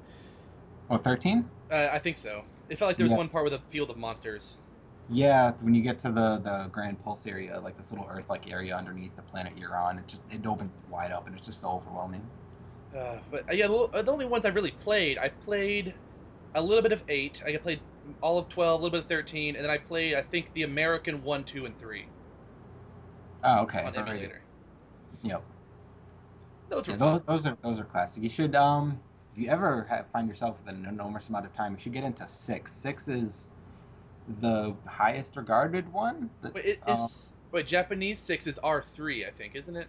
Oh, 0.90 0.98
13? 0.98 1.50
Uh, 1.70 1.88
I 1.92 1.98
think 1.98 2.16
so. 2.16 2.44
It 2.68 2.78
felt 2.78 2.88
like 2.90 2.96
there 2.96 3.04
was 3.04 3.12
Yeah. 3.12 3.16
one 3.16 3.28
part 3.28 3.44
with 3.44 3.54
a 3.54 3.58
field 3.68 3.90
of 3.90 3.96
monsters. 3.96 4.60
Yeah, 5.08 5.52
when 5.60 5.74
you 5.74 5.82
get 5.82 5.98
to 6.00 6.12
the 6.12 6.38
the 6.38 6.68
Gran 6.70 6.96
Pulse 6.96 7.26
area, 7.26 7.58
like 7.60 7.76
this 7.76 7.90
little 7.90 8.06
Earth-like 8.08 8.46
area 8.46 8.76
underneath 8.76 9.16
the 9.16 9.22
planet 9.22 9.56
you're 9.56 9.76
on, 9.76 9.98
it 9.98 10.06
just 10.06 10.22
it 10.30 10.46
opens 10.46 10.72
wide 10.88 11.12
up 11.12 11.26
and 11.26 11.34
it's 11.36 11.46
just 11.46 11.60
so 11.60 11.70
overwhelming. 11.70 12.30
Uh, 12.94 13.18
but 13.30 13.44
uh, 13.50 13.54
yeah, 13.54 13.66
the, 13.66 14.02
the 14.02 14.10
only 14.12 14.26
ones 14.26 14.44
I've 14.46 14.54
really 14.54 14.70
played, 14.70 15.18
I 15.18 15.28
played 15.28 15.94
a 16.54 16.62
little 16.62 16.82
bit 16.82 16.92
of 16.92 17.04
eight. 17.08 17.42
I 17.46 17.56
played 17.58 17.82
all 18.22 18.38
of 18.38 18.48
twelve, 18.48 18.80
a 18.80 18.84
little 18.84 18.92
bit 18.98 19.02
of 19.02 19.08
thirteen, 19.08 19.56
and 19.56 19.64
then 19.64 19.70
I 19.70 19.78
played 19.78 20.14
I 20.14 20.22
think 20.22 20.52
the 20.52 20.62
American 20.64 21.22
one, 21.22 21.44
two, 21.44 21.66
and 21.66 21.78
three 21.78 22.10
Oh, 23.42 23.62
okay. 23.62 23.80
on 23.84 23.96
emulator. 23.96 24.42
Yep. 25.22 25.44
Those 26.68 26.88
were 26.88 26.94
Yeah, 26.94 26.96
those, 26.96 27.22
those 27.26 27.46
are 27.46 27.56
those 27.62 27.78
are 27.78 27.84
classic. 27.84 28.22
You 28.22 28.28
should 28.30 28.54
um 28.54 29.02
if 29.32 29.38
you 29.38 29.48
ever 29.50 29.84
have, 29.84 30.10
find 30.10 30.28
yourself 30.28 30.58
with 30.58 30.74
an 30.74 30.86
enormous 30.86 31.28
amount 31.28 31.46
of 31.46 31.52
time, 31.52 31.72
you 31.74 31.78
should 31.78 31.92
get 31.92 32.04
into 32.04 32.26
six. 32.26 32.72
Six 32.72 33.08
is 33.08 33.50
the 34.40 34.74
highest 34.86 35.36
regarded 35.36 35.90
one. 35.92 36.30
Wait, 36.42 36.64
it, 36.64 36.78
is 36.86 37.34
wait 37.52 37.66
Japanese 37.66 38.18
six 38.18 38.46
is 38.46 38.58
R 38.58 38.82
three, 38.82 39.26
I 39.26 39.30
think, 39.30 39.54
isn't 39.56 39.76
it? 39.76 39.88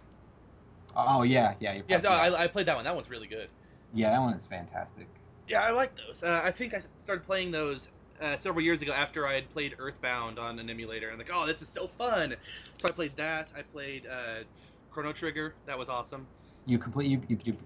oh 0.96 1.22
yeah, 1.22 1.54
yeah. 1.60 1.80
Yes, 1.88 2.02
probably- 2.02 2.36
I, 2.36 2.44
I 2.44 2.46
played 2.48 2.66
that 2.66 2.76
one. 2.76 2.84
That 2.84 2.94
one's 2.94 3.10
really 3.10 3.26
good. 3.28 3.48
yeah, 3.94 4.10
that 4.10 4.20
one 4.20 4.34
is 4.34 4.44
fantastic. 4.44 5.06
Yeah, 5.46 5.62
I 5.62 5.70
like 5.70 5.96
those. 5.96 6.22
Uh, 6.22 6.40
I 6.44 6.50
think 6.50 6.74
I 6.74 6.80
started 6.98 7.24
playing 7.24 7.50
those 7.50 7.90
uh, 8.20 8.36
several 8.36 8.64
years 8.64 8.82
ago 8.82 8.92
after 8.92 9.26
I 9.26 9.34
had 9.34 9.50
played 9.50 9.74
Earthbound 9.78 10.38
on 10.38 10.58
an 10.58 10.70
emulator. 10.70 11.10
I'm 11.10 11.18
like, 11.18 11.30
oh, 11.32 11.46
this 11.46 11.62
is 11.62 11.68
so 11.68 11.86
fun. 11.86 12.34
So 12.78 12.88
I 12.88 12.92
played 12.92 13.16
that. 13.16 13.52
I 13.56 13.62
played 13.62 14.06
uh, 14.06 14.44
Chrono 14.90 15.12
Trigger. 15.12 15.54
That 15.66 15.78
was 15.78 15.88
awesome. 15.88 16.26
You 16.66 16.78
complete 16.78 17.08
you 17.08 17.20
you, 17.28 17.38
you 17.44 17.56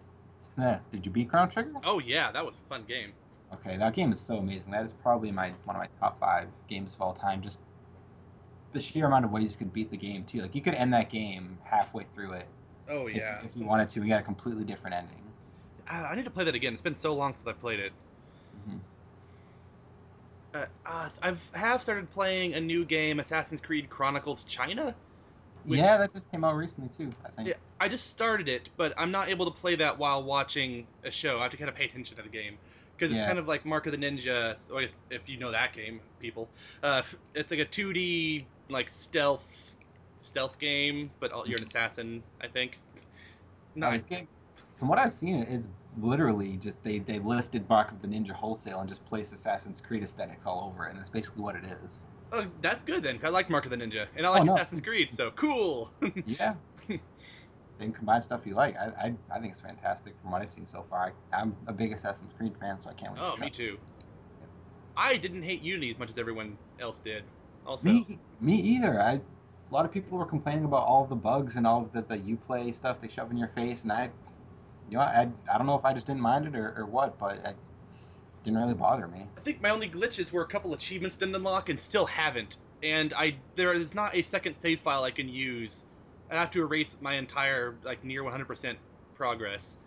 yeah, 0.58 0.78
did 0.92 1.04
you 1.04 1.12
beat 1.12 1.28
Chrono 1.28 1.50
Trigger? 1.50 1.72
Oh 1.84 1.98
yeah, 1.98 2.32
that 2.32 2.44
was 2.44 2.56
a 2.56 2.60
fun 2.68 2.84
game. 2.88 3.12
Okay, 3.54 3.76
that 3.76 3.94
game 3.94 4.12
is 4.12 4.20
so 4.20 4.38
amazing. 4.38 4.70
That 4.72 4.84
is 4.84 4.92
probably 4.92 5.30
my 5.30 5.52
one 5.64 5.76
of 5.76 5.80
my 5.82 5.88
top 6.00 6.18
five 6.20 6.48
games 6.68 6.94
of 6.94 7.02
all 7.02 7.12
time. 7.12 7.42
Just 7.42 7.60
the 8.72 8.80
sheer 8.80 9.06
amount 9.06 9.24
of 9.24 9.30
ways 9.32 9.52
you 9.52 9.58
could 9.58 9.72
beat 9.72 9.90
the 9.90 9.96
game 9.96 10.24
too. 10.24 10.40
Like 10.40 10.54
you 10.54 10.60
could 10.60 10.74
end 10.74 10.92
that 10.94 11.10
game 11.10 11.58
halfway 11.64 12.04
through 12.14 12.32
it. 12.32 12.46
Oh 12.88 13.06
if- 13.06 13.16
yeah. 13.16 13.40
If, 13.44 13.56
you 13.56 13.64
wanted 13.64 13.88
to, 13.90 14.00
we 14.00 14.08
got 14.08 14.20
a 14.20 14.24
completely 14.24 14.64
different 14.64 14.96
ending. 14.96 15.16
Uh, 15.90 16.08
I 16.10 16.14
need 16.14 16.24
to 16.24 16.30
play 16.30 16.44
that 16.44 16.54
again. 16.54 16.72
It's 16.72 16.82
been 16.82 16.94
so 16.94 17.14
long 17.14 17.34
since 17.34 17.46
I've 17.46 17.60
played 17.60 17.80
it. 17.80 17.92
Mhm. 18.68 18.78
Uh, 20.54 20.66
uh, 20.86 21.08
I've 21.22 21.50
have 21.54 21.82
started 21.82 22.10
playing 22.10 22.54
a 22.54 22.60
new 22.60 22.84
game, 22.84 23.18
Assassin's 23.20 23.60
Creed 23.60 23.88
Chronicles 23.90 24.44
China. 24.44 24.94
Which- 25.64 25.80
Yeah, 25.80 25.96
that 25.98 26.12
just 26.12 26.30
came 26.30 26.44
out 26.44 26.56
recently 26.56 26.90
too. 26.96 27.10
I 27.24 27.28
think. 27.30 27.48
Yeah, 27.48 27.54
I 27.80 27.88
just 27.88 28.08
started 28.10 28.48
it, 28.48 28.70
but 28.76 28.92
I'm 28.96 29.10
not 29.10 29.28
able 29.28 29.46
to 29.46 29.50
play 29.58 29.76
that 29.76 29.98
while 29.98 30.22
watching 30.22 30.86
a 31.04 31.10
show. 31.10 31.38
I 31.40 31.42
have 31.44 31.52
to 31.52 31.56
kind 31.56 31.68
of 31.68 31.74
pay 31.74 31.86
attention 31.86 32.16
to 32.16 32.22
the 32.22 32.28
game 32.28 32.58
because 33.04 33.16
it's 33.18 33.20
Yeah. 33.20 33.26
kind 33.26 33.38
of 33.38 33.46
like 33.46 33.64
Mark 33.64 33.86
of 33.86 33.92
the 33.92 33.98
Ninja. 33.98 34.56
So 34.56 34.78
if, 35.10 35.28
you 35.28 35.38
know 35.38 35.50
that 35.50 35.72
game, 35.72 36.00
people, 36.18 36.50
uh, 36.82 37.02
it's 37.34 37.50
like 37.50 37.60
a 37.60 37.64
2D 37.66 38.46
like 38.70 38.88
stealth 38.88 39.76
stealth 40.16 40.58
game, 40.58 41.10
but 41.20 41.30
you're 41.46 41.58
an 41.58 41.62
assassin. 41.62 42.24
I 42.40 42.48
think. 42.48 42.78
No, 43.74 43.90
it's 43.90 44.06
game. 44.06 44.28
From 44.76 44.88
what 44.88 44.98
I've 44.98 45.14
seen, 45.14 45.42
it's 45.42 45.68
literally 45.96 46.56
just 46.56 46.82
they 46.82 46.98
they 46.98 47.18
lifted 47.18 47.68
Mark 47.68 47.90
of 47.92 48.00
the 48.00 48.08
Ninja 48.08 48.30
wholesale 48.32 48.80
and 48.80 48.88
just 48.88 49.04
placed 49.04 49.32
Assassin's 49.32 49.80
Creed 49.80 50.02
aesthetics 50.02 50.46
all 50.46 50.68
over 50.72 50.86
it, 50.86 50.90
and 50.90 50.98
that's 50.98 51.08
basically 51.10 51.42
what 51.42 51.56
it 51.56 51.64
is. 51.84 52.06
oh, 52.32 52.50
that's 52.60 52.82
good 52.82 53.02
then. 53.02 53.16
'cause 53.18 53.24
I 53.24 53.28
like 53.30 53.50
Mark 53.50 53.64
of 53.64 53.70
the 53.70 53.76
Ninja, 53.76 54.08
and 54.16 54.26
I 54.26 54.30
like 54.30 54.40
Oh, 54.40 54.44
no. 54.44 54.54
Assassin's 54.56 54.80
Creed, 54.80 55.12
so 55.12 55.30
cool. 55.30 55.92
Yeah. 56.26 56.56
They 57.78 57.86
can 57.86 57.94
combine 57.94 58.22
stuff 58.22 58.42
you 58.46 58.54
like. 58.54 58.76
I, 58.76 58.86
I, 58.86 59.14
I 59.36 59.40
think 59.40 59.52
it's 59.52 59.60
fantastic 59.60 60.14
from 60.22 60.30
what 60.30 60.42
I've 60.42 60.52
seen 60.52 60.66
so 60.66 60.84
far. 60.88 61.12
I, 61.32 61.40
I'm 61.40 61.56
a 61.66 61.72
big 61.72 61.92
Assassin's 61.92 62.32
Creed 62.32 62.52
fan, 62.60 62.80
so 62.80 62.90
I 62.90 62.92
can't 62.94 63.12
wait. 63.12 63.20
oh, 63.22 63.32
to 63.32 63.36
try 63.36 63.46
me 63.46 63.50
too. 63.50 63.78
I 64.96 65.16
didn't 65.16 65.42
hate 65.42 65.62
Unity 65.62 65.90
as 65.90 65.98
much 65.98 66.10
as 66.10 66.18
everyone 66.18 66.56
else 66.78 67.00
did. 67.00 67.24
Also, 67.66 67.88
Me, 67.88 68.18
me 68.40 68.54
either. 68.54 69.00
I, 69.00 69.14
a 69.14 69.20
lot 69.74 69.84
of 69.84 69.92
people 69.92 70.18
were 70.18 70.26
complaining 70.26 70.64
about 70.64 70.86
all 70.86 71.04
the 71.04 71.16
bugs 71.16 71.56
and 71.56 71.66
all 71.66 71.82
of 71.82 71.92
the, 71.92 72.02
the 72.02 72.36
UPlay 72.36 72.74
stuff 72.74 73.00
they 73.00 73.08
shove 73.08 73.30
in 73.30 73.36
your 73.36 73.48
face, 73.48 73.82
and 73.82 73.90
I, 73.92 74.10
you 74.88 74.98
know, 74.98 75.00
I, 75.00 75.28
I 75.52 75.58
don't 75.58 75.66
know 75.66 75.76
if 75.76 75.84
I 75.84 75.92
just 75.92 76.06
didn't 76.06 76.20
mind 76.20 76.46
it 76.46 76.54
or, 76.54 76.74
or 76.76 76.86
what, 76.86 77.18
but 77.18 77.38
it 77.38 77.56
didn't 78.44 78.58
really 78.58 78.74
bother 78.74 79.08
me. 79.08 79.26
I 79.36 79.40
think 79.40 79.60
my 79.62 79.70
only 79.70 79.88
glitches 79.88 80.30
were 80.30 80.42
a 80.42 80.46
couple 80.46 80.74
achievements 80.74 81.16
didn't 81.16 81.34
unlock 81.34 81.70
and 81.70 81.80
still 81.80 82.06
haven't. 82.06 82.58
And 82.82 83.14
I 83.14 83.36
there 83.54 83.72
is 83.72 83.94
not 83.94 84.14
a 84.14 84.22
second 84.22 84.54
save 84.54 84.78
file 84.78 85.02
I 85.04 85.10
can 85.10 85.28
use. 85.28 85.86
I 86.36 86.40
have 86.40 86.50
to 86.52 86.60
erase 86.62 86.96
my 87.00 87.14
entire 87.14 87.78
like 87.84 88.04
near 88.04 88.22
100% 88.22 88.76
progress. 89.14 89.78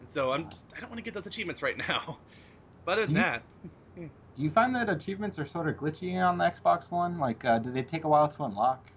And 0.00 0.08
so 0.08 0.32
I'm 0.32 0.48
just, 0.50 0.72
I 0.76 0.80
don't 0.80 0.90
want 0.90 0.98
to 0.98 1.04
get 1.04 1.14
those 1.14 1.26
achievements 1.26 1.62
right 1.62 1.76
now. 1.76 2.20
But 2.86 2.92
other 2.92 3.06
than 3.06 3.16
you- 3.16 3.22
that, 3.22 3.44
Do 4.34 4.42
you 4.42 4.50
find 4.50 4.74
that 4.74 4.88
achievements 4.88 5.38
are 5.38 5.44
sort 5.44 5.68
of 5.68 5.76
glitchy 5.76 6.16
on 6.16 6.38
the 6.38 6.44
Xbox 6.44 6.90
One? 6.90 7.18
Like, 7.18 7.44
uh, 7.44 7.58
do 7.58 7.70
they 7.70 7.82
take 7.82 8.04
a 8.04 8.08
while 8.08 8.28
to 8.28 8.44
unlock? 8.44 8.90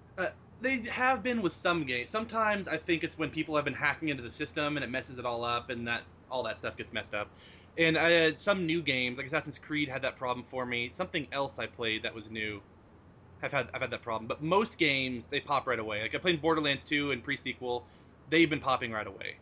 they 0.62 0.80
have 0.84 1.22
been 1.22 1.42
with 1.42 1.54
some 1.54 1.84
games. 1.86 2.10
Sometimes 2.10 2.68
I 2.68 2.78
think 2.78 3.04
it's 3.04 3.18
when 3.18 3.30
people 3.30 3.56
have 3.56 3.66
been 3.66 3.74
hacking 3.74 4.10
into 4.10 4.24
the 4.24 4.32
system 4.32 4.78
and 4.78 4.84
it 4.84 4.90
messes 4.90 5.20
it 5.20 5.26
all 5.26 5.44
up, 5.44 5.70
and 5.70 5.88
that 5.88 6.04
all 6.30 6.44
that 6.44 6.58
stuff 6.58 6.78
gets 6.78 6.94
messed 6.94 7.14
up. 7.14 7.32
And 7.78 7.98
I 7.98 8.10
had 8.12 8.40
some 8.40 8.66
new 8.66 8.82
games, 8.82 9.18
like 9.18 9.28
Assassin's 9.28 9.60
Creed, 9.60 9.90
had 9.90 10.02
that 10.04 10.16
problem 10.16 10.44
for 10.44 10.66
me. 10.66 10.90
Something 10.90 11.28
else 11.32 11.60
I 11.60 11.68
played 11.68 12.04
that 12.04 12.16
was 12.16 12.30
new, 12.32 12.64
I've 13.44 13.54
had 13.54 13.70
I've 13.74 13.82
had 13.82 13.92
that 13.92 14.02
problem. 14.02 14.28
But 14.28 14.42
most 14.42 14.78
games 14.78 15.28
they 15.28 15.40
pop 15.40 15.68
right 15.68 15.80
away. 15.80 16.02
Like 16.02 16.16
I 16.16 16.18
played 16.18 16.42
Borderlands 16.42 16.84
2 16.84 17.12
and 17.12 17.24
pre-sequel, 17.24 17.86
they've 18.30 18.50
been 18.50 18.60
popping 18.60 18.92
right 18.92 19.08
away. 19.08 19.36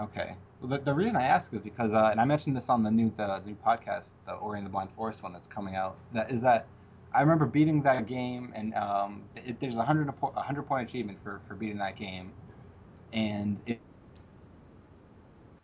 Okay. 0.00 0.34
Well, 0.60 0.70
the, 0.70 0.78
the 0.78 0.94
reason 0.94 1.16
I 1.16 1.24
ask 1.24 1.52
is 1.52 1.60
because, 1.60 1.92
uh, 1.92 2.08
and 2.10 2.20
I 2.20 2.24
mentioned 2.24 2.56
this 2.56 2.68
on 2.68 2.82
the 2.82 2.90
new 2.90 3.12
the 3.16 3.40
new 3.46 3.56
podcast, 3.64 4.06
the 4.26 4.32
Ori 4.32 4.58
and 4.58 4.66
the 4.66 4.70
Blind 4.70 4.90
Forest 4.96 5.22
one 5.22 5.32
that's 5.32 5.46
coming 5.46 5.76
out. 5.76 5.98
That 6.12 6.30
is 6.30 6.40
that 6.40 6.66
I 7.12 7.20
remember 7.20 7.46
beating 7.46 7.82
that 7.82 8.06
game, 8.06 8.52
and 8.56 8.74
um, 8.74 9.22
it, 9.36 9.60
there's 9.60 9.76
a 9.76 9.84
hundred 9.84 10.12
a 10.34 10.42
hundred 10.42 10.62
point 10.62 10.88
achievement 10.88 11.18
for 11.22 11.40
for 11.46 11.54
beating 11.54 11.78
that 11.78 11.96
game, 11.96 12.32
and 13.12 13.60
it 13.66 13.80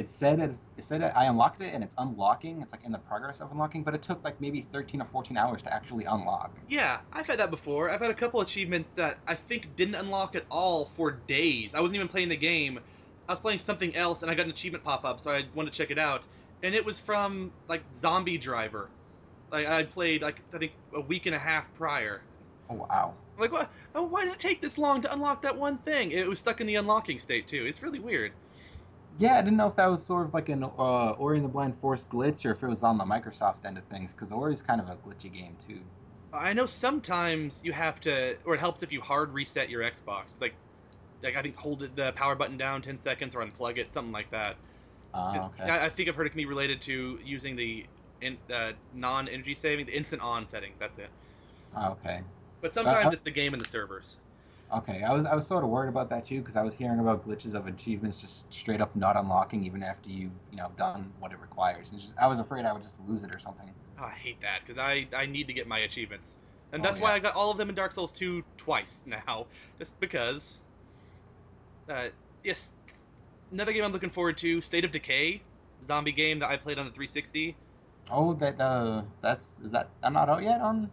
it 0.00 0.08
said 0.08 0.40
it, 0.40 0.52
it 0.78 0.84
said 0.84 1.02
I 1.02 1.26
unlocked 1.26 1.60
it 1.60 1.74
and 1.74 1.84
it's 1.84 1.94
unlocking. 1.98 2.62
It's 2.62 2.72
like 2.72 2.80
in 2.86 2.90
the 2.90 2.98
progress 2.98 3.42
of 3.42 3.52
unlocking, 3.52 3.82
but 3.82 3.94
it 3.94 4.00
took 4.00 4.24
like 4.24 4.40
maybe 4.40 4.66
13 4.72 5.02
or 5.02 5.04
14 5.04 5.36
hours 5.36 5.62
to 5.64 5.72
actually 5.72 6.06
unlock. 6.06 6.50
Yeah, 6.66 7.00
I've 7.12 7.26
had 7.26 7.38
that 7.38 7.50
before. 7.50 7.90
I've 7.90 8.00
had 8.00 8.10
a 8.10 8.14
couple 8.14 8.40
achievements 8.40 8.92
that 8.92 9.18
I 9.28 9.34
think 9.34 9.76
didn't 9.76 9.96
unlock 9.96 10.34
at 10.34 10.46
all 10.50 10.86
for 10.86 11.10
days. 11.26 11.74
I 11.74 11.80
wasn't 11.80 11.96
even 11.96 12.08
playing 12.08 12.30
the 12.30 12.36
game. 12.36 12.78
I 13.28 13.32
was 13.32 13.40
playing 13.40 13.58
something 13.58 13.94
else 13.94 14.22
and 14.22 14.30
I 14.30 14.34
got 14.34 14.46
an 14.46 14.50
achievement 14.50 14.82
pop 14.82 15.04
up, 15.04 15.20
so 15.20 15.32
I 15.32 15.44
wanted 15.54 15.74
to 15.74 15.76
check 15.76 15.90
it 15.90 15.98
out. 15.98 16.26
And 16.62 16.74
it 16.74 16.82
was 16.82 16.98
from 16.98 17.52
like 17.68 17.82
Zombie 17.92 18.38
Driver. 18.38 18.88
Like 19.52 19.66
I 19.66 19.82
played 19.82 20.22
like 20.22 20.40
I 20.54 20.56
think 20.56 20.72
a 20.94 21.02
week 21.02 21.26
and 21.26 21.34
a 21.34 21.38
half 21.38 21.70
prior. 21.74 22.22
Oh 22.70 22.86
wow. 22.88 23.12
I'm 23.36 23.42
like 23.42 23.52
what? 23.52 23.70
Oh, 23.94 24.06
why 24.06 24.24
did 24.24 24.32
it 24.32 24.38
take 24.38 24.62
this 24.62 24.78
long 24.78 25.02
to 25.02 25.12
unlock 25.12 25.42
that 25.42 25.58
one 25.58 25.76
thing? 25.76 26.10
It 26.10 26.26
was 26.26 26.38
stuck 26.38 26.62
in 26.62 26.66
the 26.66 26.76
unlocking 26.76 27.18
state 27.18 27.46
too. 27.46 27.66
It's 27.66 27.82
really 27.82 27.98
weird. 27.98 28.32
Yeah, 29.18 29.38
I 29.38 29.42
didn't 29.42 29.56
know 29.58 29.66
if 29.66 29.76
that 29.76 29.86
was 29.86 30.04
sort 30.04 30.26
of 30.26 30.34
like 30.34 30.48
an 30.48 30.64
uh, 30.64 31.10
Ori 31.12 31.36
and 31.38 31.44
the 31.44 31.48
Blind 31.48 31.78
Forest 31.80 32.08
glitch 32.08 32.44
or 32.44 32.52
if 32.52 32.62
it 32.62 32.66
was 32.66 32.82
on 32.82 32.96
the 32.98 33.04
Microsoft 33.04 33.64
end 33.64 33.76
of 33.76 33.84
things, 33.84 34.12
because 34.12 34.32
Ori's 34.32 34.62
kind 34.62 34.80
of 34.80 34.88
a 34.88 34.96
glitchy 34.96 35.32
game 35.32 35.56
too. 35.66 35.80
I 36.32 36.52
know 36.52 36.66
sometimes 36.66 37.64
you 37.64 37.72
have 37.72 38.00
to, 38.00 38.36
or 38.44 38.54
it 38.54 38.60
helps 38.60 38.82
if 38.82 38.92
you 38.92 39.00
hard 39.00 39.32
reset 39.32 39.68
your 39.68 39.82
Xbox. 39.82 40.40
Like, 40.40 40.54
like 41.22 41.36
I 41.36 41.42
think 41.42 41.56
hold 41.56 41.82
it, 41.82 41.96
the 41.96 42.12
power 42.12 42.34
button 42.34 42.56
down 42.56 42.82
ten 42.82 42.98
seconds 42.98 43.34
or 43.34 43.44
unplug 43.44 43.78
it, 43.78 43.92
something 43.92 44.12
like 44.12 44.30
that. 44.30 44.56
Oh, 45.12 45.50
okay. 45.58 45.70
I, 45.70 45.86
I 45.86 45.88
think 45.88 46.08
I've 46.08 46.14
heard 46.14 46.26
it 46.26 46.30
can 46.30 46.38
be 46.38 46.46
related 46.46 46.80
to 46.82 47.18
using 47.22 47.56
the 47.56 47.84
in, 48.20 48.38
uh, 48.52 48.72
non-energy 48.92 49.54
saving, 49.54 49.86
the 49.86 49.96
instant 49.96 50.22
on 50.22 50.48
setting. 50.48 50.72
That's 50.78 50.98
it. 50.98 51.10
Oh, 51.76 51.92
okay. 51.92 52.22
But 52.60 52.72
sometimes 52.72 53.12
uh, 53.12 53.14
it's 53.14 53.22
the 53.22 53.30
game 53.30 53.54
and 53.54 53.60
the 53.60 53.68
servers. 53.68 54.20
Okay, 54.72 55.02
I 55.02 55.12
was 55.12 55.24
I 55.26 55.34
was 55.34 55.46
sort 55.46 55.64
of 55.64 55.70
worried 55.70 55.88
about 55.88 56.08
that 56.10 56.24
too 56.26 56.38
because 56.40 56.54
I 56.56 56.62
was 56.62 56.74
hearing 56.74 57.00
about 57.00 57.26
glitches 57.26 57.54
of 57.54 57.66
achievements 57.66 58.20
just 58.20 58.52
straight 58.52 58.80
up 58.80 58.94
not 58.94 59.16
unlocking 59.16 59.64
even 59.64 59.82
after 59.82 60.08
you 60.10 60.30
you 60.50 60.56
know 60.58 60.70
done 60.76 61.12
what 61.18 61.32
it 61.32 61.40
requires, 61.40 61.90
and 61.90 62.00
just, 62.00 62.12
I 62.20 62.28
was 62.28 62.38
afraid 62.38 62.64
I 62.64 62.72
would 62.72 62.82
just 62.82 63.00
lose 63.00 63.24
it 63.24 63.34
or 63.34 63.38
something. 63.40 63.68
Oh, 63.98 64.04
I 64.04 64.14
hate 64.14 64.40
that 64.40 64.60
because 64.62 64.78
I 64.78 65.08
I 65.14 65.26
need 65.26 65.46
to 65.48 65.52
get 65.52 65.66
my 65.68 65.78
achievements, 65.80 66.40
and 66.72 66.82
Oh, 66.82 66.84
that's 66.84 67.00
why. 67.00 67.12
I 67.12 67.18
got 67.18 67.34
all 67.34 67.50
of 67.50 67.58
them 67.58 67.68
in 67.68 67.74
Dark 67.74 67.92
Souls 67.92 68.12
2 68.12 68.44
twice 68.56 69.04
now, 69.26 69.46
just 69.78 69.98
because. 70.00 70.62
Uh, 71.88 72.08
yes, 72.44 72.72
another 73.50 73.72
game 73.72 73.84
I'm 73.84 73.92
looking 73.92 74.10
forward 74.10 74.38
to, 74.38 74.60
State 74.60 74.84
of 74.84 74.92
Decay, 74.92 75.42
zombie 75.84 76.12
game 76.12 76.38
that 76.38 76.48
I 76.50 76.56
played 76.56 76.78
on 76.78 76.86
the 76.86 76.92
360. 76.92 77.56
Oh, 78.10 78.34
that 78.34 78.60
uh, 78.60 79.02
that's 79.20 79.58
is 79.64 79.72
that 79.72 79.88
I'm 80.02 80.12
not 80.12 80.28
out 80.28 80.42
yet 80.42 80.60
on. 80.60 80.90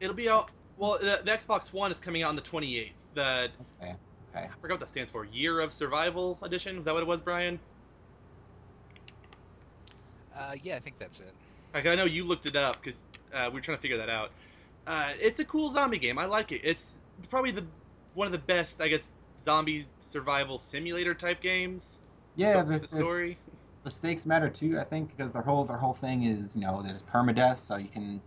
It'll 0.00 0.14
be 0.14 0.28
out. 0.28 0.50
Well, 0.78 0.98
the, 1.00 1.20
the 1.24 1.30
Xbox 1.30 1.72
One 1.72 1.90
is 1.90 2.00
coming 2.00 2.22
out 2.22 2.28
on 2.28 2.36
the 2.36 2.42
28th. 2.42 2.92
The 3.14 3.50
Okay, 3.80 3.94
okay. 4.34 4.46
I 4.46 4.58
forgot 4.60 4.74
what 4.74 4.80
that 4.80 4.88
stands 4.88 5.10
for. 5.10 5.24
Year 5.24 5.60
of 5.60 5.72
Survival 5.72 6.38
Edition. 6.42 6.78
Is 6.78 6.84
that 6.84 6.94
what 6.94 7.02
it 7.02 7.06
was, 7.06 7.20
Brian? 7.20 7.58
Uh, 10.36 10.54
yeah, 10.62 10.76
I 10.76 10.78
think 10.78 10.98
that's 10.98 11.18
it. 11.18 11.34
Like, 11.74 11.86
I 11.86 11.96
know 11.96 12.04
you 12.04 12.24
looked 12.24 12.46
it 12.46 12.54
up 12.54 12.76
because 12.80 13.06
uh, 13.34 13.46
we 13.48 13.54
were 13.54 13.60
trying 13.60 13.76
to 13.76 13.82
figure 13.82 13.98
that 13.98 14.08
out. 14.08 14.30
Uh, 14.86 15.10
it's 15.20 15.40
a 15.40 15.44
cool 15.44 15.70
zombie 15.70 15.98
game. 15.98 16.18
I 16.18 16.26
like 16.26 16.52
it. 16.52 16.60
It's, 16.62 17.00
it's 17.18 17.26
probably 17.26 17.50
the 17.50 17.64
one 18.14 18.26
of 18.26 18.32
the 18.32 18.38
best, 18.38 18.80
I 18.80 18.88
guess, 18.88 19.14
zombie 19.38 19.86
survival 19.98 20.58
simulator 20.58 21.12
type 21.12 21.40
games. 21.40 22.00
Yeah, 22.36 22.62
the, 22.62 22.64
the, 22.64 22.72
the 22.74 22.78
the, 22.80 22.88
story. 22.88 23.38
the 23.84 23.90
stakes 23.90 24.26
matter 24.26 24.48
too. 24.48 24.78
I 24.78 24.84
think 24.84 25.16
because 25.16 25.32
their 25.32 25.42
whole 25.42 25.64
their 25.64 25.76
whole 25.76 25.94
thing 25.94 26.24
is 26.24 26.54
you 26.54 26.62
know 26.62 26.82
there's 26.82 27.02
permadeath, 27.02 27.58
so 27.58 27.76
you 27.76 27.88
can 27.88 28.14
you 28.14 28.20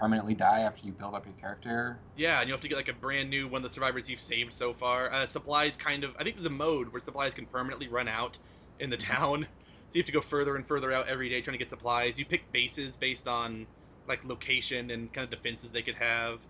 permanently 0.00 0.34
die 0.34 0.60
after 0.60 0.86
you 0.86 0.92
build 0.92 1.14
up 1.14 1.26
your 1.26 1.34
character. 1.34 1.98
Yeah, 2.16 2.40
and 2.40 2.48
you 2.48 2.54
have 2.54 2.62
to 2.62 2.68
get 2.68 2.76
like 2.76 2.88
a 2.88 2.94
brand 2.94 3.28
new 3.28 3.46
one 3.46 3.58
of 3.58 3.62
the 3.64 3.70
survivors 3.70 4.08
you've 4.08 4.20
saved 4.20 4.52
so 4.54 4.72
far. 4.72 5.12
Uh, 5.12 5.26
supplies 5.26 5.76
kind 5.76 6.04
of. 6.04 6.16
I 6.18 6.24
think 6.24 6.36
there's 6.36 6.46
a 6.46 6.50
mode 6.50 6.90
where 6.90 7.00
supplies 7.00 7.34
can 7.34 7.44
permanently 7.44 7.86
run 7.86 8.08
out 8.08 8.38
in 8.78 8.88
the 8.88 8.96
town, 8.96 9.42
so 9.88 9.92
you 9.92 10.00
have 10.00 10.06
to 10.06 10.12
go 10.12 10.22
further 10.22 10.56
and 10.56 10.66
further 10.66 10.90
out 10.90 11.08
every 11.08 11.28
day 11.28 11.42
trying 11.42 11.52
to 11.52 11.58
get 11.58 11.68
supplies. 11.68 12.18
You 12.18 12.24
pick 12.24 12.50
bases 12.50 12.96
based 12.96 13.28
on 13.28 13.66
like 14.08 14.24
location 14.24 14.90
and 14.90 15.12
kind 15.12 15.24
of 15.24 15.30
defenses 15.30 15.72
they 15.72 15.82
could 15.82 15.96
have. 15.96 16.40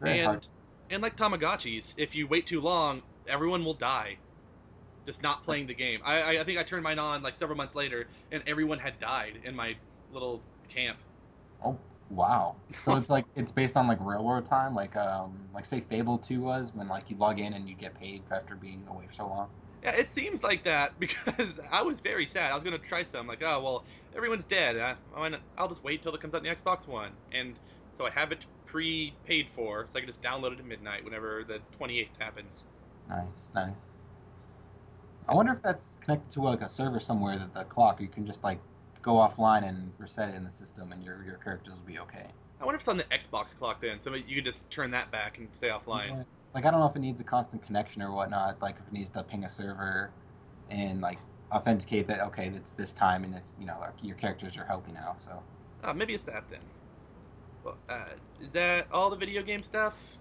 Very 0.00 0.18
and 0.18 0.26
hard. 0.26 0.48
and 0.90 1.02
like 1.02 1.16
Tamagotchis, 1.16 1.94
if 1.98 2.16
you 2.16 2.26
wait 2.26 2.46
too 2.46 2.60
long, 2.60 3.02
everyone 3.28 3.64
will 3.64 3.74
die. 3.74 4.16
Just 5.06 5.22
not 5.22 5.44
playing 5.44 5.68
the 5.68 5.74
game. 5.74 6.00
I, 6.04 6.22
I 6.22 6.40
I 6.40 6.44
think 6.44 6.58
I 6.58 6.64
turned 6.64 6.82
mine 6.82 6.98
on 6.98 7.22
like 7.22 7.36
several 7.36 7.56
months 7.56 7.76
later, 7.76 8.08
and 8.32 8.42
everyone 8.48 8.80
had 8.80 8.98
died 8.98 9.38
in 9.44 9.54
my 9.54 9.76
little 10.12 10.42
camp. 10.68 10.98
Oh 11.64 11.78
wow! 12.12 12.56
So 12.82 12.94
it's 12.96 13.10
like 13.10 13.24
it's 13.34 13.52
based 13.52 13.76
on 13.76 13.88
like 13.88 13.98
real 14.00 14.24
world 14.24 14.46
time, 14.46 14.74
like 14.74 14.96
um 14.96 15.32
like 15.54 15.64
say 15.64 15.80
Fable 15.80 16.18
Two 16.18 16.40
was 16.40 16.72
when 16.74 16.88
like 16.88 17.10
you 17.10 17.16
log 17.16 17.40
in 17.40 17.54
and 17.54 17.68
you 17.68 17.74
get 17.74 17.98
paid 17.98 18.22
after 18.30 18.54
being 18.54 18.82
away 18.88 19.06
for 19.06 19.12
so 19.12 19.28
long. 19.28 19.48
Yeah, 19.82 19.96
it 19.96 20.06
seems 20.06 20.44
like 20.44 20.62
that 20.62 20.92
because 21.00 21.58
I 21.70 21.82
was 21.82 22.00
very 22.00 22.26
sad. 22.26 22.52
I 22.52 22.54
was 22.54 22.62
gonna 22.62 22.78
try 22.78 23.02
some, 23.02 23.26
like, 23.26 23.42
oh 23.42 23.62
well, 23.62 23.84
everyone's 24.14 24.46
dead. 24.46 24.78
I, 24.78 24.96
I'll 25.58 25.68
just 25.68 25.82
wait 25.84 26.02
till 26.02 26.14
it 26.14 26.20
comes 26.20 26.34
out 26.34 26.38
on 26.38 26.44
the 26.44 26.50
Xbox 26.50 26.86
One, 26.86 27.12
and 27.32 27.58
so 27.92 28.06
I 28.06 28.10
have 28.10 28.32
it 28.32 28.46
pre-paid 28.64 29.50
for, 29.50 29.86
so 29.88 29.98
I 29.98 30.00
can 30.00 30.08
just 30.08 30.22
download 30.22 30.52
it 30.52 30.60
at 30.60 30.64
midnight 30.64 31.04
whenever 31.04 31.44
the 31.44 31.60
28th 31.78 32.18
happens. 32.18 32.64
Nice, 33.08 33.52
nice. 33.54 33.94
I 35.28 35.34
wonder 35.34 35.52
if 35.52 35.62
that's 35.62 35.96
connected 36.00 36.30
to 36.34 36.42
like 36.42 36.62
a 36.62 36.68
server 36.68 37.00
somewhere 37.00 37.38
that 37.38 37.52
the 37.54 37.64
clock 37.64 38.00
you 38.00 38.08
can 38.08 38.26
just 38.26 38.42
like 38.42 38.60
go 39.02 39.14
offline 39.14 39.68
and 39.68 39.92
reset 39.98 40.28
it 40.30 40.34
in 40.34 40.44
the 40.44 40.50
system 40.50 40.92
and 40.92 41.02
your 41.02 41.22
your 41.24 41.36
characters 41.36 41.74
will 41.74 41.86
be 41.86 41.98
okay. 41.98 42.26
I 42.60 42.64
wonder 42.64 42.76
if 42.76 42.82
it's 42.82 42.88
on 42.88 42.96
the 42.96 43.04
Xbox 43.04 43.56
clock 43.56 43.80
then, 43.80 43.98
so 43.98 44.14
you 44.14 44.36
could 44.36 44.44
just 44.44 44.70
turn 44.70 44.92
that 44.92 45.10
back 45.10 45.38
and 45.38 45.48
stay 45.52 45.68
offline. 45.68 46.24
Like 46.54 46.64
I 46.64 46.70
don't 46.70 46.80
know 46.80 46.86
if 46.86 46.94
it 46.96 47.00
needs 47.00 47.20
a 47.20 47.24
constant 47.24 47.62
connection 47.62 48.02
or 48.02 48.12
whatnot. 48.12 48.60
Like 48.62 48.76
if 48.78 48.86
it 48.86 48.92
needs 48.92 49.10
to 49.10 49.22
ping 49.22 49.44
a 49.44 49.48
server 49.48 50.12
and 50.68 51.00
like 51.00 51.18
authenticate 51.52 52.06
that 52.08 52.20
okay, 52.20 52.52
it's 52.54 52.72
this 52.72 52.92
time 52.92 53.24
and 53.24 53.34
it's 53.34 53.54
you 53.58 53.66
know 53.66 53.76
like 53.80 53.94
your 54.02 54.16
characters 54.16 54.56
are 54.56 54.64
healthy 54.64 54.92
now. 54.92 55.16
So 55.18 55.42
Ah, 55.82 55.92
maybe 55.92 56.14
it's 56.14 56.24
that 56.26 56.48
then. 56.48 56.60
Well, 57.64 57.78
uh, 57.88 58.04
is 58.40 58.52
that 58.52 58.86
all 58.92 59.10
the 59.10 59.16
video 59.16 59.42
game 59.42 59.62
stuff? 59.62 60.18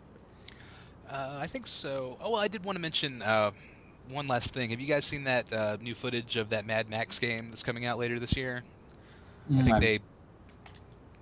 Uh, 1.10 1.38
I 1.42 1.48
think 1.48 1.68
so. 1.68 2.18
Oh, 2.22 2.32
well, 2.32 2.42
I 2.42 2.48
did 2.48 2.64
want 2.64 2.76
to 2.76 2.80
mention 2.82 3.22
uh, 3.22 3.52
one 4.06 4.28
last 4.28 4.54
thing. 4.54 4.70
Have 4.72 4.80
you 4.80 4.88
guys 4.88 5.06
seen 5.06 5.24
that 5.26 5.52
uh, 5.54 5.78
new 5.80 5.96
footage 5.96 6.36
of 6.36 6.50
that 6.50 6.66
Mad 6.66 6.90
Max 6.90 7.20
game 7.20 7.50
that's 7.50 7.64
coming 7.64 7.86
out 7.86 7.98
later 7.98 8.20
this 8.20 8.36
year? 8.36 8.64
I 9.58 9.64
Mm, 9.64 9.64
think 9.64 9.76
I've- 9.78 9.86
they, 9.86 10.00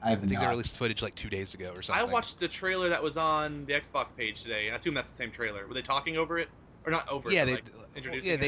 I 0.02 0.10
have 0.12 0.24
I 0.24 0.26
think 0.28 0.40
they 0.42 0.48
released 0.48 0.78
footage 0.78 1.02
like 1.02 1.16
two 1.16 1.30
days 1.30 1.54
ago 1.54 1.72
or 1.74 1.82
something. 1.82 2.00
I 2.02 2.04
watched 2.06 2.40
the 2.40 2.48
trailer 2.48 2.90
that 2.90 3.04
was 3.04 3.18
on 3.18 3.66
the 3.66 3.74
Xbox 3.74 4.16
page 4.16 4.42
today, 4.44 4.68
and 4.68 4.74
I 4.74 4.78
assume 4.78 4.94
that's 4.94 5.12
the 5.12 5.16
same 5.16 5.32
trailer. 5.32 5.68
Were 5.68 5.74
they 5.74 5.82
talking 5.82 6.18
over 6.18 6.38
it, 6.38 6.50
or 6.86 6.92
not 6.92 7.08
over 7.10 7.32
Yeah, 7.32 7.46
it? 7.46 7.46
they, 7.46 7.56
but, 7.56 7.64
like, 7.78 7.86
introducing 7.96 8.32
yeah, 8.32 8.38
it? 8.38 8.40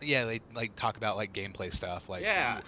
they, 0.00 0.06
yeah, 0.06 0.24
they 0.24 0.40
like 0.52 0.74
talk 0.76 0.96
about 0.96 1.16
like 1.16 1.32
gameplay 1.32 1.72
stuff, 1.72 2.08
like 2.08 2.22
Yeah. 2.22 2.62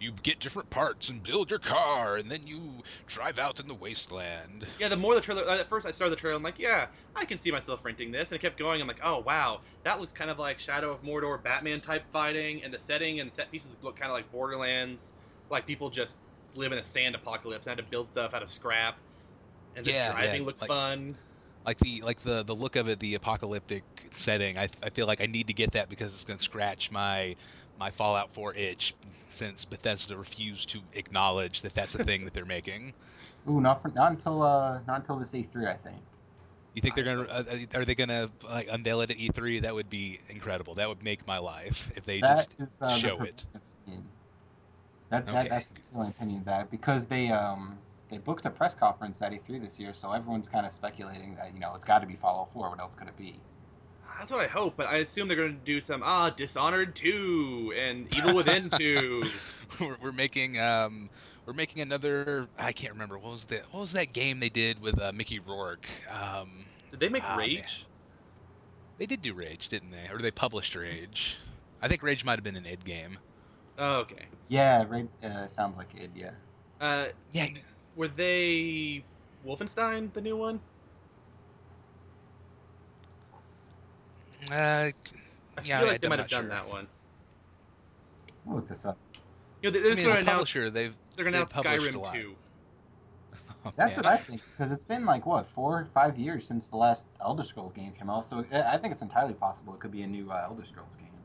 You, 0.00 0.10
you 0.10 0.12
get 0.22 0.40
different 0.40 0.70
parts 0.70 1.08
and 1.08 1.22
build 1.22 1.50
your 1.50 1.58
car, 1.58 2.16
and 2.16 2.30
then 2.30 2.46
you 2.46 2.82
drive 3.06 3.38
out 3.38 3.60
in 3.60 3.68
the 3.68 3.74
wasteland. 3.74 4.66
Yeah, 4.78 4.88
the 4.88 4.96
more 4.96 5.14
the 5.14 5.20
trailer. 5.20 5.48
At 5.48 5.68
first, 5.68 5.86
I 5.86 5.92
started 5.92 6.12
the 6.12 6.20
trailer. 6.20 6.36
I'm 6.36 6.42
like, 6.42 6.58
yeah, 6.58 6.86
I 7.16 7.24
can 7.24 7.38
see 7.38 7.50
myself 7.50 7.84
renting 7.84 8.10
this, 8.12 8.32
and 8.32 8.36
it 8.38 8.42
kept 8.42 8.58
going. 8.58 8.80
I'm 8.80 8.88
like, 8.88 9.00
oh 9.04 9.20
wow, 9.26 9.60
that 9.84 10.00
looks 10.00 10.12
kind 10.12 10.30
of 10.30 10.38
like 10.38 10.58
Shadow 10.58 10.92
of 10.92 11.02
Mordor, 11.02 11.42
Batman 11.42 11.80
type 11.80 12.04
fighting, 12.10 12.62
and 12.62 12.72
the 12.72 12.78
setting 12.78 13.20
and 13.20 13.32
set 13.32 13.50
pieces 13.50 13.76
look 13.82 13.96
kind 13.96 14.10
of 14.10 14.16
like 14.16 14.30
Borderlands, 14.30 15.12
like 15.50 15.66
people 15.66 15.90
just 15.90 16.20
live 16.56 16.72
in 16.72 16.78
a 16.78 16.82
sand 16.82 17.14
apocalypse 17.14 17.66
and 17.66 17.76
had 17.78 17.84
to 17.84 17.90
build 17.90 18.08
stuff 18.08 18.34
out 18.34 18.42
of 18.42 18.48
scrap. 18.50 18.98
And 19.76 19.84
the 19.84 19.90
Yeah, 19.90 20.12
driving 20.12 20.42
yeah, 20.42 20.46
looks 20.46 20.60
like- 20.60 20.68
fun. 20.68 21.16
Like 21.66 21.78
the 21.78 22.02
like 22.02 22.20
the 22.20 22.42
the 22.42 22.54
look 22.54 22.76
of 22.76 22.88
it, 22.88 23.00
the 23.00 23.14
apocalyptic 23.14 23.84
setting. 24.12 24.58
I 24.58 24.68
I 24.82 24.90
feel 24.90 25.06
like 25.06 25.22
I 25.22 25.26
need 25.26 25.46
to 25.46 25.54
get 25.54 25.70
that 25.72 25.88
because 25.88 26.12
it's 26.12 26.24
gonna 26.24 26.38
scratch 26.38 26.90
my 26.90 27.36
my 27.78 27.90
Fallout 27.90 28.32
4 28.32 28.54
itch 28.54 28.94
since 29.30 29.64
Bethesda 29.64 30.16
refused 30.16 30.68
to 30.70 30.82
acknowledge 30.92 31.62
that 31.62 31.74
that's 31.74 31.94
a 31.94 31.98
thing 31.98 32.24
that 32.24 32.34
they're 32.34 32.44
making. 32.44 32.94
Ooh, 33.48 33.60
not 33.60 33.82
for, 33.82 33.88
not 33.88 34.12
until 34.12 34.42
uh 34.42 34.80
not 34.86 35.00
until 35.00 35.16
this 35.16 35.34
E3 35.34 35.66
I 35.66 35.74
think. 35.76 36.02
You 36.74 36.80
think 36.82 36.94
they're 36.94 37.04
gonna? 37.04 37.22
Uh, 37.22 37.44
uh, 37.50 37.78
are 37.78 37.84
they 37.84 37.94
gonna 37.94 38.30
like 38.42 38.68
unveil 38.70 39.00
it 39.00 39.10
at 39.10 39.18
E3? 39.18 39.60
That 39.60 39.74
would 39.74 39.88
be 39.90 40.20
incredible. 40.28 40.74
That 40.74 40.88
would 40.88 41.02
make 41.02 41.26
my 41.26 41.38
life 41.38 41.90
if 41.96 42.04
they 42.04 42.20
That 42.20 42.48
just 42.48 42.54
is 42.58 42.76
uh, 42.80 42.98
show 42.98 43.22
prevailing 43.22 43.24
it. 43.24 43.44
opinion. 43.54 44.10
That, 45.10 45.30
that 45.30 45.48
Okay. 45.48 45.48
that's 45.48 45.70
the 45.70 46.00
opinion 46.00 46.44
that 46.44 46.70
because 46.70 47.06
they 47.06 47.30
um 47.30 47.78
they 48.10 48.18
booked 48.18 48.46
a 48.46 48.50
press 48.50 48.74
conference 48.74 49.22
at 49.22 49.32
E3 49.32 49.58
this 49.58 49.78
year, 49.78 49.92
so 49.94 50.12
everyone's 50.12 50.48
kind 50.48 50.66
of 50.66 50.72
speculating 50.72 51.34
that 51.36 51.52
you 51.54 51.60
know 51.60 51.74
it's 51.74 51.84
got 51.84 52.00
to 52.00 52.06
be 52.06 52.16
Fallout 52.16 52.52
4. 52.52 52.70
What 52.70 52.80
else 52.80 52.94
could 52.94 53.08
it 53.08 53.16
be? 53.16 53.40
That's 54.18 54.30
what 54.30 54.40
I 54.40 54.46
hope, 54.46 54.76
but 54.76 54.86
I 54.86 54.96
assume 54.96 55.28
they're 55.28 55.36
going 55.36 55.58
to 55.58 55.64
do 55.64 55.80
some 55.80 56.02
ah 56.04 56.30
Dishonored 56.30 56.94
two 56.94 57.72
and 57.76 58.14
Evil 58.16 58.34
Within 58.34 58.70
two. 58.70 59.24
we're, 59.80 59.96
we're 60.00 60.12
making 60.12 60.58
um 60.58 61.10
we're 61.46 61.52
making 61.52 61.82
another. 61.82 62.48
I 62.58 62.72
can't 62.72 62.92
remember 62.92 63.18
what 63.18 63.32
was 63.32 63.44
that. 63.46 63.64
What 63.72 63.80
was 63.80 63.92
that 63.92 64.12
game 64.12 64.40
they 64.40 64.48
did 64.48 64.80
with 64.80 65.00
uh, 65.00 65.12
Mickey 65.12 65.40
Rourke? 65.40 65.86
Um, 66.10 66.64
Did 66.90 67.00
they 67.00 67.08
make 67.08 67.22
man. 67.22 67.38
Rage? 67.38 67.84
they 68.98 69.06
did 69.06 69.20
do 69.22 69.34
Rage, 69.34 69.68
didn't 69.68 69.90
they? 69.90 70.08
Or 70.10 70.18
they 70.18 70.30
published 70.30 70.74
Rage. 70.74 71.36
I 71.82 71.88
think 71.88 72.02
Rage 72.02 72.24
might 72.24 72.36
have 72.38 72.44
been 72.44 72.56
an 72.56 72.64
id 72.66 72.84
game. 72.84 73.18
Oh, 73.76 73.96
okay. 74.00 74.26
Yeah, 74.48 74.84
Rage 74.88 75.08
Uh, 75.22 75.48
sounds 75.48 75.76
like 75.76 75.88
id. 75.94 76.10
Yeah. 76.14 76.30
Uh, 76.80 77.08
Yeah, 77.32 77.48
were 77.96 78.08
they 78.08 79.04
Wolfenstein 79.44 80.12
the 80.12 80.20
new 80.20 80.36
one? 80.36 80.60
Uh, 84.50 84.92
I 85.56 85.62
Yeah, 85.62 85.80
feel 85.80 85.86
like 85.86 86.00
they 86.00 86.06
I'm 86.06 86.08
might 86.08 86.18
have 86.20 86.28
done 86.28 86.48
sure. 86.48 86.48
that 86.48 86.68
one. 86.68 86.90
I'll 88.46 88.54
look 88.56 88.68
this 88.68 88.84
up. 88.84 89.00
You 89.62 89.70
know, 89.70 89.72
they- 89.80 89.82
I 89.90 89.94
they're 89.94 89.96
mean, 89.96 90.04
going 90.04 90.14
as 90.14 90.16
to 90.16 90.20
announce 90.20 90.48
publisher, 90.48 90.70
they've. 90.70 90.98
they're 91.16 91.24
going 91.24 91.32
to 91.34 91.38
announce 91.38 91.58
Skyrim 91.58 92.00
lot. 92.00 92.02
two. 92.02 92.38
Oh, 93.64 93.72
That's 93.76 93.96
man. 93.96 93.96
what 93.96 94.06
I 94.06 94.16
think 94.18 94.42
because 94.56 94.72
it's 94.72 94.84
been 94.84 95.04
like 95.04 95.26
what 95.26 95.48
four 95.48 95.80
or 95.80 95.86
five 95.86 96.18
years 96.18 96.46
since 96.46 96.68
the 96.68 96.76
last 96.76 97.08
Elder 97.20 97.42
Scrolls 97.42 97.72
game 97.72 97.92
came 97.92 98.10
out, 98.10 98.24
so 98.24 98.40
uh, 98.40 98.62
I 98.66 98.78
think 98.78 98.92
it's 98.92 99.02
entirely 99.02 99.34
possible 99.34 99.74
it 99.74 99.80
could 99.80 99.90
be 99.90 100.02
a 100.02 100.06
new 100.06 100.30
uh, 100.30 100.42
Elder 100.48 100.64
Scrolls 100.64 100.96
game. 100.96 101.24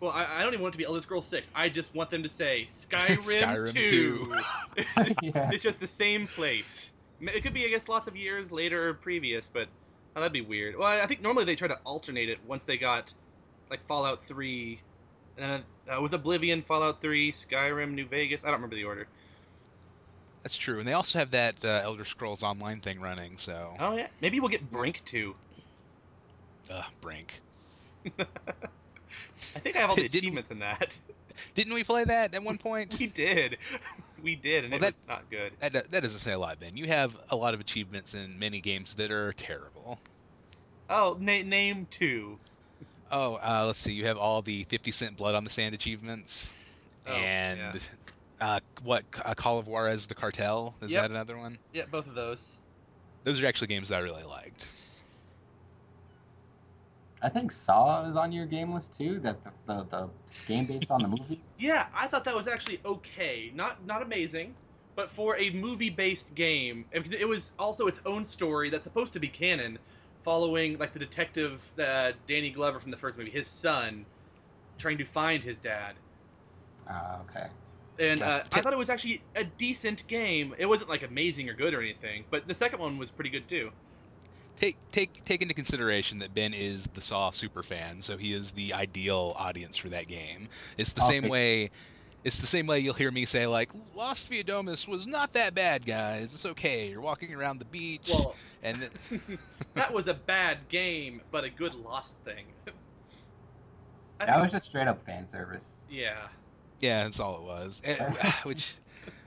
Well, 0.00 0.10
I, 0.10 0.40
I 0.40 0.42
don't 0.42 0.52
even 0.52 0.62
want 0.62 0.74
it 0.74 0.78
to 0.78 0.78
be 0.78 0.84
Elder 0.84 1.00
Scrolls 1.00 1.28
six. 1.28 1.50
I 1.54 1.68
just 1.68 1.94
want 1.94 2.10
them 2.10 2.22
to 2.24 2.28
say 2.28 2.66
Skyrim, 2.66 3.22
Skyrim 3.22 3.82
two. 3.82 4.26
2. 4.26 4.44
it's, 4.76 5.12
yeah. 5.20 5.52
it's 5.52 5.62
just 5.62 5.80
the 5.80 5.86
same 5.86 6.26
place. 6.26 6.94
It 7.20 7.42
could 7.42 7.54
be, 7.54 7.64
I 7.64 7.68
guess, 7.68 7.88
lots 7.88 8.08
of 8.08 8.16
years 8.16 8.50
later 8.50 8.88
or 8.88 8.94
previous, 8.94 9.48
but 9.48 9.70
oh, 10.16 10.20
that'd 10.20 10.32
be 10.32 10.40
weird. 10.40 10.76
Well, 10.76 10.88
I 10.88 11.06
think 11.06 11.22
normally 11.22 11.44
they 11.44 11.56
try 11.56 11.68
to 11.68 11.78
alternate 11.84 12.28
it 12.28 12.38
once 12.46 12.64
they 12.64 12.76
got 12.76 13.12
like 13.70 13.80
Fallout 13.82 14.22
three, 14.22 14.78
and 15.36 15.50
then 15.50 15.62
uh, 15.90 15.98
it 15.98 16.02
was 16.02 16.12
Oblivion, 16.12 16.62
Fallout 16.62 17.00
three, 17.00 17.32
Skyrim, 17.32 17.92
New 17.92 18.06
Vegas. 18.06 18.44
I 18.44 18.48
don't 18.48 18.56
remember 18.56 18.76
the 18.76 18.84
order. 18.84 19.06
That's 20.42 20.56
true, 20.56 20.80
and 20.80 20.88
they 20.88 20.92
also 20.92 21.18
have 21.18 21.30
that 21.30 21.64
uh, 21.64 21.80
Elder 21.84 22.04
Scrolls 22.04 22.42
Online 22.42 22.80
thing 22.80 23.00
running. 23.00 23.38
So, 23.38 23.74
Oh 23.78 23.96
yeah, 23.96 24.08
maybe 24.20 24.40
we'll 24.40 24.48
get 24.48 24.70
Brink 24.70 25.04
too. 25.04 25.34
Ugh, 26.70 26.84
Brink. 27.00 27.40
I 28.18 29.58
think 29.58 29.76
I 29.76 29.80
have 29.80 29.90
all 29.90 29.96
the 29.96 30.06
achievements 30.06 30.50
in 30.50 30.58
that. 30.60 30.98
Didn't 31.54 31.74
we 31.74 31.84
play 31.84 32.04
that 32.04 32.34
at 32.34 32.42
one 32.42 32.58
point? 32.58 32.96
we 33.00 33.06
did, 33.06 33.58
we 34.22 34.36
did, 34.36 34.64
and 34.64 34.72
Well, 34.72 34.78
it 34.78 34.82
that- 34.82 34.92
was 34.94 35.02
not 35.08 35.30
good. 35.30 35.52
That, 35.60 35.90
that 35.90 36.02
doesn't 36.02 36.20
say 36.20 36.32
a 36.32 36.38
lot, 36.38 36.58
Ben. 36.58 36.76
You 36.76 36.86
have 36.88 37.16
a 37.30 37.36
lot 37.36 37.54
of 37.54 37.60
achievements 37.60 38.14
in 38.14 38.38
many 38.38 38.60
games 38.60 38.94
that 38.94 39.10
are 39.10 39.32
terrible. 39.34 40.00
Oh, 40.88 41.16
na- 41.18 41.42
name 41.42 41.86
two. 41.90 42.38
Oh, 43.10 43.34
uh, 43.34 43.64
let's 43.66 43.78
see. 43.78 43.92
You 43.92 44.06
have 44.06 44.16
all 44.18 44.42
the 44.42 44.64
50 44.64 44.90
Cent 44.92 45.16
Blood 45.16 45.34
on 45.34 45.44
the 45.44 45.50
Sand 45.50 45.74
achievements, 45.74 46.46
Oh, 47.06 47.12
and 47.12 47.58
yeah. 47.74 47.80
uh, 48.40 48.60
what 48.82 49.04
uh, 49.24 49.34
Call 49.34 49.58
of 49.58 49.66
Juarez: 49.66 50.06
The 50.06 50.14
Cartel 50.14 50.76
is 50.82 50.90
Yep. 50.90 51.02
that 51.02 51.10
another 51.10 51.36
one? 51.36 51.58
Yeah, 51.72 51.84
both 51.90 52.06
of 52.06 52.14
those. 52.14 52.58
Those 53.24 53.40
are 53.42 53.46
actually 53.46 53.66
games 53.68 53.88
that 53.88 53.96
I 53.96 54.00
really 54.00 54.24
liked. 54.24 54.66
I 57.22 57.28
think 57.28 57.52
Saw 57.52 58.04
is 58.04 58.16
on 58.16 58.32
your 58.32 58.46
game 58.46 58.72
list 58.72 58.96
too. 58.96 59.20
That 59.20 59.38
the, 59.44 59.52
the, 59.66 59.84
the 59.90 60.10
game 60.46 60.66
based 60.66 60.90
on 60.90 61.02
the 61.02 61.08
movie. 61.08 61.40
Yeah, 61.58 61.86
I 61.94 62.08
thought 62.08 62.24
that 62.24 62.34
was 62.34 62.48
actually 62.48 62.80
okay. 62.84 63.52
Not 63.54 63.84
not 63.86 64.02
amazing, 64.02 64.56
but 64.96 65.08
for 65.08 65.36
a 65.38 65.50
movie-based 65.50 66.34
game, 66.34 66.86
because 66.90 67.12
it 67.12 67.28
was 67.28 67.52
also 67.58 67.86
its 67.86 68.00
own 68.04 68.24
story 68.24 68.68
that's 68.68 68.84
supposed 68.84 69.12
to 69.12 69.20
be 69.20 69.28
canon, 69.28 69.78
following 70.24 70.78
like 70.78 70.92
the 70.92 70.98
detective 70.98 71.72
uh, 71.78 72.12
Danny 72.26 72.50
Glover 72.50 72.80
from 72.80 72.90
the 72.90 72.96
first 72.96 73.16
movie, 73.16 73.30
his 73.30 73.48
son, 73.48 74.06
trying 74.78 74.98
to 74.98 75.04
find 75.04 75.44
his 75.44 75.60
dad. 75.60 76.00
Ah, 76.86 77.20
okay. 77.22 77.48
And 77.98 78.22
uh, 78.22 78.44
I 78.52 78.60
thought 78.60 78.72
it 78.72 78.78
was 78.78 78.90
actually 78.90 79.24
a 79.34 79.44
decent 79.44 80.06
game. 80.08 80.54
It 80.58 80.66
wasn't 80.66 80.90
like 80.90 81.02
amazing 81.02 81.48
or 81.48 81.54
good 81.54 81.74
or 81.74 81.80
anything, 81.80 82.26
but 82.30 82.46
the 82.46 82.54
second 82.54 82.80
one 82.80 82.98
was 82.98 83.10
pretty 83.10 83.30
good 83.30 83.48
too. 83.48 83.72
Take 84.56 84.78
take 84.92 85.22
take 85.24 85.42
into 85.42 85.54
consideration 85.54 86.18
that 86.18 86.34
Ben 86.34 86.52
is 86.54 86.84
the 86.92 87.00
Saw 87.00 87.30
super 87.30 87.62
fan, 87.62 88.02
so 88.02 88.16
he 88.16 88.32
is 88.32 88.52
the 88.52 88.74
ideal 88.74 89.32
audience 89.36 89.76
for 89.76 89.88
that 89.90 90.06
game. 90.08 90.48
It's 90.76 90.92
the 90.92 91.02
Okay. 91.02 91.20
same 91.20 91.28
way 91.28 91.70
It's 92.24 92.38
the 92.40 92.46
same 92.46 92.66
way 92.66 92.80
you'll 92.80 92.94
hear 92.94 93.10
me 93.12 93.26
say 93.26 93.46
like 93.46 93.72
Lost 93.74 94.28
Via 94.28 94.44
Domus 94.44 94.86
was 94.88 95.06
not 95.06 95.32
that 95.34 95.54
bad, 95.54 95.86
guys. 95.86 96.34
It's 96.34 96.44
okay. 96.46 96.88
You're 96.90 97.00
walking 97.02 97.34
around 97.34 97.58
the 97.58 97.64
beach, 97.66 98.08
Well, 98.08 98.40
and 98.62 98.80
th- 99.08 99.40
that 99.74 99.92
was 99.92 100.08
a 100.08 100.14
bad 100.14 100.68
game, 100.68 101.22
but 101.30 101.44
a 101.44 101.50
good 101.50 101.74
Lost 101.74 102.22
thing. 102.24 102.54
I 104.20 104.26
That 104.26 104.38
was 104.38 104.48
s- 104.48 104.52
just 104.52 104.66
straight 104.66 104.88
up 104.88 105.04
fan 105.04 105.26
service. 105.26 105.86
yeah. 105.88 106.28
yeah, 106.80 107.04
that's 107.04 107.20
all 107.20 107.38
it 107.38 107.42
was. 107.42 107.80
Eh, 107.84 107.96
and- 107.98 108.18
ah, 108.22 108.40
which, 108.44 108.74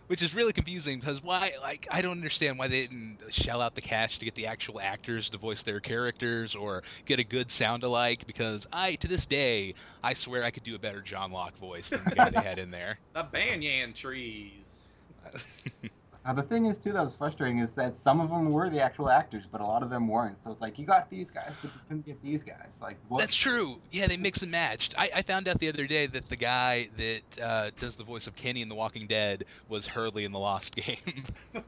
which 0.07 0.21
is 0.21 0.33
really 0.33 0.53
confusing 0.53 0.99
because 0.99 1.21
why? 1.21 1.53
Like, 1.61 1.87
I 1.91 2.01
don't 2.01 2.11
understand 2.11 2.57
why 2.57 2.67
they 2.67 2.87
didn't 2.87 3.21
shell 3.31 3.61
out 3.61 3.75
the 3.75 3.81
cash 3.81 4.19
to 4.19 4.25
get 4.25 4.35
the 4.35 4.47
actual 4.47 4.79
actors 4.79 5.29
to 5.29 5.37
voice 5.37 5.63
their 5.63 5.79
characters 5.79 6.55
or 6.55 6.83
get 7.05 7.19
a 7.19 7.23
good 7.23 7.51
sound 7.51 7.83
alike. 7.83 8.25
Because 8.27 8.65
I, 8.71 8.95
to 8.95 9.07
this 9.07 9.25
day, 9.25 9.73
I 10.03 10.13
swear 10.13 10.43
I 10.43 10.51
could 10.51 10.63
do 10.63 10.75
a 10.75 10.79
better 10.79 11.01
John 11.01 11.31
Locke 11.31 11.57
voice 11.57 11.89
than 11.89 12.03
the 12.05 12.15
guy 12.15 12.29
they 12.29 12.41
had 12.41 12.59
in 12.59 12.71
there. 12.71 12.99
The 13.13 13.23
banyan 13.23 13.93
trees. 13.93 14.91
Now 16.25 16.33
the 16.33 16.41
thing 16.41 16.65
is 16.65 16.79
too 16.79 16.91
that 16.93 17.03
was 17.03 17.13
frustrating 17.13 17.59
is 17.59 17.73
that 17.73 17.95
some 17.95 18.19
of 18.19 18.29
them 18.29 18.49
were 18.49 18.67
the 18.69 18.81
actual 18.81 19.09
actors, 19.09 19.43
but 19.51 19.61
a 19.61 19.65
lot 19.65 19.83
of 19.83 19.91
them 19.91 20.07
weren't. 20.07 20.37
So 20.43 20.51
it's 20.51 20.59
like 20.59 20.79
you 20.79 20.85
got 20.85 21.07
these 21.11 21.29
guys, 21.29 21.51
but 21.61 21.71
you 21.71 21.79
couldn't 21.87 22.05
get 22.05 22.21
these 22.23 22.41
guys. 22.41 22.79
Like 22.81 22.97
what? 23.09 23.19
That's 23.19 23.35
true. 23.35 23.79
Yeah, 23.91 24.07
they 24.07 24.17
mix 24.17 24.41
and 24.41 24.51
matched. 24.51 24.95
I, 24.97 25.11
I 25.17 25.21
found 25.21 25.47
out 25.47 25.59
the 25.59 25.69
other 25.69 25.85
day 25.85 26.07
that 26.07 26.27
the 26.27 26.35
guy 26.35 26.89
that 26.97 27.41
uh, 27.43 27.71
does 27.77 27.95
the 27.95 28.03
voice 28.03 28.25
of 28.25 28.35
Kenny 28.35 28.63
in 28.63 28.69
The 28.69 28.75
Walking 28.75 29.05
Dead 29.05 29.45
was 29.69 29.85
Hurley 29.85 30.25
in 30.25 30.31
the 30.31 30.39
Lost 30.39 30.75
Game. 30.75 31.25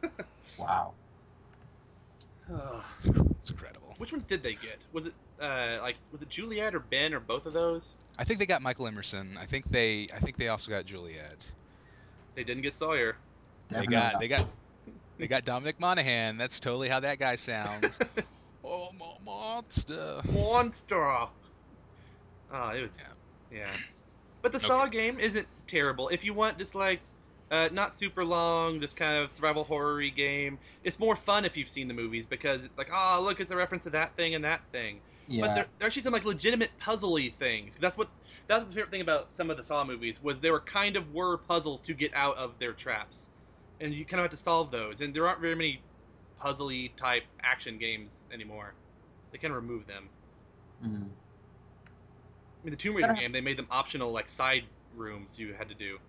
Wow. 0.57 0.93
it's 2.49 3.49
incredible. 3.51 3.93
Which 3.99 4.11
ones 4.11 4.25
did 4.25 4.41
they 4.41 4.53
get? 4.53 4.79
Was 4.91 5.05
it 5.05 5.13
uh, 5.39 5.77
like 5.83 5.97
was 6.11 6.23
it 6.23 6.29
Juliet 6.29 6.73
or 6.73 6.79
Ben 6.79 7.13
or 7.13 7.19
both 7.19 7.45
of 7.45 7.53
those? 7.53 7.93
I 8.17 8.23
think 8.23 8.39
they 8.39 8.47
got 8.47 8.63
Michael 8.63 8.87
Emerson. 8.87 9.37
I 9.39 9.45
think 9.45 9.65
they 9.65 10.07
I 10.11 10.17
think 10.17 10.35
they 10.35 10.47
also 10.47 10.71
got 10.71 10.87
Juliet. 10.87 11.45
They 12.33 12.43
didn't 12.43 12.63
get 12.63 12.73
Sawyer. 12.73 13.17
They 13.69 13.85
got 13.85 14.19
they 14.19 14.27
got 14.27 14.49
they 15.17 15.27
got 15.35 15.45
Dominic 15.45 15.79
Monaghan. 15.79 16.37
That's 16.37 16.59
totally 16.59 16.89
how 16.89 16.99
that 17.01 17.19
guy 17.19 17.35
sounds. 17.35 17.99
oh, 18.63 18.89
mo- 18.97 19.17
monster. 19.25 20.21
Monster. 20.31 20.95
Oh, 20.95 22.69
it 22.69 22.81
was 22.81 23.03
yeah. 23.51 23.59
yeah. 23.59 23.77
But 24.41 24.51
the 24.51 24.57
Okay. 24.57 24.67
Saw 24.67 24.85
game 24.85 25.19
isn't 25.19 25.47
terrible. 25.67 26.09
If 26.09 26.23
you 26.23 26.33
want 26.33 26.57
just 26.57 26.75
like 26.75 27.01
uh, 27.49 27.69
not 27.71 27.93
super 27.93 28.25
long, 28.25 28.81
just 28.81 28.95
kind 28.95 29.17
of 29.17 29.31
survival 29.31 29.63
horror 29.63 30.01
game. 30.09 30.57
It's 30.83 30.99
more 30.99 31.15
fun 31.15 31.45
if 31.45 31.55
you've 31.55 31.67
seen 31.67 31.87
the 31.87 31.93
movies 31.93 32.25
because 32.25 32.63
it's 32.63 32.77
like, 32.77 32.89
oh, 32.93 33.21
look, 33.23 33.39
it's 33.39 33.51
a 33.51 33.55
reference 33.55 33.83
to 33.83 33.91
that 33.91 34.15
thing 34.15 34.35
and 34.35 34.43
that 34.43 34.61
thing. 34.71 34.99
Yeah. 35.27 35.41
But 35.41 35.55
there, 35.55 35.65
there 35.77 35.85
are 35.85 35.87
actually 35.87 36.03
some 36.03 36.13
like 36.13 36.25
legitimate 36.25 36.71
puzzly 36.81 37.31
things. 37.31 37.75
That's 37.75 37.97
what 37.97 38.09
that's 38.47 38.63
the 38.63 38.71
favorite 38.71 38.91
thing 38.91 39.01
about 39.01 39.31
some 39.31 39.49
of 39.49 39.57
the 39.57 39.63
Saw 39.63 39.83
movies 39.83 40.21
was 40.21 40.41
there 40.41 40.53
were 40.53 40.61
kind 40.61 40.95
of 40.95 41.13
were 41.13 41.37
puzzles 41.37 41.81
to 41.81 41.93
get 41.93 42.13
out 42.13 42.37
of 42.37 42.57
their 42.59 42.73
traps, 42.73 43.29
and 43.79 43.93
you 43.93 44.05
kind 44.05 44.19
of 44.19 44.25
have 44.25 44.31
to 44.31 44.37
solve 44.37 44.71
those. 44.71 45.01
And 45.01 45.13
there 45.13 45.27
aren't 45.27 45.41
very 45.41 45.55
many 45.55 45.81
puzzly 46.41 46.95
type 46.95 47.23
action 47.43 47.77
games 47.77 48.27
anymore. 48.31 48.73
They 49.31 49.37
kind 49.37 49.53
of 49.53 49.61
remove 49.61 49.87
them. 49.87 50.09
Mhm. 50.83 51.01
I 51.03 52.63
mean, 52.63 52.71
the 52.71 52.75
Tomb 52.75 52.95
Raider 52.95 53.13
game 53.13 53.31
they 53.31 53.41
made 53.41 53.57
them 53.57 53.67
optional 53.71 54.11
like 54.11 54.29
side 54.29 54.63
rooms 54.95 55.39
you 55.39 55.53
had 55.53 55.69
to 55.69 55.75
do. 55.75 55.99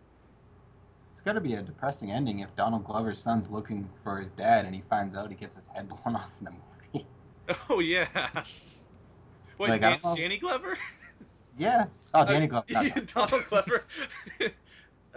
It's 1.15 1.25
got 1.25 1.33
to 1.35 1.41
be 1.41 1.55
a 1.55 1.63
depressing 1.63 2.11
ending 2.13 2.41
if 2.41 2.55
Donald 2.57 2.85
Glover's 2.85 3.19
son's 3.21 3.51
looking 3.51 3.89
for 4.05 4.21
his 4.21 4.31
dad 4.33 4.65
and 4.65 4.75
he 4.75 4.83
finds 4.89 5.15
out 5.17 5.29
he 5.31 5.35
gets 5.37 5.57
his 5.57 5.67
head 5.67 5.89
blown 6.05 6.17
off 6.17 6.31
in 6.41 6.45
the 6.47 6.51
movie. 6.53 7.07
Oh 7.71 7.81
yeah. 7.81 8.45
What 9.57 9.71
Like, 9.71 9.83
I 9.83 9.97
Dan- 9.97 10.15
Danny 10.17 10.39
Glover? 10.39 10.79
yeah. 11.59 11.87
Oh, 12.15 12.25
Danny 12.25 12.47
Glover. 12.47 12.65
not 12.71 12.85
Donald. 12.85 13.07
Donald 13.07 13.45
Glover. 13.47 13.85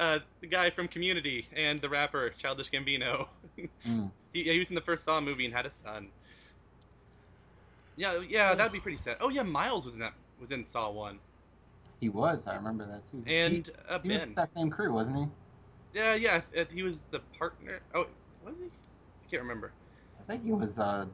Uh, 0.01 0.19
the 0.41 0.47
guy 0.47 0.71
from 0.71 0.87
Community 0.87 1.47
and 1.55 1.79
the 1.79 1.87
rapper 1.87 2.29
Childish 2.31 2.69
Gambino. 2.69 3.27
Mm. 3.87 4.09
He, 4.33 4.43
he 4.43 4.57
was 4.57 4.69
in 4.69 4.75
the 4.75 4.81
first 4.81 5.03
Saw 5.03 5.19
movie 5.21 5.45
and 5.45 5.53
had 5.53 5.65
a 5.67 5.69
son. 5.69 6.07
Yeah, 7.95 8.19
yeah, 8.27 8.55
that'd 8.55 8.71
be 8.71 8.79
pretty 8.79 8.97
sad. 8.97 9.17
Oh 9.19 9.29
yeah, 9.29 9.43
Miles 9.43 9.85
was 9.85 9.93
in 9.93 9.99
that 9.99 10.13
was 10.39 10.51
in 10.51 10.63
Saw 10.63 10.89
one, 10.89 11.19
He 11.99 12.09
was. 12.09 12.47
I 12.47 12.55
remember 12.55 12.85
that 12.87 13.11
too. 13.11 13.23
and 13.29 13.67
he, 13.67 13.73
uh, 13.87 13.99
he 13.99 14.09
was 14.09 14.17
Ben. 14.17 14.27
with 14.29 14.35
that 14.37 14.49
same 14.49 14.71
crew, 14.71 14.91
wasn't 14.93 15.17
he? 15.17 15.25
Yeah, 15.93 16.15
yeah, 16.15 16.41
he 16.73 16.81
was 16.81 17.01
the 17.01 17.19
partner. 17.37 17.81
Oh, 17.93 18.07
was 18.43 18.55
he? 18.57 18.65
I 18.65 19.29
can't 19.29 19.43
remember. 19.43 19.71
I 20.19 20.23
think 20.23 20.43
he 20.43 20.51
was 20.51 20.79
uh, 20.79 21.05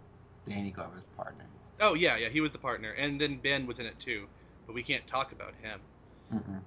Danny 0.47 0.71
Glover's 0.71 1.03
partner. 1.17 1.45
Oh 1.81 1.95
yeah, 1.95 2.15
yeah, 2.15 2.29
he 2.29 2.39
was 2.39 2.53
the 2.53 2.59
partner, 2.59 2.91
and 2.91 3.19
then 3.19 3.39
Ben 3.39 3.65
was 3.65 3.79
in 3.79 3.87
it 3.87 3.99
too, 3.99 4.27
but 4.65 4.73
we 4.73 4.83
can't 4.83 5.05
talk 5.07 5.33
about 5.33 5.53
him. 5.61 5.79
Mm-mm. 6.33 6.61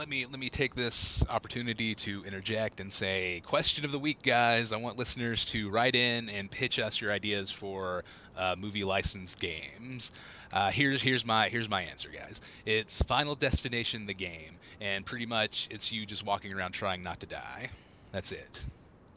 Let 0.00 0.08
me 0.08 0.24
let 0.24 0.40
me 0.40 0.48
take 0.48 0.74
this 0.74 1.22
opportunity 1.28 1.94
to 1.94 2.24
interject 2.24 2.80
and 2.80 2.90
say 2.90 3.42
question 3.44 3.84
of 3.84 3.92
the 3.92 3.98
week, 3.98 4.22
guys. 4.22 4.72
I 4.72 4.78
want 4.78 4.96
listeners 4.96 5.44
to 5.46 5.68
write 5.68 5.94
in 5.94 6.30
and 6.30 6.50
pitch 6.50 6.78
us 6.78 6.98
your 7.02 7.12
ideas 7.12 7.50
for 7.50 8.04
uh, 8.34 8.56
movie 8.58 8.82
licensed 8.82 9.38
games. 9.38 10.10
Uh, 10.50 10.70
here's 10.70 11.02
here's 11.02 11.26
my 11.26 11.50
here's 11.50 11.68
my 11.68 11.82
answer, 11.82 12.08
guys. 12.08 12.40
It's 12.64 13.02
Final 13.02 13.34
Destination 13.34 14.06
the 14.06 14.14
game, 14.14 14.56
and 14.80 15.04
pretty 15.04 15.26
much 15.26 15.68
it's 15.70 15.92
you 15.92 16.06
just 16.06 16.24
walking 16.24 16.54
around 16.54 16.72
trying 16.72 17.02
not 17.02 17.20
to 17.20 17.26
die. 17.26 17.68
That's 18.10 18.32
it. 18.32 18.64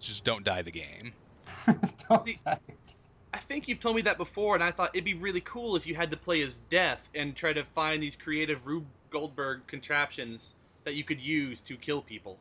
Just 0.01 0.25
don't 0.25 0.43
die 0.43 0.63
the 0.63 0.71
game. 0.71 1.13
Don't 2.09 2.29
die. 2.43 2.59
I 3.33 3.37
think 3.37 3.69
you've 3.69 3.79
told 3.79 3.95
me 3.95 4.01
that 4.01 4.17
before, 4.17 4.55
and 4.55 4.63
I 4.63 4.71
thought 4.71 4.89
it'd 4.93 5.05
be 5.05 5.13
really 5.13 5.39
cool 5.39 5.77
if 5.77 5.87
you 5.87 5.95
had 5.95 6.11
to 6.11 6.17
play 6.17 6.41
as 6.41 6.57
Death 6.57 7.09
and 7.15 7.33
try 7.33 7.53
to 7.53 7.63
find 7.63 8.03
these 8.03 8.17
creative 8.17 8.67
Rube 8.67 8.85
Goldberg 9.09 9.65
contraptions 9.65 10.57
that 10.83 10.95
you 10.95 11.03
could 11.03 11.19
use 11.21 11.61
to 11.61 11.75
kill 11.77 12.01
people. 12.01 12.37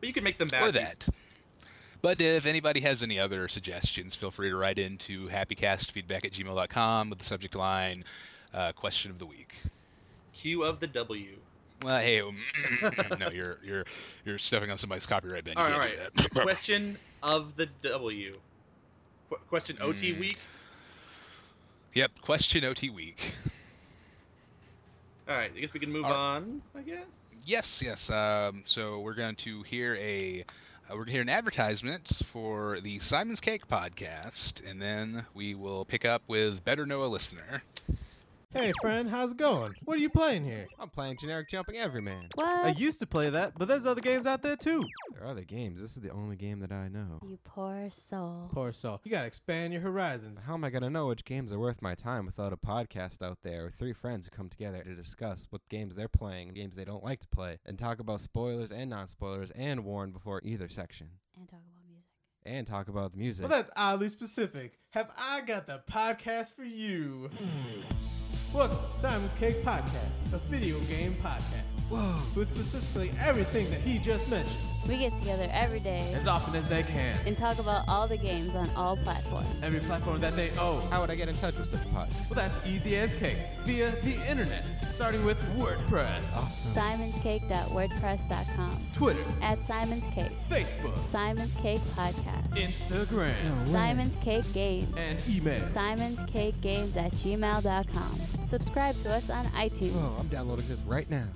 But 0.00 0.06
you 0.08 0.12
could 0.12 0.24
make 0.24 0.38
them 0.38 0.48
bad. 0.48 0.68
or 0.68 0.72
that. 0.72 1.06
But 2.02 2.20
if 2.22 2.46
anybody 2.46 2.80
has 2.80 3.02
any 3.02 3.18
other 3.18 3.46
suggestions, 3.48 4.14
feel 4.16 4.30
free 4.30 4.48
to 4.48 4.56
write 4.56 4.78
in 4.78 4.96
to 4.98 5.26
happycastfeedback 5.28 6.24
at 6.24 6.32
gmail.com 6.32 7.10
with 7.10 7.18
the 7.18 7.24
subject 7.26 7.54
line 7.54 8.04
uh, 8.54 8.72
question 8.72 9.10
of 9.10 9.18
the 9.18 9.26
week. 9.26 9.54
Q 10.32 10.62
of 10.62 10.80
the 10.80 10.86
W. 10.86 11.36
Well, 11.82 12.00
hey, 12.00 12.20
um, 12.20 12.36
no, 13.18 13.30
you're 13.30 13.58
you're 13.64 13.84
you're 14.24 14.38
stepping 14.38 14.70
on 14.70 14.78
somebody's 14.78 15.06
copyright 15.06 15.44
bench. 15.44 15.56
All 15.58 15.68
right, 15.70 15.92
do 16.14 16.22
that. 16.22 16.30
Question 16.42 16.98
of 17.22 17.56
the 17.56 17.66
W. 17.82 18.34
Qu- 19.28 19.36
question 19.48 19.76
OT 19.80 20.12
Hmm. 20.14 20.20
week. 20.20 20.38
Yep, 21.94 22.12
question 22.22 22.64
OT 22.64 22.88
week. 22.90 23.32
All 25.30 25.36
right, 25.36 25.52
I 25.56 25.60
guess 25.60 25.72
we 25.72 25.78
can 25.78 25.92
move 25.92 26.06
on. 26.06 26.60
I 26.76 26.82
guess. 26.82 27.32
Yes, 27.46 27.80
yes. 27.80 28.10
Um, 28.10 28.64
so 28.66 28.98
we're 28.98 29.14
going 29.14 29.36
to 29.36 29.62
hear 29.62 29.94
a 29.94 30.40
uh, 30.40 30.44
we're 30.90 31.04
going 31.04 31.06
to 31.06 31.12
hear 31.12 31.22
an 31.22 31.28
advertisement 31.28 32.10
for 32.32 32.80
the 32.80 32.98
Simon's 32.98 33.38
Cake 33.38 33.68
podcast, 33.68 34.68
and 34.68 34.82
then 34.82 35.24
we 35.32 35.54
will 35.54 35.84
pick 35.84 36.04
up 36.04 36.22
with 36.26 36.64
Better 36.64 36.84
Know 36.84 37.04
a 37.04 37.06
Listener. 37.06 37.62
Hey 38.52 38.72
friend, 38.80 39.08
how's 39.08 39.30
it 39.30 39.36
going? 39.36 39.74
What 39.84 39.96
are 39.96 40.00
you 40.00 40.10
playing 40.10 40.44
here? 40.44 40.66
I'm 40.80 40.88
playing 40.88 41.18
generic 41.20 41.48
jumping 41.48 41.76
everyman. 41.76 42.26
What? 42.34 42.48
I 42.64 42.70
used 42.70 42.98
to 42.98 43.06
play 43.06 43.30
that, 43.30 43.52
but 43.56 43.68
there's 43.68 43.86
other 43.86 44.00
games 44.00 44.26
out 44.26 44.42
there 44.42 44.56
too. 44.56 44.82
There 45.14 45.22
are 45.22 45.28
other 45.28 45.44
games. 45.44 45.80
This 45.80 45.92
is 45.96 46.02
the 46.02 46.10
only 46.10 46.34
game 46.34 46.58
that 46.58 46.72
I 46.72 46.88
know. 46.88 47.20
You 47.22 47.38
poor 47.44 47.88
soul. 47.92 48.50
Poor 48.52 48.72
soul. 48.72 49.00
You 49.04 49.12
gotta 49.12 49.28
expand 49.28 49.72
your 49.72 49.82
horizons. 49.82 50.42
How 50.42 50.54
am 50.54 50.64
I 50.64 50.70
gonna 50.70 50.90
know 50.90 51.06
which 51.06 51.24
games 51.24 51.52
are 51.52 51.60
worth 51.60 51.80
my 51.80 51.94
time 51.94 52.26
without 52.26 52.52
a 52.52 52.56
podcast 52.56 53.22
out 53.22 53.38
there 53.44 53.66
with 53.66 53.76
three 53.76 53.92
friends 53.92 54.26
who 54.26 54.36
come 54.36 54.48
together 54.48 54.82
to 54.82 54.94
discuss 54.96 55.46
what 55.50 55.62
games 55.68 55.94
they're 55.94 56.08
playing, 56.08 56.48
games 56.48 56.74
they 56.74 56.84
don't 56.84 57.04
like 57.04 57.20
to 57.20 57.28
play, 57.28 57.58
and 57.66 57.78
talk 57.78 58.00
about 58.00 58.18
spoilers 58.20 58.72
and 58.72 58.90
non-spoilers, 58.90 59.52
and 59.52 59.84
warn 59.84 60.10
before 60.10 60.40
either 60.44 60.68
section, 60.68 61.08
And 61.38 61.48
talk 61.48 61.60
about 61.60 61.84
music. 61.88 62.04
and 62.44 62.66
talk 62.66 62.88
about 62.88 63.12
the 63.12 63.18
music. 63.18 63.48
Well, 63.48 63.56
that's 63.56 63.70
oddly 63.76 64.08
specific. 64.08 64.80
Have 64.90 65.12
I 65.16 65.40
got 65.42 65.68
the 65.68 65.82
podcast 65.88 66.56
for 66.56 66.64
you? 66.64 67.30
Welcome 68.52 68.78
to 68.78 68.84
Simon's 68.98 69.32
Cake 69.34 69.64
Podcast, 69.64 70.32
a 70.32 70.38
video 70.48 70.80
game 70.80 71.14
podcast. 71.22 71.62
Whoa! 71.88 72.16
With 72.34 72.50
specifically 72.50 73.12
everything 73.20 73.70
that 73.70 73.80
he 73.80 73.98
just 73.98 74.28
mentioned, 74.28 74.58
We 74.88 74.96
get 74.98 75.14
together 75.18 75.48
every 75.52 75.78
day 75.80 76.10
as 76.14 76.26
often 76.26 76.54
as 76.56 76.68
they 76.68 76.82
can. 76.82 77.16
and 77.26 77.36
talk 77.36 77.58
about 77.58 77.86
all 77.88 78.08
the 78.08 78.16
games 78.16 78.54
on 78.56 78.70
all 78.74 78.96
platforms. 78.96 79.46
Every 79.62 79.80
platform 79.80 80.20
that 80.20 80.34
they 80.36 80.50
own. 80.58 80.82
How 80.90 81.00
would 81.00 81.10
I 81.10 81.14
get 81.14 81.28
in 81.28 81.36
touch 81.36 81.56
with 81.58 81.68
such 81.68 81.82
a 81.82 81.88
podcast? 81.88 82.28
Well, 82.30 82.36
that's 82.48 82.66
easy 82.66 82.96
as 82.96 83.12
cake. 83.14 83.36
Via 83.64 83.90
the 84.02 84.16
internet, 84.28 84.64
starting 84.94 85.24
with 85.24 85.38
WordPress, 85.56 86.34
Awesome. 86.34 86.72
SimonsCake.wordpress.com. 86.72 88.78
Twitter, 88.92 89.20
At 89.42 89.62
Simon's 89.62 90.06
Cake. 90.08 90.32
Facebook, 90.50 90.98
Simon's 90.98 91.54
Cake 91.56 91.80
Podcast. 91.94 92.48
Instagram, 92.54 93.66
Simon's 93.66 94.16
Cake 94.16 94.50
Games. 94.54 94.96
and 94.96 95.18
email. 95.28 95.68
Simon's 95.68 96.24
Cake 96.24 96.58
Games 96.62 96.96
at 96.96 97.12
gmail.com. 97.12 98.18
Subscribe 98.46 99.00
to 99.02 99.12
us 99.12 99.28
on 99.30 99.44
iTunes. 99.48 99.92
Oh, 99.96 100.16
I'm 100.20 100.28
downloading 100.28 100.66
this 100.68 100.80
right 100.80 101.08
now. 101.08 101.26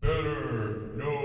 Better 0.00 0.92
know 0.96 1.23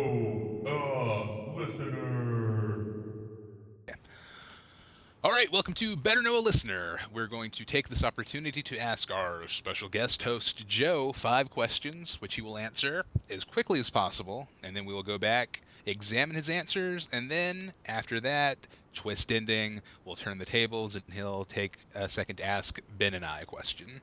All 5.22 5.32
right, 5.32 5.52
welcome 5.52 5.74
to 5.74 5.98
Better 5.98 6.22
Know 6.22 6.38
a 6.38 6.40
Listener. 6.40 6.98
We're 7.14 7.28
going 7.28 7.52
to 7.52 7.66
take 7.66 7.90
this 7.90 8.06
opportunity 8.06 8.62
to 8.62 8.78
ask 8.78 9.12
our 9.12 9.46
special 9.50 9.90
guest 9.90 10.22
host, 10.22 10.66
Joe, 10.70 11.12
five 11.12 11.50
questions, 11.50 12.16
which 12.22 12.36
he 12.36 12.42
will 12.42 12.58
answer 12.58 13.04
as 13.30 13.44
quickly 13.44 13.82
as 13.82 13.90
possible, 13.90 14.48
and 14.64 14.74
then 14.74 14.86
we 14.86 14.94
will 14.94 15.04
go 15.04 15.18
back, 15.18 15.60
examine 15.86 16.38
his 16.38 16.48
answers, 16.48 17.10
and 17.12 17.30
then, 17.30 17.74
after 17.86 18.22
that, 18.22 18.60
twist 18.94 19.34
ending, 19.34 19.82
we'll 20.06 20.16
turn 20.16 20.38
the 20.38 20.46
tables, 20.46 20.96
and 20.96 21.04
he'll 21.12 21.44
take 21.44 21.78
a 21.96 22.08
second 22.08 22.38
to 22.38 22.46
ask 22.46 22.80
Ben 22.98 23.14
and 23.14 23.26
I 23.26 23.42
a 23.42 23.46
question. 23.46 24.00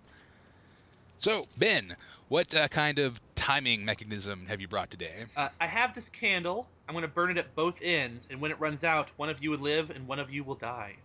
So, 1.21 1.47
Ben, 1.57 1.97
what 2.29 2.55
uh, 2.55 2.69
kind 2.69 2.99
of 2.99 3.19
timing 3.37 3.87
mechanism 3.87 4.45
have 4.49 4.61
you 4.61 4.69
brought 4.69 4.91
today? 4.91 5.25
Uh, 5.35 5.49
I 5.63 5.67
have 5.67 5.95
this 5.95 6.11
candle. 6.11 6.69
I'm 6.87 6.95
going 6.95 7.05
to 7.05 7.09
burn 7.09 7.31
it 7.31 7.39
at 7.39 7.55
both 7.55 7.81
ends, 7.83 8.29
and 8.31 8.39
when 8.39 8.51
it 8.51 8.61
runs 8.61 8.85
out, 8.85 9.13
one 9.17 9.31
of 9.31 9.43
you 9.43 9.53
will 9.53 9.61
live 9.61 9.89
and 9.89 10.07
one 10.07 10.19
of 10.19 10.31
you 10.31 10.45
will 10.45 10.57
die. 10.57 10.97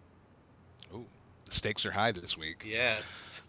The 1.51 1.57
stakes 1.57 1.85
are 1.85 1.91
high 1.91 2.11
this 2.13 2.37
week. 2.37 2.63
Yes. 2.65 3.43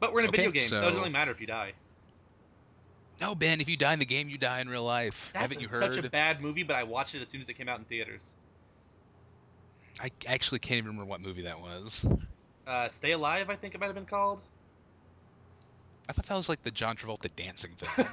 But 0.00 0.12
we're 0.12 0.20
in 0.20 0.26
a 0.26 0.28
Okay, 0.28 0.36
video 0.38 0.50
game, 0.50 0.68
so... 0.68 0.76
it 0.76 0.80
doesn't 0.80 0.96
really 0.96 1.10
matter 1.10 1.30
if 1.30 1.40
you 1.40 1.46
die. 1.46 1.72
No, 3.20 3.34
Ben, 3.34 3.60
if 3.60 3.68
you 3.68 3.76
die 3.76 3.92
in 3.92 3.98
the 4.00 4.04
game, 4.06 4.28
you 4.28 4.36
die 4.36 4.60
in 4.60 4.68
real 4.68 4.82
life. 4.84 5.30
That's 5.32 5.42
Haven't 5.42 5.60
you 5.60 5.66
a- 5.68 5.70
heard? 5.70 5.94
such 5.94 6.04
a 6.04 6.08
bad 6.10 6.40
movie, 6.40 6.62
but 6.64 6.76
I 6.76 6.82
watched 6.82 7.14
it 7.14 7.22
as 7.22 7.28
soon 7.28 7.40
as 7.40 7.48
it 7.48 7.54
came 7.54 7.68
out 7.68 7.78
in 7.78 7.84
theaters. 7.84 8.36
I 10.00 10.10
actually 10.26 10.58
can't 10.60 10.78
even 10.78 10.90
remember 10.90 11.08
what 11.08 11.20
movie 11.20 11.42
that 11.42 11.58
was. 11.60 12.04
Uh, 12.66 12.88
Stay 12.88 13.12
Alive, 13.12 13.48
I 13.50 13.56
think 13.56 13.74
it 13.74 13.80
might 13.80 13.86
have 13.86 13.94
been 13.94 14.04
called. 14.04 14.42
I 16.08 16.12
thought 16.12 16.26
that 16.26 16.36
was 16.36 16.48
like 16.48 16.62
the 16.62 16.70
John 16.70 16.96
Travolta 16.96 17.28
dancing 17.36 17.72
film. 17.78 18.08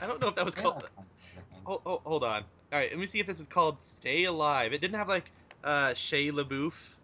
I 0.00 0.06
don't 0.06 0.20
know 0.20 0.28
if 0.28 0.34
that 0.36 0.44
was 0.44 0.54
called. 0.54 0.76
that's 0.82 0.88
fine, 0.88 1.04
I 1.36 1.54
think. 1.54 1.68
Oh, 1.68 1.80
oh, 1.86 2.00
hold 2.04 2.24
on. 2.24 2.42
All 2.72 2.78
right, 2.78 2.90
let 2.90 2.98
me 2.98 3.06
see 3.06 3.20
if 3.20 3.26
this 3.26 3.40
is 3.40 3.46
called 3.46 3.80
Stay 3.80 4.24
Alive. 4.24 4.72
It 4.72 4.80
didn't 4.80 4.96
have 4.96 5.08
like 5.08 5.30
uh, 5.64 5.88
Shia 5.90 6.32
LaBeouf. 6.32 6.94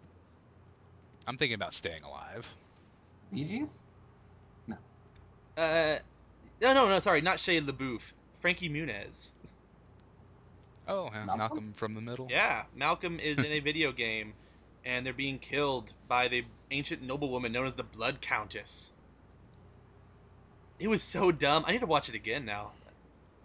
I'm 1.27 1.37
thinking 1.37 1.55
about 1.55 1.73
staying 1.73 2.01
alive. 2.03 2.45
Bee 3.33 3.43
Gees? 3.45 3.81
Uh, 5.57 5.97
no, 6.61 6.73
no, 6.73 6.87
no. 6.89 6.99
Sorry, 6.99 7.21
not 7.21 7.37
Shia 7.37 7.65
LaBeouf. 7.67 8.13
Frankie 8.33 8.69
Muniz. 8.69 9.31
Oh, 10.87 11.07
uh, 11.07 11.11
Malcolm? 11.11 11.37
Malcolm 11.37 11.73
from 11.75 11.93
the 11.93 12.01
Middle. 12.01 12.27
Yeah, 12.29 12.63
Malcolm 12.75 13.19
is 13.19 13.37
in 13.37 13.45
a 13.45 13.59
video 13.69 13.91
game, 13.91 14.33
and 14.85 15.05
they're 15.05 15.13
being 15.13 15.37
killed 15.39 15.93
by 16.07 16.27
the 16.27 16.43
ancient 16.71 17.01
noblewoman 17.01 17.51
known 17.51 17.67
as 17.67 17.75
the 17.75 17.83
Blood 17.83 18.21
Countess. 18.21 18.93
It 20.79 20.87
was 20.87 21.03
so 21.03 21.31
dumb. 21.31 21.63
I 21.67 21.73
need 21.73 21.81
to 21.81 21.85
watch 21.85 22.09
it 22.09 22.15
again 22.15 22.45
now. 22.45 22.71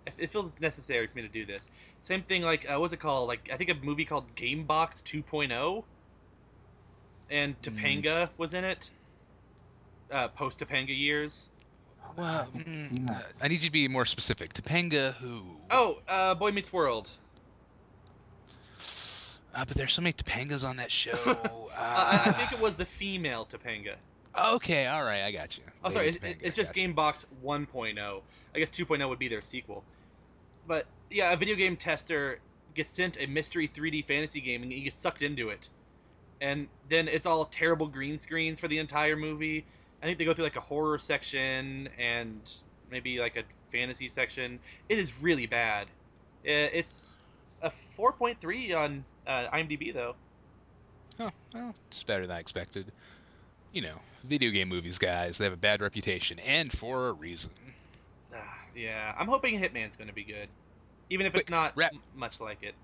It- 0.07 0.15
It 0.19 0.31
feels 0.31 0.59
necessary 0.61 1.07
for 1.09 1.17
me 1.17 1.23
to 1.23 1.29
do 1.29 1.45
this. 1.45 1.69
Same 2.01 2.23
thing, 2.23 2.43
like 2.43 2.65
uh, 2.71 2.79
what's 2.79 2.93
it 2.93 3.01
called? 3.01 3.29
Like 3.29 3.51
I 3.53 3.57
think 3.57 3.71
a 3.71 3.75
movie 3.75 4.05
called 4.05 4.35
Gamebox 4.37 5.03
2.0, 5.03 5.83
and 7.31 7.61
Topanga 7.63 8.29
was 8.37 8.55
in 8.55 8.65
it. 8.65 8.91
Uh, 10.11 10.29
Post 10.29 10.61
Topanga 10.61 10.97
years. 10.97 11.49
I 12.03 12.21
Well, 12.21 12.33
haven't 12.55 12.67
mm. 13.07 13.23
I 13.43 13.49
need 13.49 13.61
you 13.63 13.69
to 13.69 13.73
be 13.73 13.89
more 13.89 14.07
specific. 14.07 14.55
Topanga 14.55 15.15
who? 15.15 15.43
Oh, 15.71 15.99
uh, 16.09 16.35
Boy 16.35 16.53
Meets 16.53 16.73
World. 16.73 17.11
Uh, 19.55 19.65
but 19.65 19.77
there's 19.77 19.93
so 19.95 20.03
many 20.03 20.13
Topangas 20.13 20.65
on 20.65 20.77
that 20.77 20.91
show. 20.93 21.17
Uh, 21.77 21.79
I, 21.79 22.31
I 22.31 22.33
think 22.33 22.53
it 22.53 22.59
was 22.61 22.77
the 22.77 22.87
female 22.87 23.45
Topanga. 23.45 23.97
Okay, 24.55 24.87
all 24.87 25.05
right, 25.05 25.25
I 25.25 25.31
got 25.31 25.59
you. 25.59 25.63
Oh, 25.85 25.91
sorry, 25.91 26.07
Lady 26.07 26.17
it- 26.17 26.23
Topanga, 26.23 26.47
it's 26.47 26.57
just 26.57 26.73
gotcha. 26.75 26.89
Gamebox 26.89 27.27
1.0. 27.45 28.21
I 28.55 28.59
guess 28.59 28.71
2.0 28.71 29.07
would 29.11 29.19
be 29.19 29.29
their 29.29 29.43
sequel. 29.43 29.85
But 30.67 30.87
yeah, 31.11 31.35
a 31.35 31.37
video 31.37 31.55
game 31.55 31.77
tester 31.77 32.39
gets 32.75 32.89
sent 32.89 33.21
a 33.21 33.27
mystery 33.27 33.69
3D 33.69 34.07
fantasy 34.07 34.41
game 34.41 34.63
and 34.63 34.73
he 34.73 34.81
gets 34.81 34.97
sucked 34.97 35.21
into 35.21 35.51
it. 35.51 35.69
And 36.41 36.69
then 36.89 37.09
it's 37.09 37.27
all 37.27 37.45
terrible 37.47 37.89
green 37.89 38.19
screens 38.19 38.61
for 38.61 38.69
the 38.69 38.79
entire 38.79 39.17
movie. 39.17 39.67
I 40.03 40.07
think 40.07 40.19
they 40.19 40.25
go 40.25 40.35
through 40.35 40.45
like 40.45 40.57
a 40.57 40.61
horror 40.61 40.99
section 40.99 41.89
and 41.99 42.51
maybe 42.91 43.19
like 43.19 43.37
a 43.37 43.45
fantasy 43.67 44.09
section. 44.09 44.61
It 44.89 44.99
is 44.99 45.23
really 45.23 45.47
bad. 45.47 45.89
Uh, 46.47 46.71
It's 46.73 47.17
a 47.63 47.71
4.3 47.71 48.73
on 48.73 49.05
uh, 49.27 49.47
IMDb 49.53 49.93
though. 49.93 50.17
Oh, 51.19 51.31
well, 51.55 51.75
it's 51.91 52.03
better 52.05 52.27
than 52.27 52.37
I 52.37 52.41
expected. 52.41 52.93
You 53.73 53.83
know, 53.83 54.03
video 54.25 54.51
game 54.51 54.69
movies, 54.69 54.99
guys, 54.99 55.39
they 55.39 55.45
have 55.45 55.53
a 55.53 55.57
bad 55.59 55.81
reputation, 55.81 56.39
and 56.41 56.73
for 56.77 57.09
a 57.09 57.13
reason. 57.13 57.53
Ah, 58.35 58.59
yeah, 58.75 59.15
I'm 59.17 59.29
hoping 59.29 59.59
Hitman's 59.59 59.97
going 59.97 60.09
to 60.09 60.15
be 60.15 60.25
good, 60.25 60.49
even 61.11 61.27
if 61.27 61.35
it's 61.35 61.49
not 61.49 61.77
rap- 61.77 61.93
much 62.15 62.41
like 62.41 62.63
it. 62.63 62.77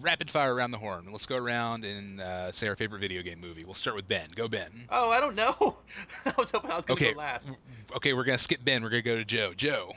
Rapid 0.00 0.30
fire 0.30 0.54
around 0.54 0.70
the 0.70 0.78
horn. 0.78 1.06
Let's 1.10 1.26
go 1.26 1.36
around 1.36 1.84
and 1.84 2.20
uh, 2.20 2.52
say 2.52 2.68
our 2.68 2.76
favorite 2.76 3.00
video 3.00 3.22
game 3.22 3.40
movie. 3.40 3.64
We'll 3.64 3.74
start 3.74 3.96
with 3.96 4.06
Ben. 4.08 4.28
Go, 4.34 4.48
Ben. 4.48 4.68
Oh, 4.90 5.10
I 5.10 5.20
don't 5.20 5.34
know. 5.34 5.78
I 6.26 6.32
was 6.38 6.50
hoping 6.50 6.70
I 6.70 6.76
was 6.76 6.84
going 6.84 6.98
to 6.98 7.04
Okay. 7.06 7.14
go 7.14 7.18
last. 7.18 7.50
Okay, 7.96 8.12
we're 8.12 8.24
gonna 8.24 8.38
skip 8.38 8.64
Ben. 8.64 8.82
We're 8.82 8.90
gonna 8.90 9.02
go 9.02 9.16
to 9.16 9.24
Joe. 9.24 9.52
Joe. 9.56 9.92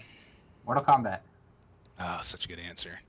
Mortal 0.65 0.83
Kombat. 0.83 1.19
Oh, 1.99 2.21
such 2.23 2.45
a 2.45 2.47
good 2.47 2.59
answer. 2.59 2.99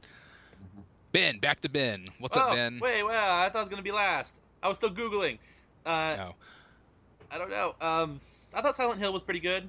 Mhm. 0.63 0.83
Ben, 1.13 1.39
back 1.39 1.61
to 1.63 1.69
Ben. 1.69 2.09
What's 2.19 2.37
oh, 2.37 2.41
up, 2.41 2.55
Ben? 2.55 2.79
Wait, 2.81 3.03
well, 3.03 3.41
I 3.41 3.49
thought 3.49 3.59
I 3.59 3.63
was 3.63 3.69
going 3.69 3.79
to 3.79 3.85
be 3.85 3.93
last. 3.93 4.41
I 4.63 4.69
was 4.69 4.77
still 4.77 4.91
Googling. 4.91 5.39
Uh, 5.87 6.17
Oh, 6.19 6.35
I 7.31 7.39
don't 7.39 7.51
know. 7.51 7.75
Um, 7.81 8.15
s- 8.17 8.53
I 8.57 8.61
thought 8.63 8.75
Silent 8.75 8.99
Hill 9.01 9.13
was 9.13 9.23
pretty 9.23 9.41
good. 9.41 9.69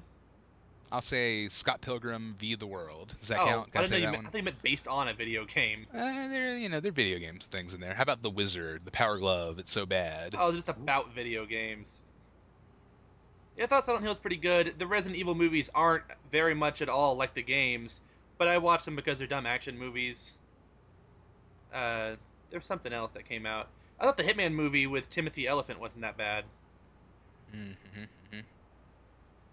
I'll 0.92 1.00
say 1.00 1.48
Scott 1.48 1.80
Pilgrim 1.80 2.36
v. 2.38 2.54
the 2.54 2.66
World. 2.66 3.14
Does 3.18 3.28
that 3.28 3.40
oh, 3.40 3.46
count? 3.46 3.72
Can 3.72 3.80
I 3.80 3.84
I, 3.84 3.86
didn't 3.86 3.90
know 3.90 3.96
say 3.96 4.04
you 4.04 4.12
meant, 4.12 4.26
I 4.26 4.30
thought 4.30 4.38
you 4.38 4.44
meant 4.44 4.62
based 4.62 4.86
on 4.86 5.08
a 5.08 5.14
video 5.14 5.46
game. 5.46 5.86
Uh, 5.92 6.28
there, 6.28 6.58
you 6.58 6.68
know, 6.68 6.80
there 6.80 6.90
are 6.90 6.92
video 6.92 7.18
game 7.18 7.38
things 7.50 7.72
in 7.72 7.80
there. 7.80 7.94
How 7.94 8.02
about 8.02 8.20
the 8.20 8.28
Wizard, 8.28 8.82
the 8.84 8.90
Power 8.90 9.16
Glove? 9.18 9.58
It's 9.58 9.72
so 9.72 9.86
bad. 9.86 10.34
Oh, 10.38 10.52
just 10.52 10.68
about 10.68 11.14
video 11.14 11.46
games. 11.46 12.02
Yeah, 13.56 13.64
I 13.64 13.66
thought 13.68 13.86
Silent 13.86 14.02
Hill 14.02 14.10
was 14.10 14.18
pretty 14.18 14.36
good. 14.36 14.74
The 14.78 14.86
Resident 14.86 15.18
Evil 15.18 15.34
movies 15.34 15.70
aren't 15.74 16.04
very 16.30 16.54
much 16.54 16.82
at 16.82 16.90
all 16.90 17.16
like 17.16 17.32
the 17.32 17.42
games, 17.42 18.02
but 18.36 18.46
I 18.46 18.58
watched 18.58 18.84
them 18.84 18.94
because 18.94 19.16
they're 19.16 19.26
dumb 19.26 19.46
action 19.46 19.78
movies. 19.78 20.34
Uh, 21.72 22.16
there's 22.50 22.66
something 22.66 22.92
else 22.92 23.12
that 23.12 23.24
came 23.26 23.46
out. 23.46 23.68
I 23.98 24.04
thought 24.04 24.18
the 24.18 24.24
Hitman 24.24 24.52
movie 24.52 24.86
with 24.86 25.08
Timothy 25.08 25.46
Elephant 25.46 25.80
wasn't 25.80 26.02
that 26.02 26.18
bad. 26.18 26.44
Mm-hmm, 27.54 28.00
hmm 28.00 28.04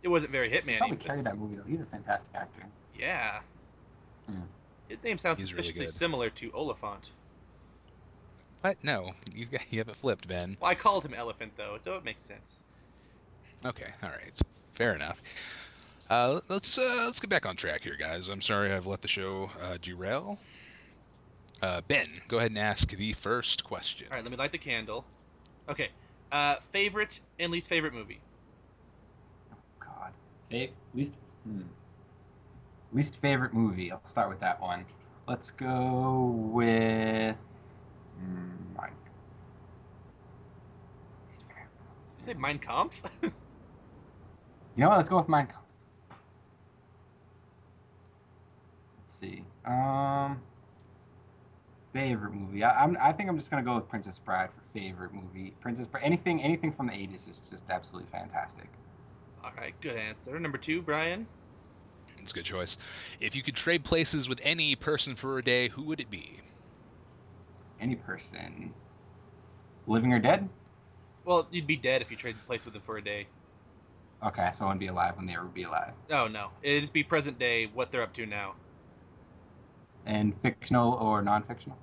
It 0.02 0.08
wasn't 0.08 0.32
very 0.32 0.50
Hitman. 0.50 0.78
Probably 0.78 0.98
carried 0.98 1.26
that 1.26 1.38
movie 1.38 1.56
though. 1.56 1.64
He's 1.68 1.82
a 1.82 1.86
fantastic 1.86 2.34
actor. 2.36 2.64
Yeah. 2.98 3.40
Hmm. 4.28 4.42
His 4.88 5.04
name 5.04 5.18
sounds 5.18 5.40
He's 5.40 5.50
suspiciously 5.50 5.86
good. 5.86 5.94
similar 5.94 6.30
to 6.32 6.52
Oliphant. 6.54 7.12
What? 8.62 8.78
No, 8.84 9.12
you 9.34 9.48
you 9.70 9.80
have 9.80 9.90
it 9.90 9.96
flipped, 9.98 10.28
Ben. 10.28 10.58
Well, 10.60 10.72
I 10.72 10.76
called 10.76 11.06
him 11.06 11.14
Elephant 11.14 11.54
though, 11.58 11.78
so 11.80 11.96
it 11.96 12.04
makes 12.04 12.22
sense. 12.22 12.62
Okay, 13.66 13.92
all 14.02 14.10
right, 14.10 14.40
fair 14.76 14.96
enough. 14.96 15.22
Uh, 16.10 16.40
let's 16.50 16.78
uh, 16.78 17.04
let's 17.06 17.20
get 17.20 17.30
back 17.30 17.46
on 17.46 17.56
track 17.56 17.82
here, 17.82 17.96
guys. 18.00 18.30
I'm 18.30 18.42
sorry 18.42 18.74
I've 18.74 18.88
let 18.88 19.02
the 19.02 19.08
show 19.08 19.50
uh, 19.62 19.78
derail. 19.82 20.40
Uh, 21.62 21.82
ben, 21.88 22.08
go 22.28 22.38
ahead 22.38 22.52
and 22.52 22.58
ask 22.58 22.90
the 22.90 23.14
first 23.14 23.64
question. 23.64 24.08
All 24.10 24.16
right, 24.16 24.24
let 24.24 24.32
me 24.32 24.38
light 24.38 24.52
the 24.54 24.58
candle. 24.58 25.04
Okay. 25.68 25.90
Uh, 26.32 26.56
favorite 26.56 27.20
and 27.38 27.52
least 27.52 27.68
favorite 27.68 27.94
movie. 27.94 28.20
God. 30.52 30.60
Fa- 30.60 30.74
least 30.94 31.14
hmm. 31.46 31.62
least 32.94 33.18
favorite 33.18 33.54
movie. 33.54 33.92
I'll 33.92 34.06
start 34.06 34.30
with 34.30 34.40
that 34.40 34.62
one. 34.62 34.86
Let's 35.28 35.52
go 35.52 36.34
with. 36.52 37.36
Hmm, 38.20 38.76
my 38.76 38.90
least 41.28 41.46
favorite. 41.48 41.70
Did 42.18 42.28
you 42.28 42.34
say 42.34 42.40
Mein 42.40 42.60
Kampf? 42.60 43.04
You 44.76 44.86
know 44.86 44.92
what? 44.92 44.98
Let's 44.98 45.10
go 45.10 45.18
with 45.18 45.28
Mein 45.28 45.46
Kampf. 45.46 45.60
Let's 48.98 49.20
see. 49.20 49.44
Um, 49.66 50.40
favorite 51.92 52.34
movie. 52.34 52.64
I, 52.64 52.84
I'm. 52.84 52.98
I 53.02 53.12
think 53.12 53.30
I'm 53.30 53.38
just 53.38 53.52
gonna 53.52 53.62
go 53.64 53.76
with 53.76 53.90
Princess 53.90 54.18
Bride 54.20 54.50
for 54.52 54.62
favorite 54.80 55.14
movie. 55.14 55.54
Princess 55.60 55.86
Bride. 55.86 56.04
Anything. 56.06 56.42
Anything 56.42 56.72
from 56.72 56.88
the 56.88 56.94
'80s 56.94 57.30
is 57.30 57.40
just 57.40 57.70
absolutely 57.70 58.10
fantastic. 58.10 58.70
All 59.50 59.64
right, 59.64 59.74
good 59.82 59.96
answer. 59.96 60.40
Number 60.40 60.58
two, 60.58 60.82
Brian. 60.82 61.26
It's 62.22 62.32
a 62.32 62.36
good 62.36 62.46
choice. 62.46 62.78
If 63.20 63.36
you 63.36 63.42
could 63.42 63.56
trade 63.56 63.84
places 63.84 64.30
with 64.30 64.40
any 64.44 64.76
person 64.76 65.16
for 65.16 65.38
a 65.38 65.44
day, 65.44 65.70
who 65.70 65.84
would 65.84 66.00
it 66.00 66.12
be? 66.12 66.40
Any 67.80 67.96
person, 67.96 68.74
living 69.88 70.14
or 70.14 70.20
dead. 70.20 70.48
Well, 71.26 71.48
you'd 71.50 71.68
be 71.68 71.78
dead 71.78 72.02
if 72.02 72.12
you 72.12 72.18
traded 72.18 72.46
place 72.46 72.66
with 72.66 72.74
them 72.74 72.84
for 72.84 72.98
a 72.98 73.02
day. 73.02 73.28
Okay, 74.24 74.52
so 74.54 74.66
I 74.66 74.68
wouldn't 74.68 74.82
be 74.82 74.88
alive 74.88 75.16
when 75.16 75.26
they 75.26 75.38
would 75.38 75.54
be 75.54 75.64
alive. 75.64 75.94
Oh 76.12 76.28
no, 76.28 76.50
it'd 76.62 76.84
just 76.84 76.94
be 76.94 77.04
present 77.04 77.40
day, 77.40 77.68
what 77.74 77.90
they're 77.92 78.04
up 78.04 78.14
to 78.14 78.26
now. 78.26 78.56
And 80.06 80.34
fictional 80.42 80.94
or 80.94 81.22
non-fictional. 81.22 81.78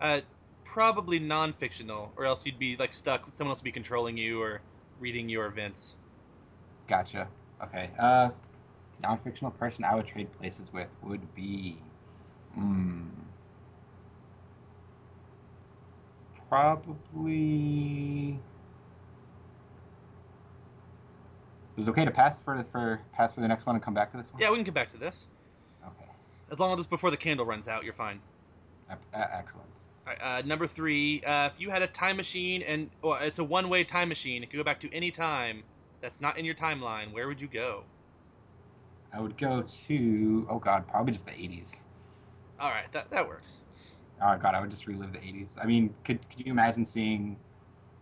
Uh, 0.00 0.20
probably 0.64 1.18
non-fictional, 1.18 2.12
or 2.16 2.24
else 2.24 2.46
you'd 2.46 2.58
be 2.58 2.76
like 2.76 2.94
stuck. 2.94 3.26
With 3.26 3.34
someone 3.34 3.52
else 3.52 3.60
would 3.60 3.64
be 3.64 3.72
controlling 3.72 4.16
you 4.16 4.40
or 4.42 4.62
reading 4.98 5.28
your 5.28 5.46
events. 5.46 5.98
Gotcha. 6.90 7.28
Okay. 7.62 7.88
Uh, 7.98 8.30
non-fictional 9.00 9.52
person 9.52 9.84
I 9.84 9.94
would 9.94 10.06
trade 10.06 10.28
places 10.38 10.72
with 10.72 10.88
would 11.02 11.34
be. 11.34 11.78
Hmm. 12.54 13.06
probably. 16.48 18.36
Is 21.78 21.86
it 21.86 21.90
okay 21.92 22.04
to 22.04 22.10
pass 22.10 22.40
for 22.40 22.62
for 22.72 23.00
pass 23.12 23.32
for 23.32 23.40
the 23.40 23.48
next 23.48 23.64
one 23.64 23.76
and 23.76 23.82
come 23.82 23.94
back 23.94 24.10
to 24.10 24.16
this 24.16 24.26
one? 24.32 24.42
Yeah, 24.42 24.50
we 24.50 24.56
can 24.56 24.64
come 24.64 24.74
back 24.74 24.90
to 24.90 24.98
this. 24.98 25.28
Okay. 25.86 26.10
As 26.50 26.58
long 26.58 26.72
as 26.72 26.80
it's 26.80 26.88
before 26.88 27.12
the 27.12 27.16
candle 27.16 27.46
runs 27.46 27.68
out, 27.68 27.84
you're 27.84 27.92
fine. 27.92 28.20
E- 28.90 28.96
Excellent. 29.14 29.80
Right, 30.04 30.18
uh, 30.20 30.42
number 30.44 30.66
three, 30.66 31.22
uh, 31.22 31.46
if 31.46 31.60
you 31.60 31.70
had 31.70 31.82
a 31.82 31.86
time 31.86 32.16
machine 32.16 32.62
and 32.62 32.90
well, 33.00 33.18
it's 33.20 33.38
a 33.38 33.44
one-way 33.44 33.84
time 33.84 34.08
machine, 34.08 34.42
it 34.42 34.50
could 34.50 34.56
go 34.56 34.64
back 34.64 34.80
to 34.80 34.92
any 34.92 35.12
time 35.12 35.62
that's 36.00 36.20
not 36.20 36.38
in 36.38 36.44
your 36.44 36.54
timeline. 36.54 37.12
Where 37.12 37.28
would 37.28 37.40
you 37.40 37.48
go? 37.48 37.84
I 39.12 39.20
would 39.20 39.36
go 39.38 39.62
to 39.62 40.46
oh 40.50 40.58
god, 40.58 40.86
probably 40.88 41.12
just 41.12 41.26
the 41.26 41.32
80s. 41.32 41.82
All 42.58 42.70
right, 42.70 42.90
that 42.92 43.10
that 43.10 43.26
works. 43.26 43.62
Oh 44.22 44.36
god, 44.36 44.54
I 44.54 44.60
would 44.60 44.70
just 44.70 44.86
relive 44.86 45.12
the 45.12 45.18
80s. 45.18 45.58
I 45.60 45.66
mean, 45.66 45.94
could 46.04 46.18
could 46.30 46.44
you 46.46 46.52
imagine 46.52 46.84
seeing 46.84 47.38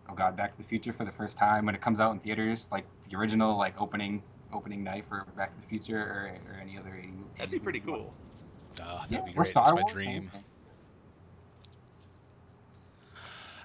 oh 0.09 0.15
god, 0.15 0.35
Back 0.35 0.55
to 0.55 0.61
the 0.63 0.67
Future 0.67 0.93
for 0.93 1.05
the 1.05 1.11
first 1.11 1.37
time 1.37 1.65
when 1.65 1.75
it 1.75 1.81
comes 1.81 1.99
out 1.99 2.11
in 2.11 2.19
theaters, 2.19 2.67
like 2.71 2.85
the 3.09 3.15
original 3.17 3.57
like 3.57 3.79
opening 3.81 4.23
opening 4.53 4.83
night 4.83 5.05
for 5.07 5.25
Back 5.37 5.55
to 5.55 5.61
the 5.61 5.67
Future 5.67 5.97
or, 5.99 6.51
or 6.51 6.59
any 6.59 6.77
other 6.77 6.95
80 6.95 7.07
movie? 7.07 7.29
That'd 7.37 7.51
be 7.51 7.59
pretty 7.59 7.79
cool. 7.79 8.13
Oh, 8.81 9.03
that'd 9.09 9.11
Yeah, 9.11 9.21
be 9.25 9.33
great. 9.33 9.49
Star 9.49 9.65
That's 9.65 9.75
my 9.75 9.81
Wars. 9.81 9.93
dream. 9.93 10.31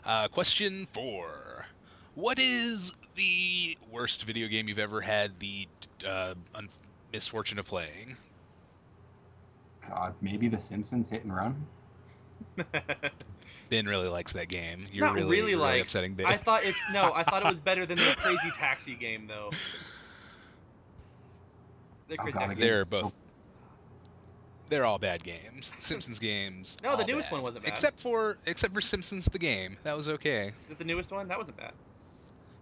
Uh, 0.04 0.28
question 0.28 0.86
four: 0.92 1.66
What 2.14 2.38
is 2.38 2.92
the 3.16 3.76
worst 3.90 4.24
video 4.24 4.48
game 4.48 4.68
you've 4.68 4.78
ever 4.78 5.00
had 5.00 5.38
the 5.38 5.66
uh, 6.06 6.34
un- 6.54 6.68
misfortune 7.12 7.58
of 7.58 7.66
playing? 7.66 8.16
God, 9.88 10.14
maybe 10.20 10.48
The 10.48 10.58
Simpsons 10.58 11.08
Hit 11.08 11.24
and 11.24 11.34
Run. 11.34 11.66
Ben 13.70 13.86
really 13.86 14.08
likes 14.08 14.32
that 14.32 14.48
game. 14.48 14.86
You're 14.92 15.04
Not 15.06 15.14
really, 15.14 15.30
really, 15.30 15.42
really 15.54 15.56
like. 15.56 15.82
upsetting 15.82 16.14
Ben. 16.14 16.26
I 16.26 16.36
thought 16.36 16.64
it's 16.64 16.78
no. 16.92 17.12
I 17.14 17.22
thought 17.22 17.42
it 17.42 17.48
was 17.48 17.60
better 17.64 17.84
than 17.86 17.98
the 17.98 18.14
Crazy 18.16 18.50
Taxi 18.56 18.94
game 18.94 19.26
though. 19.26 19.50
The 22.08 22.16
Oh, 22.20 22.24
God, 22.24 22.32
Taxi. 22.32 22.60
They're 22.60 22.84
game's 22.84 22.90
so- 22.90 23.02
both- 23.02 23.12
They're 24.70 24.84
all 24.84 24.98
bad 24.98 25.22
games. 25.22 25.70
Simpsons 25.80 26.18
games. 26.18 26.76
No, 26.82 26.96
the 26.96 27.04
newest 27.04 27.28
bad. 27.30 27.36
one 27.36 27.42
wasn't 27.42 27.64
bad. 27.64 27.72
Except 27.72 28.00
for 28.00 28.38
except 28.46 28.72
for 28.74 28.80
Simpsons 28.80 29.26
the 29.26 29.38
game. 29.38 29.76
That 29.84 29.96
was 29.96 30.08
okay. 30.08 30.52
The 30.78 30.84
newest 30.84 31.12
one? 31.12 31.28
That 31.28 31.38
wasn't 31.38 31.56
bad. 31.58 31.72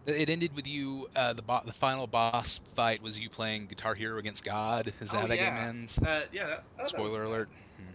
It 0.07 0.29
ended 0.31 0.55
with 0.57 0.66
you. 0.66 1.07
Uh, 1.15 1.33
the 1.33 1.43
bo- 1.43 1.62
the 1.65 1.73
final 1.73 2.07
boss 2.07 2.61
fight 2.74 3.01
was 3.03 3.19
you 3.19 3.31
playing 3.31 3.69
Guitar 3.69 3.95
Hero 3.95 4.19
against 4.19 4.43
God. 4.43 4.93
Is 5.01 5.11
that 5.11 5.16
Oh, 5.16 5.20
how 5.20 5.27
that 5.29 5.37
yeah. 5.37 5.51
game 5.51 5.69
ends? 5.69 5.99
Uh, 5.99 6.27
yeah. 6.33 6.47
That, 6.47 6.65
I 6.79 6.83
thought 6.83 6.91
that 7.03 7.12
Spoiler 7.12 7.23
alert. 7.24 7.51
Hmm. 7.77 7.93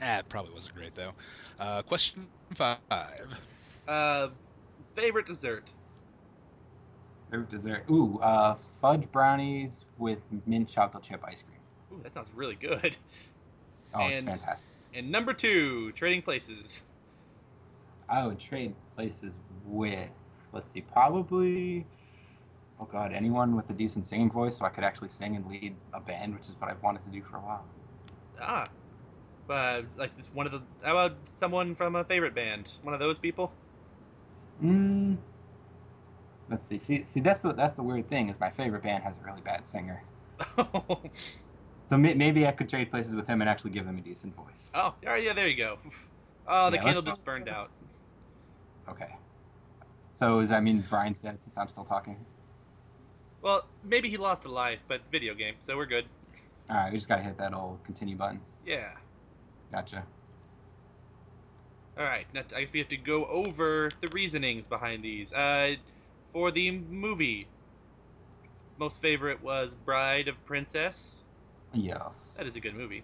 Ah, 0.00 0.18
it 0.18 0.28
probably 0.28 0.52
wasn't 0.52 0.74
great 0.74 0.94
though. 0.94 1.12
Uh, 1.58 1.82
question 1.82 2.30
five. 2.54 2.78
Uh, 3.88 4.28
favorite 4.94 5.26
dessert. 5.26 5.74
Favorite 7.30 7.50
dessert. 7.50 7.84
Ooh, 7.90 8.18
uh, 8.20 8.56
fudge 8.80 9.10
brownies 9.12 9.84
with 9.98 10.18
mint 10.46 10.68
chocolate 10.68 11.02
chip 11.04 11.22
ice 11.24 11.42
cream. 11.42 11.58
Ooh, 11.92 12.02
that 12.02 12.14
sounds 12.14 12.32
really 12.34 12.56
good. 12.56 12.96
Oh, 13.92 14.00
And- 14.02 14.28
it's 14.28 14.42
fantastic. 14.42 14.68
And 14.94 15.10
number 15.10 15.32
two, 15.32 15.92
trading 15.92 16.22
places. 16.22 16.84
I 18.08 18.26
would 18.26 18.38
trade 18.38 18.74
places 18.94 19.38
with, 19.64 20.10
let's 20.52 20.72
see, 20.72 20.80
probably, 20.80 21.86
oh 22.80 22.86
god, 22.86 23.12
anyone 23.12 23.56
with 23.56 23.70
a 23.70 23.74
decent 23.74 24.06
singing 24.06 24.30
voice 24.30 24.58
so 24.58 24.64
I 24.66 24.70
could 24.70 24.84
actually 24.84 25.10
sing 25.10 25.36
and 25.36 25.46
lead 25.48 25.76
a 25.94 26.00
band, 26.00 26.34
which 26.34 26.48
is 26.48 26.56
what 26.60 26.70
I've 26.70 26.82
wanted 26.82 27.04
to 27.04 27.10
do 27.10 27.22
for 27.22 27.36
a 27.38 27.40
while. 27.40 27.66
Ah, 28.40 28.70
uh, 29.48 29.82
like 29.96 30.16
just 30.16 30.34
one 30.34 30.46
of 30.46 30.52
the. 30.52 30.62
How 30.84 30.92
about 30.98 31.28
someone 31.28 31.74
from 31.74 31.96
a 31.96 32.04
favorite 32.04 32.34
band? 32.34 32.78
One 32.82 32.94
of 32.94 33.00
those 33.00 33.18
people. 33.18 33.54
Mm, 34.62 35.16
let's 36.48 36.66
see. 36.66 36.78
See, 36.78 37.04
see, 37.04 37.20
that's 37.20 37.42
the 37.42 37.52
that's 37.52 37.76
the 37.76 37.82
weird 37.82 38.08
thing 38.08 38.28
is 38.28 38.38
my 38.40 38.50
favorite 38.50 38.82
band 38.82 39.04
has 39.04 39.18
a 39.18 39.22
really 39.22 39.40
bad 39.42 39.66
singer. 39.66 40.02
So 41.90 41.98
may, 41.98 42.14
maybe 42.14 42.46
I 42.46 42.52
could 42.52 42.70
trade 42.70 42.90
places 42.90 43.14
with 43.14 43.26
him 43.26 43.40
and 43.42 43.50
actually 43.50 43.72
give 43.72 43.84
them 43.84 43.98
a 43.98 44.00
decent 44.00 44.34
voice. 44.34 44.72
Oh 44.74 44.96
yeah, 45.02 45.16
yeah. 45.16 45.32
There 45.32 45.46
you 45.48 45.56
go. 45.56 45.78
Oh, 46.52 46.68
the 46.70 46.78
Yeah, 46.78 46.80
candle 46.80 47.02
just 47.02 47.22
burned 47.22 47.48
out. 47.48 47.70
Okay. 48.88 49.19
So 50.12 50.40
does 50.40 50.50
that 50.50 50.62
mean 50.62 50.84
Brian's 50.88 51.20
dead 51.20 51.42
since 51.42 51.56
I'm 51.56 51.68
still 51.68 51.84
talking? 51.84 52.26
Well, 53.42 53.62
maybe 53.82 54.10
he 54.10 54.16
lost 54.16 54.44
a 54.44 54.50
life, 54.50 54.84
but 54.86 55.02
video 55.10 55.34
game, 55.34 55.56
so 55.60 55.76
we're 55.76 55.86
good. 55.86 56.06
All 56.68 56.76
right, 56.76 56.92
we 56.92 56.98
just 56.98 57.08
gotta 57.08 57.22
hit 57.22 57.38
that 57.38 57.54
old 57.54 57.82
continue 57.84 58.16
button. 58.16 58.40
Yeah. 58.64 58.90
Gotcha. 59.72 60.04
All 61.96 62.04
right. 62.04 62.26
Now 62.32 62.42
I 62.54 62.62
guess 62.62 62.72
we 62.72 62.78
have 62.78 62.88
to 62.88 62.96
go 62.96 63.26
over 63.26 63.90
the 64.00 64.08
reasonings 64.08 64.66
behind 64.66 65.04
these. 65.04 65.32
Uh, 65.32 65.76
for 66.32 66.50
the 66.50 66.70
movie, 66.70 67.46
most 68.78 69.00
favorite 69.00 69.42
was 69.42 69.74
Bride 69.74 70.28
of 70.28 70.42
Princess. 70.46 71.22
Yes. 71.72 72.34
That 72.36 72.46
is 72.46 72.56
a 72.56 72.60
good 72.60 72.74
movie. 72.74 73.02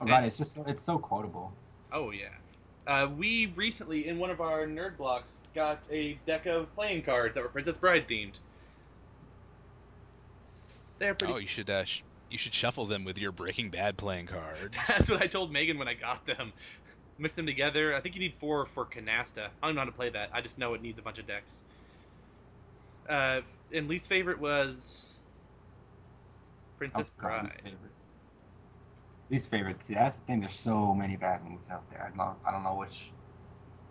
Oh 0.00 0.06
god, 0.06 0.24
it's 0.24 0.38
just 0.38 0.56
it's 0.66 0.84
so 0.84 0.98
quotable. 0.98 1.52
Oh 1.92 2.10
yeah. 2.10 2.28
Uh, 2.86 3.08
we 3.16 3.46
recently, 3.56 4.08
in 4.08 4.18
one 4.18 4.30
of 4.30 4.40
our 4.40 4.66
nerd 4.66 4.96
blocks, 4.96 5.42
got 5.54 5.80
a 5.90 6.14
deck 6.26 6.46
of 6.46 6.74
playing 6.74 7.02
cards 7.02 7.34
that 7.34 7.42
were 7.42 7.50
Princess 7.50 7.78
Bride 7.78 8.08
themed. 8.08 8.40
They're 10.98 11.14
pretty. 11.14 11.32
Oh, 11.32 11.36
you 11.38 11.46
should 11.46 11.70
uh, 11.70 11.84
sh- 11.84 12.02
you 12.30 12.38
should 12.38 12.54
shuffle 12.54 12.86
them 12.86 13.04
with 13.04 13.18
your 13.18 13.32
Breaking 13.32 13.70
Bad 13.70 13.96
playing 13.96 14.26
cards. 14.26 14.76
That's 14.88 15.10
what 15.10 15.20
I 15.22 15.26
told 15.26 15.52
Megan 15.52 15.78
when 15.78 15.88
I 15.88 15.94
got 15.94 16.24
them. 16.24 16.52
Mix 17.18 17.34
them 17.36 17.46
together. 17.46 17.94
I 17.94 18.00
think 18.00 18.14
you 18.14 18.20
need 18.20 18.34
four 18.34 18.64
for 18.66 18.86
Canasta. 18.86 19.48
I 19.62 19.66
don't 19.66 19.74
know 19.74 19.82
how 19.82 19.86
to 19.86 19.92
play 19.92 20.10
that. 20.10 20.30
I 20.32 20.40
just 20.40 20.58
know 20.58 20.74
it 20.74 20.82
needs 20.82 20.98
a 20.98 21.02
bunch 21.02 21.18
of 21.18 21.26
decks. 21.26 21.62
Uh, 23.08 23.40
and 23.72 23.88
least 23.88 24.08
favorite 24.08 24.40
was 24.40 25.20
Princess 26.78 27.10
Oh, 27.18 27.22
God, 27.22 27.42
least 27.44 27.56
Bride. 27.62 27.72
Least 29.30 29.48
favorite. 29.48 29.82
See, 29.82 29.94
that's 29.94 30.16
the 30.16 30.22
thing. 30.24 30.40
There's 30.40 30.52
so 30.52 30.94
many 30.94 31.16
bad 31.16 31.42
movies 31.44 31.70
out 31.70 31.88
there. 31.88 32.02
I 32.02 32.08
don't 32.08 32.18
know. 32.18 32.38
I 32.44 32.50
don't 32.50 32.64
know 32.64 32.74
which 32.76 33.14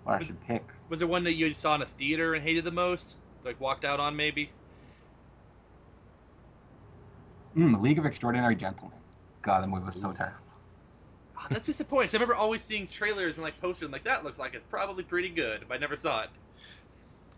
what 0.04 0.16
I 0.16 0.20
should 0.26 0.42
pick. 0.42 0.72
Was 0.90 1.00
there 1.00 1.08
one 1.08 1.24
that 1.24 1.36
you 1.36 1.54
saw 1.54 1.76
in 1.76 1.82
a 1.82 1.86
theater 1.86 2.34
and 2.34 2.44
hated 2.44 2.66
the 2.66 2.72
most? 2.72 3.18
Like 3.44 3.62
walked 3.62 3.86
out 3.86 4.02
on 4.02 4.18
maybe? 4.18 4.52
Mm, 7.56 7.82
League 7.82 8.00
of 8.00 8.06
Extraordinary 8.06 8.56
Gentlemen. 8.56 9.00
God, 9.44 9.64
the 9.64 9.68
movie 9.68 9.86
was 9.86 9.96
so 9.96 10.14
terrible. 10.14 10.44
Ah, 11.36 11.48
that's 11.50 11.66
disappointing. 11.66 12.10
I 12.12 12.14
remember 12.14 12.36
always 12.36 12.64
seeing 12.64 12.88
trailers 12.88 13.38
and 13.38 13.44
like 13.44 13.60
posters 13.60 13.84
and 13.88 13.94
like 13.94 14.04
that 14.04 14.24
looks 14.24 14.38
like 14.40 14.54
it's 14.54 14.66
probably 14.66 15.04
pretty 15.04 15.30
good, 15.30 15.68
but 15.68 15.76
I 15.76 15.78
never 15.78 15.98
saw 15.98 16.24
it. 16.24 16.30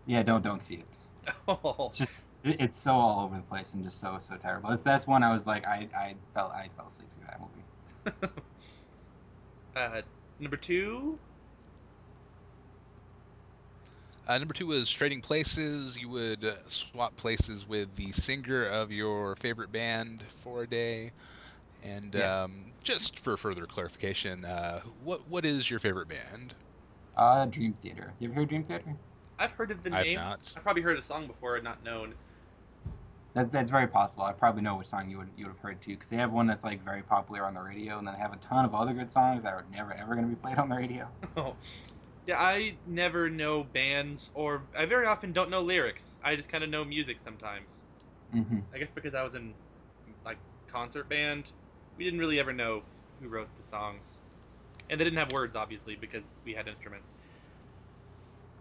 Yeah, 0.04 0.22
don't 0.22 0.42
don't 0.42 0.62
see 0.62 0.76
it. 0.76 0.98
Oh, 1.46 1.92
It's 1.92 1.98
just 1.98 2.28
it, 2.42 2.60
it's 2.60 2.78
so 2.78 2.92
all 2.94 3.24
over 3.24 3.36
the 3.36 3.42
place 3.42 3.74
and 3.74 3.84
just 3.84 3.98
so 4.00 4.18
so 4.20 4.36
terrible. 4.36 4.70
That's 4.70 4.82
that's 4.82 5.06
one 5.06 5.22
I 5.22 5.32
was 5.32 5.46
like 5.46 5.64
I 5.66 5.88
I 5.94 6.16
felt 6.34 6.52
I 6.52 6.70
fell 6.76 6.86
asleep 6.88 7.12
through 7.12 7.26
that 7.26 7.40
movie. 7.40 7.66
uh, 9.76 10.02
number 10.38 10.56
two. 10.56 11.20
Uh, 14.26 14.38
number 14.38 14.54
two 14.54 14.66
was 14.66 14.90
trading 14.90 15.20
places. 15.22 15.96
You 15.96 16.08
would 16.10 16.44
uh, 16.44 16.68
swap 16.68 17.16
places 17.16 17.66
with 17.66 17.94
the 17.96 18.12
singer 18.12 18.64
of 18.64 18.90
your 18.90 19.36
favorite 19.36 19.70
band 19.72 20.24
for 20.36 20.62
a 20.62 20.68
day. 20.68 21.12
And 21.80 22.14
Yeah. 22.14 22.32
um, 22.44 22.74
just 22.84 23.20
for 23.20 23.36
further 23.36 23.66
clarification, 23.66 24.44
uh, 24.44 24.80
what 24.82 25.26
what 25.28 25.44
is 25.46 25.70
your 25.70 25.80
favorite 25.80 26.08
band? 26.08 26.56
Uh, 27.16 27.46
Dream 27.46 27.74
Theater. 27.74 28.14
You 28.18 28.28
ever 28.28 28.34
heard 28.40 28.48
Dream 28.48 28.64
Theater? 28.64 28.96
I've 29.38 29.52
heard 29.52 29.70
of 29.70 29.82
the 29.82 29.90
name. 29.90 29.98
I've 29.98 30.12
name. 30.18 30.18
not. 30.18 30.54
I've 30.56 30.62
probably 30.62 30.82
heard 30.82 30.98
a 30.98 31.02
song 31.02 31.26
before 31.26 31.56
and 31.56 31.64
not 31.64 31.82
known. 31.82 32.16
That's 33.34 33.52
that's 33.52 33.70
very 33.70 33.88
possible. 33.88 34.24
I 34.24 34.32
probably 34.32 34.62
know 34.62 34.76
which 34.76 34.88
song 34.88 35.08
you 35.10 35.18
would 35.18 35.32
you 35.36 35.44
would 35.46 35.52
have 35.52 35.58
heard 35.60 35.80
too, 35.82 35.92
because 35.94 36.08
they 36.08 36.16
have 36.16 36.32
one 36.32 36.46
that's 36.46 36.64
like 36.64 36.82
very 36.82 37.02
popular 37.02 37.44
on 37.46 37.54
the 37.54 37.60
radio, 37.62 37.98
and 37.98 38.06
then 38.06 38.14
they 38.14 38.20
have 38.20 38.32
a 38.32 38.36
ton 38.38 38.64
of 38.64 38.74
other 38.74 38.92
good 38.94 39.10
songs 39.10 39.42
that 39.42 39.52
are 39.54 39.64
never 39.70 39.92
ever 39.92 40.14
going 40.14 40.28
to 40.28 40.34
be 40.34 40.40
played 40.40 40.58
on 40.58 40.68
the 40.68 40.76
radio. 40.76 41.14
Oh. 41.36 41.58
Yeah, 42.26 42.38
I 42.40 42.80
never 42.84 43.30
know 43.30 43.64
bands, 43.64 44.30
or 44.34 44.70
I 44.76 44.86
very 44.86 45.06
often 45.06 45.32
don't 45.32 45.50
know 45.50 45.62
lyrics. 45.62 46.18
I 46.22 46.36
just 46.36 46.48
kind 46.50 46.64
of 46.64 46.70
know 46.70 46.84
music 46.84 47.20
sometimes. 47.20 47.86
hmm 48.32 48.72
I 48.74 48.78
guess 48.78 48.92
because 48.92 49.14
I 49.14 49.22
was 49.22 49.34
in 49.34 49.58
like 50.24 50.40
concert 50.68 51.08
band, 51.08 51.52
we 51.96 52.04
didn't 52.04 52.20
really 52.20 52.40
ever 52.40 52.52
know 52.52 52.86
who 53.20 53.28
wrote 53.28 53.56
the 53.56 53.64
songs, 53.64 54.24
and 54.90 55.00
they 55.00 55.04
didn't 55.04 55.18
have 55.18 55.32
words 55.32 55.56
obviously 55.56 55.96
because 55.96 56.32
we 56.44 56.54
had 56.54 56.68
instruments. 56.68 57.14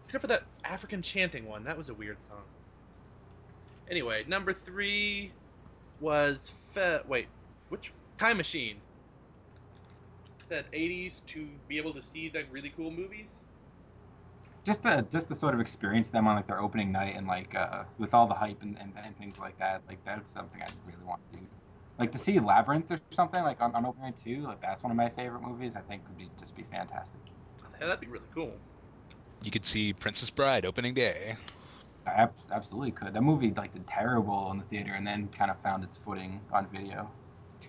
Except 0.06 0.22
for 0.22 0.27
that 0.27 0.52
African 0.64 1.02
chanting 1.02 1.45
one, 1.48 1.64
that 1.64 1.76
was 1.77 1.89
a 1.89 1.95
weird 1.95 2.22
song. 2.22 2.52
Anyway, 3.91 4.23
number 4.27 4.53
three 4.53 5.35
was 5.99 6.49
fe- 6.73 7.01
wait, 7.07 7.30
which 7.69 7.93
Time 8.18 8.38
Machine? 8.38 8.84
That 10.49 10.69
'80s 10.72 11.22
to 11.23 11.57
be 11.68 11.77
able 11.77 11.93
to 11.95 12.03
see 12.03 12.30
like 12.34 12.47
really 12.51 12.69
cool 12.69 12.91
movies. 12.91 13.45
Just 14.65 14.84
to 14.84 15.07
just 15.11 15.27
to 15.30 15.35
sort 15.35 15.53
of 15.55 15.59
experience 15.59 16.09
them 16.09 16.27
on 16.27 16.35
like 16.35 16.47
their 16.47 16.59
opening 16.61 16.91
night 16.91 17.15
and 17.15 17.27
like 17.27 17.55
uh, 17.55 17.85
with 17.97 18.13
all 18.13 18.27
the 18.27 18.35
hype 18.35 18.61
and, 18.61 18.77
and, 18.80 18.93
and 18.97 19.18
things 19.18 19.38
like 19.39 19.57
that. 19.57 19.84
Like 19.88 20.03
that's 20.03 20.31
something 20.31 20.61
I 20.61 20.72
really 20.85 21.03
want 21.03 21.22
to 21.31 21.38
do. 21.38 21.47
Like 21.97 22.11
to 22.13 22.19
see 22.19 22.39
Labyrinth 22.39 22.91
or 22.91 23.01
something 23.11 23.43
like 23.43 23.61
on, 23.61 23.73
on 23.76 23.85
opening 23.85 24.05
night 24.05 24.18
too. 24.18 24.41
Like 24.43 24.61
that's 24.61 24.84
one 24.84 24.91
of 24.91 24.97
my 24.97 25.09
favorite 25.09 25.41
movies. 25.41 25.76
I 25.76 25.81
think 25.81 26.07
would 26.07 26.18
be 26.18 26.31
just 26.39 26.55
be 26.55 26.63
fantastic. 26.63 27.22
Yeah, 27.80 27.88
that'd 27.88 27.99
be 28.01 28.07
really 28.07 28.27
cool. 28.34 28.61
You 29.43 29.51
could 29.51 29.65
see 29.65 29.93
Princess 29.93 30.30
Bride 30.30 30.65
opening 30.65 30.93
day. 30.93 31.38
I 32.06 32.11
ab- 32.11 32.34
absolutely 32.52 32.91
could. 32.91 33.14
That 33.14 33.22
movie 33.22 33.53
like 33.56 33.73
did 33.73 33.86
terrible 33.88 34.52
in 34.52 34.57
the 34.57 34.64
theater, 34.65 34.94
and 34.94 35.06
then 35.06 35.30
kind 35.38 35.52
of 35.52 35.60
found 35.61 35.84
its 35.84 35.98
footing 35.98 36.41
on 36.52 36.68
video. 36.68 37.10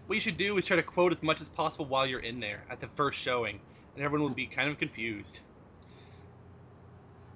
What 0.07 0.15
you 0.15 0.21
should 0.21 0.37
do 0.39 0.57
is 0.57 0.65
try 0.67 0.77
to 0.77 0.83
quote 0.83 1.13
as 1.13 1.23
much 1.23 1.41
as 1.41 1.49
possible 1.49 1.85
while 1.85 2.07
you're 2.07 2.21
in 2.21 2.41
there 2.41 2.65
at 2.71 2.81
the 2.81 2.87
first 2.89 3.21
showing, 3.21 3.61
and 3.95 4.05
everyone 4.05 4.29
will 4.29 4.35
be 4.35 4.47
kind 4.47 4.71
of 4.71 4.79
confused. 4.79 5.41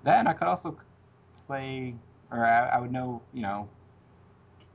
Then 0.05 0.27
I 0.27 0.33
could 0.33 0.49
also 0.49 0.77
play, 1.47 1.95
or 2.31 2.45
I, 2.47 2.69
I 2.69 2.81
would 2.81 2.93
know, 2.93 3.21
you 3.35 3.43
know, 3.43 3.69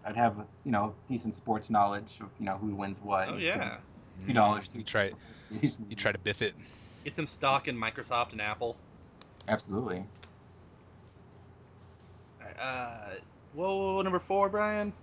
I'd 0.06 0.16
have 0.16 0.36
you 0.64 0.72
know 0.72 0.94
decent 1.10 1.36
sports 1.36 1.70
knowledge 1.70 2.18
of 2.22 2.30
you 2.40 2.46
know 2.46 2.58
who 2.58 2.76
wins 2.76 3.00
what. 3.02 3.30
Oh 3.30 3.38
yeah, 3.38 3.78
Few 4.26 4.34
dollars 4.34 4.66
You 4.74 4.82
to- 4.84 4.86
try. 4.86 5.12
You 5.90 5.96
try 5.98 6.12
to 6.14 6.18
biff 6.18 6.42
it. 6.42 6.54
get 7.04 7.14
some 7.16 7.26
stock 7.28 7.68
in 7.68 7.76
Microsoft 7.78 8.32
and 8.32 8.42
Apple. 8.42 8.78
Absolutely. 9.50 10.06
Uh, 12.60 13.16
whoa, 13.54 14.02
number 14.02 14.20
four, 14.20 14.50
Brian. 14.50 14.94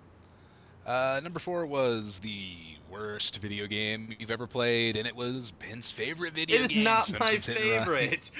Uh, 0.86 1.20
number 1.22 1.38
four 1.38 1.66
was 1.66 2.18
the 2.20 2.56
worst 2.90 3.36
video 3.38 3.66
game 3.66 4.14
you've 4.18 4.30
ever 4.30 4.46
played, 4.46 4.96
and 4.96 5.06
it 5.06 5.14
was 5.14 5.50
Ben's 5.50 5.90
favorite 5.90 6.34
video 6.34 6.56
game. 6.56 6.62
It 6.62 6.64
is 6.64 6.74
game. 6.74 6.84
not 6.84 7.20
my 7.20 7.32
Simpsons 7.32 7.56
favorite. 7.56 8.30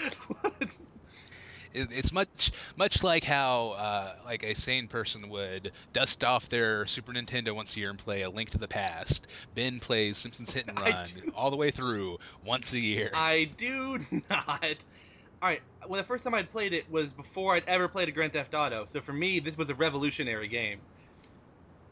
It's 1.75 2.13
much, 2.13 2.51
much 2.77 3.03
like 3.03 3.25
how, 3.25 3.71
uh, 3.73 4.15
like 4.25 4.43
a 4.43 4.55
sane 4.55 4.89
person 4.89 5.29
would 5.29 5.73
dust 5.93 6.25
off 6.25 6.49
their 6.49 6.87
Super 6.87 7.13
Nintendo 7.13 7.55
once 7.55 7.77
a 7.77 7.81
year 7.81 7.91
and 7.91 7.99
play 7.99 8.23
A 8.23 8.31
Link 8.31 8.51
to 8.51 8.59
the 8.59 8.67
Past. 8.67 9.27
Ben 9.55 9.79
plays 9.79 10.19
Simpsons 10.19 10.51
Hit 10.51 10.67
and 10.69 10.79
Run 10.81 11.05
all 11.37 11.51
the 11.51 11.57
way 11.57 11.71
through 11.71 12.19
once 12.45 12.73
a 12.73 12.81
year. 12.81 13.11
I 13.15 13.51
do 13.57 13.99
not. 14.31 14.85
All 15.41 15.49
right, 15.49 15.63
well, 15.87 16.01
the 16.01 16.07
first 16.07 16.25
time 16.25 16.35
I'd 16.35 16.51
played 16.51 16.73
it 16.73 16.91
was 16.91 17.13
before 17.13 17.55
I'd 17.55 17.69
ever 17.69 17.87
played 17.87 18.09
a 18.09 18.13
Grand 18.13 18.33
Theft 18.33 18.55
Auto. 18.55 18.87
So 18.87 19.01
for 19.01 19.13
me, 19.13 19.39
this 19.39 19.57
was 19.57 19.71
a 19.71 19.75
revolutionary 19.75 20.49
game. 20.49 20.81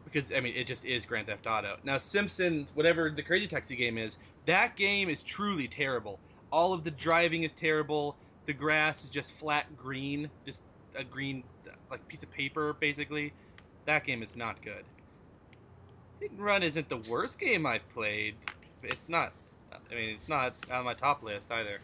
Because 0.04 0.32
I 0.32 0.40
mean, 0.40 0.54
it 0.56 0.66
just 0.66 0.84
is 0.84 1.06
Grand 1.06 1.28
Theft 1.28 1.46
Auto. 1.46 1.76
Now, 1.84 1.98
Simpsons, 1.98 2.72
whatever 2.74 3.08
the 3.10 3.22
Crazy 3.22 3.46
Taxi 3.46 3.76
game 3.76 3.98
is, 3.98 4.18
that 4.46 4.76
game 4.76 5.08
is 5.08 5.22
truly 5.22 5.68
terrible. 5.68 6.18
All 6.50 6.72
of 6.72 6.82
the 6.82 6.90
driving 6.90 7.44
is 7.44 7.52
terrible. 7.52 8.16
The 8.46 8.52
grass 8.52 9.04
is 9.04 9.10
just 9.10 9.32
flat 9.32 9.76
green, 9.76 10.28
just 10.44 10.62
a 10.96 11.04
green 11.04 11.44
like 11.88 12.06
piece 12.08 12.24
of 12.24 12.30
paper, 12.32 12.74
basically. 12.80 13.32
That 13.84 14.04
game 14.04 14.24
is 14.24 14.34
not 14.34 14.60
good. 14.62 14.84
Hit 16.20 16.32
and 16.32 16.40
Run 16.40 16.64
isn't 16.64 16.88
the 16.88 16.96
worst 16.96 17.38
game 17.38 17.64
I've 17.64 17.88
played. 17.90 18.34
It's 18.82 19.08
not. 19.08 19.32
I 19.72 19.94
mean, 19.94 20.10
it's 20.10 20.28
not 20.28 20.54
on 20.72 20.84
my 20.84 20.94
top 20.94 21.22
list 21.22 21.52
either. 21.52 21.78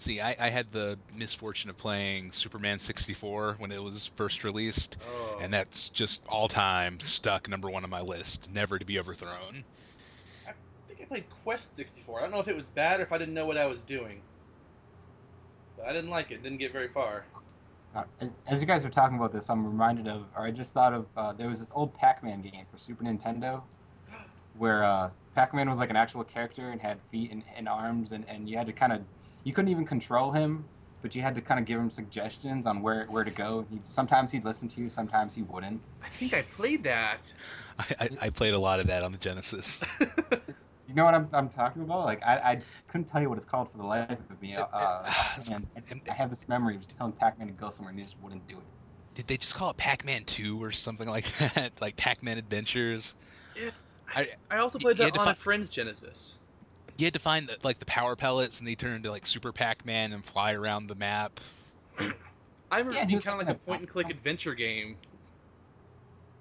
See, 0.00 0.20
I, 0.20 0.36
I 0.38 0.48
had 0.48 0.70
the 0.70 0.98
misfortune 1.16 1.70
of 1.70 1.76
playing 1.76 2.32
Superman 2.32 2.78
64 2.78 3.56
when 3.58 3.72
it 3.72 3.82
was 3.82 4.10
first 4.16 4.44
released, 4.44 4.96
Oh. 5.08 5.38
and 5.40 5.52
that's 5.52 5.88
just 5.88 6.22
all 6.28 6.48
time 6.48 7.00
stuck 7.00 7.48
number 7.48 7.68
one 7.70 7.84
on 7.84 7.90
my 7.90 8.00
list, 8.00 8.48
never 8.52 8.78
to 8.78 8.84
be 8.84 8.98
overthrown. 8.98 9.64
I 10.46 10.52
think 10.86 11.00
I 11.02 11.04
played 11.04 11.28
Quest 11.42 11.74
64. 11.76 12.18
I 12.18 12.22
don't 12.22 12.30
know 12.30 12.40
if 12.40 12.48
it 12.48 12.56
was 12.56 12.68
bad 12.70 13.00
or 13.00 13.02
if 13.02 13.12
I 13.12 13.18
didn't 13.18 13.34
know 13.34 13.46
what 13.46 13.56
I 13.58 13.66
was 13.66 13.82
doing. 13.82 14.20
But 15.76 15.86
I 15.86 15.92
didn't 15.92 16.10
like 16.10 16.30
it. 16.30 16.42
Didn't 16.42 16.58
get 16.58 16.72
very 16.72 16.88
far. 16.88 17.24
Uh, 17.94 18.04
as- 18.20 18.30
as 18.46 18.60
you 18.60 18.66
guys 18.66 18.84
were 18.84 18.90
talking 18.90 19.16
about 19.16 19.32
this, 19.32 19.48
I'm 19.48 19.64
reminded 19.66 20.06
of, 20.08 20.26
or 20.36 20.44
I 20.44 20.50
just 20.50 20.72
thought 20.74 20.92
of, 20.92 21.06
uh, 21.16 21.32
there 21.32 21.48
was 21.48 21.58
this 21.58 21.70
old 21.74 21.94
Pac-Man 21.94 22.42
game 22.42 22.66
for 22.70 22.78
Super 22.78 23.02
Nintendo, 23.04 23.62
where 24.58 24.84
uh, 24.84 25.10
Pac-Man 25.34 25.68
was 25.70 25.78
like 25.78 25.90
an 25.90 25.96
actual 25.96 26.22
character 26.24 26.70
and 26.70 26.80
had 26.80 26.98
feet 27.10 27.30
and, 27.32 27.42
and 27.56 27.68
arms, 27.68 28.12
and, 28.12 28.24
and 28.28 28.48
you 28.48 28.56
had 28.58 28.66
to 28.66 28.72
kind 28.72 28.92
of, 28.92 29.00
you 29.44 29.52
couldn't 29.52 29.70
even 29.70 29.86
control 29.86 30.32
him, 30.32 30.64
but 31.02 31.14
you 31.14 31.22
had 31.22 31.34
to 31.34 31.40
kind 31.40 31.60
of 31.60 31.66
give 31.66 31.78
him 31.78 31.90
suggestions 31.90 32.66
on 32.66 32.82
where 32.82 33.06
where 33.06 33.24
to 33.24 33.30
go. 33.30 33.64
He, 33.70 33.80
sometimes 33.84 34.32
he'd 34.32 34.44
listen 34.44 34.68
to 34.68 34.80
you, 34.80 34.90
sometimes 34.90 35.34
he 35.34 35.42
wouldn't. 35.42 35.80
I 36.02 36.08
think 36.08 36.34
I 36.34 36.42
played 36.42 36.82
that. 36.84 37.32
I, 37.78 37.84
I, 38.00 38.08
I 38.22 38.30
played 38.30 38.54
a 38.54 38.58
lot 38.58 38.80
of 38.80 38.86
that 38.88 39.02
on 39.02 39.12
the 39.12 39.18
Genesis. 39.18 39.78
You 40.88 40.94
know 40.94 41.04
what 41.04 41.14
I'm, 41.14 41.28
I'm 41.34 41.50
talking 41.50 41.82
about? 41.82 42.06
Like 42.06 42.22
I, 42.24 42.36
I 42.38 42.62
couldn't 42.88 43.08
tell 43.10 43.20
you 43.20 43.28
what 43.28 43.36
it's 43.36 43.46
called 43.46 43.70
for 43.70 43.76
the 43.76 43.84
life 43.84 44.10
of 44.10 44.40
me. 44.40 44.56
Uh, 44.56 45.12
and 45.52 45.66
I 46.08 46.14
have 46.14 46.30
this 46.30 46.40
memory 46.48 46.76
of 46.76 46.96
telling 46.96 47.12
Pac-Man 47.12 47.48
to 47.48 47.52
go 47.52 47.68
somewhere 47.68 47.90
and 47.90 47.98
he 47.98 48.06
just 48.06 48.16
wouldn't 48.22 48.48
do 48.48 48.56
it. 48.56 48.64
Did 49.14 49.26
they 49.26 49.36
just 49.36 49.54
call 49.54 49.68
it 49.68 49.76
Pac-Man 49.76 50.24
2 50.24 50.62
or 50.62 50.72
something 50.72 51.06
like 51.06 51.26
that? 51.54 51.72
like 51.82 51.96
Pac-Man 51.98 52.38
Adventures? 52.38 53.14
If, 53.54 53.78
I- 54.14 54.30
I, 54.50 54.58
also 54.58 54.78
played 54.78 54.96
that 54.96 55.18
on 55.18 55.26
fi- 55.26 55.32
a 55.32 55.34
friend's 55.34 55.68
Genesis. 55.68 56.38
You 56.98 57.06
had 57.06 57.14
to 57.14 57.20
find 57.20 57.48
the, 57.48 57.56
like 57.62 57.78
the 57.78 57.86
power 57.86 58.14
pellets, 58.16 58.58
and 58.58 58.68
they 58.68 58.74
turn 58.74 58.92
into 58.94 59.10
like 59.10 59.24
Super 59.24 59.52
Pac-Man 59.54 60.12
and 60.12 60.24
fly 60.24 60.52
around 60.52 60.88
the 60.88 60.94
map. 60.96 61.40
I 62.70 62.78
remember 62.78 63.00
Yeah, 63.00 63.04
being 63.04 63.20
kind 63.20 63.34
of 63.34 63.38
like 63.38 63.48
like 63.48 63.50
a 63.50 63.54
a- 63.56 63.60
point 63.66 63.80
and 63.80 63.88
click 63.88 64.08
adventure 64.10 64.54
game. 64.54 64.98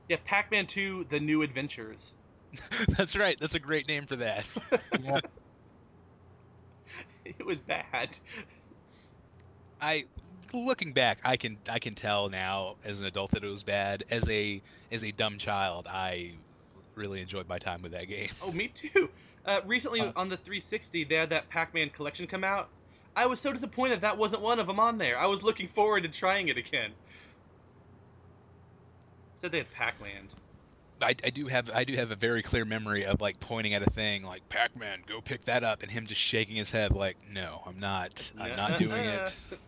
Yeah, 0.09 0.17
Pac-Man 0.25 0.67
2: 0.67 1.05
The 1.05 1.21
New 1.21 1.41
Adventures. 1.43 2.17
That's 2.97 3.15
right. 3.15 3.37
That's 3.39 3.53
a 3.55 3.59
great 3.59 3.87
name 3.87 4.07
for 4.07 4.15
that. 4.17 4.47
Yeah. 4.97 5.19
It 7.25 7.45
was 7.45 7.59
bad. 7.61 8.17
I 9.79 10.05
looking 10.53 10.93
back, 10.93 11.19
I 11.23 11.37
can 11.37 11.61
I 11.69 11.79
can 11.79 11.95
tell 11.95 12.29
now 12.29 12.77
as 12.83 12.99
an 12.99 13.05
adult 13.05 13.31
that 13.31 13.43
it 13.43 13.47
was 13.49 13.63
bad. 13.63 14.03
As 14.09 14.27
a 14.29 14.61
as 14.91 15.03
a 15.03 15.11
dumb 15.11 15.37
child, 15.39 15.87
I 15.89 16.39
really 16.95 17.21
enjoyed 17.21 17.47
my 17.47 17.59
time 17.59 17.81
with 17.81 17.91
that 17.91 18.05
game. 18.05 18.31
Oh, 18.41 18.51
me 18.51 18.67
too. 18.69 19.09
Uh, 19.47 19.61
recently 19.65 20.01
Huh. 20.01 20.11
on 20.17 20.29
the 20.29 20.35
360, 20.37 21.05
they 21.05 21.15
had 21.15 21.29
that 21.29 21.49
Pac-Man 21.49 21.89
collection 21.89 22.27
come 22.27 22.43
out. 22.43 22.69
I 23.15 23.25
was 23.25 23.39
so 23.39 23.53
disappointed 23.53 24.01
that 24.01 24.17
wasn't 24.17 24.41
one 24.41 24.59
of 24.59 24.67
them 24.67 24.79
on 24.79 24.97
there. 24.97 25.17
I 25.17 25.25
was 25.25 25.41
looking 25.41 25.67
forward 25.67 26.03
to 26.03 26.09
trying 26.09 26.49
it 26.49 26.57
again. 26.57 26.91
Said 29.35 29.51
they 29.51 29.59
had 29.59 29.71
Pac-Man. 29.71 30.27
I, 31.01 31.15
I 31.23 31.29
do 31.29 31.47
have 31.47 31.69
I 31.73 31.83
do 31.83 31.93
have 31.95 32.09
a 32.11 32.15
very 32.15 32.41
clear 32.41 32.65
memory 32.65 33.05
of 33.05 33.21
like 33.21 33.39
pointing 33.39 33.73
at 33.75 33.83
a 33.83 33.89
thing 33.89 34.23
like 34.23 34.47
Pac-Man, 34.49 35.03
go 35.07 35.21
pick 35.21 35.45
that 35.45 35.63
up, 35.63 35.83
and 35.83 35.91
him 35.91 36.07
just 36.07 36.19
shaking 36.19 36.55
his 36.55 36.71
head 36.71 36.91
like, 36.91 37.17
no, 37.31 37.61
I'm 37.65 37.79
not. 37.79 38.31
I'm 38.39 38.55
not 38.55 38.79
doing 38.79 39.05
it. 39.05 39.35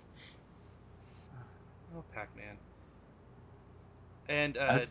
oh, 1.95 2.03
Pac-Man. 2.13 2.57
And 4.27 4.57
uh, 4.57 4.67
I've- 4.81 4.87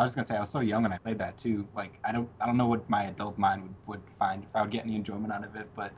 I 0.00 0.04
was 0.04 0.14
gonna 0.14 0.26
say 0.26 0.34
I 0.34 0.40
was 0.40 0.48
so 0.50 0.60
young 0.60 0.82
when 0.82 0.92
I 0.92 0.98
played 0.98 1.18
that 1.18 1.36
too. 1.36 1.68
Like 1.76 1.92
I 2.04 2.10
don't 2.12 2.28
I 2.40 2.46
don't 2.46 2.56
know 2.56 2.66
what 2.66 2.88
my 2.88 3.04
adult 3.04 3.36
mind 3.36 3.62
would, 3.62 3.74
would 3.86 4.02
find 4.18 4.42
if 4.42 4.48
I 4.56 4.62
would 4.62 4.70
get 4.70 4.84
any 4.84 4.96
enjoyment 4.96 5.30
out 5.30 5.44
of 5.44 5.54
it, 5.56 5.68
but 5.76 5.92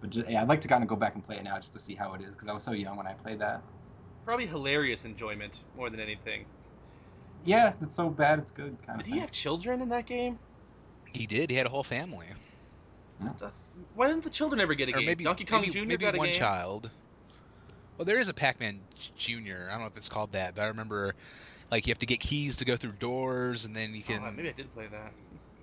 but 0.00 0.10
just, 0.10 0.28
yeah, 0.28 0.42
I'd 0.42 0.48
like 0.48 0.60
to 0.62 0.68
kind 0.68 0.82
of 0.82 0.88
go 0.88 0.96
back 0.96 1.14
and 1.14 1.24
play 1.26 1.36
it 1.36 1.44
now 1.44 1.56
just 1.56 1.72
to 1.74 1.80
see 1.80 1.94
how 1.94 2.12
it 2.14 2.20
is 2.20 2.32
because 2.34 2.48
I 2.48 2.52
was 2.52 2.62
so 2.62 2.72
young 2.72 2.96
when 2.96 3.06
I 3.06 3.14
played 3.14 3.38
that. 3.40 3.62
probably 4.24 4.46
hilarious 4.46 5.04
enjoyment 5.04 5.62
more 5.76 5.90
than 5.90 6.00
anything. 6.00 6.46
Yeah, 7.44 7.72
it's 7.80 7.96
so 7.96 8.10
bad 8.10 8.38
it's 8.38 8.50
good 8.50 8.76
kind 8.86 9.00
of. 9.00 9.06
Did 9.06 9.14
he 9.14 9.20
have 9.20 9.32
children 9.32 9.80
in 9.80 9.88
that 9.88 10.06
game? 10.06 10.38
He 11.12 11.26
did. 11.26 11.50
He 11.50 11.56
had 11.56 11.66
a 11.66 11.70
whole 11.70 11.84
family. 11.84 12.28
Why 13.94 14.08
didn't 14.08 14.24
the 14.24 14.30
children 14.30 14.60
ever 14.60 14.74
get 14.74 14.88
a 14.88 14.94
or 14.94 15.00
game? 15.00 15.06
maybe 15.06 15.24
Donkey 15.24 15.44
Kong 15.44 15.62
maybe, 15.62 15.72
Jr. 15.72 15.86
maybe 15.86 15.96
got 15.96 16.14
a 16.14 16.18
one 16.18 16.30
game. 16.30 16.38
child. 16.38 16.90
Well, 17.96 18.04
there 18.04 18.20
is 18.20 18.28
a 18.28 18.34
Pac-Man 18.34 18.80
Junior. 19.16 19.68
I 19.68 19.72
don't 19.74 19.82
know 19.82 19.86
if 19.86 19.96
it's 19.96 20.08
called 20.08 20.32
that, 20.32 20.54
but 20.54 20.62
I 20.62 20.66
remember 20.68 21.14
like 21.70 21.86
you 21.86 21.90
have 21.90 21.98
to 21.98 22.06
get 22.06 22.20
keys 22.20 22.56
to 22.56 22.64
go 22.64 22.76
through 22.76 22.92
doors, 22.92 23.64
and 23.64 23.74
then 23.76 23.94
you 23.94 24.02
Oh, 24.08 24.20
can. 24.20 24.36
maybe 24.36 24.48
I 24.48 24.52
did 24.52 24.70
play 24.70 24.88
that. 24.88 25.14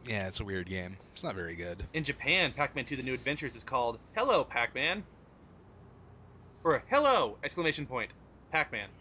Yeah, 0.05 0.27
it's 0.27 0.39
a 0.39 0.45
weird 0.45 0.67
game. 0.69 0.97
It's 1.13 1.23
not 1.23 1.35
very 1.35 1.55
good. 1.55 1.87
In 1.91 2.05
Japan, 2.05 2.53
Pac-Man 2.53 2.85
2: 2.85 2.95
The 2.95 3.03
New 3.03 3.13
Adventures 3.13 3.53
is 3.53 3.61
called 3.65 3.99
"Hello, 4.15 4.45
Pac-Man," 4.45 5.05
or 6.63 6.85
"Hello!" 6.87 7.39
exclamation 7.43 7.87
point, 7.87 8.13
Pac-Man. 8.51 8.91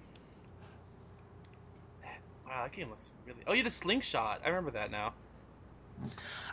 Wow, 2.47 2.63
that 2.63 2.73
game 2.73 2.89
looks 2.91 3.13
really. 3.25 3.43
Oh, 3.47 3.53
you 3.53 3.59
had 3.59 3.67
a 3.67 3.71
slingshot. 3.71 4.41
I 4.45 4.49
remember 4.49 4.71
that 4.73 4.91
now. 4.91 5.15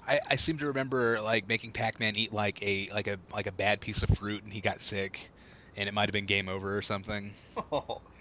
I, 0.08 0.20
I 0.30 0.36
seem 0.38 0.58
to 0.60 0.68
remember 0.68 1.22
like 1.22 1.48
making 1.48 1.74
Pac-Man 1.74 2.16
eat 2.16 2.32
like 2.34 2.62
a 2.62 2.90
like 2.92 3.08
a 3.08 3.20
like 3.32 3.48
a 3.48 3.52
bad 3.52 3.82
piece 3.82 4.04
of 4.04 4.10
fruit, 4.18 4.44
and 4.44 4.54
he 4.54 4.62
got 4.62 4.82
sick, 4.82 5.32
and 5.76 5.88
it 5.88 5.94
might 5.94 6.08
have 6.10 6.14
been 6.14 6.26
game 6.26 6.50
over 6.50 6.78
or 6.78 6.82
something. 6.82 7.36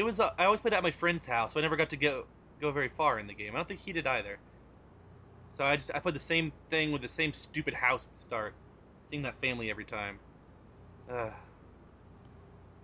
it 0.00 0.04
was. 0.04 0.20
Uh, 0.20 0.30
I 0.38 0.46
always 0.46 0.60
played 0.62 0.74
at 0.74 0.82
my 0.82 0.90
friend's 0.90 1.26
house, 1.26 1.52
so 1.54 1.60
I 1.60 1.62
never 1.62 1.76
got 1.76 1.90
to 1.90 1.96
go 1.96 2.24
go 2.60 2.72
very 2.72 2.88
far 2.88 3.18
in 3.18 3.26
the 3.26 3.34
game. 3.34 3.54
I 3.54 3.58
don't 3.58 3.68
think 3.68 3.80
he 3.80 3.92
did 3.92 4.06
either. 4.06 4.40
So 5.50 5.64
I 5.66 5.76
just 5.76 5.90
I 5.94 6.00
played 6.00 6.14
the 6.14 6.20
same 6.20 6.54
thing 6.70 6.92
with 6.92 7.02
the 7.02 7.08
same 7.08 7.32
stupid 7.32 7.74
house 7.74 8.06
to 8.08 8.18
start, 8.18 8.56
seeing 9.02 9.22
that 9.22 9.34
family 9.36 9.70
every 9.70 9.84
time. 9.84 10.20
Ugh. 11.08 11.34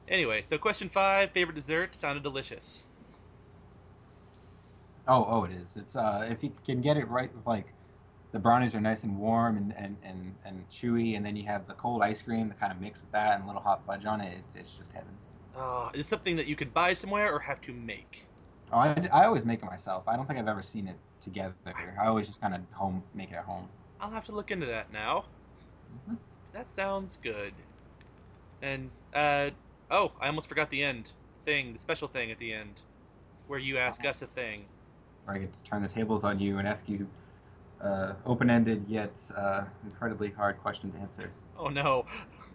Anyway, 0.09 0.43
so 0.43 0.59
question 0.59 0.89
five: 0.89 1.31
favorite 1.33 1.55
dessert 1.55 1.95
sounded 1.95 2.25
delicious. 2.25 2.93
Oh, 5.09 5.25
oh, 5.29 5.45
it 5.45 5.53
is. 5.53 5.77
It's 5.77 5.97
uh, 5.97 6.27
if 6.31 6.43
you 6.45 6.53
can 6.65 6.81
get 6.81 6.97
it 6.97 7.09
right 7.09 7.35
with 7.35 7.47
like, 7.47 7.75
the 8.33 8.39
brownies 8.39 8.75
are 8.75 8.81
nice 8.81 9.05
and 9.05 9.19
warm 9.19 9.57
and 9.57 9.75
and 9.77 9.99
and, 10.03 10.39
and 10.45 10.69
chewy, 10.69 11.17
and 11.17 11.25
then 11.27 11.37
you 11.37 11.45
have 11.47 11.67
the 11.67 11.75
cold 11.75 12.03
ice 12.03 12.23
cream 12.23 12.49
that 12.49 12.61
kind 12.61 12.73
of 12.73 12.81
mix 12.81 13.03
with 13.03 13.13
that 13.13 13.35
and 13.37 13.45
a 13.45 13.47
little 13.47 13.63
hot 13.63 13.85
fudge 13.87 14.05
on 14.07 14.21
it. 14.21 14.39
It's, 14.39 14.57
it's 14.57 14.77
just 14.77 14.93
heaven. 14.93 15.19
Uh, 15.57 15.91
is 15.95 16.07
something 16.07 16.37
that 16.37 16.47
you 16.47 16.55
could 16.57 16.73
buy 16.75 16.93
somewhere 16.93 17.33
or 17.33 17.41
have 17.41 17.61
to 17.63 17.73
make? 17.73 18.27
Oh, 18.73 18.79
I, 18.79 19.09
I 19.13 19.25
always 19.25 19.45
make 19.45 19.63
it 19.63 19.67
myself. 19.67 20.05
I 20.07 20.17
don't 20.17 20.27
think 20.27 20.39
I've 20.39 20.49
ever 20.49 20.63
seen 20.63 20.89
it 20.89 20.97
together. 21.21 21.55
I 21.99 22.07
always 22.07 22.27
just 22.27 22.41
kind 22.41 22.55
of 22.55 22.61
home 22.73 23.03
make 23.15 23.31
it 23.31 23.35
at 23.35 23.45
home. 23.45 23.69
I'll 24.01 24.11
have 24.11 24.27
to 24.27 24.33
look 24.33 24.51
into 24.51 24.67
that 24.67 24.93
now. 24.93 25.27
Mhm. 26.09 26.17
That 26.53 26.69
sounds 26.69 27.17
good. 27.17 27.53
And 28.63 28.91
uh, 29.13 29.51
oh, 29.91 30.13
I 30.21 30.27
almost 30.29 30.49
forgot 30.49 30.71
the 30.71 30.83
end 30.83 31.13
thing, 31.45 31.73
the 31.73 31.79
special 31.79 32.09
thing 32.09 32.31
at 32.31 32.39
the 32.39 32.53
end, 32.53 32.83
where 33.47 33.59
you 33.59 33.79
ask 33.79 34.05
us 34.05 34.23
a 34.23 34.27
thing. 34.27 34.67
Where 35.25 35.37
I 35.37 35.39
get 35.39 35.53
to 35.53 35.63
turn 35.63 35.83
the 35.83 35.89
tables 35.89 36.25
on 36.25 36.39
you 36.39 36.59
and 36.59 36.69
ask 36.69 36.89
you 36.89 37.09
uh, 37.81 38.15
open-ended 38.25 38.87
yet 38.89 39.19
uh, 39.37 39.65
incredibly 39.85 40.31
hard 40.31 40.59
question 40.59 40.93
to 40.93 40.99
answer. 40.99 41.33
Oh 41.57 41.69
no. 41.69 42.07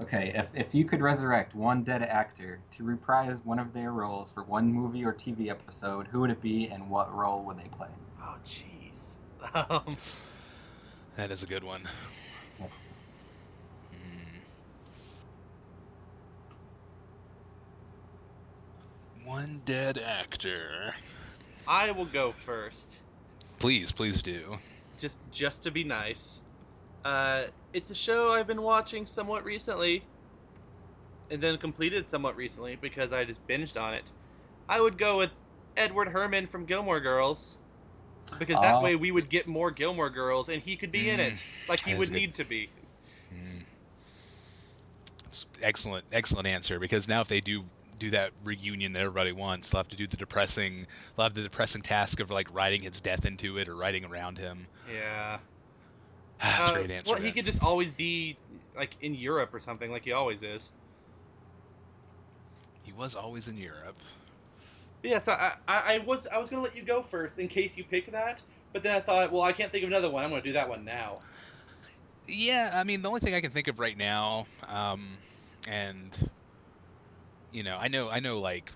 Okay, 0.00 0.32
if, 0.34 0.48
if 0.54 0.74
you 0.74 0.84
could 0.84 1.00
resurrect 1.00 1.54
one 1.54 1.84
dead 1.84 2.02
actor 2.02 2.64
to 2.72 2.84
reprise 2.84 3.40
one 3.44 3.58
of 3.60 3.72
their 3.72 3.92
roles 3.92 4.28
for 4.30 4.42
one 4.42 4.72
movie 4.72 5.04
or 5.04 5.12
TV 5.12 5.48
episode, 5.50 6.08
who 6.08 6.20
would 6.20 6.30
it 6.30 6.40
be 6.40 6.68
and 6.68 6.90
what 6.90 7.12
role 7.14 7.44
would 7.44 7.58
they 7.58 7.68
play? 7.68 7.88
Oh 8.20 8.36
jeez. 8.44 9.18
Um, 9.54 9.96
That 11.16 11.30
is 11.30 11.42
a 11.42 11.46
good 11.46 11.64
one. 11.64 11.88
That's 12.58 13.04
Hmm. 13.92 14.40
One 19.24 19.62
dead 19.64 19.98
actor. 19.98 20.94
I 21.66 21.90
will 21.92 22.06
go 22.06 22.32
first, 22.32 23.02
Please, 23.58 23.90
please 23.92 24.22
do. 24.22 24.58
just 24.98 25.18
just 25.30 25.62
to 25.64 25.70
be 25.70 25.84
nice. 25.84 26.42
Uh, 27.04 27.44
it's 27.72 27.90
a 27.90 27.94
show 27.94 28.32
I've 28.32 28.46
been 28.46 28.62
watching 28.62 29.06
somewhat 29.06 29.44
recently, 29.44 30.04
and 31.30 31.42
then 31.42 31.58
completed 31.58 32.08
somewhat 32.08 32.36
recently 32.36 32.76
because 32.76 33.12
I 33.12 33.24
just 33.24 33.46
binged 33.46 33.80
on 33.80 33.94
it. 33.94 34.10
I 34.68 34.80
would 34.80 34.98
go 34.98 35.18
with 35.18 35.32
Edward 35.76 36.08
Herrmann 36.08 36.46
from 36.46 36.64
Gilmore 36.64 37.00
Girls, 37.00 37.58
because 38.38 38.60
that 38.60 38.76
Oh. 38.76 38.82
way 38.82 38.96
we 38.96 39.12
would 39.12 39.28
get 39.28 39.46
more 39.46 39.70
Gilmore 39.70 40.10
Girls, 40.10 40.48
and 40.48 40.62
he 40.62 40.76
could 40.76 40.92
be 40.92 41.10
in 41.10 41.20
Mm, 41.20 41.32
it 41.32 41.44
like 41.68 41.80
he 41.84 41.94
would 41.94 42.10
good. 42.10 42.16
need 42.20 42.34
to 42.36 42.44
be. 42.44 42.70
Hmm. 43.30 43.60
It's 45.26 45.44
excellent, 45.62 46.04
excellent 46.12 46.46
answer. 46.46 46.78
Because 46.78 47.08
now 47.08 47.20
if 47.20 47.28
they 47.28 47.40
do 47.40 47.64
do 47.98 48.10
that 48.10 48.32
reunion 48.42 48.92
that 48.92 49.02
everybody 49.02 49.32
wants, 49.32 49.68
they'll 49.68 49.80
have 49.80 49.88
to 49.88 49.96
do 49.96 50.06
the 50.06 50.16
depressing, 50.16 50.86
they'll 51.16 51.24
have 51.24 51.34
the 51.34 51.42
depressing 51.42 51.82
task 51.82 52.20
of 52.20 52.30
like 52.30 52.52
writing 52.52 52.82
his 52.82 53.00
death 53.00 53.24
into 53.24 53.58
it 53.58 53.68
or 53.68 53.76
writing 53.76 54.04
around 54.04 54.38
him. 54.38 54.68
Yeah. 54.84 55.38
That's 56.40 56.58
Uh, 56.58 56.70
a 56.70 56.72
great 56.72 56.90
answer. 56.90 57.16
Well, 57.16 57.20
he 57.20 57.32
could 57.32 57.46
just 57.46 57.62
always 57.62 57.92
be 57.92 58.40
like 58.74 58.96
in 59.00 59.14
Europe 59.14 59.52
or 59.54 59.60
something, 59.60 59.90
like 59.90 60.04
he 60.04 60.12
always 60.12 60.42
is. 60.42 60.72
He 62.82 62.92
was 62.92 63.14
always 63.16 63.48
in 63.48 63.56
Europe. 63.56 64.02
But 65.02 65.10
yeah, 65.10 65.18
so 65.20 65.32
I, 65.32 65.54
I, 65.68 65.94
I 65.94 65.98
was 65.98 66.26
I 66.26 66.38
was 66.38 66.48
gonna 66.50 66.62
let 66.62 66.74
you 66.74 66.84
go 66.84 67.02
first 67.02 67.38
in 67.38 67.48
case 67.48 67.76
you 67.76 67.84
picked 67.84 68.10
that, 68.12 68.42
but 68.72 68.82
then 68.82 68.96
I 68.96 69.00
thought, 69.00 69.30
well, 69.32 69.42
I 69.42 69.52
can't 69.52 69.70
think 69.70 69.84
of 69.84 69.88
another 69.90 70.10
one. 70.10 70.24
I'm 70.24 70.30
gonna 70.30 70.42
do 70.42 70.52
that 70.54 70.68
one 70.68 70.84
now. 70.84 71.22
Yeah, 72.26 72.70
I 72.74 72.84
mean, 72.84 73.02
the 73.02 73.08
only 73.08 73.20
thing 73.20 73.34
I 73.34 73.40
can 73.40 73.50
think 73.50 73.68
of 73.68 73.78
right 73.78 73.96
now, 73.96 74.46
um, 74.66 75.18
and 75.66 76.30
you 77.50 77.62
know, 77.62 77.76
I 77.76 77.88
know, 77.88 78.08
I 78.08 78.20
know, 78.20 78.40
like, 78.40 78.72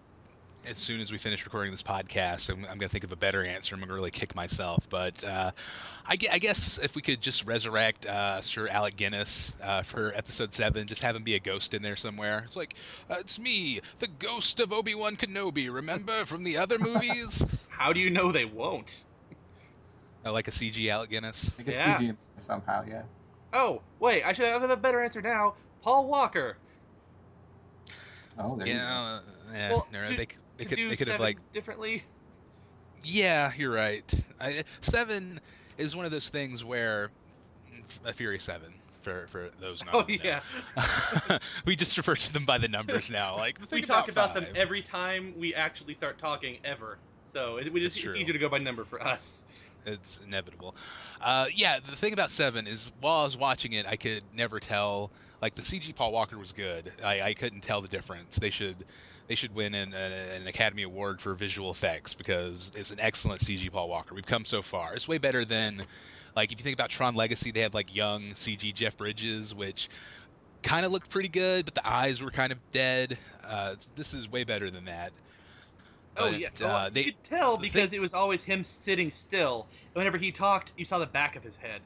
as 0.68 0.78
soon 0.78 1.00
as 1.00 1.10
we 1.10 1.18
finish 1.18 1.44
recording 1.44 1.70
this 1.70 1.82
podcast, 1.82 2.50
I'm, 2.50 2.64
I'm 2.64 2.78
gonna 2.78 2.88
think 2.88 3.04
of 3.04 3.12
a 3.12 3.16
better 3.16 3.44
answer. 3.44 3.74
I'm 3.74 3.80
gonna 3.80 3.92
really 3.94 4.10
kick 4.10 4.34
myself, 4.34 4.84
but 4.90 5.22
uh, 5.24 5.52
I, 6.06 6.16
gue- 6.16 6.28
I 6.30 6.38
guess 6.38 6.78
if 6.82 6.94
we 6.94 7.02
could 7.02 7.20
just 7.20 7.46
resurrect 7.46 8.04
uh, 8.06 8.42
Sir 8.42 8.68
Alec 8.68 8.96
Guinness 8.96 9.52
uh, 9.62 9.82
for 9.82 10.12
episode 10.14 10.54
seven, 10.54 10.86
just 10.86 11.02
have 11.02 11.16
him 11.16 11.22
be 11.22 11.34
a 11.34 11.40
ghost 11.40 11.72
in 11.74 11.82
there 11.82 11.96
somewhere. 11.96 12.42
It's 12.44 12.56
like, 12.56 12.74
uh, 13.10 13.16
it's 13.20 13.38
me, 13.38 13.80
the 13.98 14.08
ghost 14.08 14.60
of 14.60 14.72
Obi 14.72 14.94
Wan 14.94 15.16
Kenobi. 15.16 15.72
Remember 15.72 16.24
from 16.26 16.44
the 16.44 16.58
other 16.58 16.78
movies? 16.78 17.42
How 17.68 17.92
do 17.92 18.00
you 18.00 18.10
know 18.10 18.32
they 18.32 18.44
won't? 18.44 19.04
uh, 20.26 20.32
like 20.32 20.48
a 20.48 20.50
CG 20.52 20.88
Alec 20.88 21.10
Guinness. 21.10 21.50
I 21.58 21.62
could 21.62 21.72
Yeah. 21.74 21.98
CG 21.98 22.16
somehow, 22.42 22.84
yeah. 22.86 23.02
Oh, 23.52 23.80
wait, 23.98 24.24
I 24.24 24.32
should 24.34 24.46
have 24.46 24.68
a 24.68 24.76
better 24.76 25.02
answer 25.02 25.22
now. 25.22 25.54
Paul 25.82 26.06
Walker. 26.08 26.56
Oh, 28.38 28.56
there 28.56 28.66
you 28.66 28.74
go. 28.74 28.78
Yeah, 28.78 29.00
uh, 29.02 29.20
yeah. 29.52 29.70
Well, 29.70 29.88
no, 29.92 30.04
to- 30.04 30.16
they 30.16 30.28
to 30.58 30.64
could, 30.64 30.76
do 30.76 30.88
they 30.88 30.96
could 30.96 31.08
have 31.08 31.14
seven 31.14 31.24
like 31.24 31.52
differently. 31.52 32.02
Yeah, 33.04 33.52
you're 33.56 33.72
right. 33.72 34.12
I, 34.40 34.64
seven 34.80 35.40
is 35.76 35.94
one 35.94 36.04
of 36.04 36.10
those 36.10 36.28
things 36.28 36.64
where 36.64 37.10
a 38.04 38.12
Fury 38.12 38.38
Seven 38.38 38.72
for 39.02 39.26
for 39.28 39.50
those. 39.60 39.84
Not 39.84 39.94
Oh 39.94 40.04
yeah, 40.08 40.40
we 41.64 41.76
just 41.76 41.96
refer 41.96 42.16
to 42.16 42.32
them 42.32 42.44
by 42.44 42.58
the 42.58 42.68
numbers 42.68 43.10
now. 43.10 43.36
Like 43.36 43.58
we 43.70 43.82
talk 43.82 44.08
about 44.08 44.34
them 44.34 44.46
every 44.54 44.82
time 44.82 45.34
we 45.38 45.54
actually 45.54 45.94
start 45.94 46.18
talking 46.18 46.58
ever. 46.64 46.98
So 47.24 47.58
it, 47.58 47.70
we 47.72 47.80
just, 47.80 47.96
That's 47.96 48.06
it's 48.06 48.16
easier 48.16 48.32
to 48.32 48.38
go 48.38 48.48
by 48.48 48.58
number 48.58 48.84
for 48.84 49.02
us. 49.02 49.74
It's 49.84 50.18
inevitable. 50.26 50.74
Uh, 51.20 51.46
yeah, 51.54 51.78
the 51.78 51.96
thing 51.96 52.12
about 52.12 52.30
Seven 52.30 52.66
is 52.66 52.86
while 53.00 53.20
I 53.20 53.24
was 53.24 53.36
watching 53.36 53.72
it, 53.74 53.86
I 53.86 53.96
could 53.96 54.22
never 54.34 54.60
tell. 54.60 55.10
Like 55.40 55.54
the 55.54 55.62
CG 55.62 55.94
Paul 55.94 56.10
Walker 56.12 56.36
was 56.36 56.52
good. 56.52 56.92
I, 57.02 57.20
I 57.20 57.34
couldn't 57.34 57.60
tell 57.60 57.80
the 57.80 57.88
difference. 57.88 58.36
They 58.36 58.50
should 58.50 58.84
they 59.28 59.34
should 59.34 59.54
win 59.54 59.74
an, 59.74 59.92
an 59.94 60.46
Academy 60.46 60.82
Award 60.82 61.20
for 61.20 61.34
visual 61.34 61.70
effects 61.70 62.14
because 62.14 62.70
it's 62.74 62.90
an 62.90 62.98
excellent 63.00 63.42
CG 63.42 63.70
Paul 63.70 63.88
Walker. 63.88 64.14
We've 64.14 64.26
come 64.26 64.44
so 64.44 64.62
far. 64.62 64.94
It's 64.94 65.06
way 65.06 65.18
better 65.18 65.44
than 65.44 65.80
like 66.34 66.50
if 66.52 66.58
you 66.58 66.64
think 66.64 66.74
about 66.74 66.90
Tron 66.90 67.14
Legacy, 67.14 67.50
they 67.50 67.60
had 67.60 67.74
like 67.74 67.94
young 67.94 68.30
CG 68.34 68.74
Jeff 68.74 68.96
Bridges, 68.96 69.54
which 69.54 69.88
kind 70.62 70.84
of 70.86 70.92
looked 70.92 71.10
pretty 71.10 71.28
good, 71.28 71.64
but 71.66 71.74
the 71.74 71.88
eyes 71.88 72.20
were 72.22 72.30
kind 72.30 72.52
of 72.52 72.58
dead. 72.72 73.18
Uh, 73.44 73.74
this 73.96 74.14
is 74.14 74.28
way 74.30 74.44
better 74.44 74.70
than 74.70 74.86
that. 74.86 75.12
Oh 76.16 76.30
But, 76.30 76.40
yeah, 76.40 76.48
uh, 76.48 76.50
well, 76.60 76.90
they- 76.90 77.04
you 77.04 77.12
could 77.12 77.24
tell 77.24 77.56
thing- 77.56 77.62
because 77.62 77.92
it 77.92 78.00
was 78.00 78.14
always 78.14 78.42
him 78.42 78.64
sitting 78.64 79.10
still. 79.10 79.68
And 79.70 79.94
whenever 79.94 80.16
he 80.18 80.32
talked, 80.32 80.72
you 80.76 80.84
saw 80.84 80.98
the 80.98 81.06
back 81.06 81.36
of 81.36 81.44
his 81.44 81.56
head. 81.56 81.80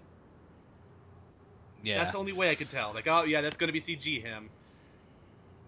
Yeah. 1.83 1.99
That's 1.99 2.13
the 2.13 2.19
only 2.19 2.33
way 2.33 2.51
I 2.51 2.55
could 2.55 2.71
tell. 2.71 2.93
Like, 2.95 3.09
oh 3.09 3.25
yeah, 3.25 3.41
that's 3.41 3.57
going 3.57 3.69
to 3.69 3.73
be 3.73 3.81
CG 3.81 4.23
him. 4.23 4.49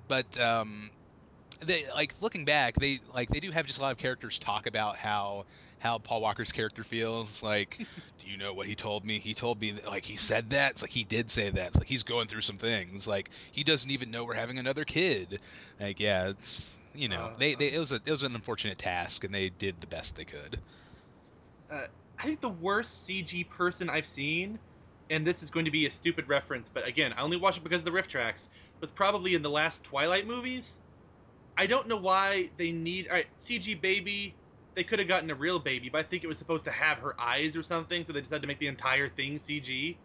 but 0.06 0.38
um 0.38 0.90
they 1.64 1.86
like 1.94 2.14
looking 2.20 2.44
back 2.44 2.74
they 2.76 3.00
like 3.12 3.28
they 3.28 3.40
do 3.40 3.50
have 3.50 3.66
just 3.66 3.78
a 3.78 3.82
lot 3.82 3.92
of 3.92 3.98
characters 3.98 4.38
talk 4.38 4.66
about 4.66 4.96
how 4.96 5.44
how 5.78 5.98
paul 5.98 6.20
walker's 6.20 6.52
character 6.52 6.84
feels 6.84 7.42
like 7.42 7.86
do 8.24 8.30
you 8.30 8.36
know 8.38 8.54
what 8.54 8.66
he 8.66 8.74
told 8.74 9.04
me? 9.04 9.18
He 9.18 9.34
told 9.34 9.60
me 9.60 9.72
that, 9.72 9.86
like 9.86 10.04
he 10.04 10.16
said 10.16 10.50
that? 10.50 10.72
It's 10.72 10.82
like 10.82 10.90
he 10.90 11.04
did 11.04 11.30
say 11.30 11.50
that. 11.50 11.68
It's 11.68 11.76
like 11.76 11.88
he's 11.88 12.02
going 12.02 12.28
through 12.28 12.40
some 12.42 12.58
things. 12.58 13.06
Like 13.06 13.30
he 13.52 13.64
doesn't 13.64 13.90
even 13.90 14.10
know 14.10 14.24
we're 14.24 14.34
having 14.34 14.58
another 14.58 14.84
kid. 14.84 15.40
Like 15.78 16.00
yeah 16.00 16.28
it's 16.30 16.68
you 16.94 17.08
know 17.08 17.32
they, 17.38 17.54
they 17.54 17.72
it 17.72 17.78
was 17.78 17.92
a 17.92 18.00
it 18.04 18.10
was 18.10 18.22
an 18.22 18.34
unfortunate 18.34 18.78
task 18.78 19.24
and 19.24 19.34
they 19.34 19.50
did 19.50 19.80
the 19.80 19.86
best 19.86 20.14
they 20.16 20.24
could. 20.24 20.58
Uh, 21.70 21.82
I 22.18 22.22
think 22.22 22.40
the 22.40 22.48
worst 22.48 23.06
CG 23.06 23.48
person 23.50 23.90
I've 23.90 24.06
seen, 24.06 24.58
and 25.10 25.26
this 25.26 25.42
is 25.42 25.50
going 25.50 25.64
to 25.64 25.70
be 25.70 25.86
a 25.86 25.90
stupid 25.90 26.28
reference, 26.28 26.70
but 26.70 26.86
again, 26.86 27.12
I 27.12 27.22
only 27.22 27.36
watched 27.36 27.58
it 27.58 27.64
because 27.64 27.80
of 27.80 27.86
the 27.86 27.98
RiffTrax, 27.98 28.48
was 28.80 28.92
probably 28.92 29.34
in 29.34 29.42
the 29.42 29.50
last 29.50 29.84
Twilight 29.84 30.26
movies. 30.26 30.80
I 31.56 31.66
don't 31.66 31.89
know 31.89 31.97
why 31.97 32.51
they 32.56 32.72
need. 32.72 33.06
Alright, 33.09 33.26
CG 33.36 33.81
baby, 33.81 34.35
they 34.74 34.85
could 34.85 34.98
have 34.98 35.09
gotten 35.09 35.31
a 35.31 35.35
real 35.35 35.59
baby, 35.59 35.89
but 35.89 35.98
I 35.98 36.02
think 36.02 36.24
it 36.24 36.26
was 36.26 36.39
supposed 36.39 36.64
to 36.64 36.70
have 36.70 36.98
her 36.98 37.18
eyes 37.20 37.56
or 37.56 37.62
something, 37.62 38.05
so 38.05 38.12
they 38.12 38.20
decided 38.20 38.43
to 38.43 38.48
make 38.48 38.59
the 38.59 38.66
entire 38.66 39.09
thing 39.09 39.36
CG. 39.36 39.97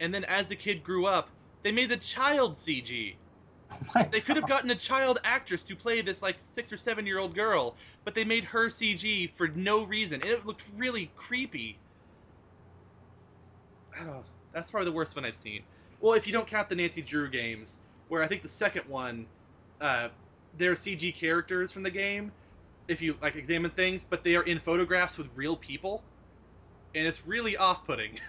And 0.00 0.12
then 0.12 0.24
as 0.24 0.48
the 0.48 0.56
kid 0.56 0.82
grew 0.82 1.06
up, 1.06 1.28
they 1.62 1.72
made 1.72 1.88
the 1.88 1.96
child 1.96 2.54
CG. 2.54 3.14
They 4.10 4.20
could 4.20 4.36
have 4.36 4.48
gotten 4.48 4.70
a 4.70 4.74
child 4.74 5.18
actress 5.24 5.64
to 5.64 5.74
play 5.74 6.02
this 6.02 6.20
like 6.20 6.38
six 6.38 6.72
or 6.72 6.76
seven 6.76 7.06
year 7.06 7.18
old 7.18 7.34
girl, 7.34 7.74
but 8.04 8.14
they 8.14 8.24
made 8.24 8.44
her 8.44 8.66
CG 8.66 9.30
for 9.30 9.48
no 9.48 9.84
reason, 9.84 10.20
and 10.20 10.30
it 10.30 10.44
looked 10.44 10.64
really 10.76 11.10
creepy. 11.16 11.78
I 13.98 14.04
don't. 14.04 14.24
That's 14.52 14.70
probably 14.70 14.90
the 14.90 14.94
worst 14.94 15.16
one 15.16 15.24
I've 15.24 15.36
seen. 15.36 15.62
Well, 16.00 16.14
if 16.14 16.26
you 16.26 16.32
don't 16.32 16.46
count 16.46 16.68
the 16.68 16.74
Nancy 16.74 17.00
Drew 17.00 17.30
games, 17.30 17.80
where 18.08 18.22
I 18.22 18.26
think 18.26 18.42
the 18.42 18.48
second 18.48 18.82
one, 18.88 19.26
uh, 19.80 20.08
they're 20.58 20.74
CG 20.74 21.14
characters 21.14 21.72
from 21.72 21.82
the 21.82 21.90
game, 21.90 22.32
if 22.88 23.00
you 23.02 23.16
like 23.22 23.36
examine 23.36 23.70
things, 23.70 24.04
but 24.04 24.22
they 24.24 24.36
are 24.36 24.42
in 24.42 24.58
photographs 24.58 25.16
with 25.18 25.36
real 25.36 25.56
people, 25.56 26.02
and 26.94 27.06
it's 27.06 27.26
really 27.26 27.56
off 27.56 27.86
putting. 27.86 28.18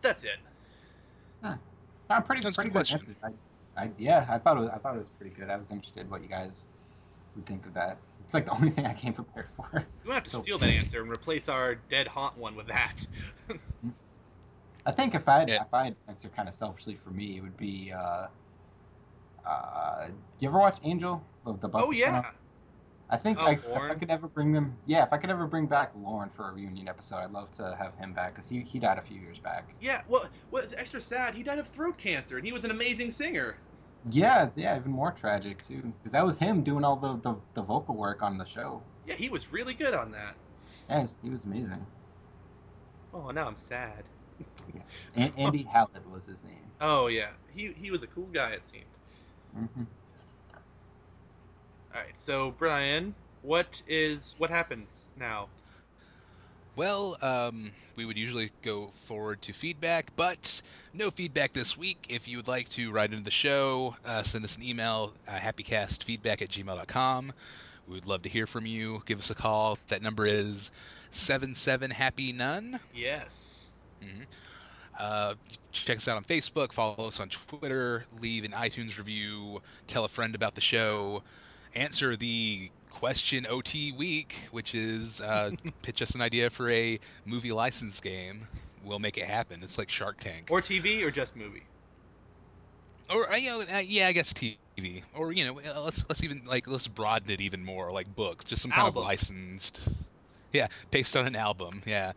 That's 0.00 0.24
it. 0.24 0.36
I'm 2.08 2.22
pretty 2.22 2.40
That's 2.40 2.54
pretty 2.54 2.70
good 2.70 2.86
good 2.88 3.16
I, 3.22 3.30
I, 3.82 3.90
yeah, 3.98 4.24
I 4.28 4.38
thought 4.38 4.56
it 4.58 4.60
was, 4.60 4.70
I 4.70 4.78
thought 4.78 4.94
it 4.94 4.98
was 4.98 5.08
pretty 5.18 5.34
good. 5.34 5.50
I 5.50 5.56
was 5.56 5.72
interested 5.72 6.08
what 6.08 6.22
you 6.22 6.28
guys 6.28 6.66
would 7.34 7.44
think 7.46 7.66
of 7.66 7.74
that. 7.74 7.98
It's 8.24 8.32
like 8.32 8.44
the 8.44 8.52
only 8.52 8.70
thing 8.70 8.86
I 8.86 8.94
came 8.94 9.12
prepared 9.12 9.48
for. 9.56 9.68
You 10.04 10.08
might 10.08 10.14
have 10.14 10.22
to 10.24 10.30
So- 10.30 10.42
steal 10.42 10.58
that 10.58 10.70
answer 10.70 11.02
and 11.02 11.10
replace 11.10 11.48
our 11.48 11.74
dead 11.74 12.06
haunt 12.06 12.36
one 12.38 12.54
with 12.54 12.66
that. 12.68 13.04
I 14.86 14.92
think 14.92 15.16
if 15.16 15.28
I 15.28 15.40
would 15.40 15.48
Yeah. 15.48 15.62
if 15.62 15.74
I 15.74 15.84
would 15.86 15.96
answer 16.06 16.28
kind 16.28 16.48
of 16.48 16.54
selfishly 16.54 16.94
for 16.94 17.10
me, 17.10 17.38
it 17.38 17.40
would 17.40 17.56
be. 17.56 17.92
Uh, 17.92 18.28
uh, 19.46 20.08
you 20.40 20.48
ever 20.48 20.58
watch 20.58 20.78
Angel? 20.82 21.22
The, 21.44 21.54
the 21.54 21.70
oh 21.74 21.90
yeah. 21.90 22.06
spin-off? 22.22 22.34
I 23.08 23.16
think 23.16 23.38
Oh, 23.40 23.46
I, 23.46 23.52
if 23.52 23.64
I 23.66 23.94
could 23.94 24.10
ever 24.10 24.26
bring 24.26 24.52
them, 24.52 24.76
yeah, 24.86 25.04
if 25.04 25.12
I 25.12 25.18
could 25.18 25.30
ever 25.30 25.46
bring 25.46 25.66
back 25.66 25.92
Lorne 25.96 26.28
for 26.34 26.50
a 26.50 26.52
reunion 26.52 26.88
episode, 26.88 27.18
I'd 27.18 27.30
love 27.30 27.52
to 27.52 27.76
have 27.78 27.96
him 27.98 28.12
back 28.12 28.34
because 28.34 28.48
he, 28.48 28.60
he 28.62 28.80
died 28.80 28.98
a 28.98 29.02
few 29.02 29.20
years 29.20 29.38
back. 29.38 29.68
Yeah, 29.80 30.02
well, 30.08 30.28
what's 30.50 30.72
extra 30.74 31.00
sad, 31.00 31.34
he 31.34 31.44
died 31.44 31.60
of 31.60 31.68
throat 31.68 31.98
cancer, 31.98 32.36
and 32.36 32.44
he 32.44 32.52
was 32.52 32.64
an 32.64 32.72
amazing 32.72 33.12
singer. 33.12 33.56
Yeah, 34.10 34.44
it's, 34.44 34.56
yeah, 34.56 34.76
even 34.76 34.90
more 34.90 35.12
tragic 35.12 35.62
too, 35.62 35.92
because 36.02 36.12
that 36.12 36.26
was 36.26 36.38
him 36.38 36.62
doing 36.62 36.84
all 36.84 36.96
the, 36.96 37.16
the, 37.18 37.36
the 37.54 37.62
vocal 37.62 37.94
work 37.94 38.22
on 38.22 38.38
the 38.38 38.44
show. 38.44 38.82
Yeah, 39.06 39.14
he 39.14 39.28
was 39.28 39.52
really 39.52 39.74
good 39.74 39.94
on 39.94 40.10
that. 40.12 40.34
Yeah, 40.88 41.06
he 41.22 41.30
was- 41.30 41.44
amazing. 41.44 41.86
Oh, 43.14 43.30
now 43.30 43.46
I'm 43.46 43.56
sad. 43.56 44.04
An- 45.14 45.32
Andy 45.36 45.62
Hallett 45.72 46.08
was 46.10 46.26
his 46.26 46.42
name. 46.44 46.70
Oh 46.80 47.06
yeah, 47.06 47.30
he 47.54 47.72
he 47.72 47.90
was 47.90 48.02
a 48.02 48.06
cool 48.06 48.26
guy. 48.26 48.50
It 48.50 48.64
seemed. 48.64 48.84
Hmm 49.56 49.86
All 51.94 52.00
right, 52.00 52.16
so 52.16 52.52
Brian, 52.52 53.16
what 53.42 53.82
is 53.86 54.34
what 54.38 54.50
happens 54.50 55.10
now? 55.16 55.50
Well, 56.76 57.16
um, 57.22 57.74
we 57.96 58.04
would 58.06 58.16
usually 58.18 58.52
go 58.62 58.92
forward 59.06 59.42
to 59.42 59.52
feedback, 59.52 60.14
but 60.16 60.62
no 60.92 61.10
feedback 61.10 61.52
this 61.54 61.76
week. 61.76 62.06
If 62.08 62.28
you 62.28 62.36
would 62.38 62.48
like 62.48 62.68
to 62.70 62.92
write 62.92 63.12
into 63.12 63.24
the 63.24 63.30
show, 63.32 63.96
uh, 64.04 64.22
send 64.24 64.44
us 64.44 64.56
an 64.56 64.62
email, 64.62 65.16
uh, 65.26 65.38
happycastfeedback 65.38 66.42
at 66.42 66.50
gmail.com. 66.50 67.32
We 67.86 67.94
would 67.94 68.06
love 68.06 68.22
to 68.22 68.30
hear 68.30 68.46
from 68.46 68.66
you. 68.66 69.02
Give 69.06 69.18
us 69.18 69.30
a 69.30 69.34
call. 69.36 69.78
That 69.88 70.02
number 70.02 70.26
is 70.26 70.70
77 71.12 71.90
Happy 71.90 72.32
None. 72.32 72.80
Yes. 72.92 73.74
hmm 74.02 74.24
Uh, 74.98 75.34
check 75.72 75.98
us 75.98 76.08
out 76.08 76.16
on 76.16 76.24
Facebook, 76.24 76.72
follow 76.72 77.08
us 77.08 77.20
on 77.20 77.28
Twitter, 77.28 78.04
leave 78.20 78.44
an 78.44 78.52
iTunes 78.52 78.96
review, 78.96 79.60
tell 79.86 80.04
a 80.04 80.08
friend 80.08 80.34
about 80.34 80.54
the 80.54 80.60
show, 80.60 81.22
answer 81.74 82.16
the 82.16 82.70
question 82.90 83.46
OT 83.48 83.92
week, 83.92 84.36
which 84.52 84.74
is 84.74 85.20
uh, 85.20 85.50
pitch 85.82 86.00
us 86.00 86.14
an 86.14 86.22
idea 86.22 86.48
for 86.50 86.70
a 86.70 86.98
movie 87.26 87.52
license 87.52 88.00
game. 88.00 88.48
We'll 88.84 88.98
make 88.98 89.18
it 89.18 89.24
happen. 89.24 89.62
It's 89.62 89.78
like 89.78 89.90
Shark 89.90 90.20
Tank. 90.20 90.48
Or 90.50 90.60
TV 90.60 91.02
or 91.02 91.10
just 91.10 91.36
movie. 91.36 91.64
Or 93.10 93.30
uh, 93.30 93.36
you 93.36 93.50
know, 93.50 93.60
uh, 93.60 93.78
yeah, 93.78 94.08
I 94.08 94.12
guess 94.12 94.32
TV. 94.32 95.02
Or 95.14 95.32
you 95.32 95.44
know, 95.44 95.60
uh, 95.60 95.82
let's 95.82 96.04
let's 96.08 96.22
even 96.22 96.42
like 96.46 96.66
let's 96.66 96.88
broaden 96.88 97.30
it 97.30 97.40
even 97.40 97.64
more, 97.64 97.92
like 97.92 98.14
books, 98.14 98.44
just 98.44 98.62
some 98.62 98.70
kind 98.70 98.86
Album. 98.86 99.02
of 99.02 99.04
licensed. 99.04 99.80
Yeah, 100.52 100.68
based 100.90 101.16
on 101.16 101.26
an 101.26 101.36
album. 101.36 101.82
Yeah. 101.86 102.12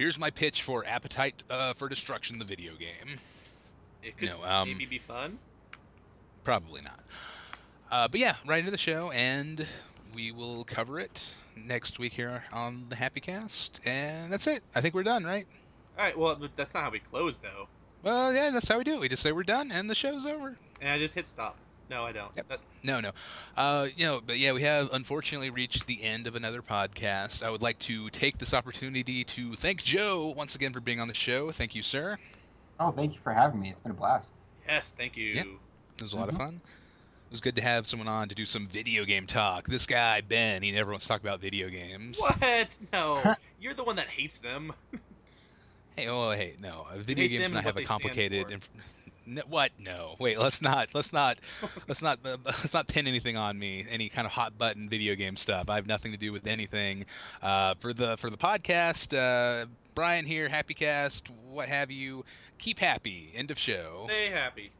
Here's 0.00 0.18
my 0.18 0.30
pitch 0.30 0.62
for 0.62 0.82
Appetite 0.86 1.42
uh, 1.50 1.74
for 1.74 1.86
Destruction, 1.86 2.38
the 2.38 2.44
video 2.46 2.72
game. 2.72 3.20
It 4.02 4.16
could 4.16 4.30
No, 4.30 4.42
um, 4.42 4.68
maybe 4.68 4.86
be 4.86 4.98
fun. 4.98 5.38
Probably 6.42 6.80
not. 6.80 7.00
Uh, 7.90 8.08
but 8.08 8.18
yeah, 8.18 8.36
write 8.46 8.60
into 8.60 8.70
the 8.70 8.78
show, 8.78 9.10
and 9.10 9.66
we 10.14 10.32
will 10.32 10.64
cover 10.64 11.00
it 11.00 11.22
next 11.54 11.98
week 11.98 12.14
here 12.14 12.42
on 12.50 12.86
the 12.88 12.96
Happy 12.96 13.20
Cast, 13.20 13.78
and 13.84 14.32
that's 14.32 14.46
it. 14.46 14.62
I 14.74 14.80
think 14.80 14.94
we're 14.94 15.02
done, 15.02 15.22
right? 15.22 15.46
All 15.98 16.04
right. 16.04 16.18
Well, 16.18 16.48
that's 16.56 16.72
not 16.72 16.84
how 16.84 16.90
we 16.90 17.00
close 17.00 17.36
though. 17.36 17.68
Well, 18.02 18.32
yeah, 18.32 18.48
that's 18.48 18.68
how 18.68 18.78
we 18.78 18.84
do 18.84 18.94
it. 18.94 19.00
We 19.00 19.10
just 19.10 19.22
say 19.22 19.32
we're 19.32 19.42
done, 19.42 19.70
and 19.70 19.90
the 19.90 19.94
show's 19.94 20.24
over. 20.24 20.56
And 20.80 20.92
I 20.92 20.96
just 20.98 21.14
hit 21.14 21.26
stop. 21.26 21.58
No, 21.90 22.04
I 22.04 22.12
don't. 22.12 22.30
Yep. 22.36 22.48
That- 22.48 22.60
No, 22.84 23.00
no. 23.00 23.10
Uh, 23.56 23.88
you 23.96 24.06
know, 24.06 24.20
but 24.24 24.38
yeah, 24.38 24.52
we 24.52 24.62
have 24.62 24.88
unfortunately 24.92 25.50
reached 25.50 25.86
the 25.86 26.02
end 26.02 26.26
of 26.28 26.36
another 26.36 26.62
podcast. 26.62 27.42
I 27.42 27.50
would 27.50 27.62
like 27.62 27.78
to 27.80 28.08
take 28.10 28.38
this 28.38 28.54
opportunity 28.54 29.24
to 29.24 29.54
thank 29.56 29.82
Joe 29.82 30.32
once 30.36 30.54
again 30.54 30.72
for 30.72 30.80
being 30.80 31.00
on 31.00 31.08
the 31.08 31.14
show. 31.14 31.50
Thank 31.50 31.74
you, 31.74 31.82
sir. 31.82 32.16
Oh, 32.78 32.92
thank 32.92 33.12
you 33.14 33.20
for 33.20 33.32
having 33.32 33.60
me. 33.60 33.70
It's 33.70 33.80
been 33.80 33.90
a 33.90 33.94
blast. 33.94 34.34
yes, 34.66 34.92
thank 34.96 35.16
you. 35.16 35.32
Yep. 35.34 35.46
It 35.98 36.02
was 36.02 36.12
a 36.12 36.16
lot 36.16 36.28
of 36.28 36.36
Mhm. 36.36 36.38
fun. 36.38 36.60
It 36.64 37.32
was 37.32 37.40
good 37.40 37.56
to 37.56 37.62
have 37.62 37.86
someone 37.86 38.08
on 38.08 38.28
to 38.28 38.34
do 38.34 38.46
some 38.46 38.66
video 38.66 39.04
game 39.04 39.26
talk. 39.26 39.66
This 39.66 39.84
guy, 39.86 40.20
Ben, 40.20 40.62
he 40.62 40.70
never 40.72 40.90
wants 40.92 41.04
to 41.06 41.08
talk 41.08 41.20
about 41.20 41.40
video 41.40 41.68
games. 41.68 42.18
What? 42.18 42.38
No, 42.92 43.34
you're 43.60 43.74
the 43.74 43.84
one 43.84 43.96
that 43.96 44.06
hates 44.08 44.40
them. 44.40 44.72
Hey, 45.96 46.06
oh, 46.06 46.30
hey, 46.30 46.54
no. 46.60 46.86
uh, 46.90 46.98
Video 46.98 47.24
hate 47.24 47.28
games 47.30 47.42
them 47.42 47.50
do 47.50 47.54
not 47.56 47.64
have 47.64 47.76
a 47.76 47.82
complicated. 47.84 48.50
Inf- 48.52 48.70
N- 49.26 49.42
what? 49.48 49.70
No. 49.78 50.16
Wait. 50.18 50.38
Let's 50.38 50.62
not. 50.62 50.88
Let's 50.94 51.12
not. 51.12 51.38
let's 51.88 52.02
not. 52.02 52.18
Uh, 52.24 52.36
let's 52.44 52.74
not 52.74 52.88
pin 52.88 53.06
anything 53.06 53.36
on 53.36 53.58
me. 53.58 53.86
Any 53.90 54.08
kind 54.08 54.26
of 54.26 54.32
hot 54.32 54.56
button 54.58 54.88
video 54.88 55.14
game 55.14 55.36
stuff. 55.36 55.68
I 55.68 55.76
have 55.76 55.86
nothing 55.86 56.12
to 56.12 56.18
do 56.18 56.32
with 56.32 56.46
anything. 56.46 57.04
Uh, 57.42 57.74
for 57.80 57.92
the 57.92 58.16
for 58.16 58.30
the 58.30 58.36
podcast, 58.36 59.16
uh, 59.16 59.66
Brian 59.94 60.24
here, 60.24 60.48
Happy 60.48 60.74
Cast, 60.74 61.28
what 61.48 61.68
have 61.68 61.90
you. 61.90 62.24
Keep 62.58 62.78
happy. 62.78 63.32
End 63.34 63.50
of 63.50 63.58
show. 63.58 64.04
Stay 64.06 64.28
happy. 64.28 64.70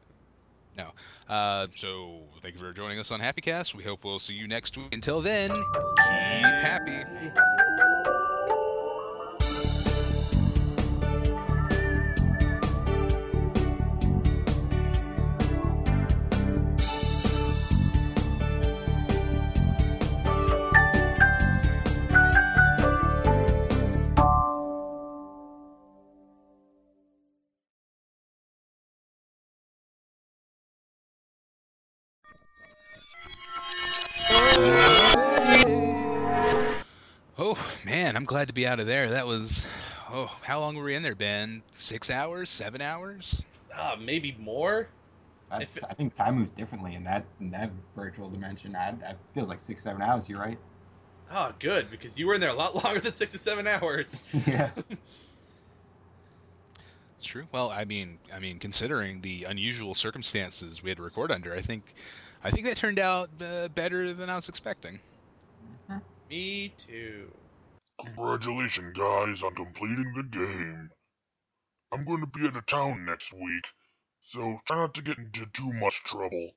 No. 0.77 0.91
Uh, 1.27 1.67
so 1.75 2.19
thank 2.41 2.55
you 2.55 2.59
for 2.59 2.71
joining 2.73 2.99
us 2.99 3.11
on 3.11 3.19
Happy 3.19 3.41
Cast. 3.41 3.75
We 3.75 3.83
hope 3.83 4.03
we'll 4.03 4.19
see 4.19 4.33
you 4.33 4.47
next 4.47 4.77
week. 4.77 4.93
Until 4.93 5.21
then, 5.21 5.49
keep 5.49 6.45
happy. 6.45 7.03
Man, 38.11 38.17
I'm 38.17 38.25
glad 38.25 38.49
to 38.49 38.53
be 38.53 38.67
out 38.67 38.81
of 38.81 38.87
there. 38.87 39.09
That 39.09 39.25
was. 39.25 39.63
Oh, 40.11 40.29
how 40.41 40.59
long 40.59 40.75
were 40.75 40.83
we 40.83 40.95
in 40.95 41.03
there, 41.03 41.15
Ben? 41.15 41.63
Six 41.75 42.09
hours? 42.09 42.49
Seven 42.49 42.81
hours? 42.81 43.41
Ah, 43.73 43.95
maybe 43.97 44.35
more. 44.37 44.89
I, 45.49 45.61
If 45.61 45.77
it- 45.77 45.85
I 45.89 45.93
think 45.93 46.13
time 46.15 46.35
moves 46.39 46.51
differently 46.51 46.95
in 46.95 47.05
that 47.05 47.23
in 47.39 47.51
that 47.51 47.71
virtual 47.95 48.29
dimension. 48.29 48.75
I, 48.75 48.89
I 48.89 49.15
feels 49.33 49.47
like 49.47 49.61
six 49.61 49.81
seven 49.81 50.01
hours. 50.01 50.27
You're 50.27 50.39
right. 50.39 50.57
Oh, 51.33 51.53
good 51.59 51.89
because 51.89 52.19
you 52.19 52.27
were 52.27 52.33
in 52.35 52.41
there 52.41 52.49
a 52.49 52.53
lot 52.53 52.75
longer 52.83 52.99
than 52.99 53.13
six 53.13 53.31
to 53.31 53.39
seven 53.39 53.65
hours. 53.65 54.29
yeah. 54.47 54.71
It's 57.17 57.27
true. 57.27 57.45
Well, 57.53 57.69
I 57.69 57.85
mean, 57.85 58.17
I 58.33 58.39
mean, 58.39 58.59
considering 58.59 59.21
the 59.21 59.45
unusual 59.45 59.95
circumstances 59.95 60.83
we 60.83 60.89
had 60.89 60.97
to 60.97 61.03
record 61.03 61.31
under, 61.31 61.55
I 61.55 61.61
think, 61.61 61.93
I 62.43 62.49
think 62.51 62.65
that 62.65 62.75
turned 62.75 62.99
out 62.99 63.29
uh, 63.39 63.69
better 63.69 64.13
than 64.13 64.29
I 64.29 64.35
was 64.35 64.49
expecting. 64.49 64.99
Me 66.29 66.73
too. 66.77 67.29
Congratulations, 68.01 68.97
guys, 68.97 69.43
on 69.43 69.55
completing 69.55 70.13
the 70.15 70.23
game. 70.23 70.89
I'm 71.91 72.05
going 72.05 72.21
to 72.21 72.27
be 72.27 72.47
out 72.47 72.55
of 72.55 72.65
town 72.65 73.05
next 73.05 73.33
week, 73.33 73.63
so 74.21 74.57
try 74.67 74.77
not 74.77 74.93
to 74.95 75.03
get 75.03 75.19
into 75.19 75.45
too 75.53 75.71
much 75.73 75.93
trouble. 76.05 76.51